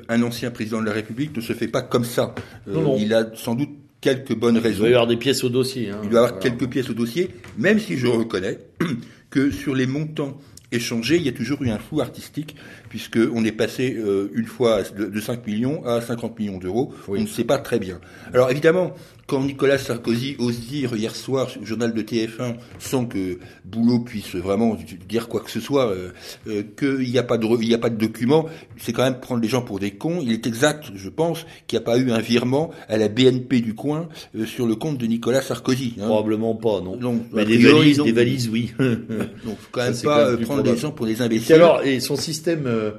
un 0.10 0.22
ancien 0.24 0.52
président 0.52 0.82
de 0.82 0.86
la 0.86 0.94
République 0.94 1.36
ne 1.36 1.42
se 1.42 1.54
fait 1.54 1.68
pas 1.68 1.82
comme 1.82 2.06
ça. 2.06 2.36
Non, 2.68 2.82
non. 2.82 2.98
Il 3.00 3.14
a 3.14 3.30
sans 3.36 3.56
doute 3.56 3.70
quelques 4.02 4.36
bonnes 4.36 4.56
Il 4.56 4.62
raisons. 4.62 4.80
doit 4.80 4.90
y 4.90 4.94
avoir 4.94 5.08
des 5.08 5.18
pièces 5.18 5.44
au 5.44 5.50
dossier. 5.50 5.90
Hein. 5.90 6.00
Il 6.04 6.10
doit 6.10 6.22
y 6.22 6.24
avoir 6.24 6.40
Voilà. 6.42 6.58
quelques 6.58 6.70
pièces 6.72 6.90
au 6.90 6.94
dossier, 6.94 7.30
même 7.58 7.80
si 7.80 7.98
je 7.98 8.08
reconnais 8.08 8.60
que 9.30 9.52
sur 9.52 9.76
les 9.76 9.88
montants 9.88 10.38
échangés, 10.72 11.18
il 11.18 11.24
y 11.24 11.30
a 11.30 11.32
toujours 11.32 11.62
eu 11.64 11.70
un 11.70 11.80
flou 11.80 12.02
artistique, 12.02 12.56
puisque 12.90 13.20
on 13.34 13.44
est 13.44 13.52
passé 13.52 13.96
euh, 13.98 14.32
une 14.34 14.46
fois 14.46 14.84
de, 14.84 15.06
de 15.06 15.22
5 15.22 15.46
millions 15.48 15.86
à 15.86 16.02
50 16.02 16.38
millions 16.40 16.58
d'euros. 16.58 16.94
Oui. 17.08 17.20
On 17.20 17.24
ne 17.24 17.28
sait 17.28 17.44
pas 17.44 17.58
très 17.58 17.80
bien. 17.80 18.00
Alors 18.34 18.52
évidemment, 18.52 18.94
quand 19.30 19.42
Nicolas 19.44 19.78
Sarkozy 19.78 20.36
ose 20.40 20.60
dire 20.62 20.96
hier 20.96 21.16
soir 21.16 21.48
au 21.62 21.66
journal 21.66 21.94
de 21.94 22.02
TF1, 22.02 22.56
sans 22.80 23.06
que 23.06 23.38
Boulot 23.64 24.00
puisse 24.00 24.36
vraiment 24.36 24.76
dire 25.08 25.28
quoi 25.28 25.42
que 25.42 25.52
ce 25.52 25.60
soit, 25.60 25.88
euh, 25.92 26.10
euh, 26.48 26.64
qu'il 26.78 27.10
n'y 27.10 27.18
a 27.20 27.24
pas 27.24 27.38
de 27.38 27.46
il 27.62 27.68
n'y 27.68 27.74
a 27.76 27.78
pas 27.78 27.90
de 27.92 27.98
document, 27.98 28.48
c'est 28.78 28.92
quand 28.94 29.04
même 29.04 29.20
prendre 29.20 29.42
les 29.42 29.48
gens 29.48 29.62
pour 29.62 29.80
des 29.80 29.92
cons. 29.92 30.20
Il 30.24 30.32
est 30.32 30.48
exact, 30.48 30.86
je 30.96 31.10
pense, 31.10 31.46
qu'il 31.68 31.78
n'y 31.78 31.84
a 31.84 31.86
pas 31.86 31.98
eu 31.98 32.12
un 32.12 32.20
virement 32.20 32.72
à 32.88 32.98
la 32.98 33.08
BNP 33.08 33.62
du 33.62 33.76
coin 33.76 34.10
euh, 34.36 34.46
sur 34.46 34.66
le 34.66 34.76
compte 34.76 34.98
de 34.98 35.06
Nicolas 35.06 35.42
Sarkozy. 35.42 35.94
hein. 36.02 36.06
Probablement 36.08 36.56
pas, 36.56 36.82
non. 36.82 36.98
Non, 36.98 37.24
Mais 37.32 37.46
des 37.46 37.58
valises, 37.58 38.00
non. 38.00 38.06
des 38.06 38.12
valises, 38.12 38.50
oui. 38.50 38.72
Donc, 38.80 39.58
faut 39.60 39.70
quand 39.72 39.84
même 39.84 39.94
pas 39.94 40.02
quand 40.02 40.26
même 40.28 40.36
plus 40.38 40.46
prendre 40.46 40.62
probable. 40.64 40.70
les 40.76 40.78
gens 40.82 40.92
pour 40.92 41.06
des 41.06 41.20
Et 41.20 41.22
imbéciles. 41.22 41.56
alors, 41.56 41.84
et 41.84 42.00
son 42.00 42.16
système, 42.16 42.64
euh, 42.66 42.92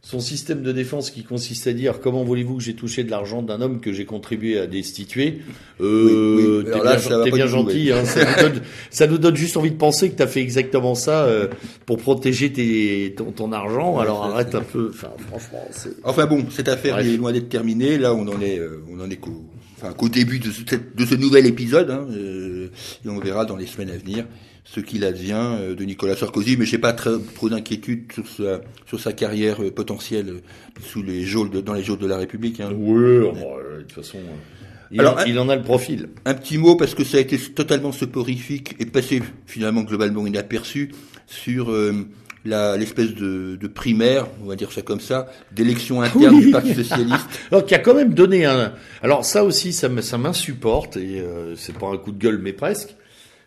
son 0.00 0.20
système 0.20 0.62
de 0.62 0.72
défense 0.72 1.10
qui 1.10 1.24
consiste 1.24 1.66
à 1.66 1.72
dire 1.72 2.00
comment 2.00 2.22
voulez-vous 2.24 2.56
que 2.58 2.62
j'ai 2.62 2.74
touché 2.74 3.02
de 3.04 3.10
l'argent 3.10 3.42
d'un 3.42 3.60
homme 3.60 3.80
que 3.80 3.92
j'ai 3.92 4.04
contribué 4.04 4.58
à 4.58 4.66
destituer? 4.66 5.40
Euh, 5.80 6.04
Oui, 6.38 6.44
oui. 6.46 6.64
T'es 6.64 6.80
bien, 6.80 6.84
là, 6.84 7.24
t'es 7.24 7.48
gentil. 7.48 7.92
Hein, 7.92 8.04
ça, 8.04 8.24
nous 8.24 8.42
donne, 8.48 8.62
ça 8.90 9.06
nous 9.06 9.18
donne 9.18 9.36
juste 9.36 9.56
envie 9.56 9.70
de 9.72 9.76
penser 9.76 10.08
que 10.10 10.16
t'as 10.16 10.28
fait 10.28 10.40
exactement 10.40 10.94
ça 10.94 11.24
euh, 11.24 11.48
pour 11.84 11.98
protéger 11.98 12.52
tes, 12.52 13.14
ton, 13.16 13.32
ton 13.32 13.52
argent. 13.52 13.98
Alors 13.98 14.24
arrête 14.24 14.54
un 14.54 14.62
peu. 14.62 14.90
Enfin, 14.94 15.10
franchement, 15.28 15.66
c'est. 15.72 15.90
Enfin 16.04 16.26
bon, 16.26 16.46
cette 16.50 16.68
affaire 16.68 16.94
Bref. 16.94 17.06
est 17.06 17.16
loin 17.16 17.32
d'être 17.32 17.48
terminée. 17.48 17.98
Là, 17.98 18.14
on 18.14 18.26
en 18.28 18.40
est, 18.40 18.58
euh, 18.58 18.82
on 18.90 19.00
en 19.00 19.10
est 19.10 19.16
qu'au, 19.16 19.44
enfin, 19.76 19.92
qu'au 19.92 20.08
début 20.08 20.38
de 20.38 20.50
ce, 20.50 20.62
de 20.62 21.04
ce 21.04 21.14
nouvel 21.16 21.44
épisode. 21.44 21.90
Hein, 21.90 22.06
euh, 22.12 22.68
et 23.04 23.08
on 23.08 23.18
verra 23.18 23.44
dans 23.44 23.56
les 23.56 23.66
semaines 23.66 23.90
à 23.90 23.96
venir 23.98 24.24
ce 24.70 24.80
qu'il 24.80 25.04
advient 25.04 25.56
euh, 25.60 25.74
de 25.74 25.84
Nicolas 25.84 26.14
Sarkozy. 26.16 26.56
Mais 26.56 26.66
j'ai 26.66 26.78
pas 26.78 26.92
très, 26.92 27.12
trop 27.34 27.48
d'inquiétude 27.48 28.12
sur 28.12 28.28
sa, 28.28 28.60
sur 28.86 29.00
sa 29.00 29.12
carrière 29.12 29.62
euh, 29.62 29.70
potentielle 29.70 30.28
euh, 30.28 30.40
sous 30.82 31.02
les 31.02 31.24
geôles 31.24 31.50
de, 31.50 31.60
dans 31.60 31.74
les 31.74 31.82
geôles 31.82 31.98
de 31.98 32.06
la 32.06 32.18
République. 32.18 32.60
Hein. 32.60 32.70
Bon, 32.72 32.96
euh, 32.98 33.32
de 33.78 33.82
toute 33.82 33.92
façon. 33.92 34.18
Il, 34.90 35.00
Alors, 35.00 35.18
en, 35.18 35.24
il 35.24 35.38
en 35.38 35.48
a 35.48 35.56
le 35.56 35.62
profil. 35.62 36.08
Un 36.24 36.34
petit 36.34 36.56
mot 36.58 36.76
parce 36.76 36.94
que 36.94 37.04
ça 37.04 37.18
a 37.18 37.20
été 37.20 37.38
totalement 37.38 37.92
soporifique 37.92 38.74
et 38.78 38.86
passé 38.86 39.22
finalement 39.46 39.82
globalement 39.82 40.26
inaperçu 40.26 40.92
sur 41.26 41.70
euh, 41.70 41.92
l'espèce 42.44 43.14
de, 43.14 43.56
de 43.56 43.66
primaire, 43.68 44.26
on 44.42 44.48
va 44.48 44.56
dire 44.56 44.72
ça 44.72 44.80
comme 44.82 45.00
ça, 45.00 45.28
d'élection 45.52 46.00
interne 46.00 46.34
Oui. 46.36 46.46
du 46.46 46.50
Parti 46.50 46.74
socialiste. 46.82 47.26
Alors 47.50 47.66
qui 47.66 47.74
a 47.74 47.78
quand 47.78 47.94
même 47.94 48.14
donné 48.14 48.46
un. 48.46 48.72
Alors 49.02 49.24
ça 49.24 49.44
aussi, 49.44 49.72
ça 49.72 49.88
m'insupporte 49.88 50.96
et 50.96 51.20
euh, 51.20 51.54
c'est 51.56 51.76
pas 51.76 51.88
un 51.88 51.98
coup 51.98 52.12
de 52.12 52.18
gueule, 52.18 52.38
mais 52.42 52.52
presque. 52.52 52.94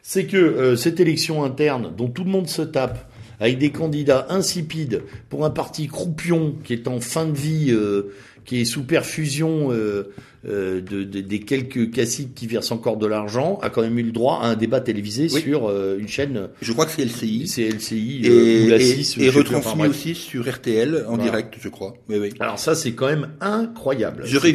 C'est 0.03 0.25
que 0.25 0.37
euh, 0.37 0.75
cette 0.75 0.99
élection 0.99 1.43
interne, 1.43 1.93
dont 1.97 2.07
tout 2.09 2.23
le 2.23 2.31
monde 2.31 2.47
se 2.47 2.61
tape, 2.61 3.11
avec 3.39 3.57
des 3.57 3.71
candidats 3.71 4.27
insipides 4.29 5.01
pour 5.29 5.45
un 5.45 5.49
parti 5.49 5.87
croupion 5.87 6.55
qui 6.63 6.73
est 6.73 6.87
en 6.87 6.99
fin 6.99 7.25
de 7.25 7.35
vie, 7.37 7.71
euh, 7.71 8.13
qui 8.45 8.61
est 8.61 8.65
sous 8.65 8.83
perfusion 8.83 9.71
euh, 9.71 10.11
euh, 10.47 10.81
de, 10.81 11.03
de- 11.03 11.21
des 11.21 11.39
quelques 11.39 11.91
caciques 11.91 12.33
qui 12.35 12.45
versent 12.47 12.71
encore 12.71 12.97
de 12.97 13.05
l'argent, 13.07 13.59
a 13.61 13.69
quand 13.69 13.81
même 13.81 13.97
eu 13.99 14.03
le 14.03 14.11
droit 14.11 14.39
à 14.41 14.47
un 14.47 14.55
débat 14.55 14.79
télévisé 14.81 15.27
Oui. 15.31 15.41
sur 15.41 15.69
euh, 15.69 15.97
une 15.99 16.07
chaîne, 16.07 16.49
Je 16.61 16.71
crois 16.73 16.85
que 16.85 16.91
c'est 16.91 17.03
LCI. 17.05 17.47
c'est 17.47 17.67
LCI 17.69 18.21
Et, 18.25 18.29
euh, 18.29 18.65
ou 18.65 18.69
la 18.69 18.75
et- 18.77 18.79
6, 18.79 19.17
et 19.17 19.21
je 19.21 19.25
sais 19.25 19.31
plus, 19.43 19.55
enfin, 19.55 19.69
retransmis 19.71 19.87
aussi 19.87 20.15
sur 20.15 20.47
RTL 20.51 21.05
en 21.07 21.15
Voilà. 21.15 21.23
direct, 21.23 21.55
je 21.59 21.69
crois. 21.69 21.93
Oui, 22.09 22.17
oui. 22.19 22.29
Alors 22.39 22.57
ça, 22.59 22.73
c'est 22.75 22.93
quand 22.93 23.07
même 23.07 23.29
incroyable. 23.41 24.23
J'aurais 24.25 24.53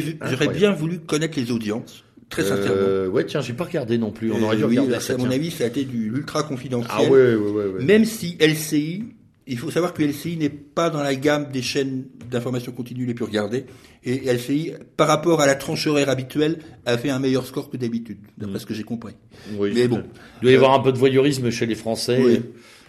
bien 0.53 0.71
voulu 0.73 0.99
connaître 0.99 1.37
les 1.39 1.51
audiences, 1.51 2.03
très 2.29 2.43
sincèrement. 2.43 2.71
Euh, 2.77 3.07
ouais, 3.07 3.25
tiens, 3.25 3.41
j'ai 3.41 3.53
pas 3.53 3.63
regardé 3.65 3.97
non 3.97 4.11
plus. 4.11 4.31
On 4.31 4.37
Euh, 4.37 4.43
aurait 4.45 4.57
dû 4.57 4.63
oui, 4.65 4.77
regarder 4.79 4.99
ça. 5.03 5.13
à 5.13 5.17
mon 5.17 5.29
avis, 5.31 5.51
ça 5.51 5.63
a 5.63 5.67
été 5.67 5.83
du 5.85 6.09
l'ultra 6.09 6.43
confidentiel. 6.43 6.91
Ah 6.95 7.03
ouais, 7.03 7.09
ouais, 7.09 7.35
ouais, 7.35 7.65
ouais. 7.65 7.83
Même 7.83 8.05
si 8.05 8.37
LCI, 8.39 9.03
il 9.49 9.57
faut 9.57 9.71
savoir 9.71 9.93
que 9.93 10.03
LCI 10.03 10.35
n'est 10.37 10.49
pas 10.49 10.89
dans 10.89 11.01
la 11.01 11.15
gamme 11.15 11.47
des 11.51 11.61
chaînes 11.61 12.03
d'information 12.29 12.71
continue 12.73 13.05
les 13.05 13.13
plus 13.13 13.25
regardées. 13.25 13.65
Et 14.03 14.31
LCI, 14.31 14.73
par 14.97 15.07
rapport 15.07 15.41
à 15.41 15.45
la 15.47 15.55
tranche 15.55 15.87
horaire 15.87 16.09
habituelle, 16.09 16.59
a 16.85 16.97
fait 16.97 17.09
un 17.09 17.19
meilleur 17.19 17.45
score 17.45 17.69
que 17.69 17.77
d'habitude, 17.77 18.17
d'après 18.37 18.59
ce 18.59 18.65
que 18.65 18.73
j'ai 18.73 18.83
compris. 18.83 19.13
Oui. 19.57 19.71
Mais 19.73 19.87
bon. 19.87 20.03
Il 20.41 20.43
doit 20.43 20.51
y 20.51 20.55
avoir 20.55 20.73
un 20.73 20.79
peu 20.79 20.91
de 20.91 20.97
voyeurisme 20.97 21.49
chez 21.49 21.65
les 21.65 21.75
Français. 21.75 22.19
Oui. 22.23 22.41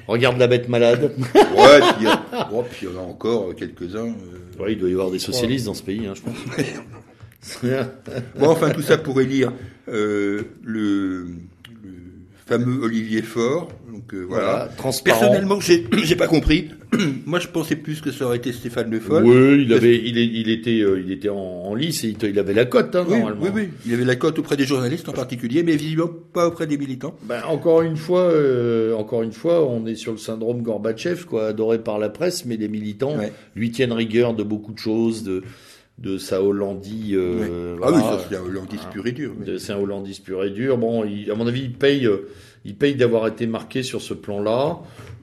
Regarde 0.09 0.39
la 0.39 0.47
bête 0.47 0.69
malade. 0.69 1.13
Ouais, 1.35 1.81
puis 1.81 1.97
il 2.01 2.05
y, 2.05 2.07
a- 2.07 2.49
oh, 2.53 2.65
puis 2.69 2.87
il 2.87 2.93
y 2.93 2.97
en 2.97 3.01
a 3.01 3.03
encore 3.05 3.55
quelques-uns. 3.55 4.07
euh. 4.09 4.63
Ouais, 4.63 4.73
il 4.73 4.79
doit 4.79 4.89
y 4.89 4.93
avoir 4.93 5.11
des 5.11 5.19
socialistes 5.19 5.67
dans 5.67 5.75
ce 5.75 5.83
pays, 5.83 6.07
hein, 6.07 6.15
je 6.15 6.23
pense. 6.23 6.35
Bon, 8.39 8.49
enfin, 8.49 8.71
tout 8.71 8.83
ça 8.83 8.99
pour 8.99 9.21
élire 9.21 9.53
euh, 9.89 10.43
le, 10.65 11.21
le 11.23 11.27
fameux 12.47 12.83
Olivier 12.85 13.23
Faure. 13.23 13.69
Donc 13.93 14.13
euh, 14.15 14.25
voilà. 14.29 14.69
Personnellement, 15.05 15.61
j'ai 15.61 15.87
j'ai 16.05 16.17
pas 16.17 16.27
compris. 16.27 16.71
Moi, 17.27 17.39
je 17.39 17.49
pensais 17.49 17.77
plus 17.77 18.01
que 18.01 18.11
ça 18.11 18.25
aurait 18.25 18.39
été 18.39 18.51
Stéphane 18.53 18.91
Le 18.91 18.99
Foll. 18.99 19.25
Oui, 19.25 19.63
il 19.65 19.73
avait, 19.75 19.97
il, 19.97 20.49
était, 20.51 20.81
euh, 20.81 21.01
il 21.05 21.13
était 21.13 21.29
en, 21.29 21.37
en 21.37 21.75
lice 21.75 22.03
et 22.05 22.09
il, 22.09 22.29
il 22.31 22.39
avait 22.39 22.55
la 22.55 22.65
cote, 22.65 22.97
hein, 22.97 23.05
Oui, 23.07 23.19
normalement. 23.19 23.43
oui, 23.43 23.51
oui. 23.55 23.69
Il 23.87 23.93
avait 23.93 24.07
la 24.07 24.17
cote 24.17 24.39
auprès 24.39 24.57
des 24.57 24.65
journalistes 24.65 25.07
en 25.09 25.13
particulier, 25.13 25.63
mais 25.63 25.77
visiblement 25.77 26.09
pas 26.33 26.47
auprès 26.49 26.67
des 26.67 26.79
militants. 26.79 27.15
Ben, 27.25 27.43
encore 27.47 27.83
une 27.83 27.97
fois, 27.99 28.21
euh, 28.23 28.95
encore 28.95 29.23
une 29.23 29.33
fois, 29.33 29.69
on 29.69 29.85
est 29.87 29.97
sur 29.97 30.13
le 30.13 30.19
syndrome 30.19 30.63
Gorbatchev, 30.63 31.25
quoi, 31.27 31.49
adoré 31.49 31.79
par 31.79 31.99
la 31.99 32.09
presse, 32.09 32.47
mais 32.47 32.57
les 32.57 32.69
militants 32.69 33.17
Ouais. 33.19 33.33
lui 33.55 33.71
tiennent 33.71 33.93
rigueur 33.93 34.33
de 34.35 34.43
beaucoup 34.43 34.73
de 34.73 34.79
choses, 34.79 35.23
de, 35.25 35.43
de 35.99 36.17
sa 36.19 36.43
Hollandie. 36.43 37.11
euh, 37.15 37.77
ah 37.83 37.91
oui, 37.93 37.99
voilà. 38.01 38.19
ça 38.19 38.27
c'est 38.31 38.37
un 38.37 38.43
Hollandiste 38.43 38.89
pur 38.91 39.07
et 39.07 39.13
dur. 39.13 39.33
mais- 39.39 39.59
C'est 39.59 39.73
un 39.73 39.79
Hollandiste 39.79 40.25
pur 40.25 40.45
et 40.45 40.51
dur. 40.51 40.79
Bon, 40.79 41.05
il- 41.05 41.31
à 41.31 41.35
mon 41.35 41.47
avis, 41.47 41.63
il 41.63 41.73
paye, 41.73 42.07
euh, 42.07 42.29
il 42.65 42.77
paye 42.77 42.95
d'avoir 42.95 43.27
été 43.27 43.47
marqué 43.47 43.83
sur 43.83 44.01
ce 44.01 44.15
plan-là. 44.15 44.79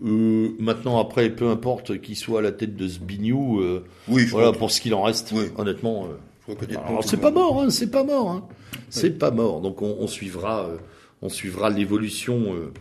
Euh, 0.05 0.49
maintenant, 0.59 0.99
après, 0.99 1.29
peu 1.29 1.47
importe 1.49 2.01
qu'il 2.01 2.17
soit 2.17 2.39
à 2.39 2.41
la 2.41 2.51
tête 2.51 2.75
de 2.75 2.87
Zbigniew, 2.87 3.61
euh, 3.61 3.83
Oui, 4.09 4.25
voilà, 4.25 4.47
crois, 4.47 4.57
pour 4.59 4.71
ce 4.71 4.81
qu'il 4.81 4.93
en 4.93 5.03
reste. 5.03 5.31
Oui. 5.33 5.45
Honnêtement, 5.57 6.07
euh, 6.49 6.53
alors, 6.85 7.03
c'est 7.05 7.17
pas 7.17 7.31
monde- 7.31 7.35
mort, 7.55 7.61
hein, 7.63 7.69
c'est 7.69 7.89
pas 7.89 8.03
mort, 8.03 8.29
hein. 8.29 8.47
c'est 8.89 9.17
pas 9.17 9.31
mort. 9.31 9.61
Donc 9.61 9.81
on, 9.81 9.95
on 9.99 10.07
suivra, 10.07 10.65
euh, 10.67 10.77
on 11.21 11.29
suivra 11.29 11.69
l'évolution. 11.69 12.53
euh, 12.53 12.71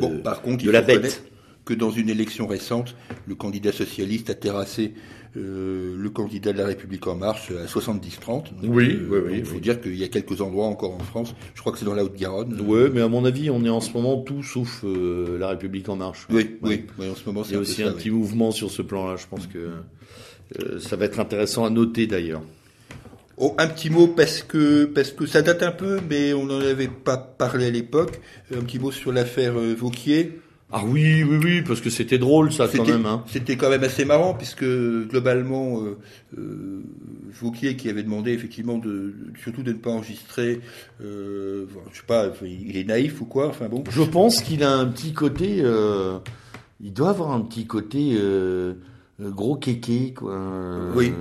Bon, 0.00 0.18
par 0.20 0.40
contre, 0.42 0.64
de 0.64 0.68
il 0.70 0.72
la 0.72 0.80
faut 0.82 0.86
bête. 0.88 1.22
que 1.64 1.74
dans 1.74 1.90
une 1.90 2.08
élection 2.08 2.46
récente, 2.46 2.96
le 3.26 3.34
candidat 3.36 3.70
socialiste 3.72 4.28
a 4.30 4.34
terrassé 4.34 4.94
euh, 5.36 5.94
le 5.98 6.10
candidat 6.10 6.52
de 6.52 6.58
la 6.58 6.66
République 6.66 7.06
en 7.06 7.16
marche 7.16 7.50
à 7.50 7.66
70-30. 7.66 8.26
Donc, 8.28 8.44
Oui, 8.64 8.90
euh, 8.92 9.06
oui, 9.08 9.18
donc, 9.18 9.24
oui, 9.26 9.34
Il 9.38 9.44
faut 9.44 9.54
oui. 9.56 9.60
dire 9.60 9.80
qu'il 9.80 9.96
y 9.96 10.04
a 10.04 10.08
quelques 10.08 10.40
endroits 10.40 10.66
encore 10.66 10.94
en 10.94 10.98
France. 11.00 11.34
Je 11.54 11.60
crois 11.60 11.72
que 11.72 11.78
c'est 11.78 11.84
dans 11.84 11.94
la 11.94 12.04
Haute-Garonne. 12.04 12.60
Ouais, 12.60 12.88
mais 12.92 13.00
à 13.00 13.08
mon 13.08 13.24
avis, 13.24 13.50
on 13.50 13.64
est 13.64 13.68
en 13.70 13.80
ce 13.80 13.92
moment 13.92 14.18
tout 14.22 14.42
sauf 14.42 14.82
euh, 14.84 15.38
la 15.38 15.48
République 15.48 15.88
en 15.88 15.96
marche. 15.96 16.26
Oui, 16.30 16.36
Ouais. 16.36 16.58
oui, 16.62 16.84
oui, 16.98 17.08
en 17.10 17.14
ce 17.14 17.24
moment, 17.26 17.42
Il 17.46 17.52
y 17.52 17.54
a 17.54 17.58
un 17.58 17.62
aussi 17.62 17.82
ça, 17.82 17.88
un 17.88 17.90
oui. 17.92 17.96
petit 17.98 18.10
mouvement 18.10 18.50
sur 18.52 18.70
ce 18.70 18.82
plan-là. 18.82 19.16
Je 19.16 19.26
pense 19.28 19.46
que 19.46 19.70
ça 20.78 20.96
va 20.96 21.06
être 21.06 21.18
intéressant 21.20 21.64
à 21.64 21.70
noter 21.70 22.06
d'ailleurs. 22.06 22.42
Oh, 23.36 23.54
un 23.58 23.66
petit 23.66 23.90
mot 23.90 24.06
parce 24.06 24.44
que 24.44 24.84
parce 24.84 25.10
que 25.10 25.26
ça 25.26 25.42
date 25.42 25.64
un 25.64 25.72
peu, 25.72 25.98
mais 26.08 26.32
on 26.34 26.44
n'en 26.46 26.60
avait 26.60 26.86
pas 26.86 27.16
parlé 27.16 27.66
à 27.66 27.70
l'époque. 27.70 28.20
Un 28.56 28.60
petit 28.62 28.78
mot 28.78 28.92
sur 28.92 29.10
l'affaire 29.10 29.54
Vauquier. 29.76 30.38
Ah 30.76 30.82
oui, 30.84 31.22
oui, 31.22 31.36
oui, 31.42 31.62
parce 31.62 31.80
que 31.80 31.88
c'était 31.88 32.18
drôle 32.18 32.52
ça 32.52 32.64
quand 32.66 32.72
C'était- 32.84 32.92
même. 32.92 33.06
Hein. 33.06 33.22
C'était 33.28 33.56
quand 33.56 33.70
même 33.70 33.84
assez 33.84 34.04
marrant 34.04 34.34
puisque 34.34 34.64
globalement, 34.64 35.80
euh, 35.82 35.96
euh, 36.36 36.82
Vauquier 37.40 37.76
qui 37.76 37.88
avait 37.88 38.02
demandé 38.02 38.32
effectivement 38.32 38.78
de, 38.78 38.88
de- 38.90 39.14
surtout 39.42 39.62
de 39.62 39.72
ne 39.72 39.78
pas 39.78 39.90
enregistrer, 39.90 40.60
euh, 41.00 41.66
je 41.92 41.98
sais 41.98 42.06
pas, 42.06 42.32
il 42.42 42.76
est 42.76 42.84
naïf 42.84 43.20
ou 43.20 43.24
quoi, 43.24 43.48
enfin 43.48 43.68
bon. 43.68 43.84
Je 43.88 44.02
pense 44.02 44.40
qu'il 44.42 44.64
a 44.64 44.72
un 44.76 44.86
petit 44.86 45.12
côté. 45.12 45.58
euh, 45.62 46.18
il 46.82 46.92
doit 46.92 47.10
avoir 47.10 47.30
un 47.30 47.40
petit 47.42 47.66
côté 47.66 48.16
euh, 48.18 48.74
gros 49.20 49.56
kéké, 49.56 50.12
quoi. 50.12 50.38
Oui, 50.96 51.12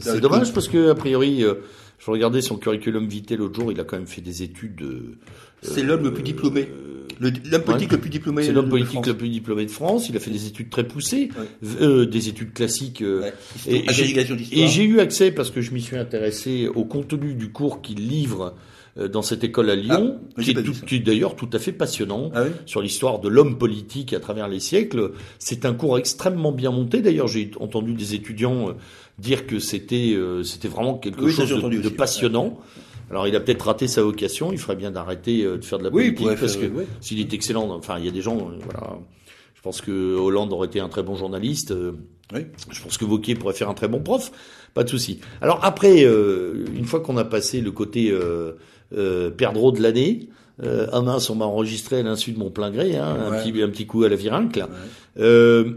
c'est 0.00 0.20
dommage 0.20 0.48
tout- 0.48 0.54
parce 0.54 0.68
que 0.68 0.90
a 0.90 0.94
priori, 0.94 1.44
euh, 1.44 1.54
je 1.98 2.10
regardais 2.10 2.40
son 2.42 2.56
curriculum 2.56 3.06
vitae 3.06 3.36
l'autre 3.36 3.54
jour. 3.60 3.70
Il 3.72 3.78
a 3.80 3.84
quand 3.84 3.96
même 3.96 4.06
fait 4.06 4.22
des 4.22 4.42
études. 4.42 4.82
C'est 5.62 5.82
l'homme 5.82 6.04
le 6.04 6.12
plus 6.12 6.22
diplômé, 6.22 6.68
l'homme 7.20 7.62
politique 7.64 7.92
le 7.92 7.98
plus 7.98 8.10
diplômé. 8.10 8.42
C'est 8.44 8.52
l'homme 8.52 8.68
politique 8.70 8.92
France. 8.92 9.06
le 9.08 9.16
plus 9.16 9.28
diplômé 9.28 9.66
de 9.66 9.70
France. 9.70 10.08
Il 10.08 10.16
a 10.16 10.20
fait 10.20 10.30
des 10.30 10.46
études 10.46 10.70
très 10.70 10.84
poussées, 10.86 11.28
Ouais. 11.38 11.68
euh, 11.82 12.06
des 12.06 12.28
études 12.28 12.52
classiques. 12.52 13.02
euh, 13.02 13.20
Ouais. 13.22 13.32
Et 13.68 13.84
j'ai- 13.92 14.14
Et 14.52 14.84
eu 14.84 15.00
accès, 15.00 15.30
parce 15.30 15.50
que 15.50 15.60
je 15.60 15.72
m'y 15.72 15.82
suis 15.82 15.96
intéressé, 15.96 16.68
au 16.68 16.84
contenu 16.84 17.34
du 17.34 17.50
cours 17.50 17.82
qu'il 17.82 18.08
livre 18.08 18.54
euh, 18.98 19.06
dans 19.06 19.22
cette 19.22 19.44
école 19.44 19.70
à 19.70 19.76
Lyon, 19.76 20.18
Ah, 20.36 20.42
qui 20.42 20.50
est, 20.50 20.98
d'ailleurs 21.00 21.36
tout 21.36 21.48
à 21.52 21.58
fait 21.60 21.70
passionnant, 21.72 22.30
Ah 22.34 22.42
oui 22.44 22.50
sur 22.66 22.82
l'histoire 22.82 23.20
de 23.20 23.28
l'homme 23.28 23.56
politique 23.56 24.12
à 24.12 24.18
travers 24.20 24.48
les 24.48 24.58
siècles. 24.58 25.12
C'est 25.38 25.64
un 25.64 25.74
cours 25.74 25.96
extrêmement 25.98 26.50
bien 26.52 26.72
monté. 26.72 27.00
D'ailleurs, 27.00 27.28
j'ai 27.28 27.52
entendu 27.60 27.92
des 27.94 28.14
étudiants 28.14 28.70
euh, 28.70 28.72
dire 29.18 29.46
que 29.46 29.60
c'était 29.60 30.12
euh, 30.14 30.42
c'était 30.42 30.66
vraiment 30.68 30.94
quelque 30.94 31.22
Oui, 31.24 31.32
chose 31.32 31.50
de, 31.50 31.88
passionnant. 31.88 32.58
Alors, 33.10 33.26
il 33.26 33.34
a 33.36 33.40
peut-être 33.40 33.62
raté 33.62 33.88
sa 33.88 34.02
vocation. 34.02 34.52
Il 34.52 34.58
ferait 34.58 34.76
bien 34.76 34.90
d'arrêter 34.90 35.44
euh, 35.44 35.58
de 35.58 35.64
faire 35.64 35.78
de 35.78 35.84
la 35.84 35.90
Oui, 35.90 36.04
politique 36.12 36.18
pourrait 36.18 36.36
parce 36.36 36.56
que 36.56 36.66
s'il 37.00 37.20
est 37.20 37.32
excellent, 37.34 37.68
enfin, 37.70 37.98
il 37.98 38.04
y 38.04 38.08
a 38.08 38.12
des 38.12 38.22
gens, 38.22 38.36
euh, 38.38 38.54
voilà. 38.64 38.98
Je 39.54 39.60
pense 39.62 39.80
que 39.82 39.90
Hollande 40.16 40.52
aurait 40.52 40.68
été 40.68 40.80
un 40.80 40.88
très 40.88 41.02
bon 41.02 41.16
journaliste. 41.16 41.72
euh, 41.72 41.92
Oui. 42.32 42.46
je 42.70 42.80
pense 42.82 42.96
que 42.96 43.04
Vauquier 43.04 43.34
pourrait 43.34 43.52
faire 43.54 43.68
un 43.68 43.74
très 43.74 43.88
bon 43.88 44.00
prof, 44.00 44.30
pas 44.72 44.84
de 44.84 44.88
souci. 44.88 45.20
Alors 45.42 45.60
après, 45.64 46.04
euh, 46.04 46.64
une 46.74 46.84
fois 46.86 47.00
qu'on 47.00 47.16
a 47.18 47.24
passé 47.24 47.60
le 47.60 47.70
côté 47.72 48.10
euh, 48.10 48.52
euh, 48.96 49.30
perdreau 49.30 49.70
de 49.72 49.82
l'année, 49.82 50.28
euh, 50.62 50.86
ah 50.92 51.02
mince, 51.02 51.28
on 51.28 51.34
m'a 51.34 51.44
enregistré 51.44 51.98
à 51.98 52.02
l'insu 52.02 52.32
de 52.32 52.38
mon 52.38 52.50
plein 52.50 52.70
gré, 52.70 52.96
hein, 52.96 53.16
un, 53.32 53.38
petit, 53.42 53.60
un 53.62 53.68
petit 53.68 53.86
coup 53.86 54.02
à 54.04 54.08
la 54.08 54.16
virincle. 54.16 54.66
Euh, 55.18 55.72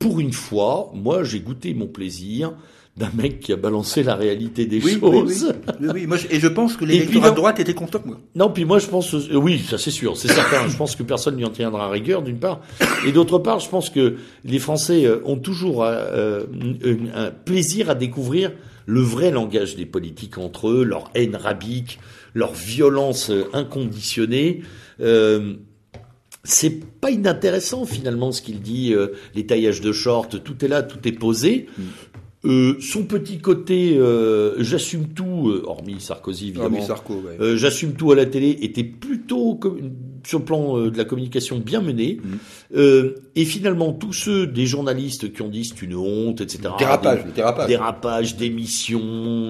pour 0.00 0.18
une 0.20 0.32
fois, 0.32 0.90
moi 0.94 1.22
j'ai 1.22 1.40
goûté 1.40 1.74
mon 1.74 1.86
plaisir 1.86 2.52
d'un 2.98 3.10
mec 3.14 3.40
qui 3.40 3.52
a 3.52 3.56
balancé 3.56 4.02
la 4.02 4.14
réalité 4.16 4.66
des 4.66 4.82
Oui, 4.82 4.98
choses. 5.00 5.54
Oui, 5.80 5.88
oui, 5.94 6.06
moi, 6.06 6.16
je- 6.16 6.26
et 6.30 6.40
je 6.40 6.48
pense 6.48 6.74
que 6.76 6.84
puis, 6.84 6.94
l'électorat 6.94 7.30
de 7.30 7.36
droite 7.36 7.60
était 7.60 7.74
content, 7.74 8.00
moi. 8.04 8.18
Non, 8.34 8.50
puis 8.50 8.64
moi 8.64 8.78
je 8.80 8.86
pense, 8.88 9.14
euh, 9.14 9.36
oui, 9.36 9.60
ça 9.60 9.78
c'est 9.78 9.90
sûr, 9.92 10.16
c'est 10.16 10.28
certain. 10.28 10.66
je 10.68 10.76
pense 10.76 10.96
que 10.96 11.02
personne 11.04 11.36
n'y 11.36 11.44
en 11.44 11.50
tiendra 11.50 11.88
rigueur, 11.90 12.22
d'une 12.22 12.38
part, 12.38 12.60
et 13.06 13.12
d'autre 13.12 13.38
part, 13.38 13.60
je 13.60 13.68
pense 13.68 13.88
que 13.90 14.16
les 14.44 14.58
Français 14.58 15.04
euh, 15.06 15.20
ont 15.24 15.36
toujours 15.36 15.84
euh, 15.84 16.42
un, 17.14 17.26
un 17.26 17.30
plaisir 17.30 17.88
à 17.88 17.94
découvrir 17.94 18.52
le 18.86 19.00
vrai 19.00 19.30
langage 19.30 19.76
des 19.76 19.86
politiques 19.86 20.38
entre 20.38 20.68
eux, 20.68 20.82
leur 20.82 21.10
haine 21.14 21.36
rabique, 21.36 21.98
leur 22.34 22.52
violence 22.52 23.30
euh, 23.30 23.44
inconditionnée. 23.52 24.62
Euh, 25.00 25.54
c'est 26.44 26.82
pas 27.00 27.10
inintéressant 27.10 27.84
finalement 27.84 28.32
ce 28.32 28.40
qu'il 28.42 28.60
dit, 28.60 28.94
euh, 28.94 29.08
les 29.34 29.44
taillages 29.44 29.80
de 29.82 29.92
short, 29.92 30.42
tout 30.42 30.64
est 30.64 30.68
là, 30.68 30.82
tout 30.82 31.06
est 31.06 31.12
posé. 31.12 31.66
Euh, 32.44 32.76
son 32.80 33.02
petit 33.04 33.38
côté, 33.38 33.96
euh, 33.98 34.54
j'assume 34.62 35.08
tout, 35.08 35.48
euh, 35.48 35.62
hormis 35.66 36.00
Sarkozy 36.00 36.48
évidemment. 36.50 36.80
Sarko, 36.80 37.14
ouais. 37.14 37.36
Euh, 37.40 37.56
J'assume 37.56 37.94
tout 37.94 38.12
à 38.12 38.14
la 38.14 38.26
télé 38.26 38.50
était 38.62 38.84
plutôt 38.84 39.56
com- 39.56 39.76
sur 40.24 40.38
le 40.38 40.44
plan 40.44 40.78
euh, 40.78 40.90
de 40.90 40.96
la 40.96 41.04
communication 41.04 41.58
bien 41.58 41.80
mené. 41.80 42.20
Mhm. 42.22 42.38
Euh, 42.76 43.14
et 43.34 43.44
finalement, 43.44 43.92
tous 43.92 44.12
ceux 44.12 44.46
des 44.46 44.66
journalistes 44.66 45.32
qui 45.32 45.42
ont 45.42 45.48
dit 45.48 45.64
c'est 45.64 45.82
une 45.82 45.96
honte, 45.96 46.40
etc. 46.40 46.60
dérapage, 46.78 47.24
Des- 47.24 47.32
dérapage. 47.32 47.66
dérapage, 47.68 48.36
démission, 48.36 49.00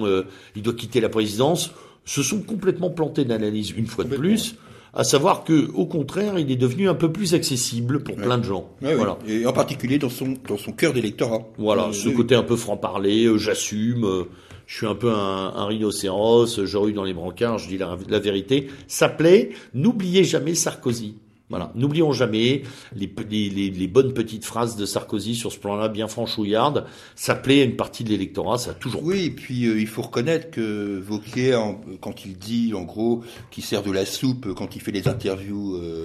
euh, 0.05 0.23
il 0.55 0.63
doit 0.63 0.73
quitter 0.73 0.99
la 0.99 1.09
présidence, 1.09 1.71
se 2.05 2.23
sont 2.23 2.41
complètement 2.41 2.89
plantés 2.89 3.23
d'analyse 3.23 3.69
une 3.77 3.85
fois 3.85 4.03
de 4.03 4.15
plus. 4.15 4.55
À 4.93 5.03
savoir 5.03 5.43
que, 5.43 5.69
au 5.73 5.85
contraire, 5.85 6.39
il 6.39 6.51
est 6.51 6.55
devenu 6.55 6.89
un 6.89 6.95
peu 6.95 7.11
plus 7.11 7.33
accessible 7.33 8.03
pour 8.03 8.15
plein 8.15 8.37
de 8.37 8.43
gens. 8.43 8.69
Ouais, 8.81 8.89
oui. 8.89 8.95
voilà. 8.95 9.17
Et 9.27 9.45
en 9.45 9.53
particulier 9.53 9.99
dans 9.99 10.09
son, 10.09 10.33
dans 10.47 10.57
son 10.57 10.71
cœur 10.71 10.93
d'électorat. 10.93 11.47
Voilà, 11.57 11.89
ce 11.93 12.09
oui, 12.09 12.15
côté 12.15 12.35
un 12.35 12.43
peu 12.43 12.55
franc-parler, 12.55 13.25
euh, 13.25 13.37
j'assume, 13.37 14.03
euh, 14.05 14.23
je 14.65 14.77
suis 14.77 14.87
un 14.87 14.95
peu 14.95 15.11
un, 15.11 15.53
un 15.55 15.65
rhinocéros, 15.65 16.65
je 16.65 16.77
rue 16.77 16.93
dans 16.93 17.03
les 17.03 17.13
brancards, 17.13 17.59
je 17.59 17.67
dis 17.67 17.77
la, 17.77 17.97
la 18.07 18.19
vérité. 18.19 18.67
Ça 18.87 19.09
plaît, 19.09 19.51
n'oubliez 19.73 20.23
jamais 20.23 20.55
Sarkozy. 20.55 21.15
Voilà, 21.49 21.71
n'oublions 21.73 22.11
jamais 22.13 22.61
les, 22.95 23.11
les, 23.29 23.49
les, 23.49 23.69
les 23.71 23.87
bonnes 23.87 24.13
petites 24.13 24.45
phrases 24.45 24.75
de 24.75 24.85
Sarkozy 24.85 25.33
sur 25.33 25.51
ce 25.51 25.57
plan-là, 25.57 25.87
bien 25.89 26.07
franchouillardes. 26.07 26.85
Ça 27.15 27.33
plaît 27.33 27.61
à 27.61 27.63
une 27.63 27.75
partie 27.75 28.03
de 28.03 28.09
l'électorat, 28.09 28.59
ça 28.59 28.71
a 28.71 28.73
toujours 28.75 29.03
Oui, 29.03 29.25
et 29.25 29.31
puis 29.31 29.65
euh, 29.65 29.79
il 29.79 29.87
faut 29.87 30.03
reconnaître 30.03 30.51
que 30.51 30.99
Vauquier, 30.99 31.55
en- 31.55 31.81
quand 32.01 32.23
il 32.25 32.37
dit 32.37 32.73
en 32.75 32.83
gros 32.83 33.23
qu'il 33.49 33.63
sert 33.63 33.81
de 33.81 33.91
la 33.91 34.05
soupe 34.05 34.53
quand 34.53 34.75
il 34.75 34.81
fait 34.81 34.91
les 34.91 35.07
interviews 35.07 35.75
euh, 35.77 36.03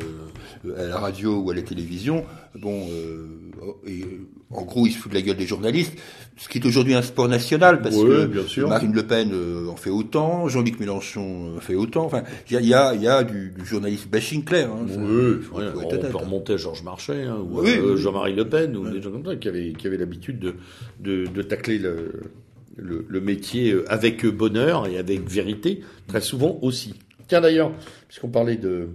à 0.79 0.85
la 0.85 0.99
radio 0.99 1.37
ou 1.39 1.51
à 1.51 1.55
la 1.55 1.63
télévision, 1.63 2.25
bon, 2.59 2.87
euh, 2.91 3.27
et, 3.87 4.01
euh, 4.03 4.27
en 4.51 4.63
gros 4.63 4.87
il 4.87 4.93
se 4.93 4.99
fout 4.99 5.11
de 5.11 5.17
la 5.17 5.23
gueule 5.23 5.37
des 5.37 5.47
journalistes, 5.47 5.95
ce 6.37 6.49
qui 6.49 6.59
est 6.59 6.67
aujourd'hui 6.67 6.95
un 6.95 7.03
sport 7.03 7.29
national 7.29 7.81
parce 7.83 7.97
Ouais, 7.97 8.05
que 8.09 8.27
bien 8.27 8.43
sûr. 8.47 8.69
Marine 8.69 8.93
Le 8.93 9.03
Pen 9.07 9.31
euh, 9.33 9.69
en 9.69 9.77
fait 9.77 9.91
autant, 9.91 10.49
Jean-Luc 10.49 10.79
Mélenchon 10.81 11.57
en 11.57 11.61
fait 11.61 11.75
autant, 11.75 12.05
enfin 12.05 12.23
il 12.51 12.55
y 12.55 12.57
a, 12.57 12.61
il 12.61 12.69
y 12.69 12.75
a, 12.75 12.95
il 12.95 13.03
y 13.03 13.09
a 13.09 13.25
du, 13.25 13.51
du 13.51 13.65
journaliste 13.65 14.09
bashing 14.09 14.45
clair. 14.45 14.71
Hein, 14.71 14.87
ça- 14.89 14.99
Oui, 15.01 15.43
faut- 15.43 15.57
ouais, 15.59 15.65
faut 15.73 15.81
être 15.83 16.07
on 16.09 16.11
peut 16.11 16.17
remonter 16.19 16.53
à 16.55 16.57
Georges 16.57 16.83
Marchais, 16.83 17.23
hein, 17.25 17.37
ou 17.41 17.61
Oui, 17.63 17.71
euh, 17.77 17.95
oui. 17.95 18.01
Jean-Marie 18.01 18.35
Le 18.35 18.49
Pen, 18.49 18.77
ou 18.77 18.85
Ouais. 18.85 18.91
des 18.93 19.03
gens 19.03 19.11
comme 19.11 19.25
ça, 19.25 19.37
qui 19.37 19.49
avaient, 19.49 19.73
qui 19.73 19.87
avaient 19.87 19.97
l'habitude 19.97 20.39
de, 20.39 20.55
de, 21.01 21.27
de 21.27 21.43
tacler 21.43 21.79
le, 21.79 22.13
le, 22.77 23.05
le 23.09 23.21
métier 23.21 23.73
euh, 23.73 23.85
avec 23.93 24.25
bonheur 24.27 24.87
et 24.87 24.99
avec 24.99 25.29
vérité, 25.29 25.81
très 26.07 26.21
souvent 26.21 26.59
aussi. 26.63 26.95
Tiens 27.29 27.41
d'ailleurs, 27.41 27.73
puisqu'on 28.09 28.29
parlait 28.29 28.57
de 28.57 28.89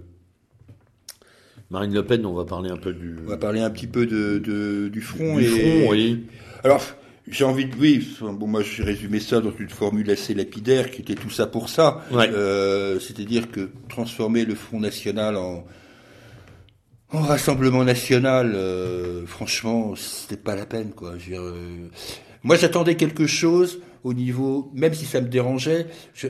Marine 1.70 1.94
Le 1.94 2.04
Pen, 2.04 2.26
on 2.26 2.34
va 2.34 2.44
parler 2.44 2.70
un 2.70 2.76
peu 2.76 2.92
du, 2.92 3.16
On 3.24 3.28
va 3.30 3.36
parler 3.36 3.60
un 3.60 3.70
petit 3.70 3.86
peu 3.86 4.06
de, 4.06 4.38
de- 4.38 4.88
du 4.88 5.00
front. 5.00 5.36
du 5.36 5.44
et, 5.44 5.48
front, 5.82 5.90
oui. 5.92 6.26
Alors, 6.64 6.82
j'ai 7.28 7.44
envie 7.44 7.66
de, 7.66 7.76
oui, 7.76 8.16
bon, 8.20 8.46
moi, 8.48 8.62
j'ai 8.62 8.82
résumé 8.82 9.20
ça 9.20 9.40
dans 9.40 9.52
une 9.56 9.68
formule 9.68 10.10
assez 10.10 10.34
lapidaire 10.34 10.90
qui 10.90 11.00
était 11.02 11.14
tout 11.14 11.30
ça 11.30 11.46
pour 11.46 11.68
ça. 11.68 12.04
Ouais. 12.10 12.28
Euh, 12.28 12.98
c'est-à-dire 12.98 13.50
que 13.52 13.70
transformer 13.88 14.44
le 14.44 14.56
Front 14.56 14.80
National 14.80 15.36
en, 15.36 15.64
en 17.12 17.20
Rassemblement 17.20 17.84
National, 17.84 18.52
euh, 18.54 19.24
franchement, 19.26 19.94
c'était 19.94 20.36
pas 20.36 20.56
la 20.56 20.66
peine, 20.66 20.90
quoi. 20.90 21.12
Je 21.18 21.24
veux 21.26 21.30
dire, 21.30 21.42
euh, 21.42 21.88
moi, 22.42 22.56
j'attendais 22.56 22.96
quelque 22.96 23.28
chose 23.28 23.80
au 24.02 24.12
niveau, 24.12 24.72
même 24.74 24.94
si 24.94 25.04
ça 25.04 25.20
me 25.20 25.28
dérangeait, 25.28 25.86
je, 26.14 26.26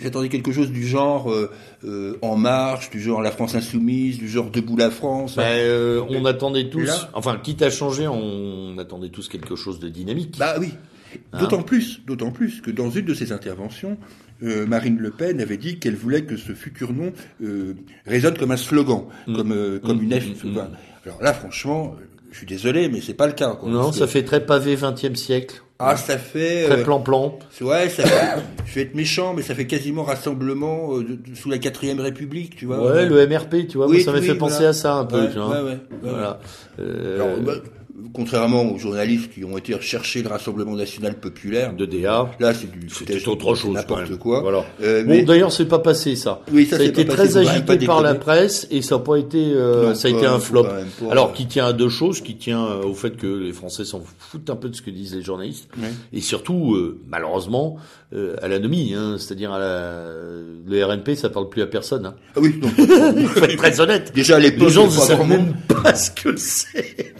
j'attendais 0.00 0.28
quelque 0.28 0.52
chose 0.52 0.70
du 0.70 0.86
genre 0.86 1.30
euh, 1.30 1.50
euh, 1.84 2.16
En 2.22 2.36
Marche, 2.36 2.90
du 2.90 3.00
genre 3.00 3.22
La 3.22 3.30
France 3.30 3.54
Insoumise, 3.54 4.18
du 4.18 4.28
genre 4.28 4.50
Debout 4.50 4.76
la 4.76 4.90
France. 4.90 5.36
Ben, 5.36 5.42
euh, 5.44 6.02
on 6.08 6.24
attendait 6.24 6.68
tous, 6.70 6.90
enfin, 7.14 7.38
quitte 7.42 7.62
à 7.62 7.70
changer, 7.70 8.08
on 8.08 8.76
attendait 8.78 9.10
tous 9.10 9.28
quelque 9.28 9.56
chose 9.56 9.78
de 9.80 9.88
dynamique. 9.88 10.36
Bah 10.38 10.54
oui. 10.58 10.70
D'autant 11.38 11.62
plus, 11.62 12.00
d'autant 12.06 12.30
plus 12.30 12.60
que 12.60 12.70
dans 12.70 12.88
une 12.90 13.04
de 13.04 13.14
ses 13.14 13.32
interventions, 13.32 13.98
euh, 14.44 14.64
Marine 14.66 14.96
Le 14.98 15.10
Pen 15.10 15.40
avait 15.40 15.56
dit 15.56 15.78
qu'elle 15.80 15.96
voulait 15.96 16.22
que 16.22 16.36
ce 16.36 16.52
futur 16.52 16.92
nom 16.92 17.12
euh, 17.42 17.74
résonne 18.06 18.38
comme 18.38 18.52
un 18.52 18.56
slogan, 18.56 19.04
Mm. 19.26 19.34
comme 19.36 19.52
euh, 19.52 19.78
comme 19.80 19.98
Mm, 19.98 20.02
une 20.04 20.20
F. 20.20 20.44
mm, 20.44 20.50
enfin, 20.56 20.68
Alors 21.04 21.20
là, 21.22 21.32
franchement, 21.34 21.96
je 22.30 22.36
suis 22.38 22.46
désolé, 22.46 22.88
mais 22.88 23.00
c'est 23.00 23.14
pas 23.14 23.26
le 23.26 23.32
cas. 23.32 23.56
Quoi, 23.56 23.68
non, 23.68 23.90
ça 23.90 24.04
que- 24.04 24.10
fait 24.12 24.22
très 24.22 24.46
pavé 24.46 24.76
20e 24.76 25.16
siècle. 25.16 25.62
Ah, 25.80 25.96
ça 25.96 26.18
fait. 26.18 26.64
Très 26.66 26.80
euh, 26.80 26.84
plan-plan. 26.84 27.38
Ouais, 27.62 27.88
ça 27.88 28.04
fait, 28.04 28.40
je 28.66 28.74
vais 28.74 28.82
être 28.82 28.94
méchant, 28.94 29.32
mais 29.34 29.42
ça 29.42 29.54
fait 29.54 29.66
quasiment 29.66 30.02
rassemblement 30.04 30.96
euh, 30.96 31.02
de- 31.02 31.30
de- 31.30 31.34
sous 31.34 31.48
la 31.50 31.58
quatrième 31.58 32.00
République, 32.00 32.54
tu 32.56 32.66
vois. 32.66 32.92
Ouais, 32.92 33.06
le 33.06 33.26
MRP, 33.26 33.66
tu 33.66 33.78
vois, 33.78 33.86
Oui, 33.86 33.96
moi, 33.96 34.04
ça 34.04 34.12
m'a 34.12 34.18
oui, 34.18 34.26
fait 34.26 34.34
penser 34.34 34.54
voilà. 34.56 34.68
à 34.68 34.72
ça 34.74 34.94
un 34.94 35.04
peu, 35.06 35.20
Ouais, 35.22 35.30
tu 35.30 35.38
vois. 35.38 35.48
ouais, 35.48 35.60
ouais, 35.62 35.70
ouais. 35.70 35.78
Voilà. 36.02 36.38
Alors, 36.78 37.28
bah, 37.40 37.52
contrairement 38.12 38.72
aux 38.72 38.78
journalistes 38.78 39.32
qui 39.32 39.44
ont 39.44 39.56
été 39.58 39.74
rechercher 39.74 40.22
le 40.22 40.28
Rassemblement 40.28 40.74
national 40.76 41.14
populaire, 41.18 41.74
de 41.74 41.86
DA. 41.86 42.30
là 42.40 42.54
c'est 42.54 42.70
du 42.70 42.88
C'était 42.88 43.26
autre 43.28 43.54
chose, 43.54 43.72
n'importe 43.74 44.16
quoi. 44.16 44.40
Voilà. 44.40 44.64
Euh, 44.82 45.02
Bon, 45.04 45.10
mais 45.10 45.22
d'ailleurs, 45.22 45.52
c'est 45.52 45.66
pas 45.66 45.78
passé 45.78 46.16
ça. 46.16 46.40
Oui, 46.52 46.66
ça, 46.66 46.76
ça 46.76 46.82
a 46.82 46.86
été 46.86 47.04
pas 47.04 47.14
très 47.14 47.36
agité 47.36 47.62
pas 47.78 47.86
par 47.86 48.02
la 48.02 48.14
presse 48.14 48.66
et 48.70 48.82
ça 48.82 48.96
n'a 48.96 49.02
pas 49.02 49.16
été, 49.16 49.52
euh, 49.54 49.88
Non, 49.88 49.94
ça 49.94 50.08
a 50.08 50.10
pas- 50.10 50.16
été 50.18 50.26
un 50.26 50.38
flop. 50.38 50.66
Alors, 51.10 51.32
qui 51.32 51.46
tient 51.46 51.66
à 51.66 51.72
deux 51.72 51.88
choses, 51.88 52.20
qui 52.20 52.36
tient 52.36 52.64
euh, 52.64 52.82
au 52.82 52.94
fait 52.94 53.16
que 53.16 53.26
les 53.26 53.52
Français 53.52 53.84
s'en 53.84 54.02
foutent 54.18 54.50
un 54.50 54.56
peu 54.56 54.68
de 54.68 54.74
ce 54.76 54.82
que 54.82 54.90
disent 54.90 55.14
les 55.14 55.22
journalistes, 55.22 55.68
et 56.12 56.20
surtout, 56.20 56.74
euh, 56.74 57.00
malheureusement, 57.08 57.76
euh, 58.12 58.34
à 58.42 58.48
l'anomie, 58.48 58.92
hein, 58.96 59.16
c'est-à-dire 59.18 59.52
à 59.52 59.58
la, 59.58 60.04
le 60.66 60.84
RNP, 60.84 61.14
ça 61.14 61.30
parle 61.30 61.48
plus 61.48 61.62
à 61.62 61.66
personne. 61.66 62.06
Hein. 62.06 62.14
Ah 62.36 62.40
oui, 62.40 62.54
non. 62.60 62.68
Faut 63.28 63.44
être 63.44 63.56
très 63.56 63.80
honnête. 63.80 64.12
Déjà 64.14 64.36
à 64.36 64.38
l'époque, 64.40 64.68
Les 64.68 64.74
gens 64.74 64.86
ne 64.86 64.90
savent 64.90 65.26
même 65.28 65.54
pas 65.68 65.94
ce 65.94 66.10
que 66.10 66.36
c'est. 66.36 67.14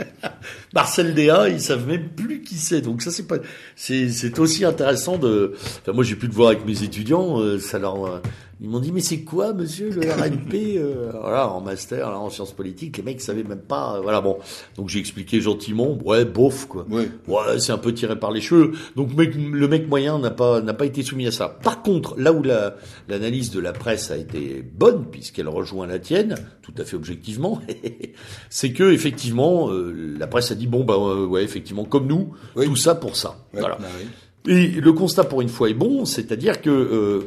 Marcel 0.75 1.15
Déa, 1.15 1.49
ils 1.49 1.61
savent 1.61 1.87
même 1.87 2.09
plus 2.09 2.43
qui 2.43 2.57
c'est. 2.57 2.81
Donc 2.81 3.03
ça, 3.03 3.11
c'est 3.11 3.27
pas, 3.27 3.39
c'est, 3.75 4.39
aussi 4.39 4.65
intéressant 4.65 5.19
de. 5.19 5.55
Enfin, 5.83 5.93
moi, 5.93 6.05
j'ai 6.05 6.17
pu 6.17 6.27
le 6.27 6.33
voir 6.33 6.49
avec 6.49 6.65
mes 6.65 6.83
étudiants. 6.83 7.41
euh, 7.41 7.59
ça 7.59 7.79
leur, 7.79 8.05
euh, 8.07 8.21
ils 8.63 8.69
m'ont 8.69 8.79
dit, 8.81 8.93
mais 8.93 9.01
c'est 9.01 9.23
quoi, 9.23 9.53
monsieur, 9.55 9.89
le 9.91 10.01
RNP 10.03 10.77
euh, 10.77 11.11
Voilà, 11.19 11.49
en 11.51 11.61
master, 11.63 12.11
là, 12.11 12.19
en 12.19 12.29
sciences 12.29 12.53
politiques, 12.53 12.99
les 12.99 13.03
mecs 13.03 13.21
savaient 13.23 13.43
même 13.43 13.61
pas. 13.63 13.97
euh, 13.97 14.01
voilà, 14.03 14.21
bon. 14.21 14.37
Donc 14.77 14.89
j'ai 14.91 14.99
expliqué 14.99 15.41
gentiment. 15.41 15.97
Ouais, 16.05 16.25
bof, 16.27 16.67
quoi. 16.67 16.85
Ouais. 16.91 17.09
Ouais, 17.27 17.59
c'est 17.59 17.73
un 17.73 17.79
peu 17.79 17.95
tiré 17.95 18.19
par 18.19 18.31
les 18.33 18.41
cheveux. 18.41 18.73
Donc 18.97 19.15
mec- 19.17 19.35
le 19.35 19.67
mec 19.69 19.89
moyen 19.89 20.19
n'a 20.19 20.31
pas 20.31 20.61
n'a 20.61 20.75
pas 20.75 20.85
été 20.87 21.03
soumis 21.03 21.27
à 21.27 21.33
ça. 21.33 21.49
Par 21.49 21.83
contre, 21.83 22.15
là 22.19 22.33
où 22.35 22.43
la 22.43 22.77
l'analyse 23.09 23.51
de 23.51 23.61
la 23.61 23.73
presse 23.73 24.11
a 24.11 24.17
été 24.19 24.63
bonne 24.63 25.07
puisqu'elle 25.11 25.49
rejoint 25.49 25.87
la 25.87 25.99
tienne, 25.99 26.35
tout 26.61 26.75
à 26.77 26.85
fait 26.85 26.97
objectivement, 26.97 27.63
c'est 28.51 28.73
que 28.73 28.93
effectivement 28.93 29.71
euh, 29.71 30.17
la 30.19 30.27
presse 30.27 30.51
a 30.51 30.55
dit 30.55 30.67
bon 30.67 30.85
bah 30.85 30.95
euh, 30.99 31.27
ouais 31.27 31.43
effectivement 31.45 31.85
comme 31.85 32.07
nous 32.07 32.35
Oui. 32.57 32.67
tout 32.67 32.77
ça 32.77 32.95
pour 32.95 33.17
ça. 33.17 33.37
Ouais, 33.55 33.61
Voilà. 33.61 33.77
bah 33.81 33.89
oui. 33.99 34.07
Et 34.53 34.69
le 34.69 34.93
constat 34.95 35.25
pour 35.25 35.43
une 35.43 35.51
fois 35.51 35.69
est 35.69 35.75
bon, 35.75 36.05
c'est-à-dire 36.07 36.63
que 36.63 36.71
euh, 36.71 37.21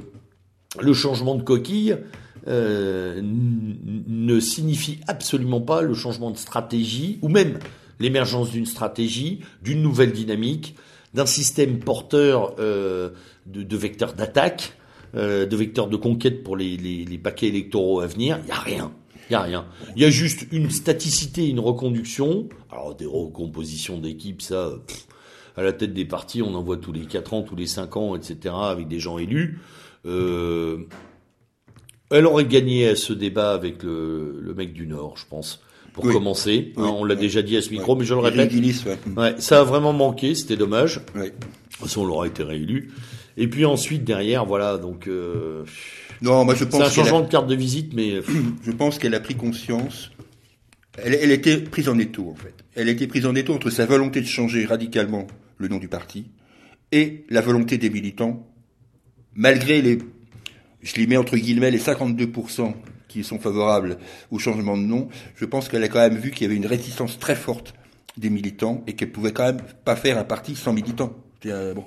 le 0.79 0.93
changement 0.93 1.35
de 1.35 1.43
coquille 1.43 1.97
euh, 2.47 3.21
ne 3.23 4.39
signifie 4.39 4.99
absolument 5.07 5.61
pas 5.61 5.81
le 5.81 5.93
changement 5.93 6.31
de 6.31 6.37
stratégie 6.37 7.19
ou 7.21 7.29
même 7.29 7.59
l'émergence 7.99 8.51
d'une 8.51 8.65
stratégie, 8.65 9.39
d'une 9.61 9.81
nouvelle 9.81 10.11
dynamique, 10.11 10.75
d'un 11.13 11.25
système 11.25 11.79
porteur 11.79 12.55
euh, 12.59 13.11
de, 13.45 13.77
vecteurs 13.77 14.13
d'attaque, 14.13 14.73
euh, 15.15 15.45
de 15.45 15.55
vecteurs 15.55 15.87
de 15.87 15.95
conquête 15.95 16.43
pour 16.43 16.57
les, 16.57 17.19
paquets 17.23 17.47
électoraux 17.47 18.01
à 18.01 18.07
venir. 18.07 18.39
Il 18.43 18.49
y 18.49 18.51
a 18.51 18.59
rien. 18.59 18.91
Il 19.29 19.33
y 19.33 19.35
a 19.35 19.41
rien. 19.41 19.65
Il 19.95 20.01
y 20.01 20.05
a 20.05 20.09
juste 20.09 20.47
une 20.51 20.69
staticité, 20.69 21.47
une 21.47 21.61
reconduction. 21.61 22.49
Alors 22.71 22.95
des 22.95 23.05
recompositions 23.05 23.99
d'équipes, 23.99 24.41
ça, 24.41 24.71
à 25.55 25.63
la 25.63 25.71
tête 25.71 25.93
des 25.93 26.05
partis, 26.05 26.41
on 26.41 26.53
en 26.55 26.61
voit 26.61 26.77
tous 26.77 26.91
les 26.91 27.05
4 27.05 27.33
ans, 27.33 27.43
tous 27.43 27.55
les 27.55 27.67
5 27.67 27.95
ans, 27.95 28.15
etc., 28.15 28.53
avec 28.57 28.87
des 28.87 28.99
gens 28.99 29.17
élus. 29.17 29.59
Euh, 30.05 30.79
elle 32.11 32.25
aurait 32.25 32.45
gagné 32.45 32.87
à 32.89 32.95
ce 32.95 33.13
débat 33.13 33.53
avec 33.53 33.83
le, 33.83 34.39
le 34.41 34.53
mec 34.53 34.73
du 34.73 34.85
Nord, 34.87 35.17
je 35.17 35.25
pense, 35.29 35.61
pour 35.93 36.05
Oui. 36.05 36.13
commencer. 36.13 36.73
Oui. 36.75 36.83
Hein, 36.85 36.93
on 36.97 37.03
l'a 37.05 37.15
déjà 37.15 37.41
dit 37.41 37.57
à 37.57 37.61
ce 37.61 37.69
micro, 37.71 37.95
mais 37.95 38.05
je 38.05 38.13
le 38.13 38.19
répète. 38.19 38.51
Gillis, 38.51 38.83
ouais. 38.85 38.97
Ouais, 39.17 39.35
ça 39.39 39.61
a 39.61 39.63
vraiment 39.63 39.93
manqué, 39.93 40.35
c'était 40.35 40.57
dommage. 40.57 41.01
De 41.15 41.21
toute 41.23 41.33
façon, 41.79 42.01
on 42.01 42.05
l'aura 42.05 42.27
été 42.27 42.43
réélu. 42.43 42.91
Et 43.35 43.47
puis 43.47 43.65
ensuite, 43.65 44.03
derrière, 44.03 44.45
voilà, 44.45 44.77
donc 44.77 45.07
euh, 45.07 45.63
Non, 46.21 46.45
moi 46.45 46.53
je 46.53 46.59
c'est 46.65 46.75
un 46.75 46.79
pense 46.81 46.93
changement 46.93 47.19
a, 47.19 47.23
de 47.23 47.29
carte 47.31 47.47
de 47.47 47.55
visite, 47.55 47.93
mais 47.95 48.21
je 48.63 48.71
pense 48.71 48.99
qu'elle 48.99 49.15
a 49.15 49.19
pris 49.19 49.33
conscience. 49.35 50.11
Elle, 51.03 51.15
elle 51.15 51.31
était 51.31 51.57
prise 51.57 51.89
en 51.89 51.97
étau 51.97 52.29
en 52.29 52.35
fait. 52.35 52.53
Elle 52.75 52.89
était 52.89 53.07
prise 53.07 53.25
en 53.25 53.33
étau 53.33 53.55
entre 53.55 53.71
sa 53.71 53.87
volonté 53.87 54.21
de 54.21 54.27
changer 54.27 54.65
radicalement 54.65 55.25
le 55.57 55.67
nom 55.67 55.77
du 55.79 55.87
parti 55.87 56.27
et 56.91 57.25
la 57.29 57.41
volonté 57.41 57.79
des 57.79 57.89
militants, 57.89 58.47
malgré 59.35 59.81
les, 59.81 59.99
je 60.81 60.95
les 60.95 61.07
mets 61.07 61.17
entre 61.17 61.37
guillemets 61.37 61.71
les 61.71 61.79
52% 61.79 62.73
qui 63.07 63.23
sont 63.23 63.39
favorables 63.39 63.97
au 64.31 64.39
changement 64.39 64.77
de 64.77 64.83
nom. 64.83 65.07
Je 65.35 65.45
pense 65.45 65.69
qu'elle 65.69 65.83
a 65.83 65.87
quand 65.87 65.99
même 65.99 66.17
vu 66.17 66.31
qu'il 66.31 66.43
y 66.43 66.45
avait 66.45 66.55
une 66.55 66.65
réticence 66.65 67.19
très 67.19 67.35
forte 67.35 67.73
des 68.17 68.29
militants 68.29 68.83
et 68.87 68.93
qu'elle 68.93 69.11
pouvait 69.11 69.31
quand 69.31 69.45
même 69.45 69.61
pas 69.85 69.95
faire 69.95 70.17
un 70.17 70.23
parti 70.23 70.55
sans 70.55 70.73
militants. 70.73 71.13
Bon. 71.43 71.85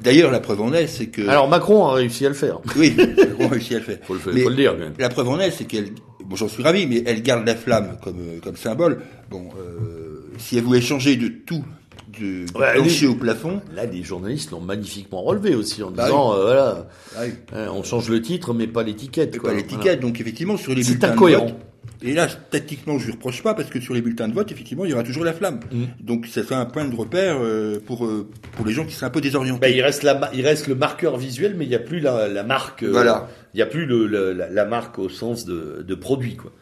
D'ailleurs, 0.00 0.30
la 0.30 0.40
preuve 0.40 0.60
en 0.60 0.72
est, 0.72 0.86
c'est 0.86 1.06
que 1.08 1.26
alors 1.26 1.48
Macron 1.48 1.86
a 1.86 1.94
réussi 1.94 2.24
à 2.24 2.28
le 2.28 2.34
faire. 2.34 2.60
oui, 2.76 2.96
on 3.40 3.46
a 3.46 3.48
réussi 3.48 3.74
à 3.74 3.78
le 3.78 3.84
faire. 3.84 3.98
Faut 4.04 4.14
le, 4.14 4.20
faut 4.20 4.30
Mais 4.32 4.44
le 4.44 4.54
dire 4.54 4.76
même. 4.76 4.92
La 4.98 5.08
preuve 5.08 5.28
en 5.28 5.40
est, 5.40 5.50
c'est 5.50 5.64
qu'elle, 5.64 5.90
bon, 6.24 6.36
j'en 6.36 6.48
suis 6.48 6.62
ravi, 6.62 6.86
mais 6.86 7.02
elle 7.04 7.22
garde 7.22 7.44
la 7.46 7.56
flamme 7.56 7.96
comme 8.02 8.40
comme 8.42 8.56
symbole. 8.56 9.02
Bon, 9.28 9.48
euh, 9.58 10.30
si 10.38 10.56
elle 10.56 10.64
voulait 10.64 10.80
changer 10.80 11.16
de 11.16 11.28
tout, 11.28 11.64
du 12.08 12.46
Ouais, 12.54 12.74
plancher 12.74 13.06
au 13.06 13.14
plafond, 13.14 13.60
Là, 13.74 13.84
les 13.86 14.02
journalistes 14.02 14.50
l'ont 14.50 14.60
magnifiquement 14.60 15.22
relevé 15.22 15.54
aussi 15.54 15.82
en 15.82 15.90
Bah 15.90 16.04
disant, 16.04 16.34
euh, 16.34 16.42
voilà, 16.44 16.88
ah 17.16 17.20
oui, 17.24 17.32
hein, 17.54 17.66
on 17.72 17.82
change 17.82 18.08
le 18.08 18.20
titre, 18.22 18.54
mais 18.54 18.66
pas 18.66 18.82
l'étiquette. 18.82 19.40
pas 19.40 19.52
l'étiquette. 19.54 20.00
Donc 20.00 20.20
effectivement, 20.20 20.56
sur 20.56 20.74
les 20.74 20.82
C'est 20.82 20.92
bulletins 20.92 21.12
incohérent. 21.12 21.46
de 21.46 21.50
vote. 21.52 21.60
Et 22.00 22.12
là, 22.14 22.28
tactiquement, 22.28 22.96
je 22.98 23.06
lui 23.06 23.12
reproche 23.12 23.42
pas 23.42 23.54
parce 23.54 23.70
que 23.70 23.80
sur 23.80 23.92
les 23.92 24.00
bulletins 24.00 24.28
de 24.28 24.32
vote, 24.34 24.52
effectivement, 24.52 24.84
il 24.84 24.90
y 24.92 24.94
aura 24.94 25.02
toujours 25.02 25.24
la 25.24 25.32
flamme. 25.32 25.58
Mm. 25.72 25.84
Donc 26.00 26.26
ça 26.26 26.44
fait 26.44 26.54
un 26.54 26.64
point 26.66 26.84
de 26.84 26.94
repère 26.94 27.38
euh, 27.40 27.80
pour 27.84 28.06
euh, 28.06 28.28
pour 28.52 28.64
les 28.64 28.72
gens 28.72 28.84
qui 28.86 28.94
seraient 28.94 29.06
un 29.06 29.10
peu 29.10 29.20
désorientés. 29.20 29.60
Ben, 29.60 29.74
il 29.74 29.82
reste 29.82 30.04
la, 30.04 30.30
il 30.32 30.46
reste 30.46 30.68
le 30.68 30.76
marqueur 30.76 31.16
visuel, 31.16 31.54
mais 31.58 31.64
il 31.64 31.68
n'y 31.68 31.74
a 31.74 31.80
plus 31.80 31.98
la, 31.98 32.28
la 32.28 32.44
marque. 32.44 32.84
euh, 32.84 32.90
Voilà. 32.92 33.28
Il 33.52 33.56
n'y 33.56 33.62
a 33.62 33.66
plus 33.66 33.84
le, 33.86 34.06
le- 34.06 34.32
la, 34.32 34.48
la 34.48 34.64
marque 34.64 34.98
au 35.00 35.08
sens 35.08 35.44
de, 35.44 35.84
de 35.86 35.94
produit, 35.96 36.36
quoi. 36.36 36.52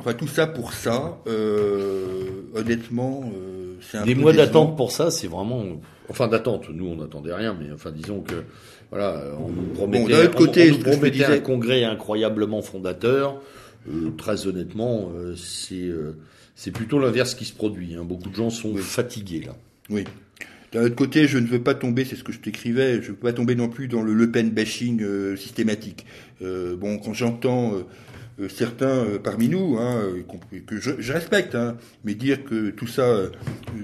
Enfin, 0.00 0.14
tout 0.14 0.26
ça 0.26 0.46
pour 0.46 0.72
ça, 0.72 1.18
euh, 1.26 2.24
honnêtement, 2.54 3.30
euh, 3.36 3.74
c'est 3.82 3.98
un 3.98 4.04
Des 4.06 4.14
peu 4.14 4.22
mois 4.22 4.32
d'attente 4.32 4.76
pour 4.76 4.92
ça, 4.92 5.10
c'est 5.10 5.26
vraiment, 5.28 5.62
enfin 6.08 6.26
d'attente. 6.26 6.68
Nous, 6.72 6.86
on 6.86 6.96
n'attendait 6.96 7.34
rien, 7.34 7.54
mais 7.58 7.70
enfin, 7.72 7.90
disons 7.90 8.20
que, 8.22 8.34
voilà, 8.90 9.22
on 9.38 9.50
nous 9.50 9.68
promettait, 9.74 10.12
d'un 10.12 10.24
autre 10.24 10.32
on- 10.36 10.38
côté, 10.38 10.70
on, 10.70 10.74
ce 10.74 10.78
nous 10.78 10.84
promettait 10.84 11.24
un 11.26 11.38
congrès 11.40 11.84
incroyablement 11.84 12.62
fondateur. 12.62 13.40
Euh, 13.90 14.10
très 14.16 14.46
honnêtement, 14.46 15.10
c'est, 15.36 15.90
c'est 16.54 16.70
plutôt 16.70 16.98
l'inverse 16.98 17.34
qui 17.34 17.44
se 17.44 17.52
produit. 17.54 17.94
Hein. 17.94 18.04
Beaucoup 18.04 18.30
de 18.30 18.34
gens 18.34 18.48
sont 18.50 18.72
Oui. 18.72 18.80
fatigués 18.82 19.42
là. 19.46 19.54
Oui. 19.90 20.04
D'un 20.72 20.84
autre 20.84 20.94
côté, 20.96 21.26
je 21.26 21.36
ne 21.38 21.46
veux 21.46 21.62
pas 21.62 21.74
tomber, 21.74 22.04
c'est 22.04 22.14
ce 22.16 22.22
que 22.24 22.32
je 22.32 22.38
t'écrivais, 22.38 22.94
je 23.02 23.08
ne 23.08 23.12
veux 23.12 23.14
pas 23.16 23.32
tomber 23.32 23.54
non 23.54 23.68
plus 23.68 23.88
dans 23.88 24.02
le 24.02 24.14
Le 24.14 24.30
Pen 24.30 24.50
bashing 24.50 25.04
systématique. 25.36 26.06
Bon, 26.40 26.98
quand 26.98 27.12
j'entends 27.12 27.72
certains 28.48 29.04
euh, 29.04 29.18
parmi 29.18 29.48
nous, 29.48 29.78
hein, 29.78 30.00
euh, 30.02 30.60
que 30.66 30.80
je, 30.80 31.12
respecte, 31.12 31.54
hein, 31.54 31.76
mais 32.04 32.14
dire 32.14 32.44
que 32.44 32.70
tout 32.70 32.86
ça, 32.86 33.02
euh, 33.02 33.30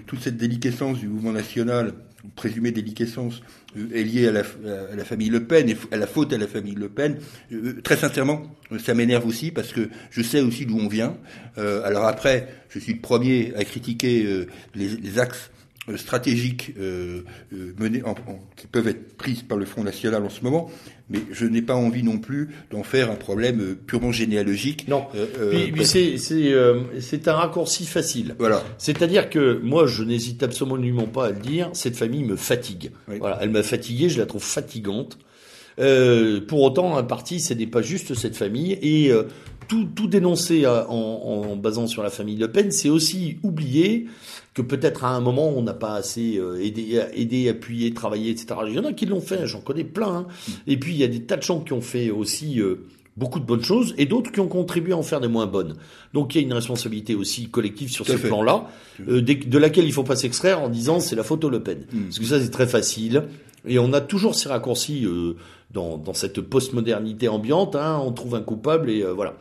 toute 0.07 0.21
cette 0.21 0.37
déliquescence 0.37 0.99
du 0.99 1.09
mouvement 1.09 1.33
national, 1.33 1.93
présumée 2.35 2.73
déliquescence, 2.73 3.43
euh, 3.77 3.89
est 3.95 4.03
liée 4.03 4.29
à 4.29 4.33
la, 4.33 5.05
famille 5.05 5.29
Le 5.29 5.45
Pen, 5.45 5.69
et 5.69 5.77
à 5.93 5.97
la 5.97 6.07
faute 6.07 6.33
à 6.33 6.39
la 6.39 6.47
famille 6.47 6.75
Le 6.75 6.89
Pen, 6.89 7.19
euh, 7.53 7.81
très 7.83 7.97
sincèrement, 7.97 8.43
euh, 8.73 8.79
ça 8.79 8.95
m'énerve 8.95 9.27
aussi 9.27 9.51
parce 9.51 9.73
que 9.73 9.89
je 10.11 10.23
sais 10.23 10.41
aussi 10.41 10.67
d'où 10.67 10.79
on 10.79 10.89
vient. 10.89 11.17
Euh, 11.59 11.83
alors 11.85 12.07
après, 12.07 12.49
je 12.71 12.79
suis 12.79 12.95
le 12.95 13.01
premier 13.01 13.53
à 13.57 13.65
critiquer 13.65 14.25
euh, 14.25 14.47
les, 14.75 14.89
les 14.89 15.19
axes 15.19 15.51
euh, 15.51 15.56
stratégiques 15.97 16.73
euh, 16.81 17.23
euh, 17.53 17.73
menées 17.79 18.03
en- 18.03 18.11
en- 18.11 18.39
qui 18.57 18.67
peuvent 18.67 18.89
être 18.89 19.17
prises 19.17 19.43
par 19.43 19.57
le 19.57 19.65
Front 19.65 19.85
National 19.85 20.25
en 20.25 20.29
ce 20.31 20.43
moment, 20.43 20.69
mais 21.09 21.21
je 21.31 21.47
n'ai 21.47 21.63
pas 21.63 21.75
envie 21.77 22.03
non 22.03 22.19
plus 22.19 22.49
d'en 22.73 22.83
faire 22.83 23.11
un 23.11 23.15
problème 23.15 23.61
euh, 23.61 23.75
purement 23.87 24.11
généalogique. 24.11 24.87
Non. 24.89 25.05
Euh, 25.15 25.27
euh, 25.39 25.85
c'est, 25.85 26.19
c'est, 26.19 26.53
euh, 26.53 26.81
c'est 27.01 27.29
un 27.29 27.35
raccourci 27.35 27.87
facile. 27.87 28.35
voilà. 28.39 28.65
C'est-à-dire 28.79 29.31
que 29.31 29.61
moi, 29.63 29.87
je 29.87 30.03
n'hésite 30.03 30.43
absolument 30.43 31.07
pas 31.07 31.27
à 31.27 31.31
le 31.31 31.39
dire, 31.41 31.71
cette 31.73 31.97
famille 31.97 32.25
me 32.25 32.37
fatigue. 32.37 32.91
Oui. 33.09 33.19
Voilà, 33.21 33.39
elle 33.41 33.51
m'a 33.51 33.63
fatigué, 33.63 34.09
je 34.09 34.19
la 34.19 34.27
trouve 34.27 34.43
fatigante. 34.43 35.19
Euh, 35.79 36.41
pour 36.41 36.63
autant, 36.63 36.97
un 36.97 37.03
parti, 37.05 37.39
ce 37.39 37.53
n'est 37.55 37.67
pas 37.67 37.83
juste 37.83 38.15
cette 38.15 38.35
famille. 38.37 38.79
Et 38.83 39.11
euh, 39.13 39.25
tout, 39.69 39.85
tout 39.95 40.07
dénoncer 40.07 40.67
en, 40.67 40.73
en, 40.89 41.57
basant 41.57 41.87
sur 41.87 42.03
la 42.03 42.09
famille 42.11 42.37
Le 42.37 42.51
Pen, 42.51 42.71
c'est 42.71 42.89
aussi 42.89 43.37
oublier 43.43 44.07
que 44.57 44.63
peut-être 44.63 45.05
à 45.05 45.11
un 45.11 45.21
moment 45.21 45.51
on 45.51 45.63
n'a 45.63 45.75
pas 45.75 45.95
assez 45.95 46.41
aidé, 46.61 47.07
aidé, 47.15 47.49
appuyé, 47.49 47.95
travaillé, 47.95 48.31
etc. 48.31 48.47
Il 48.67 48.75
y 48.75 48.79
en 48.79 48.85
a 48.85 48.93
qui 48.93 49.07
l'ont 49.07 49.21
fait, 49.21 49.47
j'en 49.47 49.61
connais 49.61 49.85
plein. 49.85 50.09
Hein. 50.09 50.27
Et 50.67 50.77
puis 50.79 50.95
il 50.95 50.99
y 50.99 51.05
a 51.05 51.09
des 51.09 51.23
tas 51.23 51.37
de 51.37 51.43
gens 51.43 51.61
qui 51.61 51.75
ont 51.75 51.83
fait 51.83 52.11
aussi 52.11 52.61
beaucoup 53.17 53.41
de 53.41 53.45
bonnes 53.45 53.63
choses 53.63 53.95
et 53.99 54.07
d'autres 54.07 54.31
qui 54.31 54.41
ont 54.41 54.49
contribué 54.49 54.93
à 54.93 54.97
en 54.97 55.03
faire 55.03 55.21
des 55.21 55.29
moins 55.29 55.47
bonnes. 55.47 55.75
Donc 56.13 56.35
il 56.35 56.39
y 56.41 56.45
a 56.45 56.47
une 56.47 56.53
responsabilité 56.53 57.15
aussi 57.15 57.49
collective 57.49 57.91
sur 57.91 58.07
ce 58.07 58.17
plan-là, 58.17 58.69
euh, 59.09 59.21
de 59.23 59.59
laquelle 59.59 59.87
il 59.87 59.93
faut 59.93 60.05
pas 60.05 60.17
s'extraire 60.17 60.61
en 60.61 60.69
disant 60.69 61.01
c'est 61.01 61.17
la 61.17 61.25
photo 61.25 61.49
Le 61.49 61.63
Pen. 61.63 61.87
Mm. 61.93 62.05
Parce 62.05 62.19
que 62.19 62.25
ça 62.25 62.41
c'est 62.41 62.51
très 62.51 62.67
facile. 62.67 63.25
Et 63.67 63.79
on 63.79 63.93
a 63.93 64.01
toujours 64.01 64.35
ces 64.35 64.49
raccourcis 64.49 65.07
euh, 65.07 65.35
dans, 65.73 65.97
dans 65.97 66.15
cette 66.15 66.41
postmodernité 66.41 67.29
ambiante. 67.29 67.75
Hein, 67.75 68.01
on 68.05 68.13
trouve 68.13 68.35
un 68.35 68.43
coupable 68.43 68.91
et 68.91 69.03
euh, 69.03 69.13
voilà. 69.13 69.35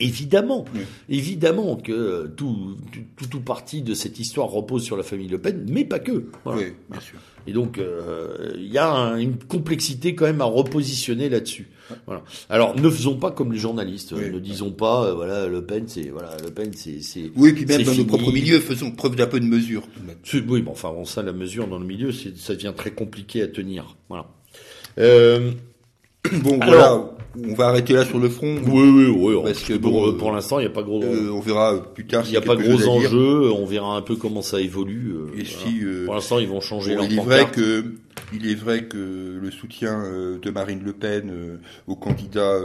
Évidemment, 0.00 0.64
évidemment 1.08 1.76
que 1.76 2.26
tout, 2.36 2.76
tout, 3.16 3.26
tout, 3.26 3.40
parti 3.40 3.82
de 3.82 3.94
cette 3.94 4.18
histoire 4.18 4.48
repose 4.48 4.84
sur 4.84 4.96
la 4.96 5.02
famille 5.02 5.28
Le 5.28 5.38
Pen, 5.38 5.64
mais 5.68 5.84
pas 5.84 5.98
que. 5.98 6.26
Oui, 6.44 6.74
bien 6.90 7.00
sûr. 7.00 7.18
Et 7.46 7.52
donc, 7.52 7.78
euh, 7.78 8.52
il 8.56 8.70
y 8.70 8.78
a 8.78 8.90
une 9.18 9.38
complexité 9.38 10.14
quand 10.14 10.26
même 10.26 10.42
à 10.42 10.44
repositionner 10.44 11.30
là-dessus. 11.30 11.68
Voilà. 12.06 12.22
Alors, 12.50 12.78
ne 12.78 12.90
faisons 12.90 13.16
pas 13.16 13.30
comme 13.30 13.52
les 13.52 13.58
journalistes. 13.58 14.12
Ne 14.12 14.38
disons 14.38 14.72
pas, 14.72 15.06
euh, 15.06 15.14
voilà, 15.14 15.46
Le 15.46 15.64
Pen, 15.64 15.84
c'est 15.86 16.10
voilà, 16.10 16.36
Le 16.44 16.50
Pen, 16.50 16.70
c'est 16.74 17.00
c'est. 17.00 17.30
Oui, 17.34 17.54
puis 17.54 17.64
même 17.64 17.82
dans 17.82 17.94
nos 17.94 18.04
propres 18.04 18.32
milieux, 18.32 18.60
faisons 18.60 18.90
preuve 18.90 19.16
d'un 19.16 19.26
peu 19.26 19.40
de 19.40 19.46
mesure. 19.46 19.82
Oui, 20.34 20.60
bon, 20.60 20.72
enfin, 20.72 20.92
bon, 20.92 21.06
ça, 21.06 21.22
la 21.22 21.32
mesure 21.32 21.66
dans 21.66 21.78
le 21.78 21.86
milieu, 21.86 22.12
ça 22.12 22.54
devient 22.54 22.74
très 22.76 22.90
compliqué 22.90 23.42
à 23.42 23.48
tenir. 23.48 23.96
Voilà. 24.10 24.26
Euh, 24.98 25.52
bon, 26.42 26.60
voilà 26.62 27.10
on 27.46 27.54
va 27.54 27.68
arrêter 27.68 27.92
là 27.92 28.04
sur 28.04 28.18
le 28.18 28.28
front. 28.28 28.56
Oui, 28.66 28.88
oui, 28.88 29.06
oui. 29.16 29.42
Parce 29.44 29.62
que 29.62 29.74
pour, 29.74 30.16
pour 30.16 30.32
l'instant, 30.32 30.58
il 30.58 30.62
n'y 30.62 30.70
a 30.70 30.74
pas 30.74 30.82
gros. 30.82 31.02
Euh, 31.02 31.30
on 31.30 31.40
verra 31.40 31.82
plus 31.94 32.06
tard. 32.06 32.24
Il 32.26 32.30
n'y 32.30 32.36
a 32.36 32.40
pas 32.40 32.56
gros 32.56 32.86
enjeux. 32.88 33.50
On 33.52 33.66
verra 33.66 33.96
un 33.96 34.02
peu 34.02 34.16
comment 34.16 34.42
ça 34.42 34.60
évolue. 34.60 35.12
Euh, 35.14 35.40
Et 35.40 35.44
si, 35.44 35.82
euh, 35.82 36.04
pour 36.06 36.14
l'instant, 36.14 36.38
ils 36.38 36.48
vont 36.48 36.60
changer 36.60 36.96
bon, 36.96 37.06
Il 37.08 37.18
est 37.18 37.22
vrai 37.22 37.46
que 37.50 37.84
il 38.32 38.50
est 38.50 38.54
vrai 38.54 38.84
que 38.84 39.38
le 39.40 39.50
soutien 39.50 40.02
de 40.40 40.50
Marine 40.50 40.82
Le 40.84 40.92
Pen 40.92 41.58
au 41.86 41.96
candidat 41.96 42.58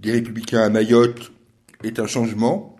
des 0.00 0.12
Républicains 0.12 0.62
à 0.62 0.68
Mayotte 0.68 1.32
est 1.82 1.98
un 1.98 2.06
changement. 2.06 2.76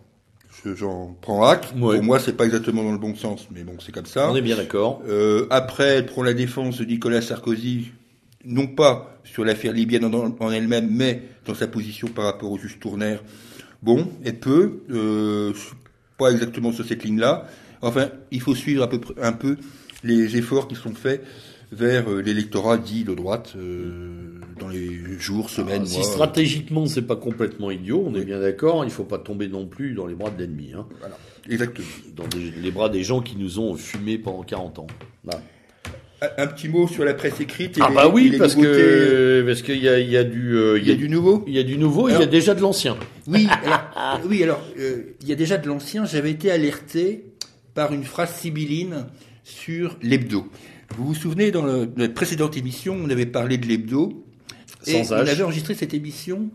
J'en 0.64 1.14
prends 1.20 1.46
acte. 1.46 1.74
Pour 1.78 2.02
moi, 2.02 2.18
c'est 2.18 2.32
pas 2.32 2.46
exactement 2.46 2.82
dans 2.82 2.92
le 2.92 2.98
bon 2.98 3.14
sens, 3.14 3.48
mais 3.54 3.64
bon, 3.64 3.74
c'est 3.84 3.92
comme 3.92 4.06
ça. 4.06 4.30
On 4.30 4.36
est 4.36 4.42
bien 4.42 4.56
d'accord. 4.56 5.02
après, 5.50 5.96
elle 5.96 6.06
prend 6.06 6.22
la 6.22 6.34
défense 6.34 6.78
de 6.78 6.84
Nicolas 6.84 7.20
Sarkozy 7.20 7.92
non 8.44 8.66
pas 8.66 9.20
sur 9.24 9.44
l'affaire 9.44 9.72
libyenne 9.72 10.04
en, 10.04 10.50
elle-même, 10.50 10.88
mais 10.90 11.22
dans 11.46 11.54
sa 11.54 11.66
position 11.66 12.08
par 12.08 12.24
rapport 12.26 12.50
au 12.50 12.58
juge 12.58 12.78
Tournaire. 12.78 13.22
Bon, 13.82 14.08
elle 14.24 14.38
peut, 14.38 14.80
euh, 14.90 15.52
pas 16.18 16.30
exactement 16.30 16.72
sur 16.72 16.84
cette 16.84 17.04
ligne-là. 17.04 17.46
Enfin, 17.82 18.08
il 18.30 18.40
faut 18.40 18.54
suivre 18.54 18.82
un 18.82 18.86
peu, 18.86 19.00
un 19.20 19.32
peu 19.32 19.56
les 20.02 20.36
efforts 20.36 20.68
qui 20.68 20.74
sont 20.74 20.94
faits 20.94 21.24
vers 21.72 22.08
euh, 22.08 22.20
l'électorat 22.20 22.78
dit 22.78 23.04
de 23.04 23.14
droite 23.14 23.54
euh, 23.56 24.40
dans 24.58 24.68
les 24.68 25.18
jours, 25.18 25.50
semaines, 25.50 25.82
ah, 25.84 25.86
Si 25.86 26.04
stratégiquement 26.04 26.86
c'est 26.86 27.02
pas 27.02 27.16
complètement 27.16 27.70
idiot, 27.70 28.04
on 28.06 28.14
est 28.14 28.24
bien 28.24 28.40
d'accord, 28.40 28.84
il 28.84 28.90
faut 28.90 29.04
pas 29.04 29.18
tomber 29.18 29.48
non 29.48 29.66
plus 29.66 29.94
dans 29.94 30.06
les 30.06 30.14
bras 30.14 30.30
de 30.30 30.40
l'ennemi. 30.40 30.72
Hein. 30.74 30.86
Voilà, 31.00 31.18
exactement. 31.50 31.86
Dans 32.14 32.24
les 32.34 32.70
bras 32.70 32.88
des 32.88 33.02
gens 33.02 33.20
qui 33.20 33.36
nous 33.36 33.58
ont 33.58 33.74
fumé 33.74 34.18
pendant 34.18 34.42
40 34.42 34.78
ans. 34.78 34.86
Un 36.38 36.46
petit 36.46 36.68
mot 36.68 36.86
sur 36.88 37.04
la 37.04 37.14
presse 37.14 37.40
écrite. 37.40 37.78
Et 37.78 37.80
ah 37.82 37.90
bah 37.94 38.08
oui, 38.08 38.36
parce 38.38 38.54
que 38.54 39.44
parce 39.46 39.62
qu'il 39.62 39.82
y 39.82 39.88
a, 39.88 39.98
il 39.98 40.10
y 40.10 40.16
a 40.16 40.24
du 40.24 40.56
euh, 40.56 40.78
il 40.78 40.86
y, 40.86 40.90
a 40.90 40.94
du 40.94 41.08
nouveau. 41.08 41.44
Il 41.46 41.54
y 41.54 41.58
a 41.58 41.62
du 41.62 41.78
nouveau. 41.78 42.08
il 42.08 42.18
y 42.18 42.22
a 42.22 42.26
déjà 42.26 42.54
de 42.54 42.60
l'ancien. 42.60 42.96
Oui, 43.26 43.46
alors, 43.64 44.20
oui. 44.28 44.42
Alors 44.42 44.62
euh, 44.78 45.14
il 45.22 45.28
y 45.28 45.32
a 45.32 45.36
déjà 45.36 45.56
de 45.56 45.66
l'ancien. 45.66 46.04
J'avais 46.04 46.30
été 46.30 46.50
alerté 46.50 47.24
par 47.74 47.92
une 47.92 48.04
phrase 48.04 48.34
sibylline 48.34 49.06
sur 49.42 49.96
l'hebdo. 50.02 50.46
Vous 50.96 51.06
vous 51.06 51.14
souvenez 51.14 51.50
dans 51.50 51.62
le, 51.64 51.88
la 51.96 52.08
précédente 52.08 52.56
émission, 52.56 52.96
on 53.02 53.10
avait 53.10 53.26
parlé 53.26 53.58
de 53.58 53.66
l'hebdo. 53.66 54.24
Et 54.86 55.02
on 55.10 55.12
avait 55.12 55.42
enregistré 55.42 55.74
cette 55.74 55.94
émission 55.94 56.50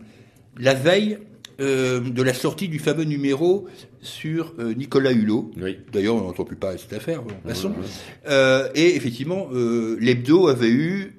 la 0.56 0.74
veille 0.74 1.18
euh, 1.60 2.00
de 2.00 2.22
la 2.22 2.34
sortie 2.34 2.68
du 2.68 2.78
fameux 2.78 3.04
numéro 3.04 3.66
sur 4.02 4.54
euh, 4.58 4.74
Nicolas 4.74 5.12
Hulot. 5.12 5.50
D'ailleurs, 5.92 6.16
on 6.16 6.22
n'entend 6.22 6.44
plus 6.44 6.56
parler 6.56 6.76
de 6.76 6.80
cette 6.80 6.92
affaire. 6.92 7.22
Euh, 8.28 8.68
et 8.74 8.96
effectivement, 8.96 9.48
euh, 9.52 9.96
l'hebdo 10.00 10.48
avait 10.48 10.70
eu, 10.70 11.14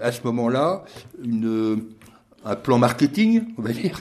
à 0.00 0.12
ce 0.12 0.22
moment-là, 0.24 0.84
une 1.22 1.84
un 2.42 2.56
plan 2.56 2.78
marketing, 2.78 3.42
on 3.58 3.60
va 3.60 3.70
dire, 3.70 4.00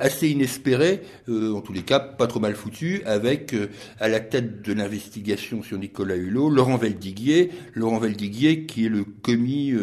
assez 0.00 0.30
inespéré, 0.30 1.02
en 1.28 1.60
tous 1.60 1.74
les 1.74 1.82
cas 1.82 2.00
pas 2.00 2.26
trop 2.26 2.40
mal 2.40 2.54
foutu, 2.54 3.02
avec 3.04 3.54
à 4.00 4.08
la 4.08 4.18
tête 4.20 4.62
de 4.62 4.72
l'investigation 4.72 5.62
sur 5.62 5.76
Nicolas 5.76 6.16
Hulot, 6.16 6.48
Laurent 6.48 6.78
Veldiguier, 6.78 7.50
Laurent 7.74 7.98
Veldiguier 7.98 8.64
qui 8.64 8.86
est 8.86 8.88
le 8.88 9.04
commis 9.04 9.74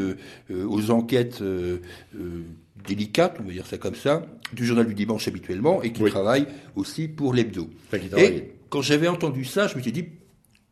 aux 0.49 0.89
enquêtes 0.89 1.43
délicate, 2.87 3.37
on 3.39 3.43
va 3.43 3.51
dire 3.51 3.65
ça 3.65 3.77
comme 3.77 3.95
ça, 3.95 4.25
du 4.53 4.65
journal 4.65 4.85
du 4.85 4.93
dimanche 4.93 5.27
habituellement, 5.27 5.81
et 5.81 5.91
qui 5.91 6.03
travaille 6.03 6.45
aussi 6.75 7.07
pour 7.07 7.33
l'hebdo. 7.33 7.69
Et 8.17 8.53
quand 8.69 8.81
j'avais 8.81 9.07
entendu 9.07 9.45
ça, 9.45 9.67
je 9.67 9.75
me 9.77 9.81
suis 9.81 9.91
dit, 9.91 10.05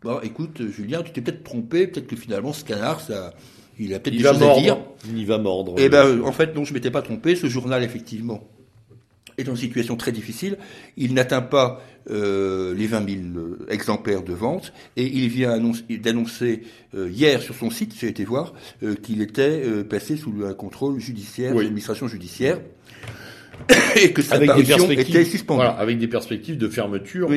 bon, 0.01 0.19
écoute, 0.21 0.61
Julien, 0.69 1.01
tu 1.03 1.11
t'es 1.11 1.21
peut-être 1.21 1.43
trompé, 1.43 1.87
peut-être 1.87 2.07
que 2.07 2.15
finalement 2.15 2.53
ce 2.53 2.63
canard, 2.63 2.99
ça, 2.99 3.33
il 3.79 3.93
a 3.93 3.99
peut-être 3.99 4.17
des 4.17 4.23
choses 4.23 4.43
à 4.43 4.59
dire. 4.59 4.77
Il 5.13 5.25
va 5.25 5.37
mordre. 5.37 5.79
Et 5.79 5.85
eh 5.85 5.89
ben, 5.89 6.21
en 6.23 6.31
fait, 6.31 6.55
non, 6.55 6.63
je 6.63 6.73
m'étais 6.73 6.91
pas 6.91 7.01
trompé. 7.01 7.35
Ce 7.35 7.47
journal, 7.47 7.83
effectivement, 7.83 8.47
est 9.41 9.45
dans 9.45 9.55
une 9.55 9.61
situation 9.61 9.95
très 9.95 10.11
difficile. 10.11 10.57
Il 10.97 11.13
n'atteint 11.13 11.41
pas 11.41 11.83
euh, 12.09 12.73
les 12.73 12.87
20 12.87 13.07
000 13.07 13.21
euh, 13.35 13.59
exemplaires 13.69 14.23
de 14.23 14.33
vente 14.33 14.73
et 14.97 15.05
il 15.05 15.29
vient 15.29 15.59
d'annoncer 16.01 16.63
euh, 16.95 17.07
hier 17.11 17.43
sur 17.43 17.53
son 17.53 17.69
site, 17.69 17.93
j'ai 17.99 18.07
été 18.07 18.25
voir, 18.25 18.53
qu'il 19.03 19.21
était 19.21 19.61
passé 19.83 20.17
sous 20.17 20.33
un 20.43 20.53
contrôle 20.53 20.99
judiciaire, 20.99 21.53
oui. 21.55 21.63
l'administration 21.63 22.07
judiciaire. 22.07 22.59
et 23.95 24.11
que 24.11 24.23
sa 24.23 24.35
avec 24.35 24.47
parution 24.47 24.89
était 24.89 25.23
suspendue. 25.23 25.61
avec 25.61 25.99
des 25.99 26.07
perspectives 26.07 26.57
de 26.57 26.67
fermeture 26.67 27.29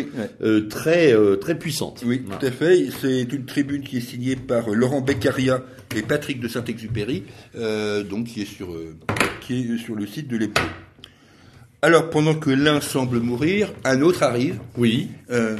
très 0.70 1.14
très 1.38 1.58
puissantes. 1.58 2.02
Oui, 2.06 2.22
tout 2.22 2.46
à 2.46 2.50
fait. 2.50 2.86
C'est 3.02 3.30
une 3.30 3.44
tribune 3.44 3.82
qui 3.82 3.98
est 3.98 4.00
signée 4.00 4.36
par 4.36 4.70
Laurent 4.70 5.02
Beccaria 5.02 5.62
et 5.94 6.00
Patrick 6.00 6.40
de 6.40 6.48
Saint-Exupéry, 6.48 7.24
donc 8.08 8.28
qui 8.28 8.40
est 8.40 8.46
sur 8.46 8.74
qui 9.42 9.74
est 9.74 9.76
sur 9.76 9.94
le 9.94 10.06
site 10.06 10.28
de 10.28 10.38
l'EPO. 10.38 10.62
Alors, 11.84 12.08
pendant 12.08 12.32
que 12.34 12.48
l'un 12.48 12.80
semble 12.80 13.20
mourir, 13.20 13.70
un 13.84 14.00
autre 14.00 14.22
arrive. 14.22 14.58
Oui. 14.78 15.10
Euh, 15.28 15.58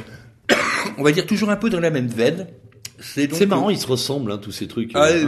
on 0.97 1.03
va 1.03 1.11
dire 1.11 1.27
toujours 1.27 1.51
un 1.51 1.55
peu 1.55 1.69
dans 1.69 1.79
la 1.79 1.91
même 1.91 2.07
veine. 2.07 2.47
C'est 2.99 3.45
marrant, 3.45 3.69
ils 3.69 3.77
se 3.77 3.85
ressemblent, 3.85 4.31
hein, 4.31 4.39
tous 4.39 4.51
ces 4.51 4.67
trucs. 4.67 4.89
Ah, 4.95 5.09
oui. 5.13 5.23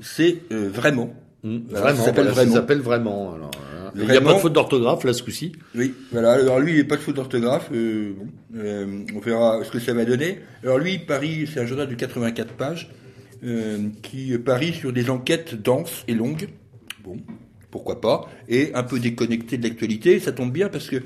C'est 0.00 0.38
euh, 0.50 0.70
vraiment. 0.72 1.14
Mmh, 1.44 1.58
vraiment, 1.68 1.98
ça 1.98 2.04
s'appelle 2.06 2.28
vraiment. 2.28 2.54
Ça 2.54 2.60
s'appelle 2.60 2.80
vraiment. 2.80 3.34
Alors, 3.34 3.50
hein. 3.54 3.92
Il 3.96 4.06
n'y 4.06 4.16
a 4.16 4.22
pas 4.22 4.32
de 4.32 4.38
faute 4.38 4.54
d'orthographe 4.54 5.04
là 5.04 5.12
ce 5.12 5.22
coup-ci. 5.22 5.52
Oui, 5.74 5.94
voilà. 6.10 6.32
Alors 6.32 6.58
lui, 6.58 6.72
il 6.72 6.76
n'y 6.76 6.80
a 6.80 6.84
pas 6.84 6.96
de 6.96 7.02
faute 7.02 7.16
d'orthographe. 7.16 7.68
Euh, 7.74 8.14
bon, 8.16 8.28
euh, 8.56 9.04
on 9.14 9.20
verra 9.20 9.62
ce 9.62 9.70
que 9.70 9.78
ça 9.78 9.92
va 9.92 10.06
donner. 10.06 10.40
Alors 10.62 10.78
lui, 10.78 10.98
Paris, 11.00 11.46
c'est 11.52 11.60
un 11.60 11.66
journal 11.66 11.86
de 11.86 11.94
84 11.94 12.54
pages 12.54 12.90
qui 14.02 14.38
parie 14.38 14.72
sur 14.72 14.90
des 14.90 15.10
enquêtes 15.10 15.60
denses 15.60 16.04
et 16.08 16.14
longues. 16.14 16.48
Bon, 17.04 17.18
pourquoi 17.70 18.00
pas, 18.00 18.28
et 18.48 18.72
un 18.74 18.82
peu 18.82 18.98
déconnecté 18.98 19.58
de 19.58 19.68
l'actualité. 19.68 20.20
Ça 20.20 20.32
tombe 20.32 20.52
bien 20.52 20.68
parce 20.68 20.88
que 20.88 21.02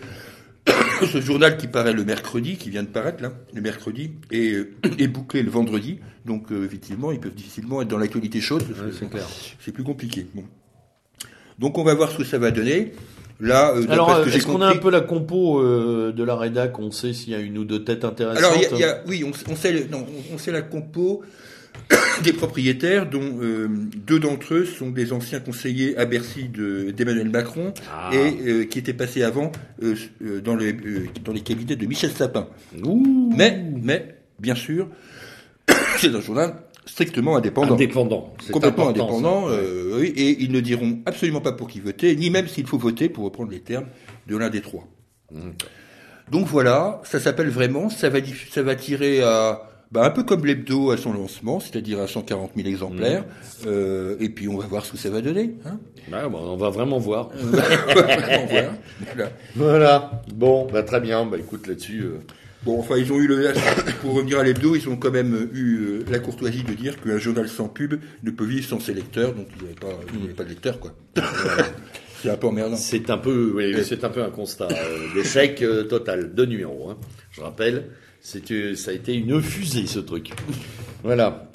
ce 1.12 1.20
journal 1.20 1.56
qui 1.56 1.66
paraît 1.66 1.92
le 1.92 2.04
mercredi, 2.04 2.56
qui 2.56 2.70
vient 2.70 2.82
de 2.82 2.88
paraître 2.88 3.22
là, 3.22 3.32
le 3.52 3.60
mercredi, 3.60 4.12
est, 4.30 4.68
est 4.98 5.08
bouclé 5.08 5.42
le 5.42 5.50
vendredi. 5.50 5.98
Donc 6.24 6.52
euh, 6.52 6.64
effectivement, 6.64 7.12
ils 7.12 7.20
peuvent 7.20 7.34
difficilement 7.34 7.82
être 7.82 7.88
dans 7.88 7.98
l'actualité 7.98 8.40
chaude. 8.40 8.64
c'est 9.60 9.72
plus 9.72 9.84
compliqué. 9.84 10.26
Bon. 10.34 10.44
Donc 11.58 11.78
on 11.78 11.84
va 11.84 11.94
voir 11.94 12.10
ce 12.10 12.18
que 12.18 12.24
ça 12.24 12.38
va 12.38 12.50
donner. 12.50 12.92
Là, 13.40 13.74
euh, 13.74 13.86
Alors, 13.88 14.20
est-ce 14.20 14.46
qu'on 14.46 14.60
a 14.60 14.68
un 14.68 14.76
peu 14.76 14.90
la 14.90 15.00
compo 15.00 15.60
euh, 15.60 16.12
de 16.12 16.22
la 16.22 16.36
rédac? 16.36 16.78
On 16.78 16.92
sait 16.92 17.12
s'il 17.12 17.32
y 17.32 17.34
a 17.34 17.40
une 17.40 17.58
ou 17.58 17.64
deux 17.64 17.82
têtes 17.82 18.04
intéressantes. 18.04 18.44
Alors, 18.44 18.56
y 18.56 18.66
a, 18.66 18.78
y 18.78 18.84
a, 18.84 19.02
oui, 19.08 19.24
on, 19.24 19.32
on 19.50 19.56
sait, 19.56 19.88
non, 19.90 20.06
on 20.32 20.38
sait 20.38 20.52
la 20.52 20.62
compo. 20.62 21.22
des 22.22 22.32
propriétaires 22.32 23.08
dont 23.08 23.38
euh, 23.40 23.68
deux 23.68 24.18
d'entre 24.18 24.54
eux 24.54 24.64
sont 24.64 24.90
des 24.90 25.12
anciens 25.12 25.40
conseillers 25.40 25.96
à 25.96 26.04
Bercy 26.04 26.48
d'Emmanuel 26.48 27.30
Macron 27.30 27.72
ah. 27.92 28.10
et 28.12 28.36
euh, 28.46 28.64
qui 28.64 28.78
étaient 28.78 28.92
passés 28.92 29.22
avant 29.22 29.52
euh, 29.82 29.94
dans, 30.40 30.54
les, 30.54 30.72
dans 31.24 31.32
les 31.32 31.40
cabinets 31.40 31.76
de 31.76 31.86
Michel 31.86 32.10
Sapin. 32.10 32.48
Mais, 33.36 33.62
mais, 33.82 34.16
bien 34.38 34.54
sûr, 34.54 34.88
c'est 35.98 36.14
un 36.14 36.20
journal 36.20 36.54
strictement 36.84 37.36
indépendant. 37.36 37.74
Indépendant. 37.74 38.34
Complètement 38.50 38.88
indépendant, 38.88 39.46
oui, 39.92 40.12
et 40.16 40.42
ils 40.42 40.50
ne 40.50 40.60
diront 40.60 41.00
absolument 41.06 41.40
pas 41.40 41.52
pour 41.52 41.68
qui 41.68 41.80
voter, 41.80 42.14
ni 42.16 42.28
même 42.28 42.48
s'il 42.48 42.66
faut 42.66 42.78
voter, 42.78 43.08
pour 43.08 43.24
reprendre 43.24 43.50
les 43.50 43.60
termes 43.60 43.86
de 44.26 44.36
l'un 44.36 44.50
des 44.50 44.60
trois. 44.60 44.88
Mmh. 45.30 45.50
Donc 46.30 46.46
voilà, 46.46 47.00
ça 47.04 47.20
s'appelle 47.20 47.50
vraiment, 47.50 47.88
ça 47.88 48.08
va, 48.08 48.18
ça 48.50 48.62
va 48.62 48.74
tirer 48.74 49.22
à 49.22 49.71
bah, 49.92 50.04
un 50.04 50.10
peu 50.10 50.24
comme 50.24 50.44
l'hebdo 50.44 50.90
à 50.90 50.96
son 50.96 51.12
lancement, 51.12 51.60
c'est-à-dire 51.60 52.00
à 52.00 52.08
140 52.08 52.52
000 52.56 52.68
exemplaires. 52.68 53.22
Mmh. 53.22 53.66
Euh, 53.66 54.16
et 54.20 54.28
puis 54.30 54.48
on 54.48 54.58
va 54.58 54.66
voir 54.66 54.84
ce 54.84 54.92
que 54.92 54.98
ça 54.98 55.10
va 55.10 55.20
donner. 55.20 55.54
Hein 55.66 55.78
bah, 56.10 56.28
on 56.32 56.56
va 56.56 56.70
vraiment 56.70 56.98
voir. 56.98 57.30
voilà. 57.34 58.72
voilà. 59.54 60.22
Bon, 60.34 60.66
bah, 60.72 60.82
très 60.82 61.00
bien. 61.00 61.26
Bah, 61.26 61.36
écoute 61.38 61.66
là-dessus. 61.66 62.00
Euh, 62.00 62.18
Bon, 62.64 62.78
enfin, 62.78 62.96
ils 62.96 63.12
ont 63.12 63.18
eu 63.18 63.26
le. 63.26 63.52
Pour 64.00 64.14
revenir 64.14 64.38
à 64.38 64.44
l'hebdo, 64.44 64.76
ils 64.76 64.88
ont 64.88 64.96
quand 64.96 65.10
même 65.10 65.48
eu 65.52 65.78
euh, 65.78 66.04
la 66.08 66.20
courtoisie 66.20 66.62
de 66.62 66.74
dire 66.74 67.00
qu'un 67.00 67.18
journal 67.18 67.48
sans 67.48 67.68
pub 67.68 67.94
ne 68.22 68.30
peut 68.30 68.44
vivre 68.44 68.66
sans 68.68 68.78
ses 68.78 68.94
lecteurs, 68.94 69.34
donc 69.34 69.48
ils 69.56 69.62
n'avaient 69.62 69.74
pas, 69.74 70.00
mmh. 70.12 70.34
pas 70.34 70.44
de 70.44 70.48
lecteurs, 70.48 70.78
quoi. 70.78 70.92
c'est 72.22 72.30
un 72.30 72.36
peu 72.36 72.46
emmerdant. 72.46 72.76
C'est 72.76 73.10
un 73.10 73.18
peu, 73.18 73.52
oui, 73.56 73.74
c'est 73.84 74.04
un 74.04 74.10
peu 74.10 74.22
un 74.22 74.30
constat 74.30 74.68
euh, 74.70 75.14
d'échec 75.14 75.60
euh, 75.62 75.84
total. 75.84 76.34
Deux 76.34 76.46
numéros, 76.46 76.90
hein. 76.90 76.98
je 77.32 77.40
rappelle. 77.40 77.86
C'est, 78.22 78.76
ça 78.76 78.92
a 78.92 78.94
été 78.94 79.14
une 79.14 79.42
fusée, 79.42 79.86
ce 79.86 79.98
truc. 79.98 80.30
voilà. 81.04 81.50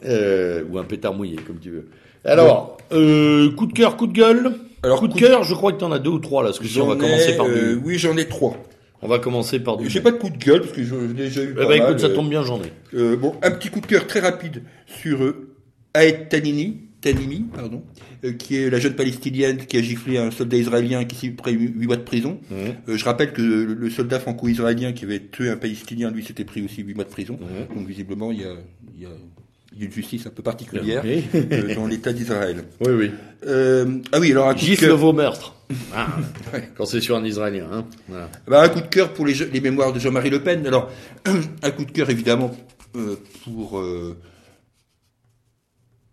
ou 0.69 0.77
un 0.77 0.84
pétard 0.84 1.14
mouillé, 1.14 1.38
comme 1.38 1.60
tu 1.60 1.72
veux. 1.72 1.88
Alors, 2.23 2.77
coup 2.89 3.65
de 3.65 3.73
cœur, 3.73 3.98
coup 3.98 4.07
de 4.07 4.14
gueule. 4.14 4.53
Alors, 4.84 4.99
coup, 4.99 5.07
de 5.07 5.15
cœur, 5.15 5.44
je 5.44 5.56
crois 5.56 5.72
que 5.72 5.80
tu 5.80 5.85
en 5.85 5.91
as 5.91 5.99
deux 5.99 6.11
ou 6.11 6.19
trois 6.19 6.44
là, 6.44 6.49
parce 6.49 6.60
que 6.60 6.68
si 6.68 6.80
on 6.80 6.88
va 6.88 6.95
commencer 6.95 7.35
par 7.35 7.48
deux. 7.48 7.81
Oui, 7.84 7.98
j'en 7.98 8.15
ai 8.15 8.27
trois. 8.27 8.56
On 9.02 9.07
va 9.07 9.19
commencer 9.19 9.60
par 9.60 9.77
du. 9.77 9.89
J'ai 9.89 10.02
pas 10.02 10.11
de 10.11 10.18
coup 10.18 10.30
de 10.30 10.38
gueule 10.38 10.61
parce 10.61 10.73
que 10.73 10.84
j'ai 10.84 10.95
déjà 11.14 11.41
eu. 11.41 11.56
Eh 11.60 11.65
ben, 11.65 11.84
écoute, 11.84 11.99
ça 11.99 12.10
tombe 12.10 12.30
bien, 12.30 12.44
j'en 12.44 12.60
ai. 12.61 12.72
Euh, 12.95 13.15
bon, 13.15 13.35
un 13.44 13.52
petit 13.52 13.69
coup 13.69 13.80
de 13.80 13.85
cœur 13.85 14.07
très 14.07 14.19
rapide 14.19 14.64
sur 14.85 15.23
euh, 15.23 15.53
Pardon, 17.54 17.84
euh, 18.24 18.34
qui 18.34 18.58
est 18.58 18.70
la 18.70 18.80
jeune 18.80 18.96
palestinienne 18.96 19.58
qui 19.66 19.78
a 19.78 19.82
giflé 19.82 20.18
un 20.18 20.32
soldat 20.32 20.58
israélien 20.58 21.06
qui 21.06 21.16
s'est 21.16 21.30
pris 21.30 21.54
8 21.54 21.86
mois 21.86 21.98
de 21.98 22.02
prison. 22.02 22.40
Mmh. 22.50 22.56
Euh, 22.90 22.98
je 22.98 23.06
rappelle 23.06 23.34
que 23.34 23.42
le, 23.42 23.90
soldat 23.90 24.20
franco-israélien 24.20 24.94
qui 24.94 25.06
avait 25.06 25.20
tué 25.20 25.50
un 25.50 25.58
palestinien, 25.58 26.12
lui, 26.12 26.24
s'était 26.24 26.46
pris 26.46 26.64
aussi 26.64 26.84
8 26.84 26.94
mois 26.94 27.04
de 27.04 27.10
prison. 27.10 27.40
Mmh. 27.40 27.76
Donc 27.76 27.88
visiblement, 27.88 28.32
il 28.32 28.42
y 28.42 28.46
a, 28.46 28.56
il 28.96 29.04
y 29.04 29.06
a 29.06 29.10
une 29.80 29.92
justice 29.92 30.26
un 30.26 30.32
peu 30.32 30.44
particulière 30.44 31.04
euh, 31.06 31.76
dans 31.76 31.88
l'État 31.88 32.14
d'Israël. 32.14 32.64
Oui, 32.80 32.94
oui. 32.94 33.12
Euh, 33.46 33.98
ah 34.12 34.20
oui, 34.20 34.32
alors 34.32 34.48
un 34.50 34.54
coup 34.54 34.60
Gifle 34.60 34.90
vos 34.92 35.14
meurtres. 35.14 35.56
Ah, 35.94 36.08
quand 36.78 36.86
c'est 36.86 37.02
sur 37.02 37.16
un 37.16 37.26
Israélien. 37.26 37.68
Hein. 37.72 37.86
Voilà. 38.08 38.30
Bah, 38.48 38.64
un 38.64 38.70
coup 38.70 38.82
de 38.82 38.88
cœur 38.88 39.14
pour 39.14 39.26
les, 39.26 39.34
les 39.34 39.62
mémoires 39.62 39.94
de 39.94 40.00
Jean-Marie 40.00 40.30
Le 40.30 40.42
Pen. 40.42 40.66
Alors, 40.66 40.92
un 41.64 41.72
coup 41.72 41.86
de 41.86 41.92
cœur 41.92 42.10
évidemment 42.10 42.56
euh, 42.96 43.16
pour... 43.44 43.82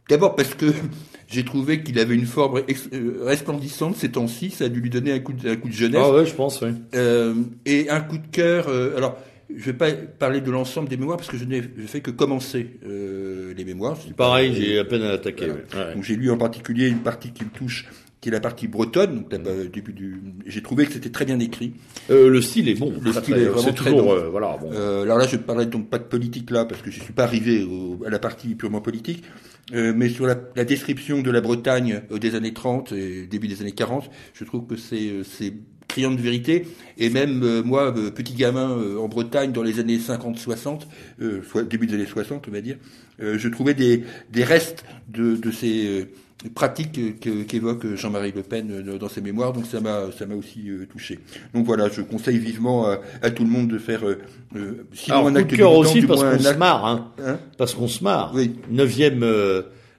Euh, 0.05 0.11
d'abord 0.11 0.37
parce 0.37 0.55
que 0.55 0.67
j'ai 1.29 1.45
trouvé 1.45 1.83
qu'il 1.83 1.99
avait 1.99 2.15
une 2.15 2.27
forme 2.27 2.63
euh, 2.93 3.25
resplendissante 3.25 3.97
ces 3.97 4.11
temps-ci. 4.11 4.51
Ça 4.51 4.65
a 4.65 4.69
dû 4.69 4.81
lui 4.81 4.91
donner 4.91 5.13
un 5.13 5.21
coup 5.21 5.33
de, 5.33 5.49
un 5.49 5.57
coup 5.57 5.69
de 5.69 5.75
jeunesse. 5.75 6.03
Ah 6.03 6.13
ouais, 6.13 6.27
je 6.27 6.35
pense, 6.35 6.63
oui. 6.63 6.71
et 7.67 7.91
un 7.91 8.01
coup 8.01 8.19
de 8.19 8.27
cœur... 8.31 8.69
alors 8.97 9.17
je 9.51 9.61
ne 9.61 9.65
vais 9.65 9.73
pas 9.73 9.93
parler 9.93 10.41
de 10.41 10.51
l'ensemble 10.51 10.89
des 10.89 10.97
mémoires 10.97 11.17
parce 11.17 11.29
que 11.29 11.37
je 11.37 11.45
n'ai 11.45 11.63
fait 11.63 12.01
que 12.01 12.11
commencer 12.11 12.79
euh, 12.87 13.53
les 13.55 13.65
mémoires. 13.65 13.97
Pareil, 14.17 14.55
j'ai 14.55 14.79
à 14.79 14.85
peine 14.85 15.03
à 15.03 15.11
attaquer. 15.11 15.47
Donc 15.95 16.03
j'ai 16.03 16.17
lu 16.17 16.31
en 16.31 16.39
particulier 16.39 16.89
une 16.89 17.01
partie 17.01 17.31
qui 17.33 17.45
me 17.45 17.51
touche, 17.51 17.87
qui 18.25 18.31
est 18.31 18.33
la 18.33 18.41
partie 18.41 18.69
bretonne. 18.69 19.27
Donc 19.31 19.35
mm. 19.35 19.69
début 19.71 19.93
du, 19.93 20.23
j'ai 20.47 20.63
trouvé 20.63 20.87
que 20.87 20.95
c'était 20.95 21.11
très 21.11 21.27
bien 21.27 21.39
écrit. 21.41 21.75
Euh, 22.09 22.31
le 22.31 22.41
style 22.41 22.71
est 22.71 22.75
bon. 22.75 22.91
Le 22.99 23.13
style 23.13 23.35
est 23.35 23.45
vraiment 23.45 23.73
très 23.75 23.91
bon. 23.91 24.15
Euh, 24.15 24.31
voilà. 24.31 24.57
Bon. 24.59 24.71
Euh, 24.73 25.03
alors 25.03 25.19
là, 25.19 25.27
je 25.27 25.37
ne 25.37 25.43
parlerai 25.43 25.67
donc 25.67 25.91
pas 25.91 25.99
de 25.99 26.05
politique 26.05 26.51
là 26.51 26.65
parce 26.65 26.81
que 26.81 26.91
je 26.91 27.01
ne 27.01 27.05
suis 27.05 27.13
pas 27.13 27.25
arrivé 27.25 27.69
à 28.07 28.09
la 28.09 28.19
partie 28.19 28.55
purement 28.55 28.81
politique. 28.81 29.25
Euh, 29.75 29.93
mais 29.95 30.09
sur 30.09 30.27
la, 30.27 30.37
la, 30.57 30.65
description 30.65 31.21
de 31.21 31.31
la 31.31 31.43
Bretagne 31.43 32.01
des 32.19 32.35
années 32.35 32.55
30 32.55 32.93
et 32.93 33.27
début 33.27 33.47
des 33.47 33.61
années 33.61 33.73
40, 33.73 34.11
je 34.33 34.45
trouve 34.45 34.67
que 34.67 34.77
c'est 34.77 35.53
criant 35.95 36.11
de 36.11 36.21
vérité. 36.21 36.67
Et 36.99 37.09
même 37.09 37.43
euh, 37.43 37.63
moi, 37.63 37.95
euh, 37.97 38.11
petit 38.11 38.35
gamin 38.35 38.77
euh, 38.77 38.99
en 38.99 39.09
Bretagne 39.09 39.53
dans 39.53 39.63
les 39.63 39.79
années 39.79 39.99
50-60, 39.99 40.83
soit 41.49 41.63
début 41.63 41.87
des 41.87 41.95
années 41.95 42.07
60, 42.07 42.47
on 42.49 42.51
va 42.51 42.61
dire, 42.61 42.77
je 43.21 43.49
trouvais 43.49 43.75
des, 43.75 44.03
des 44.33 44.43
restes 44.43 44.85
de, 45.09 45.37
de 45.37 45.51
ces 45.53 46.09
pratiques 46.55 47.21
qu'évoque 47.47 47.95
Jean-Marie 47.95 48.33
Le 48.35 48.43
Pen 48.43 48.83
dans 48.99 49.09
ses 49.09 49.21
mémoires. 49.21 49.53
Donc 49.53 49.67
ça 49.67 49.81
m'a 49.81 50.13
ça 50.17 50.27
m'a 50.27 50.35
aussi 50.35 50.71
touché. 50.91 51.21
Donc 51.55 51.67
voilà, 51.67 51.89
je 51.89 52.01
conseille 52.03 52.39
vivement 52.39 52.87
à, 53.23 53.31
tout 53.31 53.45
le 53.45 53.51
monde 53.51 53.69
de 53.69 53.79
faire 53.79 54.03
sinon 54.93 55.27
un 55.27 55.37
acte 55.37 55.51
de 55.51 55.57
cœur 55.57 55.73
aussi 55.73 56.03
parce 56.03 56.23
qu'on 56.23 56.39
se 56.39 56.57
marre, 56.57 56.87
hein, 56.87 57.13
hein? 57.25 57.39
Parce 57.57 57.75
qu'on 57.75 57.89
se 57.89 58.03
marre. 58.03 58.33
Oui. 58.35 58.57
Neuvième 58.71 59.25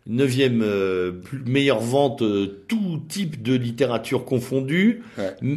neuvième 0.08 0.62
euh, 0.62 1.14
meilleure 1.48 1.80
vente 1.80 2.22
euh, 2.22 2.64
tout 2.68 3.02
type 3.10 3.42
de 3.42 3.56
littérature 3.56 4.24
confondue, 4.24 5.02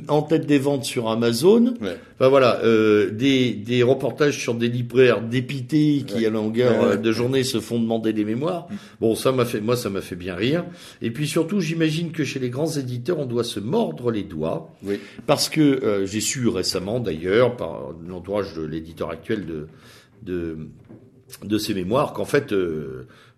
en 0.09 0.23
tête 0.23 0.47
des 0.47 0.59
ventes 0.59 0.85
sur 0.85 1.11
Amazon. 1.11 1.75
Ouais. 1.83 1.99
Enfin 2.15 2.29
voilà, 2.31 2.61
euh, 2.65 3.11
des, 3.11 3.53
des 3.53 3.83
reportages 3.83 4.39
sur 4.39 4.55
des 4.55 4.69
libraires 4.69 5.21
dépités 5.21 6.03
qui 6.07 6.25
à 6.25 6.31
longueur 6.31 6.83
euh, 6.83 6.97
de 6.97 7.13
journée 7.13 7.45
se 7.45 7.61
font 7.61 7.79
demander 7.79 8.15
des 8.15 8.25
mémoires. 8.25 8.69
Mm. 8.71 8.77
Bon, 9.01 9.15
ça 9.15 9.33
m'a 9.33 9.45
fait, 9.45 9.61
moi 9.61 9.77
ça 9.77 9.91
m'a 9.91 10.01
fait 10.01 10.17
bien 10.17 10.35
rire. 10.35 10.65
Et 11.03 11.11
puis 11.11 11.29
surtout, 11.29 11.61
j'imagine 11.61 12.11
que 12.11 12.25
chez 12.25 12.39
les 12.39 12.49
grands 12.49 12.71
éditeurs, 12.71 13.19
on 13.19 13.27
doit 13.27 13.45
se 13.45 13.61
mordre 13.61 14.11
les 14.11 14.23
doigts, 14.23 14.71
oui. 14.83 14.99
parce 15.27 15.51
que 15.51 16.05
j'ai 16.07 16.21
su 16.21 16.49
récemment 16.49 17.01
d'ailleurs 17.01 17.57
par 17.57 17.91
l'entourage 18.07 18.55
de 18.55 18.63
l'éditeur 18.63 19.11
actuel 19.11 19.45
de 19.45 19.67
de 20.23 20.57
de 21.45 21.59
ces 21.59 21.75
mémoires 21.75 22.15
qu'en 22.15 22.25
fait 22.25 22.55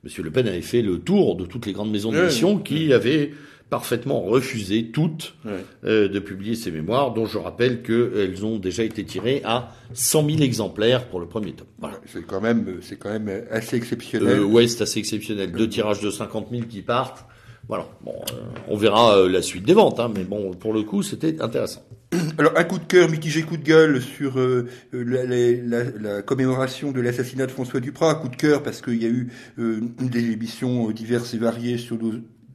Monsieur 0.04 0.22
Le 0.22 0.30
Pen 0.30 0.48
avait 0.48 0.62
fait 0.62 0.82
le 0.82 0.98
tour 0.98 1.36
de 1.36 1.44
toutes 1.44 1.66
les 1.66 1.72
grandes 1.72 1.90
maisons 1.90 2.12
d'édition 2.12 2.58
qui 2.58 2.92
avaient 2.92 3.32
parfaitement 3.68 4.20
refusé 4.22 4.90
toutes 4.90 5.36
euh, 5.84 6.08
de 6.08 6.18
publier 6.18 6.56
ces 6.56 6.70
mémoires, 6.70 7.14
dont 7.14 7.26
je 7.26 7.38
rappelle 7.38 7.82
qu'elles 7.82 8.44
ont 8.44 8.58
déjà 8.58 8.82
été 8.82 9.04
tirées 9.04 9.42
à 9.44 9.72
100 9.92 10.28
000 10.28 10.42
exemplaires 10.42 11.06
pour 11.06 11.20
le 11.20 11.26
premier 11.26 11.52
tome. 11.52 11.68
Voilà. 11.78 12.00
C'est 12.06 12.26
quand 12.26 12.40
même, 12.40 12.78
c'est 12.80 12.96
quand 12.96 13.10
même 13.10 13.44
assez 13.50 13.76
exceptionnel. 13.76 14.40
Euh, 14.40 14.44
ouais, 14.44 14.66
c'est 14.66 14.82
assez 14.82 14.98
exceptionnel. 14.98 15.52
Deux 15.52 15.68
tirages 15.68 16.00
de 16.00 16.10
50 16.10 16.48
000 16.50 16.62
qui 16.64 16.82
partent. 16.82 17.24
Voilà. 17.70 17.86
Bon, 18.02 18.14
euh, 18.32 18.36
on 18.66 18.76
verra 18.76 19.16
euh, 19.16 19.28
la 19.28 19.42
suite 19.42 19.64
des 19.64 19.74
ventes, 19.74 20.00
hein, 20.00 20.10
mais 20.12 20.24
bon, 20.24 20.52
pour 20.54 20.72
le 20.72 20.82
coup, 20.82 21.04
c'était 21.04 21.40
intéressant. 21.40 21.82
Alors, 22.38 22.52
un 22.56 22.64
coup 22.64 22.78
de 22.78 22.84
cœur, 22.84 23.08
mitigé 23.08 23.42
coup 23.42 23.56
de 23.56 23.62
gueule 23.62 24.02
sur 24.02 24.38
euh, 24.38 24.68
la, 24.92 25.24
la, 25.24 26.22
commémoration 26.22 26.90
de 26.92 27.00
l'assassinat 27.00 27.46
de 27.46 27.52
François 27.52 27.80
Duprat. 27.80 28.10
Un 28.10 28.14
coup 28.16 28.28
de 28.28 28.36
cœur 28.36 28.62
parce 28.62 28.80
qu'il 28.80 29.00
y 29.00 29.06
a 29.06 29.08
eu 29.08 29.28
des 29.56 30.30
émissions 30.30 30.90
diverses 30.90 31.34
et 31.34 31.38
variées 31.38 31.76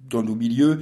dans 0.10 0.24
nos 0.24 0.36
milieux 0.36 0.80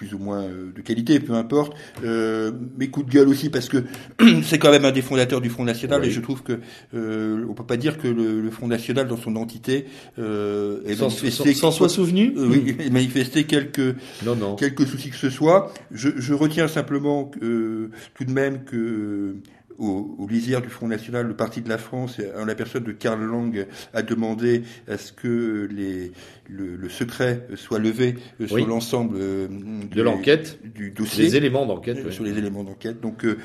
plus 0.00 0.14
ou 0.14 0.18
moins 0.18 0.44
euh, 0.44 0.72
de 0.74 0.80
qualité, 0.80 1.20
peu 1.20 1.34
importe. 1.34 1.74
Euh, 2.06 2.52
mes 2.78 2.88
coups 2.88 3.04
de 3.04 3.12
gueule 3.12 3.28
aussi 3.28 3.50
parce 3.50 3.68
que 3.68 3.84
c'est 4.44 4.58
quand 4.58 4.70
même 4.70 4.86
un 4.86 4.92
des 4.92 5.02
fondateurs 5.02 5.42
du 5.42 5.50
Front 5.50 5.64
National 5.64 6.02
et 6.06 6.10
je 6.10 6.22
trouve 6.22 6.42
que 6.42 6.58
euh, 6.94 7.44
on 7.46 7.52
peut 7.52 7.66
pas 7.66 7.76
dire 7.76 7.98
que 7.98 8.08
le, 8.08 8.40
le 8.40 8.50
Front 8.50 8.66
National 8.66 9.06
dans 9.08 9.18
son 9.18 9.36
entité 9.36 9.84
euh, 10.18 10.80
est 10.86 10.98
manifesté, 10.98 11.52
s'en 11.52 11.70
soit 11.70 11.90
souvenu, 11.90 12.32
euh, 12.34 12.48
oui, 12.48 12.76
manifesté 12.90 13.44
quelques 13.44 13.94
non, 14.24 14.36
non. 14.36 14.56
quelques 14.56 14.86
soucis 14.86 15.10
que 15.10 15.16
ce 15.16 15.28
soit. 15.28 15.70
Je, 15.90 16.08
je 16.16 16.32
retiens 16.32 16.66
simplement 16.66 17.24
que, 17.24 17.90
tout 18.14 18.24
de 18.24 18.32
même 18.32 18.64
que 18.64 19.34
au, 19.80 20.14
au 20.18 20.28
lisière 20.28 20.60
du 20.62 20.68
Front 20.68 20.86
National, 20.86 21.26
le 21.26 21.34
Parti 21.34 21.62
de 21.62 21.68
la 21.68 21.78
France, 21.78 22.20
en 22.38 22.44
la 22.44 22.54
personne 22.54 22.84
de 22.84 22.92
Karl 22.92 23.20
Lang, 23.22 23.66
a 23.94 24.02
demandé 24.02 24.62
à 24.86 24.98
ce 24.98 25.12
que 25.12 25.68
les, 25.72 26.12
le, 26.48 26.76
le 26.76 26.88
secret 26.88 27.46
soit 27.56 27.78
levé 27.78 28.16
euh, 28.40 28.46
sur 28.46 28.66
l'ensemble 28.66 29.16
euh, 29.18 29.48
de 29.90 30.02
l'enquête, 30.02 30.58
du 30.74 30.90
dossier, 30.90 31.24
les 31.24 31.36
éléments 31.36 31.66
d'enquête, 31.66 31.98
euh, 32.04 32.10
sur 32.10 32.24
les 32.24 32.36
éléments 32.36 32.64
d'enquête. 32.64 33.00
Donc 33.00 33.24
euh, 33.24 33.36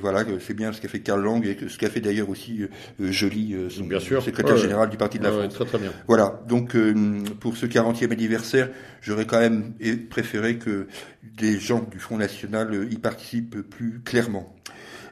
voilà, 0.00 0.24
c'est 0.40 0.54
bien 0.54 0.72
ce 0.72 0.80
qu'a 0.80 0.88
fait 0.88 1.00
Karl 1.00 1.22
Lang 1.22 1.44
et 1.46 1.56
ce 1.68 1.78
qu'a 1.78 1.88
fait 1.90 2.00
d'ailleurs 2.00 2.28
aussi 2.28 2.60
Joly, 3.00 3.56
son 3.70 3.84
bien 3.84 4.00
sûr. 4.00 4.22
secrétaire 4.22 4.56
général 4.56 4.90
du 4.90 4.96
Parti 4.96 5.18
de 5.18 5.24
la 5.24 5.32
France. 5.32 5.54
Très, 5.54 5.64
très 5.64 5.78
bien. 5.78 5.92
Voilà. 6.06 6.42
Donc 6.48 6.76
pour 7.40 7.56
ce 7.56 7.66
40e 7.66 8.12
anniversaire, 8.12 8.70
j'aurais 9.00 9.26
quand 9.26 9.40
même 9.40 9.72
préféré 10.10 10.58
que 10.58 10.86
des 11.22 11.58
gens 11.58 11.86
du 11.90 11.98
Front 11.98 12.18
National 12.18 12.88
y 12.90 12.96
participent 12.96 13.60
plus 13.62 14.00
clairement. 14.04 14.54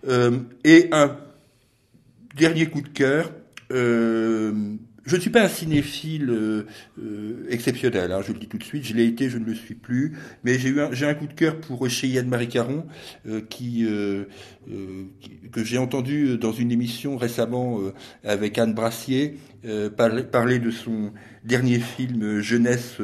Euh, 0.06 0.38
et 0.64 0.88
un 0.92 1.16
dernier 2.36 2.66
coup 2.66 2.80
de 2.80 2.88
cœur. 2.88 3.32
Euh, 3.72 4.74
je 5.04 5.14
ne 5.14 5.20
suis 5.20 5.30
pas 5.30 5.42
un 5.42 5.48
cinéphile 5.48 6.30
euh, 6.30 7.46
exceptionnel, 7.48 8.10
hein, 8.10 8.22
je 8.26 8.32
le 8.32 8.40
dis 8.40 8.48
tout 8.48 8.58
de 8.58 8.64
suite. 8.64 8.84
Je 8.84 8.94
l'ai 8.94 9.06
été, 9.06 9.30
je 9.30 9.38
ne 9.38 9.44
le 9.44 9.54
suis 9.54 9.74
plus. 9.74 10.16
Mais 10.42 10.58
j'ai 10.58 10.68
eu 10.68 10.80
un, 10.80 10.92
j'ai 10.92 11.06
un 11.06 11.14
coup 11.14 11.28
de 11.28 11.32
cœur 11.32 11.60
pour 11.60 11.88
Cheyenne 11.88 12.28
Marie 12.28 12.48
Caron, 12.48 12.86
que 13.24 14.26
j'ai 15.54 15.78
entendu 15.78 16.38
dans 16.38 16.52
une 16.52 16.72
émission 16.72 17.16
récemment 17.16 17.80
avec 18.24 18.58
Anne 18.58 18.74
Brassier 18.74 19.38
parler, 19.96 20.22
parler 20.22 20.58
de 20.58 20.70
son 20.70 21.12
dernier 21.44 21.78
film 21.78 22.40
jeunesse 22.40 22.98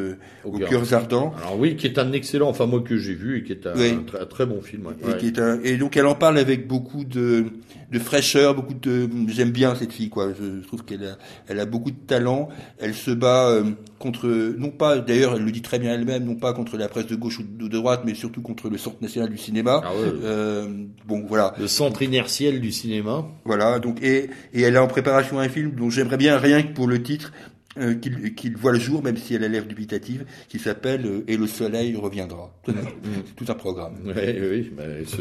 au, 0.45 0.59
cœur 0.59 0.93
ardents. 0.95 1.33
Alors 1.39 1.59
oui, 1.59 1.77
qui 1.77 1.87
est 1.87 1.99
un 1.99 2.13
excellent, 2.13 2.49
enfin 2.49 2.67
moi 2.67 2.81
que 2.81 2.97
j'ai 2.97 3.15
vu 3.15 3.39
et 3.39 3.43
qui 3.43 3.53
est 3.53 3.67
un, 3.67 4.25
très, 4.29 4.47
bon 4.47 4.61
film. 4.61 4.89
Et, 5.09 5.17
qui 5.19 5.27
est 5.29 5.39
un, 5.39 5.61
et 5.63 5.77
donc 5.77 5.97
elle 5.97 6.07
en 6.07 6.15
parle 6.15 6.39
avec 6.39 6.67
beaucoup 6.67 7.05
de, 7.05 7.47
de 7.93 7.99
fraîcheur, 7.99 8.55
beaucoup 8.55 8.75
de. 8.75 9.09
J'aime 9.29 9.51
bien 9.51 9.75
cette 9.75 9.93
fille, 9.93 10.09
quoi. 10.09 10.33
Je, 10.33 10.67
trouve 10.67 10.85
qu'elle 10.85 11.05
a, 11.05 11.19
elle 11.47 11.61
a 11.61 11.67
beaucoup 11.67 11.91
de 11.91 11.97
talent. 12.07 12.49
Elle 12.79 12.95
se 12.95 13.11
bat 13.11 13.63
contre, 14.03 14.29
non 14.59 14.71
pas, 14.71 14.99
d'ailleurs, 14.99 15.37
elle 15.37 15.45
le 15.45 15.51
dit 15.53 15.63
très 15.63 15.79
bien 15.79 15.95
elle-même, 15.95 16.25
non 16.25 16.35
pas 16.35 16.53
contre 16.53 16.77
la 16.77 16.89
presse 16.89 17.07
de 17.07 17.17
gauche 17.17 17.39
ou 17.39 17.45
de 17.45 17.69
droite, 17.69 18.03
mais 18.05 18.15
surtout 18.15 18.43
contre 18.43 18.69
le 18.69 18.77
Centre 18.77 18.99
national 19.01 19.31
du 19.31 19.39
cinéma. 19.39 19.81
Ah 19.85 19.93
euh, 19.95 20.67
bon, 21.07 21.25
voilà. 21.27 21.55
Le 21.59 21.69
centre 21.69 22.03
inertiel 22.03 22.61
du 22.61 22.73
cinéma. 22.73 23.25
Voilà. 23.45 23.79
Donc, 23.79 24.03
et, 24.03 24.29
et 24.53 24.63
elle 24.63 24.77
a 24.77 24.83
en 24.83 24.89
préparation 24.89 25.39
un 25.39 25.49
film 25.49 25.71
dont 25.71 25.89
j'aimerais 25.89 26.17
bien 26.17 26.37
rien 26.37 26.63
que 26.63 26.73
pour 26.73 26.89
le 26.89 27.03
titre. 27.03 27.33
Euh, 27.79 27.95
qu'il 27.95 28.55
voit 28.59 28.73
le 28.73 28.79
jour, 28.79 29.03
même 29.03 29.17
si 29.17 29.35
elle 29.35 29.45
a 29.45 29.49
l'air 29.49 29.65
dubitative, 29.65 30.27
qui 30.51 30.59
s'appelle 30.59 31.07
euh, 31.07 31.25
Et 31.27 31.39
le 31.39 31.47
soleil 31.47 31.97
reviendra. 31.97 32.51
C'est 32.67 33.35
tout 33.35 33.47
un 33.49 33.55
programme. 33.55 33.95
Oui, 34.05 34.13
oui, 34.15 34.73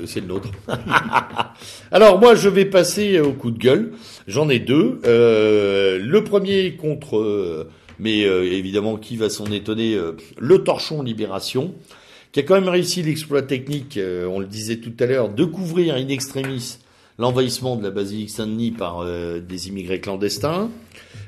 c'est 0.05 0.19
le 0.19 0.27
nôtre. 0.27 0.49
Alors 1.91 2.19
moi, 2.19 2.35
je 2.35 2.49
vais 2.49 2.65
passer 2.65 3.21
au 3.21 3.31
coup 3.31 3.51
de 3.51 3.57
gueule. 3.57 3.93
J'en 4.27 4.49
ai 4.49 4.59
deux. 4.59 4.99
Euh, 5.05 5.97
le 5.97 6.23
premier 6.25 6.75
contre 6.75 7.19
euh, 7.19 7.69
mais 8.01 8.25
euh, 8.25 8.51
évidemment, 8.51 8.97
qui 8.97 9.15
va 9.15 9.29
s'en 9.29 9.45
étonner 9.45 9.93
euh, 9.93 10.13
Le 10.39 10.63
Torchon 10.63 11.03
Libération, 11.03 11.73
qui 12.31 12.39
a 12.39 12.43
quand 12.43 12.55
même 12.55 12.67
réussi 12.67 13.03
l'exploit 13.03 13.43
technique, 13.43 13.95
euh, 13.97 14.25
on 14.25 14.39
le 14.39 14.47
disait 14.47 14.77
tout 14.77 14.93
à 14.99 15.05
l'heure, 15.05 15.29
de 15.29 15.45
couvrir 15.45 15.95
in 15.95 16.07
extremis 16.07 16.79
l'envahissement 17.19 17.75
de 17.75 17.83
la 17.83 17.91
basilique 17.91 18.31
Saint-Denis 18.31 18.71
par 18.71 19.05
des 19.05 19.67
immigrés 19.67 19.99
clandestins, 19.99 20.71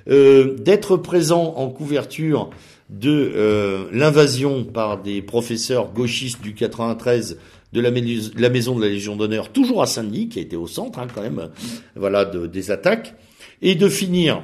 d'être 0.08 0.98
présent 0.98 1.54
en 1.56 1.70
couverture 1.70 2.50
de 2.90 3.90
l'invasion 3.92 4.64
par 4.64 5.04
des 5.04 5.22
professeurs 5.22 5.92
gauchistes 5.94 6.42
du 6.42 6.56
93 6.56 7.38
de 7.74 7.82
la, 7.82 7.92
maison 7.92 8.76
de 8.76 8.82
la 8.82 8.88
Légion 8.88 9.16
d'honneur, 9.16 9.52
toujours 9.52 9.84
à 9.84 9.86
Saint-Denis, 9.86 10.30
qui 10.30 10.40
a 10.40 10.42
été 10.42 10.56
au 10.56 10.66
centre 10.66 10.98
hein, 10.98 11.06
quand 11.14 11.22
même, 11.22 11.50
voilà, 11.96 12.26
des 12.26 12.72
attaques, 12.72 13.14
et 13.62 13.76
de 13.76 13.88
finir 13.88 14.42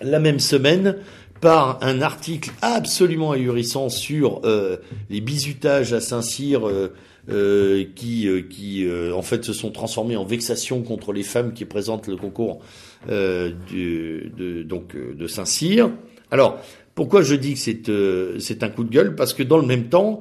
la 0.00 0.20
même 0.20 0.40
semaine 0.40 0.96
par 1.40 1.78
un 1.82 2.00
article 2.02 2.50
absolument 2.62 3.32
ahurissant 3.32 3.88
sur 3.88 4.40
euh, 4.44 4.76
les 5.10 5.20
bizutages 5.20 5.92
à 5.92 6.00
Saint-Cyr 6.00 6.66
euh, 6.66 6.92
euh, 7.28 7.84
qui, 7.94 8.28
qui 8.50 8.86
en 9.12 9.22
fait 9.22 9.44
se 9.44 9.52
sont 9.52 9.70
transformés 9.70 10.16
en 10.16 10.24
vexation 10.24 10.82
contre 10.82 11.12
les 11.12 11.22
femmes 11.22 11.52
qui 11.52 11.64
présentent 11.64 12.06
le 12.06 12.16
concours 12.16 12.60
du, 13.08 14.32
de, 14.36 14.62
donc 14.62 14.96
de 14.96 15.26
Saint-Cyr. 15.26 15.90
Alors 16.30 16.58
pourquoi 16.94 17.22
je 17.22 17.34
dis 17.34 17.54
que 17.54 17.58
c'est 17.58 17.82
c'est 18.38 18.62
un 18.62 18.68
coup 18.68 18.84
de 18.84 18.90
gueule? 18.90 19.16
Parce 19.16 19.34
que 19.34 19.42
dans 19.42 19.58
le 19.58 19.66
même 19.66 19.88
temps, 19.88 20.20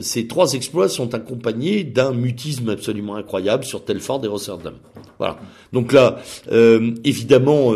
ces 0.00 0.28
trois 0.28 0.52
exploits 0.54 0.88
sont 0.88 1.14
accompagnés 1.14 1.82
d'un 1.82 2.12
mutisme 2.12 2.68
absolument 2.70 3.16
incroyable 3.16 3.64
sur 3.64 3.84
Telford 3.84 4.24
et 4.24 4.28
Rotterdam. 4.28 4.74
Voilà. 5.18 5.38
Donc 5.72 5.92
là, 5.92 6.22
évidemment 7.04 7.74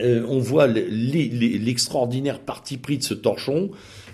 euh, 0.00 0.24
on 0.28 0.38
voit 0.38 0.66
l'extraordinaire 0.66 2.40
parti 2.40 2.76
pris 2.76 2.98
de 2.98 3.02
ce 3.02 3.14
torchon 3.14 3.70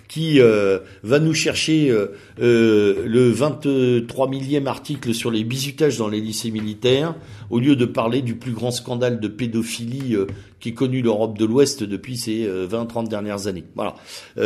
qui 0.07 0.39
euh, 0.39 0.81
va 1.03 1.19
nous 1.19 1.33
chercher 1.33 1.91
euh, 1.91 2.09
le 2.39 3.31
23 3.31 4.29
millième 4.29 4.67
article 4.67 5.15
sur 5.15 5.31
les 5.31 5.45
bizutages 5.45 5.97
dans 5.97 6.09
les 6.09 6.21
lycées 6.21 6.51
militaires, 6.51 7.15
au 7.51 7.59
lieu 7.59 7.75
de 7.75 7.87
parler 7.87 8.21
du 8.21 8.37
plus 8.37 8.53
grand 8.53 8.71
scandale 8.71 9.19
de 9.19 9.29
pédophilie 9.29 10.17
qui 10.61 10.69
est 10.71 10.75
connu 10.75 11.01
l'Europe 11.01 11.39
de 11.39 11.47
l'Ouest 11.47 11.83
depuis 11.83 12.17
ces 12.17 12.47
20-30 12.47 13.09
dernières 13.09 13.47
années. 13.47 13.65
Voilà. 13.75 13.97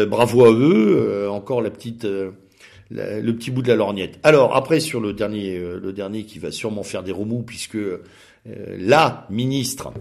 bravo 0.06 0.44
à 0.44 0.52
eux. 0.52 1.28
encore 1.28 1.60
le 1.60 1.70
petit 1.70 3.50
bout 3.50 3.62
de 3.62 3.68
la 3.68 3.76
lorgnette. 3.76 4.20
Alors 4.22 4.54
après 4.54 4.78
sur 4.78 5.00
le 5.00 5.12
dernier, 5.12 5.58
le 5.58 5.92
dernier 5.92 6.24
qui 6.24 6.38
va 6.38 6.52
sûrement 6.52 6.84
faire 6.84 7.02
des 7.02 7.12
remous 7.12 7.42
puisque 7.42 7.78
la 8.46 9.26
ministre 9.28 9.92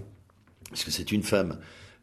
parce 0.70 0.84
que 0.84 0.92
c'est 0.92 1.12
une 1.12 1.24
femme, 1.24 1.58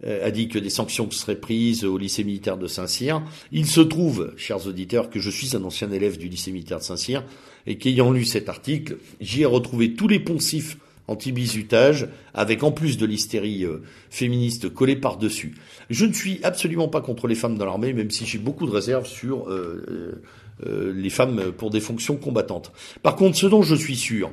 euh, 0.05 0.27
a 0.27 0.31
dit 0.31 0.49
que 0.49 0.59
des 0.59 0.71
sanctions 0.71 1.11
seraient 1.11 1.37
prises 1.37 1.85
au 1.85 1.97
lycée 1.97 2.25
militaire 2.25 2.59
de 2.59 2.67
Saint-Cyr. 2.67 3.23
Il 3.53 3.67
se 3.67 3.81
trouve, 3.81 4.35
chers 4.37 4.67
auditeurs, 4.67 5.09
que 5.09 5.21
je 5.21 5.31
suis 5.31 5.57
un 5.57 5.65
ancien 5.65 5.91
élève 5.93 6.19
du 6.19 6.29
lycée 6.29 6.53
militaire 6.53 6.79
de 6.79 6.85
Saint-Cyr 6.85 7.23
et 7.67 7.79
qu'ayant 7.79 8.11
lu 8.11 8.25
cet 8.25 8.49
article, 8.49 8.99
j'y 9.21 9.43
ai 9.43 9.47
retrouvé 9.47 9.95
tous 9.95 10.09
les 10.09 10.21
poncifs 10.21 10.77
anti-bizutage, 11.07 12.09
avec 12.33 12.63
en 12.63 12.73
plus 12.73 12.97
de 12.97 13.05
l'hystérie 13.05 13.65
euh, 13.65 13.83
féministe 14.09 14.73
collée 14.73 14.97
par-dessus. 14.97 15.55
Je 15.91 16.07
ne 16.07 16.15
suis 16.15 16.41
absolument 16.43 16.89
pas 16.89 17.03
contre 17.03 17.27
les 17.27 17.35
femmes 17.35 17.59
dans 17.59 17.67
l'armée, 17.67 17.93
même 17.93 18.11
si 18.11 18.25
j'ai 18.25 18.39
beaucoup 18.39 18.67
de 18.67 18.71
réserves 18.71 19.07
sur 19.07 19.51
euh, 19.51 20.23
les 20.67 21.11
femmes 21.11 21.53
pour 21.53 21.69
des 21.69 21.81
fonctions 21.81 22.17
combattantes. 22.17 22.73
Par 23.03 23.17
contre, 23.17 23.37
ce 23.37 23.47
dont 23.47 23.63
je 23.63 23.75
suis 23.75 23.97
sûr, 23.97 24.31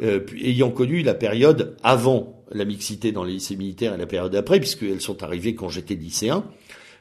ayant 0.00 0.70
connu 0.70 1.02
la 1.02 1.14
période 1.14 1.76
avant 1.82 2.40
la 2.52 2.64
mixité 2.64 3.12
dans 3.12 3.24
les 3.24 3.34
lycées 3.34 3.56
militaires 3.56 3.94
et 3.94 3.98
la 3.98 4.06
période 4.06 4.34
après, 4.34 4.58
puisqu'elles 4.58 5.00
sont 5.00 5.22
arrivées 5.22 5.54
quand 5.54 5.68
j'étais 5.68 5.94
lycéen, 5.94 6.44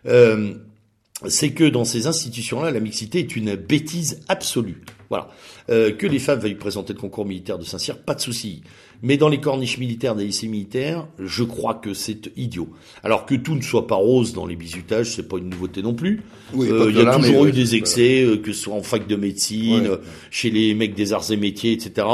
euh, 0.05 0.53
c'est 1.27 1.51
que 1.51 1.65
dans 1.65 1.85
ces 1.85 2.07
institutions-là, 2.07 2.71
la 2.71 2.79
mixité 2.79 3.19
est 3.19 3.35
une 3.35 3.55
bêtise 3.55 4.21
absolue. 4.29 4.81
Voilà. 5.09 5.29
Euh, 5.69 5.91
que 5.91 6.07
les 6.07 6.19
femmes 6.19 6.39
veuillent 6.39 6.55
présenter 6.55 6.93
le 6.93 6.99
concours 6.99 7.25
militaire 7.25 7.57
de 7.57 7.65
Saint-Cyr, 7.65 7.97
pas 7.97 8.15
de 8.15 8.21
souci. 8.21 8.63
Mais 9.01 9.15
dans 9.15 9.29
les 9.29 9.39
corniches 9.39 9.77
militaires 9.77 10.15
des 10.15 10.25
lycées 10.25 10.47
militaires, 10.47 11.07
je 11.19 11.43
crois 11.43 11.75
que 11.75 11.93
c'est 11.93 12.31
idiot. 12.35 12.69
Alors 13.03 13.25
que 13.25 13.35
tout 13.35 13.55
ne 13.55 13.61
soit 13.61 13.87
pas 13.87 13.95
rose 13.95 14.33
dans 14.33 14.45
les 14.45 14.57
bizutages, 14.57 15.15
c'est 15.15 15.27
pas 15.27 15.37
une 15.37 15.49
nouveauté 15.49 15.81
non 15.81 15.93
plus. 15.93 16.21
Euh, 16.57 16.87
il 16.89 16.97
y 16.97 17.01
a 17.01 17.15
toujours 17.15 17.45
eu 17.45 17.51
des 17.53 17.75
excès, 17.75 18.23
euh, 18.23 18.37
que 18.37 18.51
ce 18.51 18.63
soit 18.63 18.73
en 18.73 18.83
fac 18.83 19.07
de 19.07 19.15
médecine, 19.15 19.89
chez 20.31 20.49
les 20.49 20.73
mecs 20.73 20.95
des 20.95 21.13
arts 21.13 21.31
et 21.31 21.37
métiers, 21.37 21.71
etc. 21.71 22.05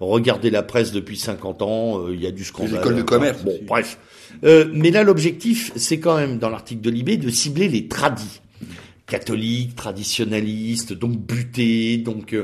regardez 0.00 0.50
la 0.50 0.62
presse 0.62 0.92
depuis 0.92 1.18
50 1.18 1.62
ans, 1.62 2.08
il 2.08 2.22
y 2.22 2.26
a 2.26 2.30
du 2.30 2.44
scandale. 2.44 2.72
Les 2.72 2.78
écoles 2.78 2.96
de 2.96 3.02
commerce. 3.02 3.44
Bon, 3.44 3.58
bref. 3.66 3.98
mais 4.42 4.90
là, 4.90 5.02
l'objectif, 5.02 5.72
c'est 5.76 5.98
quand 5.98 6.16
même, 6.16 6.38
dans 6.38 6.48
l'article 6.48 6.80
de 6.80 6.90
Libé, 6.90 7.16
de 7.18 7.28
cibler 7.28 7.68
les 7.68 7.86
tradis 7.86 8.40
catholiques, 9.06 9.76
traditionnalistes, 9.76 10.94
donc 10.94 11.18
butés, 11.18 11.98
donc 11.98 12.34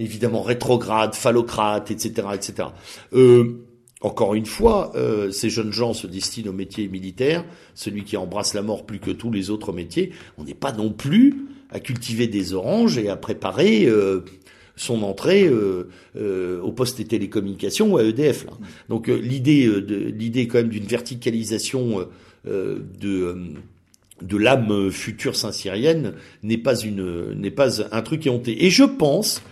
évidemment 0.00 0.42
rétrograde, 0.42 1.14
phallocrate, 1.14 1.90
etc., 1.90 2.28
etc. 2.34 2.68
Euh, 3.12 3.66
encore 4.00 4.34
une 4.34 4.46
fois, 4.46 4.92
euh, 4.96 5.30
ces 5.30 5.50
jeunes 5.50 5.72
gens 5.72 5.92
se 5.92 6.06
destinent 6.06 6.48
au 6.48 6.54
métier 6.54 6.88
militaire, 6.88 7.44
celui 7.74 8.04
qui 8.04 8.16
embrasse 8.16 8.54
la 8.54 8.62
mort 8.62 8.86
plus 8.86 8.98
que 8.98 9.10
tous 9.10 9.30
les 9.30 9.50
autres 9.50 9.72
métiers. 9.72 10.12
On 10.38 10.44
n'est 10.44 10.54
pas 10.54 10.72
non 10.72 10.90
plus 10.90 11.44
à 11.70 11.80
cultiver 11.80 12.26
des 12.26 12.54
oranges 12.54 12.96
et 12.96 13.10
à 13.10 13.16
préparer 13.16 13.84
euh, 13.84 14.20
son 14.74 15.02
entrée 15.02 15.50
au 16.16 16.72
poste 16.72 16.96
des 16.96 17.04
télécommunications 17.04 17.92
ou 17.92 17.98
à 17.98 18.04
EDF. 18.04 18.46
Donc 18.88 19.08
l'idée, 19.08 19.68
l'idée 19.86 20.48
quand 20.48 20.56
même 20.56 20.70
d'une 20.70 20.86
verticalisation 20.86 22.06
de 22.46 24.36
l'âme 24.38 24.90
future 24.90 25.36
saint-syrienne 25.36 26.14
n'est 26.42 26.56
pas 26.56 26.76
n'est 26.86 27.50
pas 27.50 27.82
un 27.94 28.00
truc 28.00 28.26
éhonté. 28.26 28.64
Et 28.64 28.70
je 28.70 28.84
pense 28.84 29.42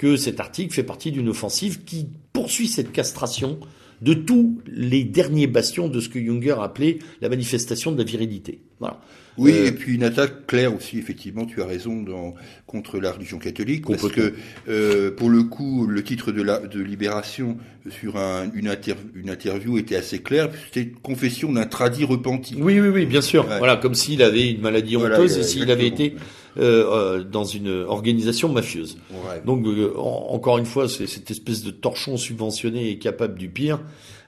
que 0.00 0.16
cet 0.16 0.40
article 0.40 0.72
fait 0.72 0.82
partie 0.82 1.12
d'une 1.12 1.28
offensive 1.28 1.84
qui 1.84 2.06
poursuit 2.32 2.68
cette 2.68 2.90
castration 2.90 3.60
de 4.00 4.14
tous 4.14 4.58
les 4.66 5.04
derniers 5.04 5.46
bastions 5.46 5.88
de 5.88 6.00
ce 6.00 6.08
que 6.08 6.18
Junger 6.18 6.56
appelait 6.58 7.00
la 7.20 7.28
manifestation 7.28 7.92
de 7.92 7.98
la 7.98 8.04
virilité. 8.04 8.62
Voilà. 8.78 8.98
Oui, 9.36 9.52
euh, 9.52 9.66
et 9.66 9.72
puis 9.72 9.94
une 9.94 10.02
attaque 10.02 10.46
claire 10.46 10.74
aussi, 10.74 10.98
effectivement, 10.98 11.44
tu 11.44 11.60
as 11.60 11.66
raison, 11.66 12.02
dans, 12.02 12.34
contre 12.66 12.98
la 12.98 13.12
religion 13.12 13.38
catholique, 13.38 13.86
parce 13.86 14.08
que 14.08 14.32
euh, 14.70 15.10
pour 15.10 15.28
le 15.28 15.42
coup, 15.42 15.86
le 15.86 16.02
titre 16.02 16.32
de, 16.32 16.40
la, 16.40 16.60
de 16.60 16.80
Libération 16.80 17.58
sur 17.90 18.16
un, 18.16 18.50
une, 18.54 18.74
une 19.14 19.28
interview 19.28 19.76
était 19.76 19.96
assez 19.96 20.20
clair, 20.20 20.48
c'était 20.72 20.90
confession 21.02 21.52
d'un 21.52 21.66
tradit 21.66 22.04
repenti. 22.04 22.56
Oui, 22.58 22.80
oui, 22.80 22.88
oui, 22.88 23.04
bien 23.04 23.20
sûr. 23.20 23.46
Voilà, 23.58 23.76
comme 23.76 23.94
s'il 23.94 24.22
avait 24.22 24.50
une 24.50 24.62
maladie 24.62 24.96
honteuse 24.96 25.36
et 25.36 25.42
s'il 25.42 25.70
avait 25.70 25.86
été 25.88 26.14
euh, 26.16 26.20
euh, 26.58 27.22
dans 27.22 27.44
une 27.44 27.70
organisation 27.70 28.48
mafieuse. 28.48 28.98
Donc, 29.44 29.66
euh, 29.66 29.92
encore 29.96 30.58
une 30.58 30.66
fois, 30.66 30.88
c'est 30.88 31.06
cette 31.06 31.30
espèce 31.30 31.62
de 31.62 31.70
torchon 31.70 32.16
subventionné 32.16 32.90
et 32.90 32.98
capable 32.98 33.38
du 33.38 33.48
pire 33.48 33.80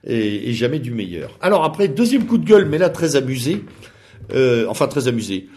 et, 0.05 0.51
et 0.51 0.53
jamais 0.53 0.79
du 0.79 0.91
meilleur. 0.91 1.37
Alors 1.41 1.65
après, 1.65 1.89
deuxième 1.89 2.27
coup 2.27 2.39
de 2.39 2.45
gueule, 2.45 2.67
mais 2.67 2.79
là 2.79 2.91
très 2.91 3.17
amusé. 3.17 3.63
Euh, 4.33 4.67
enfin 4.69 4.87
très 4.87 5.09
amusé. 5.09 5.49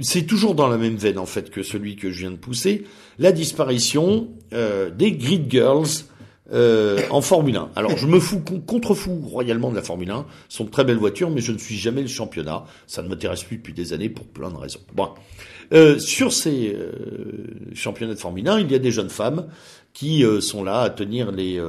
C'est 0.00 0.22
toujours 0.22 0.54
dans 0.54 0.68
la 0.68 0.78
même 0.78 0.96
veine 0.96 1.18
en 1.18 1.26
fait 1.26 1.50
que 1.50 1.62
celui 1.62 1.96
que 1.96 2.10
je 2.10 2.20
viens 2.20 2.30
de 2.30 2.36
pousser, 2.36 2.84
la 3.18 3.30
disparition 3.30 4.28
euh, 4.52 4.90
des 4.90 5.12
Grid 5.12 5.50
Girls 5.50 6.06
euh, 6.52 7.00
en 7.10 7.20
Formule 7.20 7.56
1. 7.56 7.70
Alors 7.76 7.96
je 7.96 8.06
me 8.06 8.20
fous 8.20 8.40
contrefous 8.40 9.20
royalement 9.24 9.70
de 9.70 9.76
la 9.76 9.82
Formule 9.82 10.10
1, 10.10 10.26
ce 10.48 10.58
sont 10.58 10.64
de 10.64 10.70
très 10.70 10.84
belles 10.84 10.98
voitures, 10.98 11.30
mais 11.30 11.40
je 11.40 11.52
ne 11.52 11.58
suis 11.58 11.76
jamais 11.76 12.02
le 12.02 12.08
championnat. 12.08 12.64
Ça 12.86 13.02
ne 13.02 13.08
m'intéresse 13.08 13.44
plus 13.44 13.58
depuis 13.58 13.72
des 13.72 13.92
années 13.92 14.08
pour 14.08 14.26
plein 14.26 14.50
de 14.50 14.56
raisons. 14.56 14.80
Bon. 14.94 15.10
Euh, 15.72 15.98
sur 16.00 16.32
ces 16.32 16.74
euh, 16.74 17.74
championnats 17.74 18.14
de 18.14 18.18
Formule 18.18 18.48
1, 18.48 18.60
il 18.60 18.72
y 18.72 18.74
a 18.74 18.80
des 18.80 18.90
jeunes 18.90 19.10
femmes 19.10 19.46
qui 19.92 20.24
sont 20.40 20.62
là 20.62 20.80
à 20.82 20.90
tenir 20.90 21.32
les 21.32 21.60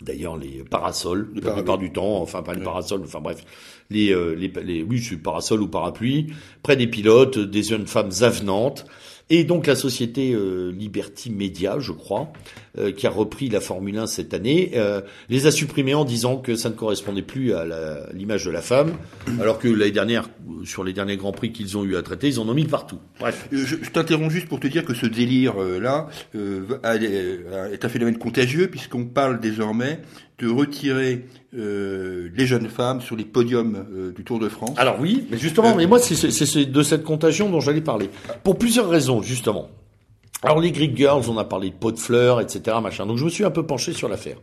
D'ailleurs, 0.00 0.36
les 0.36 0.64
parasols, 0.64 1.30
la 1.40 1.52
plupart 1.52 1.78
du 1.78 1.92
temps, 1.92 2.20
enfin 2.20 2.42
pas 2.42 2.54
les 2.54 2.62
parasols, 2.62 3.02
enfin 3.04 3.20
bref, 3.20 3.44
les, 3.90 4.12
euh, 4.12 4.34
les, 4.34 4.48
les 4.62 4.82
oui, 4.82 5.00
c'est 5.00 5.16
parasol 5.16 5.62
ou 5.62 5.68
parapluie, 5.68 6.32
près 6.62 6.76
des 6.76 6.88
pilotes, 6.88 7.38
des 7.38 7.62
jeunes 7.62 7.86
femmes 7.86 8.10
avenantes, 8.20 8.86
et 9.30 9.44
donc 9.44 9.66
la 9.66 9.74
société 9.74 10.32
euh, 10.32 10.70
Liberty 10.70 11.30
Media, 11.30 11.78
je 11.78 11.92
crois, 11.92 12.30
euh, 12.78 12.92
qui 12.92 13.06
a 13.06 13.10
repris 13.10 13.48
la 13.48 13.60
Formule 13.60 13.96
1 13.96 14.06
cette 14.06 14.34
année, 14.34 14.72
euh, 14.74 15.00
les 15.30 15.46
a 15.46 15.50
supprimés 15.50 15.94
en 15.94 16.04
disant 16.04 16.36
que 16.36 16.56
ça 16.56 16.68
ne 16.68 16.74
correspondait 16.74 17.22
plus 17.22 17.54
à 17.54 17.64
l'image 18.12 18.44
de 18.44 18.50
la 18.50 18.60
femme, 18.60 18.92
alors 19.40 19.58
que 19.58 19.68
l'année 19.68 19.92
dernière, 19.92 20.28
sur 20.64 20.84
les 20.84 20.92
derniers 20.92 21.16
grands 21.16 21.32
prix 21.32 21.52
qu'ils 21.52 21.78
ont 21.78 21.84
eu 21.84 21.96
à 21.96 22.02
traiter, 22.02 22.28
ils 22.28 22.38
en 22.40 22.48
ont 22.48 22.54
mis 22.54 22.66
partout. 22.66 22.98
Bref. 23.18 23.48
Je, 23.50 23.64
je 23.64 23.90
t'interromps 23.90 24.32
juste 24.32 24.48
pour 24.48 24.60
te 24.60 24.66
dire 24.66 24.84
que 24.84 24.94
ce 24.94 25.06
délire-là 25.06 26.08
est 26.34 27.84
un 27.84 27.88
phénomène 27.88 28.18
contagieux 28.18 28.68
puisqu'on 28.68 29.06
parle 29.06 29.40
désormais 29.40 30.00
de 30.38 30.48
retirer 30.48 31.26
euh, 31.56 32.28
les 32.34 32.46
jeunes 32.46 32.68
femmes 32.68 33.00
sur 33.00 33.16
les 33.16 33.24
podiums 33.24 33.86
euh, 33.92 34.12
du 34.12 34.24
Tour 34.24 34.40
de 34.40 34.48
France. 34.48 34.76
Alors 34.76 34.96
oui, 35.00 35.26
mais 35.30 35.38
justement, 35.38 35.70
euh, 35.70 35.76
mais 35.76 35.86
moi 35.86 35.98
c'est 36.00 36.64
de 36.64 36.82
cette 36.82 37.04
contagion 37.04 37.48
dont 37.50 37.60
j'allais 37.60 37.80
parler. 37.80 38.10
Pour 38.42 38.58
plusieurs 38.58 38.88
raisons, 38.88 39.22
justement. 39.22 39.68
Alors 40.42 40.60
les 40.60 40.72
Greek 40.72 40.96
Girls, 40.96 41.24
on 41.28 41.38
a 41.38 41.44
parlé 41.44 41.70
de 41.70 41.74
pot 41.74 41.92
de 41.92 41.98
fleurs, 41.98 42.40
etc. 42.40 42.76
Machin. 42.82 43.06
Donc 43.06 43.18
je 43.18 43.24
me 43.24 43.30
suis 43.30 43.44
un 43.44 43.50
peu 43.50 43.64
penché 43.64 43.92
sur 43.92 44.08
l'affaire. 44.08 44.36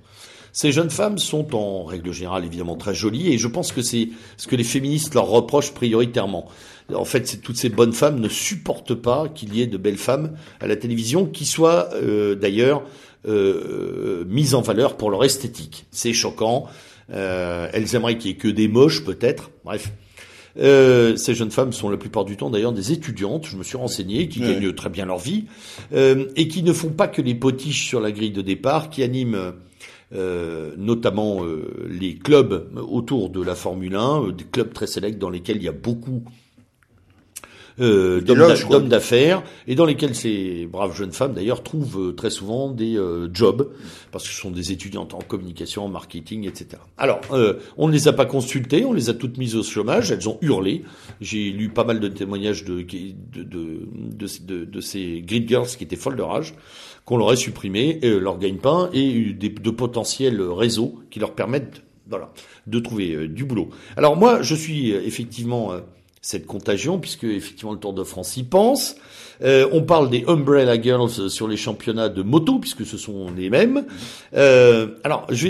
Ces 0.53 0.72
jeunes 0.72 0.89
femmes 0.89 1.18
sont 1.18 1.55
en 1.55 1.85
règle 1.85 2.11
générale 2.11 2.43
évidemment 2.43 2.76
très 2.76 2.93
jolies 2.93 3.31
et 3.34 3.38
je 3.38 3.47
pense 3.47 3.72
que 3.72 3.81
c'est 3.81 4.09
ce 4.35 4.47
que 4.47 4.55
les 4.57 4.65
féministes 4.65 5.13
leur 5.13 5.27
reprochent 5.27 5.73
prioritairement. 5.73 6.47
En 6.93 7.05
fait, 7.05 7.39
toutes 7.41 7.55
ces 7.55 7.69
bonnes 7.69 7.93
femmes 7.93 8.19
ne 8.19 8.27
supportent 8.27 8.95
pas 8.95 9.30
qu'il 9.30 9.55
y 9.55 9.61
ait 9.61 9.68
de 9.68 9.77
belles 9.77 9.97
femmes 9.97 10.35
à 10.59 10.68
la 10.68 10.76
télévision 10.76 11.26
qui 11.26 11.45
soient 11.45 11.89
d'ailleurs 12.35 12.84
euh, 13.27 14.23
mises 14.27 14.56
en 14.56 14.61
valeur 14.61 14.98
pour 14.98 15.11
leur 15.11 15.23
esthétique. 15.23 15.85
C'est 15.91 16.14
choquant. 16.14 16.68
Euh, 17.14 17.69
elles 17.73 17.95
aimeraient 17.95 18.18
qu'il 18.18 18.31
y 18.31 18.34
ait 18.34 18.38
que 18.38 18.48
des 18.48 18.68
moches, 18.68 19.03
peut-être. 19.03 19.52
Bref. 19.64 19.91
Euh, 20.57 21.15
ces 21.15 21.34
jeunes 21.34 21.52
femmes 21.52 21.72
sont 21.72 21.89
la 21.89 21.98
plupart 21.98 22.26
du 22.26 22.35
temps 22.35 22.49
d'ailleurs 22.49 22.73
des 22.73 22.91
étudiantes, 22.91 23.45
je 23.45 23.56
me 23.56 23.64
suis 23.64 23.77
renseigné, 23.77 24.27
qui 24.27 24.41
gagnent 24.41 24.73
très 24.73 24.89
bien 24.89 25.06
leur 25.06 25.18
vie, 25.18 25.45
euh, 25.93 26.26
et 26.35 26.49
qui 26.49 26.61
ne 26.64 26.73
font 26.73 26.89
pas 26.89 27.07
que 27.07 27.22
les 27.22 27.35
potiches 27.35 27.88
sur 27.88 28.02
la 28.02 28.11
grille 28.11 28.31
de 28.31 28.41
départ, 28.41 28.89
qui 28.89 29.02
animent 29.02 29.53
euh, 30.14 30.72
notamment 30.77 31.45
euh, 31.45 31.88
les 31.89 32.15
clubs 32.15 32.69
autour 32.76 33.30
de 33.30 33.41
la 33.41 33.56
Formule 33.56 33.95
1, 33.95 34.31
des 34.31 34.43
clubs 34.43 34.73
très 34.73 34.88
sélects 34.88 35.18
dans 35.18 35.30
lesquels 35.30 35.56
il 35.56 35.64
y 35.64 35.69
a 35.69 35.73
beaucoup 35.73 36.23
euh, 37.82 38.22
d'hommes 38.22 38.88
d'affaires 38.88 39.44
et 39.68 39.76
dans 39.76 39.86
lesquels 39.86 40.16
ces 40.16 40.68
braves 40.72 40.95
jeunes 40.95 41.12
femmes 41.12 41.34
d'ailleurs 41.34 41.64
trouvent 41.64 42.10
euh, 42.10 42.14
très 42.14 42.30
souvent 42.30 42.70
des 42.70 42.98
euh, 42.98 43.28
jobs 43.34 43.72
parce 44.12 44.26
que 44.26 44.34
ce 44.34 44.40
sont 44.40 44.52
des 44.52 44.72
étudiantes 44.72 45.14
en 45.14 45.20
communication, 45.20 45.86
en 45.86 45.90
marketing, 45.90 46.48
etc. 46.48 46.82
Alors, 46.98 47.22
euh, 47.32 47.56
on 47.78 47.88
ne 47.88 47.94
les 47.94 48.08
a 48.08 48.14
pas 48.14 48.26
consultées, 48.26 48.86
on 48.86 48.94
les 48.94 49.10
a 49.10 49.14
toutes 49.14 49.38
mises 49.38 49.56
au 49.56 49.64
chômage, 49.64 50.12
elles 50.12 50.28
ont 50.30 50.38
hurlé. 50.41 50.84
J'ai 51.22 51.52
lu 51.52 51.70
pas 51.70 51.84
mal 51.84 51.99
de 51.99 52.08
témoignages 52.08 52.66
de 52.66 52.82
de, 52.82 53.44
de, 53.44 53.88
de, 54.45 54.66
de 54.66 54.82
ces 54.82 55.22
grid 55.22 55.48
girls 55.48 55.68
qui 55.68 55.84
étaient 55.84 55.95
folles 55.95 56.18
de 56.18 56.22
rage 56.22 56.53
qu'on 57.06 57.18
leur 57.18 57.34
ait 57.34 57.38
supprimé 57.38 57.99
euh, 58.03 58.20
leur 58.20 58.38
gagne-pain 58.38 58.90
et 58.94 59.34
des, 59.34 59.49
de 59.49 59.70
potentiels 59.72 60.41
réseaux 60.41 60.99
qui 61.10 61.20
leur 61.20 61.34
permettent 61.34 61.82
voilà, 62.08 62.32
de 62.68 62.80
trouver 62.80 63.28
du 63.28 63.45
boulot. 63.45 63.70
Alors 63.95 64.18
moi, 64.18 64.41
je 64.41 64.53
suis 64.53 64.91
effectivement 64.91 65.72
cette 66.22 66.45
contagion, 66.45 66.99
puisque 66.99 67.23
effectivement 67.23 67.73
le 67.73 67.80
Tour 67.80 67.93
de 67.93 68.03
France 68.03 68.38
y 68.38 68.43
pense. 68.43 68.95
Euh, 69.41 69.68
on 69.72 69.81
parle 69.81 70.11
des 70.11 70.23
Umbrella 70.27 70.80
Girls 70.80 71.31
sur 71.31 71.48
les 71.48 71.57
championnats 71.57 72.10
de 72.10 72.22
moto, 72.22 72.60
puisque 72.60 72.85
ce 72.85 72.95
sont 72.95 73.31
les 73.35 73.49
mêmes. 73.49 73.85
Euh, 74.35 74.89
alors, 75.03 75.26
je 75.31 75.48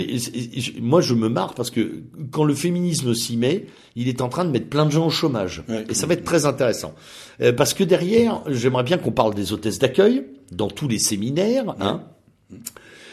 moi, 0.80 1.02
je 1.02 1.12
me 1.12 1.28
marre 1.28 1.54
parce 1.54 1.70
que 1.70 2.02
quand 2.30 2.44
le 2.44 2.54
féminisme 2.54 3.12
s'y 3.14 3.36
met, 3.36 3.66
il 3.96 4.08
est 4.08 4.22
en 4.22 4.30
train 4.30 4.46
de 4.46 4.50
mettre 4.50 4.68
plein 4.68 4.86
de 4.86 4.90
gens 4.90 5.06
au 5.06 5.10
chômage, 5.10 5.62
et 5.90 5.92
ça 5.92 6.06
va 6.06 6.14
être 6.14 6.24
très 6.24 6.46
intéressant. 6.46 6.94
Euh, 7.42 7.52
parce 7.52 7.74
que 7.74 7.84
derrière, 7.84 8.42
j'aimerais 8.48 8.84
bien 8.84 8.96
qu'on 8.96 9.12
parle 9.12 9.34
des 9.34 9.52
hôtesses 9.52 9.78
d'accueil 9.78 10.24
dans 10.50 10.68
tous 10.68 10.88
les 10.88 10.98
séminaires. 10.98 11.76
Hein. 11.80 12.04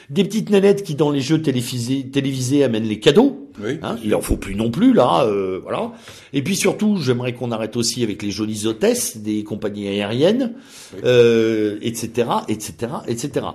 Des 0.10 0.24
petites 0.24 0.50
nénettes 0.50 0.84
qui, 0.84 0.96
dans 0.96 1.12
les 1.12 1.22
jeux 1.22 1.42
télévisés, 1.42 2.10
télévisés 2.10 2.64
amènent 2.64 2.88
les 2.88 3.00
cadeaux. 3.00 3.49
Oui, 3.62 3.80
hein, 3.82 3.98
il 4.04 4.14
en 4.16 4.22
faut 4.22 4.38
plus 4.38 4.56
non 4.56 4.72
plus 4.72 4.94
là, 4.94 5.24
euh, 5.26 5.60
voilà. 5.62 5.92
Et 6.34 6.42
puis 6.42 6.56
surtout, 6.56 6.98
j'aimerais 6.98 7.34
qu'on 7.34 7.52
arrête 7.52 7.76
aussi 7.76 8.04
avec 8.04 8.22
les 8.22 8.32
jolies 8.32 8.66
hôtesses 8.66 9.18
des 9.18 9.44
compagnies 9.44 9.88
aériennes, 9.88 10.54
euh, 11.04 11.78
etc., 11.82 12.30
etc., 12.48 12.92
etc. 13.08 13.46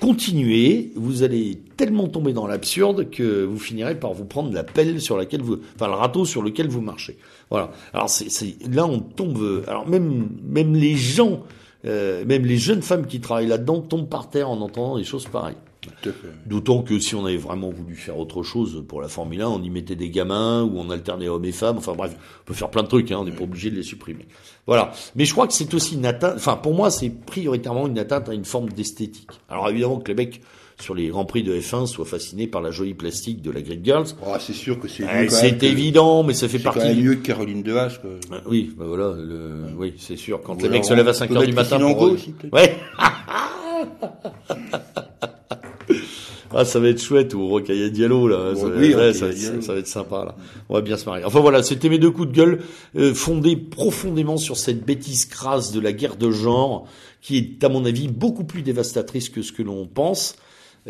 Continuez, 0.00 0.90
vous 0.96 1.22
allez 1.22 1.60
tellement 1.76 2.08
tomber 2.08 2.32
dans 2.32 2.48
l'absurde 2.48 3.10
que 3.10 3.44
vous 3.44 3.58
finirez 3.58 3.94
par 3.94 4.12
vous 4.12 4.24
prendre 4.24 4.52
la 4.52 4.64
pelle 4.64 5.00
sur 5.00 5.16
laquelle 5.16 5.42
vous, 5.42 5.58
enfin 5.76 5.86
le 5.86 5.94
râteau 5.94 6.24
sur 6.24 6.42
lequel 6.42 6.68
vous 6.68 6.80
marchez. 6.80 7.16
Voilà. 7.48 7.70
Alors 7.92 8.10
c'est, 8.10 8.56
là 8.68 8.86
on 8.86 8.98
tombe. 8.98 9.62
Alors 9.68 9.88
même 9.88 10.30
même 10.42 10.74
les 10.74 10.96
gens, 10.96 11.44
euh, 11.84 12.24
même 12.24 12.44
les 12.44 12.56
jeunes 12.56 12.82
femmes 12.82 13.06
qui 13.06 13.20
travaillent 13.20 13.46
là-dedans 13.46 13.82
tombent 13.82 14.08
par 14.08 14.30
terre 14.30 14.50
en 14.50 14.60
entendant 14.60 14.98
des 14.98 15.04
choses 15.04 15.26
pareilles. 15.26 15.56
D'autant 16.46 16.82
que 16.82 16.98
si 16.98 17.14
on 17.14 17.24
avait 17.24 17.36
vraiment 17.36 17.70
voulu 17.70 17.94
faire 17.94 18.18
autre 18.18 18.42
chose 18.42 18.84
pour 18.86 19.00
la 19.00 19.08
Formule 19.08 19.42
1, 19.42 19.48
on 19.48 19.62
y 19.62 19.70
mettait 19.70 19.96
des 19.96 20.10
gamins 20.10 20.62
ou 20.62 20.78
on 20.78 20.90
alternait 20.90 21.28
hommes 21.28 21.44
et 21.44 21.52
femmes. 21.52 21.78
Enfin 21.78 21.92
bref, 21.92 22.14
on 22.42 22.44
peut 22.44 22.54
faire 22.54 22.70
plein 22.70 22.82
de 22.82 22.88
trucs. 22.88 23.10
Hein, 23.10 23.18
on 23.20 23.24
n'est 23.24 23.32
pas 23.32 23.44
obligé 23.44 23.70
de 23.70 23.76
les 23.76 23.82
supprimer. 23.82 24.26
Voilà. 24.66 24.92
Mais 25.14 25.24
je 25.24 25.32
crois 25.32 25.46
que 25.46 25.52
c'est 25.52 25.72
aussi 25.74 25.94
une 25.94 26.06
atteinte. 26.06 26.34
Enfin, 26.36 26.56
pour 26.56 26.74
moi, 26.74 26.90
c'est 26.90 27.10
prioritairement 27.10 27.86
une 27.86 27.98
atteinte 27.98 28.28
à 28.28 28.34
une 28.34 28.44
forme 28.44 28.70
d'esthétique. 28.70 29.28
Alors 29.48 29.68
évidemment 29.68 29.98
que 29.98 30.08
les 30.08 30.14
mecs 30.14 30.40
sur 30.80 30.94
les 30.94 31.08
grands 31.08 31.24
prix 31.24 31.42
de 31.42 31.56
F1 31.56 31.86
soient 31.86 32.04
fascinés 32.04 32.46
par 32.46 32.60
la 32.60 32.70
jolie 32.70 32.94
plastique 32.94 33.42
de 33.42 33.50
la 33.50 33.62
Grid 33.62 33.84
Girls. 33.84 34.06
Oh, 34.26 34.34
c'est 34.40 34.52
sûr 34.52 34.80
que 34.80 34.88
c'est. 34.88 35.04
Eh, 35.04 35.28
c'est 35.28 35.62
évident, 35.62 36.22
mais 36.22 36.34
ça 36.34 36.48
fait 36.48 36.58
partie. 36.58 36.80
C'est 36.80 36.94
mieux 36.94 37.16
que 37.16 37.26
Caroline 37.26 37.62
de 37.62 37.76
Haas. 37.76 38.00
Ah, 38.32 38.40
oui, 38.46 38.74
bah 38.76 38.84
voilà. 38.86 39.14
Le... 39.16 39.66
Oui, 39.76 39.94
c'est 39.98 40.16
sûr. 40.16 40.42
Quand 40.42 40.60
les 40.60 40.68
mecs 40.68 40.84
se 40.84 40.94
lèvent 40.94 41.08
à 41.08 41.14
5 41.14 41.30
heures 41.30 41.46
du 41.46 41.52
matin. 41.52 41.78
Pour... 41.78 42.02
Aussi, 42.02 42.34
ouais. 42.52 42.76
Ah, 46.54 46.64
ça 46.64 46.78
va 46.78 46.88
être 46.88 47.02
chouette, 47.02 47.34
ou 47.34 47.48
Rocaille 47.48 47.90
Diallo, 47.90 48.28
là. 48.28 48.54
ça, 48.54 48.66
oui, 48.66 48.92
va, 48.92 49.12
ça, 49.12 49.26
va 49.26 49.78
être 49.78 49.86
sympa, 49.86 50.24
là. 50.24 50.36
On 50.68 50.74
va 50.74 50.80
bien 50.80 50.96
se 50.96 51.04
marier. 51.04 51.24
Enfin 51.24 51.40
voilà, 51.40 51.62
c'était 51.62 51.88
mes 51.88 51.98
deux 51.98 52.10
coups 52.10 52.28
de 52.28 52.32
gueule, 52.32 52.60
euh, 52.96 53.12
fondés 53.12 53.56
profondément 53.56 54.36
sur 54.36 54.56
cette 54.56 54.84
bêtise 54.84 55.24
crasse 55.24 55.72
de 55.72 55.80
la 55.80 55.92
guerre 55.92 56.16
de 56.16 56.30
genre, 56.30 56.86
qui 57.20 57.38
est, 57.38 57.64
à 57.64 57.68
mon 57.68 57.84
avis, 57.84 58.08
beaucoup 58.08 58.44
plus 58.44 58.62
dévastatrice 58.62 59.28
que 59.28 59.42
ce 59.42 59.52
que 59.52 59.62
l'on 59.62 59.86
pense. 59.86 60.36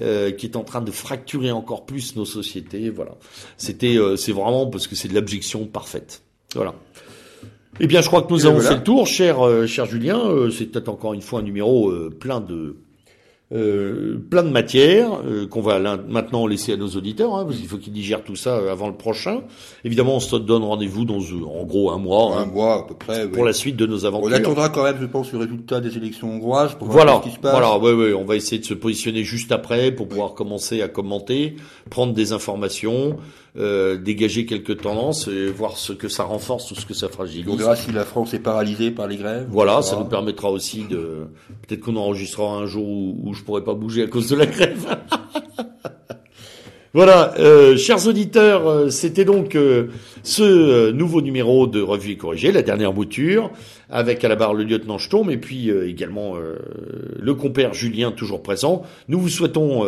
Euh, 0.02 0.32
qui 0.32 0.46
est 0.46 0.56
en 0.56 0.64
train 0.64 0.80
de 0.80 0.90
fracturer 0.90 1.52
encore 1.52 1.86
plus 1.86 2.16
nos 2.16 2.24
sociétés. 2.24 2.90
Voilà. 2.90 3.12
C'était, 3.56 3.96
euh, 3.96 4.16
c'est 4.16 4.32
vraiment 4.32 4.66
parce 4.66 4.88
que 4.88 4.96
c'est 4.96 5.06
de 5.06 5.14
l'abjection 5.14 5.66
parfaite. 5.66 6.22
Voilà. 6.56 6.74
Eh 7.78 7.86
bien, 7.86 8.00
je 8.00 8.08
crois 8.08 8.22
que 8.22 8.32
nous 8.32 8.44
avons 8.44 8.58
fait 8.58 8.74
le 8.74 8.82
tour, 8.82 9.06
cher, 9.06 9.46
euh, 9.46 9.68
cher 9.68 9.86
Julien. 9.86 10.18
Euh, 10.18 10.50
c'est 10.50 10.66
peut-être 10.66 10.88
encore 10.88 11.14
une 11.14 11.22
fois 11.22 11.38
un 11.38 11.42
numéro 11.42 11.92
plein 12.18 12.40
de 12.40 12.74
euh, 13.52 14.16
plein 14.30 14.42
de 14.42 14.48
matières 14.48 15.20
euh, 15.22 15.46
qu'on 15.46 15.60
va 15.60 15.78
maintenant 15.78 16.46
laisser 16.46 16.72
à 16.72 16.76
nos 16.76 16.88
auditeurs, 16.88 17.34
hein, 17.34 17.44
parce 17.44 17.58
qu'il 17.58 17.68
faut 17.68 17.76
qu'ils 17.76 17.92
digèrent 17.92 18.24
tout 18.24 18.36
ça 18.36 18.56
euh, 18.56 18.72
avant 18.72 18.88
le 18.88 18.96
prochain. 18.96 19.42
Évidemment, 19.84 20.16
on 20.16 20.20
se 20.20 20.34
donne 20.36 20.64
rendez-vous 20.64 21.04
dans 21.04 21.18
en 21.18 21.64
gros 21.64 21.90
un 21.90 21.98
mois. 21.98 22.36
Un 22.36 22.42
hein, 22.42 22.46
mois 22.46 22.80
à 22.80 22.82
peu 22.84 22.94
près. 22.94 23.28
Pour 23.28 23.44
la 23.44 23.52
suite 23.52 23.76
de 23.76 23.84
nos 23.84 24.06
aventures. 24.06 24.30
On 24.30 24.32
attendra 24.32 24.70
quand 24.70 24.82
même, 24.82 24.96
je 24.98 25.06
pense, 25.06 25.30
le 25.30 25.38
résultat 25.40 25.80
des 25.80 25.96
élections 25.96 26.32
hongroises 26.32 26.74
pour 26.74 26.88
voir 26.88 27.22
ce 27.22 27.28
qui 27.28 27.34
se 27.34 27.38
passe. 27.38 27.52
Voilà, 27.52 27.78
oui, 27.78 27.92
oui, 27.92 28.14
on 28.14 28.24
va 28.24 28.34
essayer 28.34 28.58
de 28.58 28.66
se 28.66 28.74
positionner 28.74 29.24
juste 29.24 29.52
après 29.52 29.92
pour 29.92 30.08
pouvoir 30.08 30.32
commencer 30.32 30.80
à 30.80 30.88
commenter, 30.88 31.56
prendre 31.90 32.14
des 32.14 32.32
informations. 32.32 33.18
Euh, 33.56 33.96
dégager 33.96 34.46
quelques 34.46 34.80
tendances 34.80 35.28
et 35.28 35.46
voir 35.46 35.76
ce 35.76 35.92
que 35.92 36.08
ça 36.08 36.24
renforce 36.24 36.72
ou 36.72 36.74
ce 36.74 36.84
que 36.84 36.94
ça 36.94 37.08
fragilise. 37.08 37.46
On 37.48 37.54
verra 37.54 37.76
si 37.76 37.92
la 37.92 38.04
France 38.04 38.34
est 38.34 38.40
paralysée 38.40 38.90
par 38.90 39.06
les 39.06 39.16
grèves. 39.16 39.46
Voilà, 39.48 39.80
ça 39.80 39.96
nous 39.96 40.06
permettra 40.06 40.50
aussi 40.50 40.82
de 40.90 41.28
peut-être 41.62 41.80
qu'on 41.80 41.94
enregistrera 41.94 42.56
un 42.56 42.66
jour 42.66 42.88
où, 42.88 43.20
où 43.22 43.32
je 43.32 43.44
pourrais 43.44 43.62
pas 43.62 43.74
bouger 43.74 44.02
à 44.02 44.06
cause 44.08 44.28
de 44.28 44.34
la 44.34 44.46
grève. 44.46 44.98
Voilà, 46.94 47.34
euh, 47.40 47.76
chers 47.76 48.06
auditeurs, 48.06 48.68
euh, 48.68 48.88
c'était 48.88 49.24
donc 49.24 49.56
euh, 49.56 49.88
ce 50.22 50.92
nouveau 50.92 51.22
numéro 51.22 51.66
de 51.66 51.82
Revue 51.82 52.12
et 52.12 52.16
Corrigée, 52.16 52.52
la 52.52 52.62
dernière 52.62 52.92
mouture, 52.92 53.50
avec 53.90 54.22
à 54.22 54.28
la 54.28 54.36
barre 54.36 54.54
le 54.54 54.62
lieutenant 54.62 54.98
Sturm 54.98 55.28
et 55.28 55.36
puis 55.36 55.70
également 55.70 56.36
le 57.18 57.34
compère 57.34 57.74
Julien 57.74 58.12
toujours 58.12 58.42
présent. 58.42 58.82
Nous 59.08 59.20
vous 59.20 59.28
souhaitons 59.28 59.86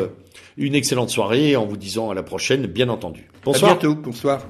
une 0.57 0.75
excellente 0.75 1.11
soirée 1.11 1.57
en 1.57 1.67
vous 1.67 1.77
disant 1.77 2.11
à 2.11 2.15
la 2.15 2.23
prochaine, 2.23 2.67
bien 2.67 2.89
entendu. 2.89 3.29
Bonsoir. 3.45 3.73
À 3.73 3.75
bientôt, 3.75 3.95
bonsoir. 3.95 4.43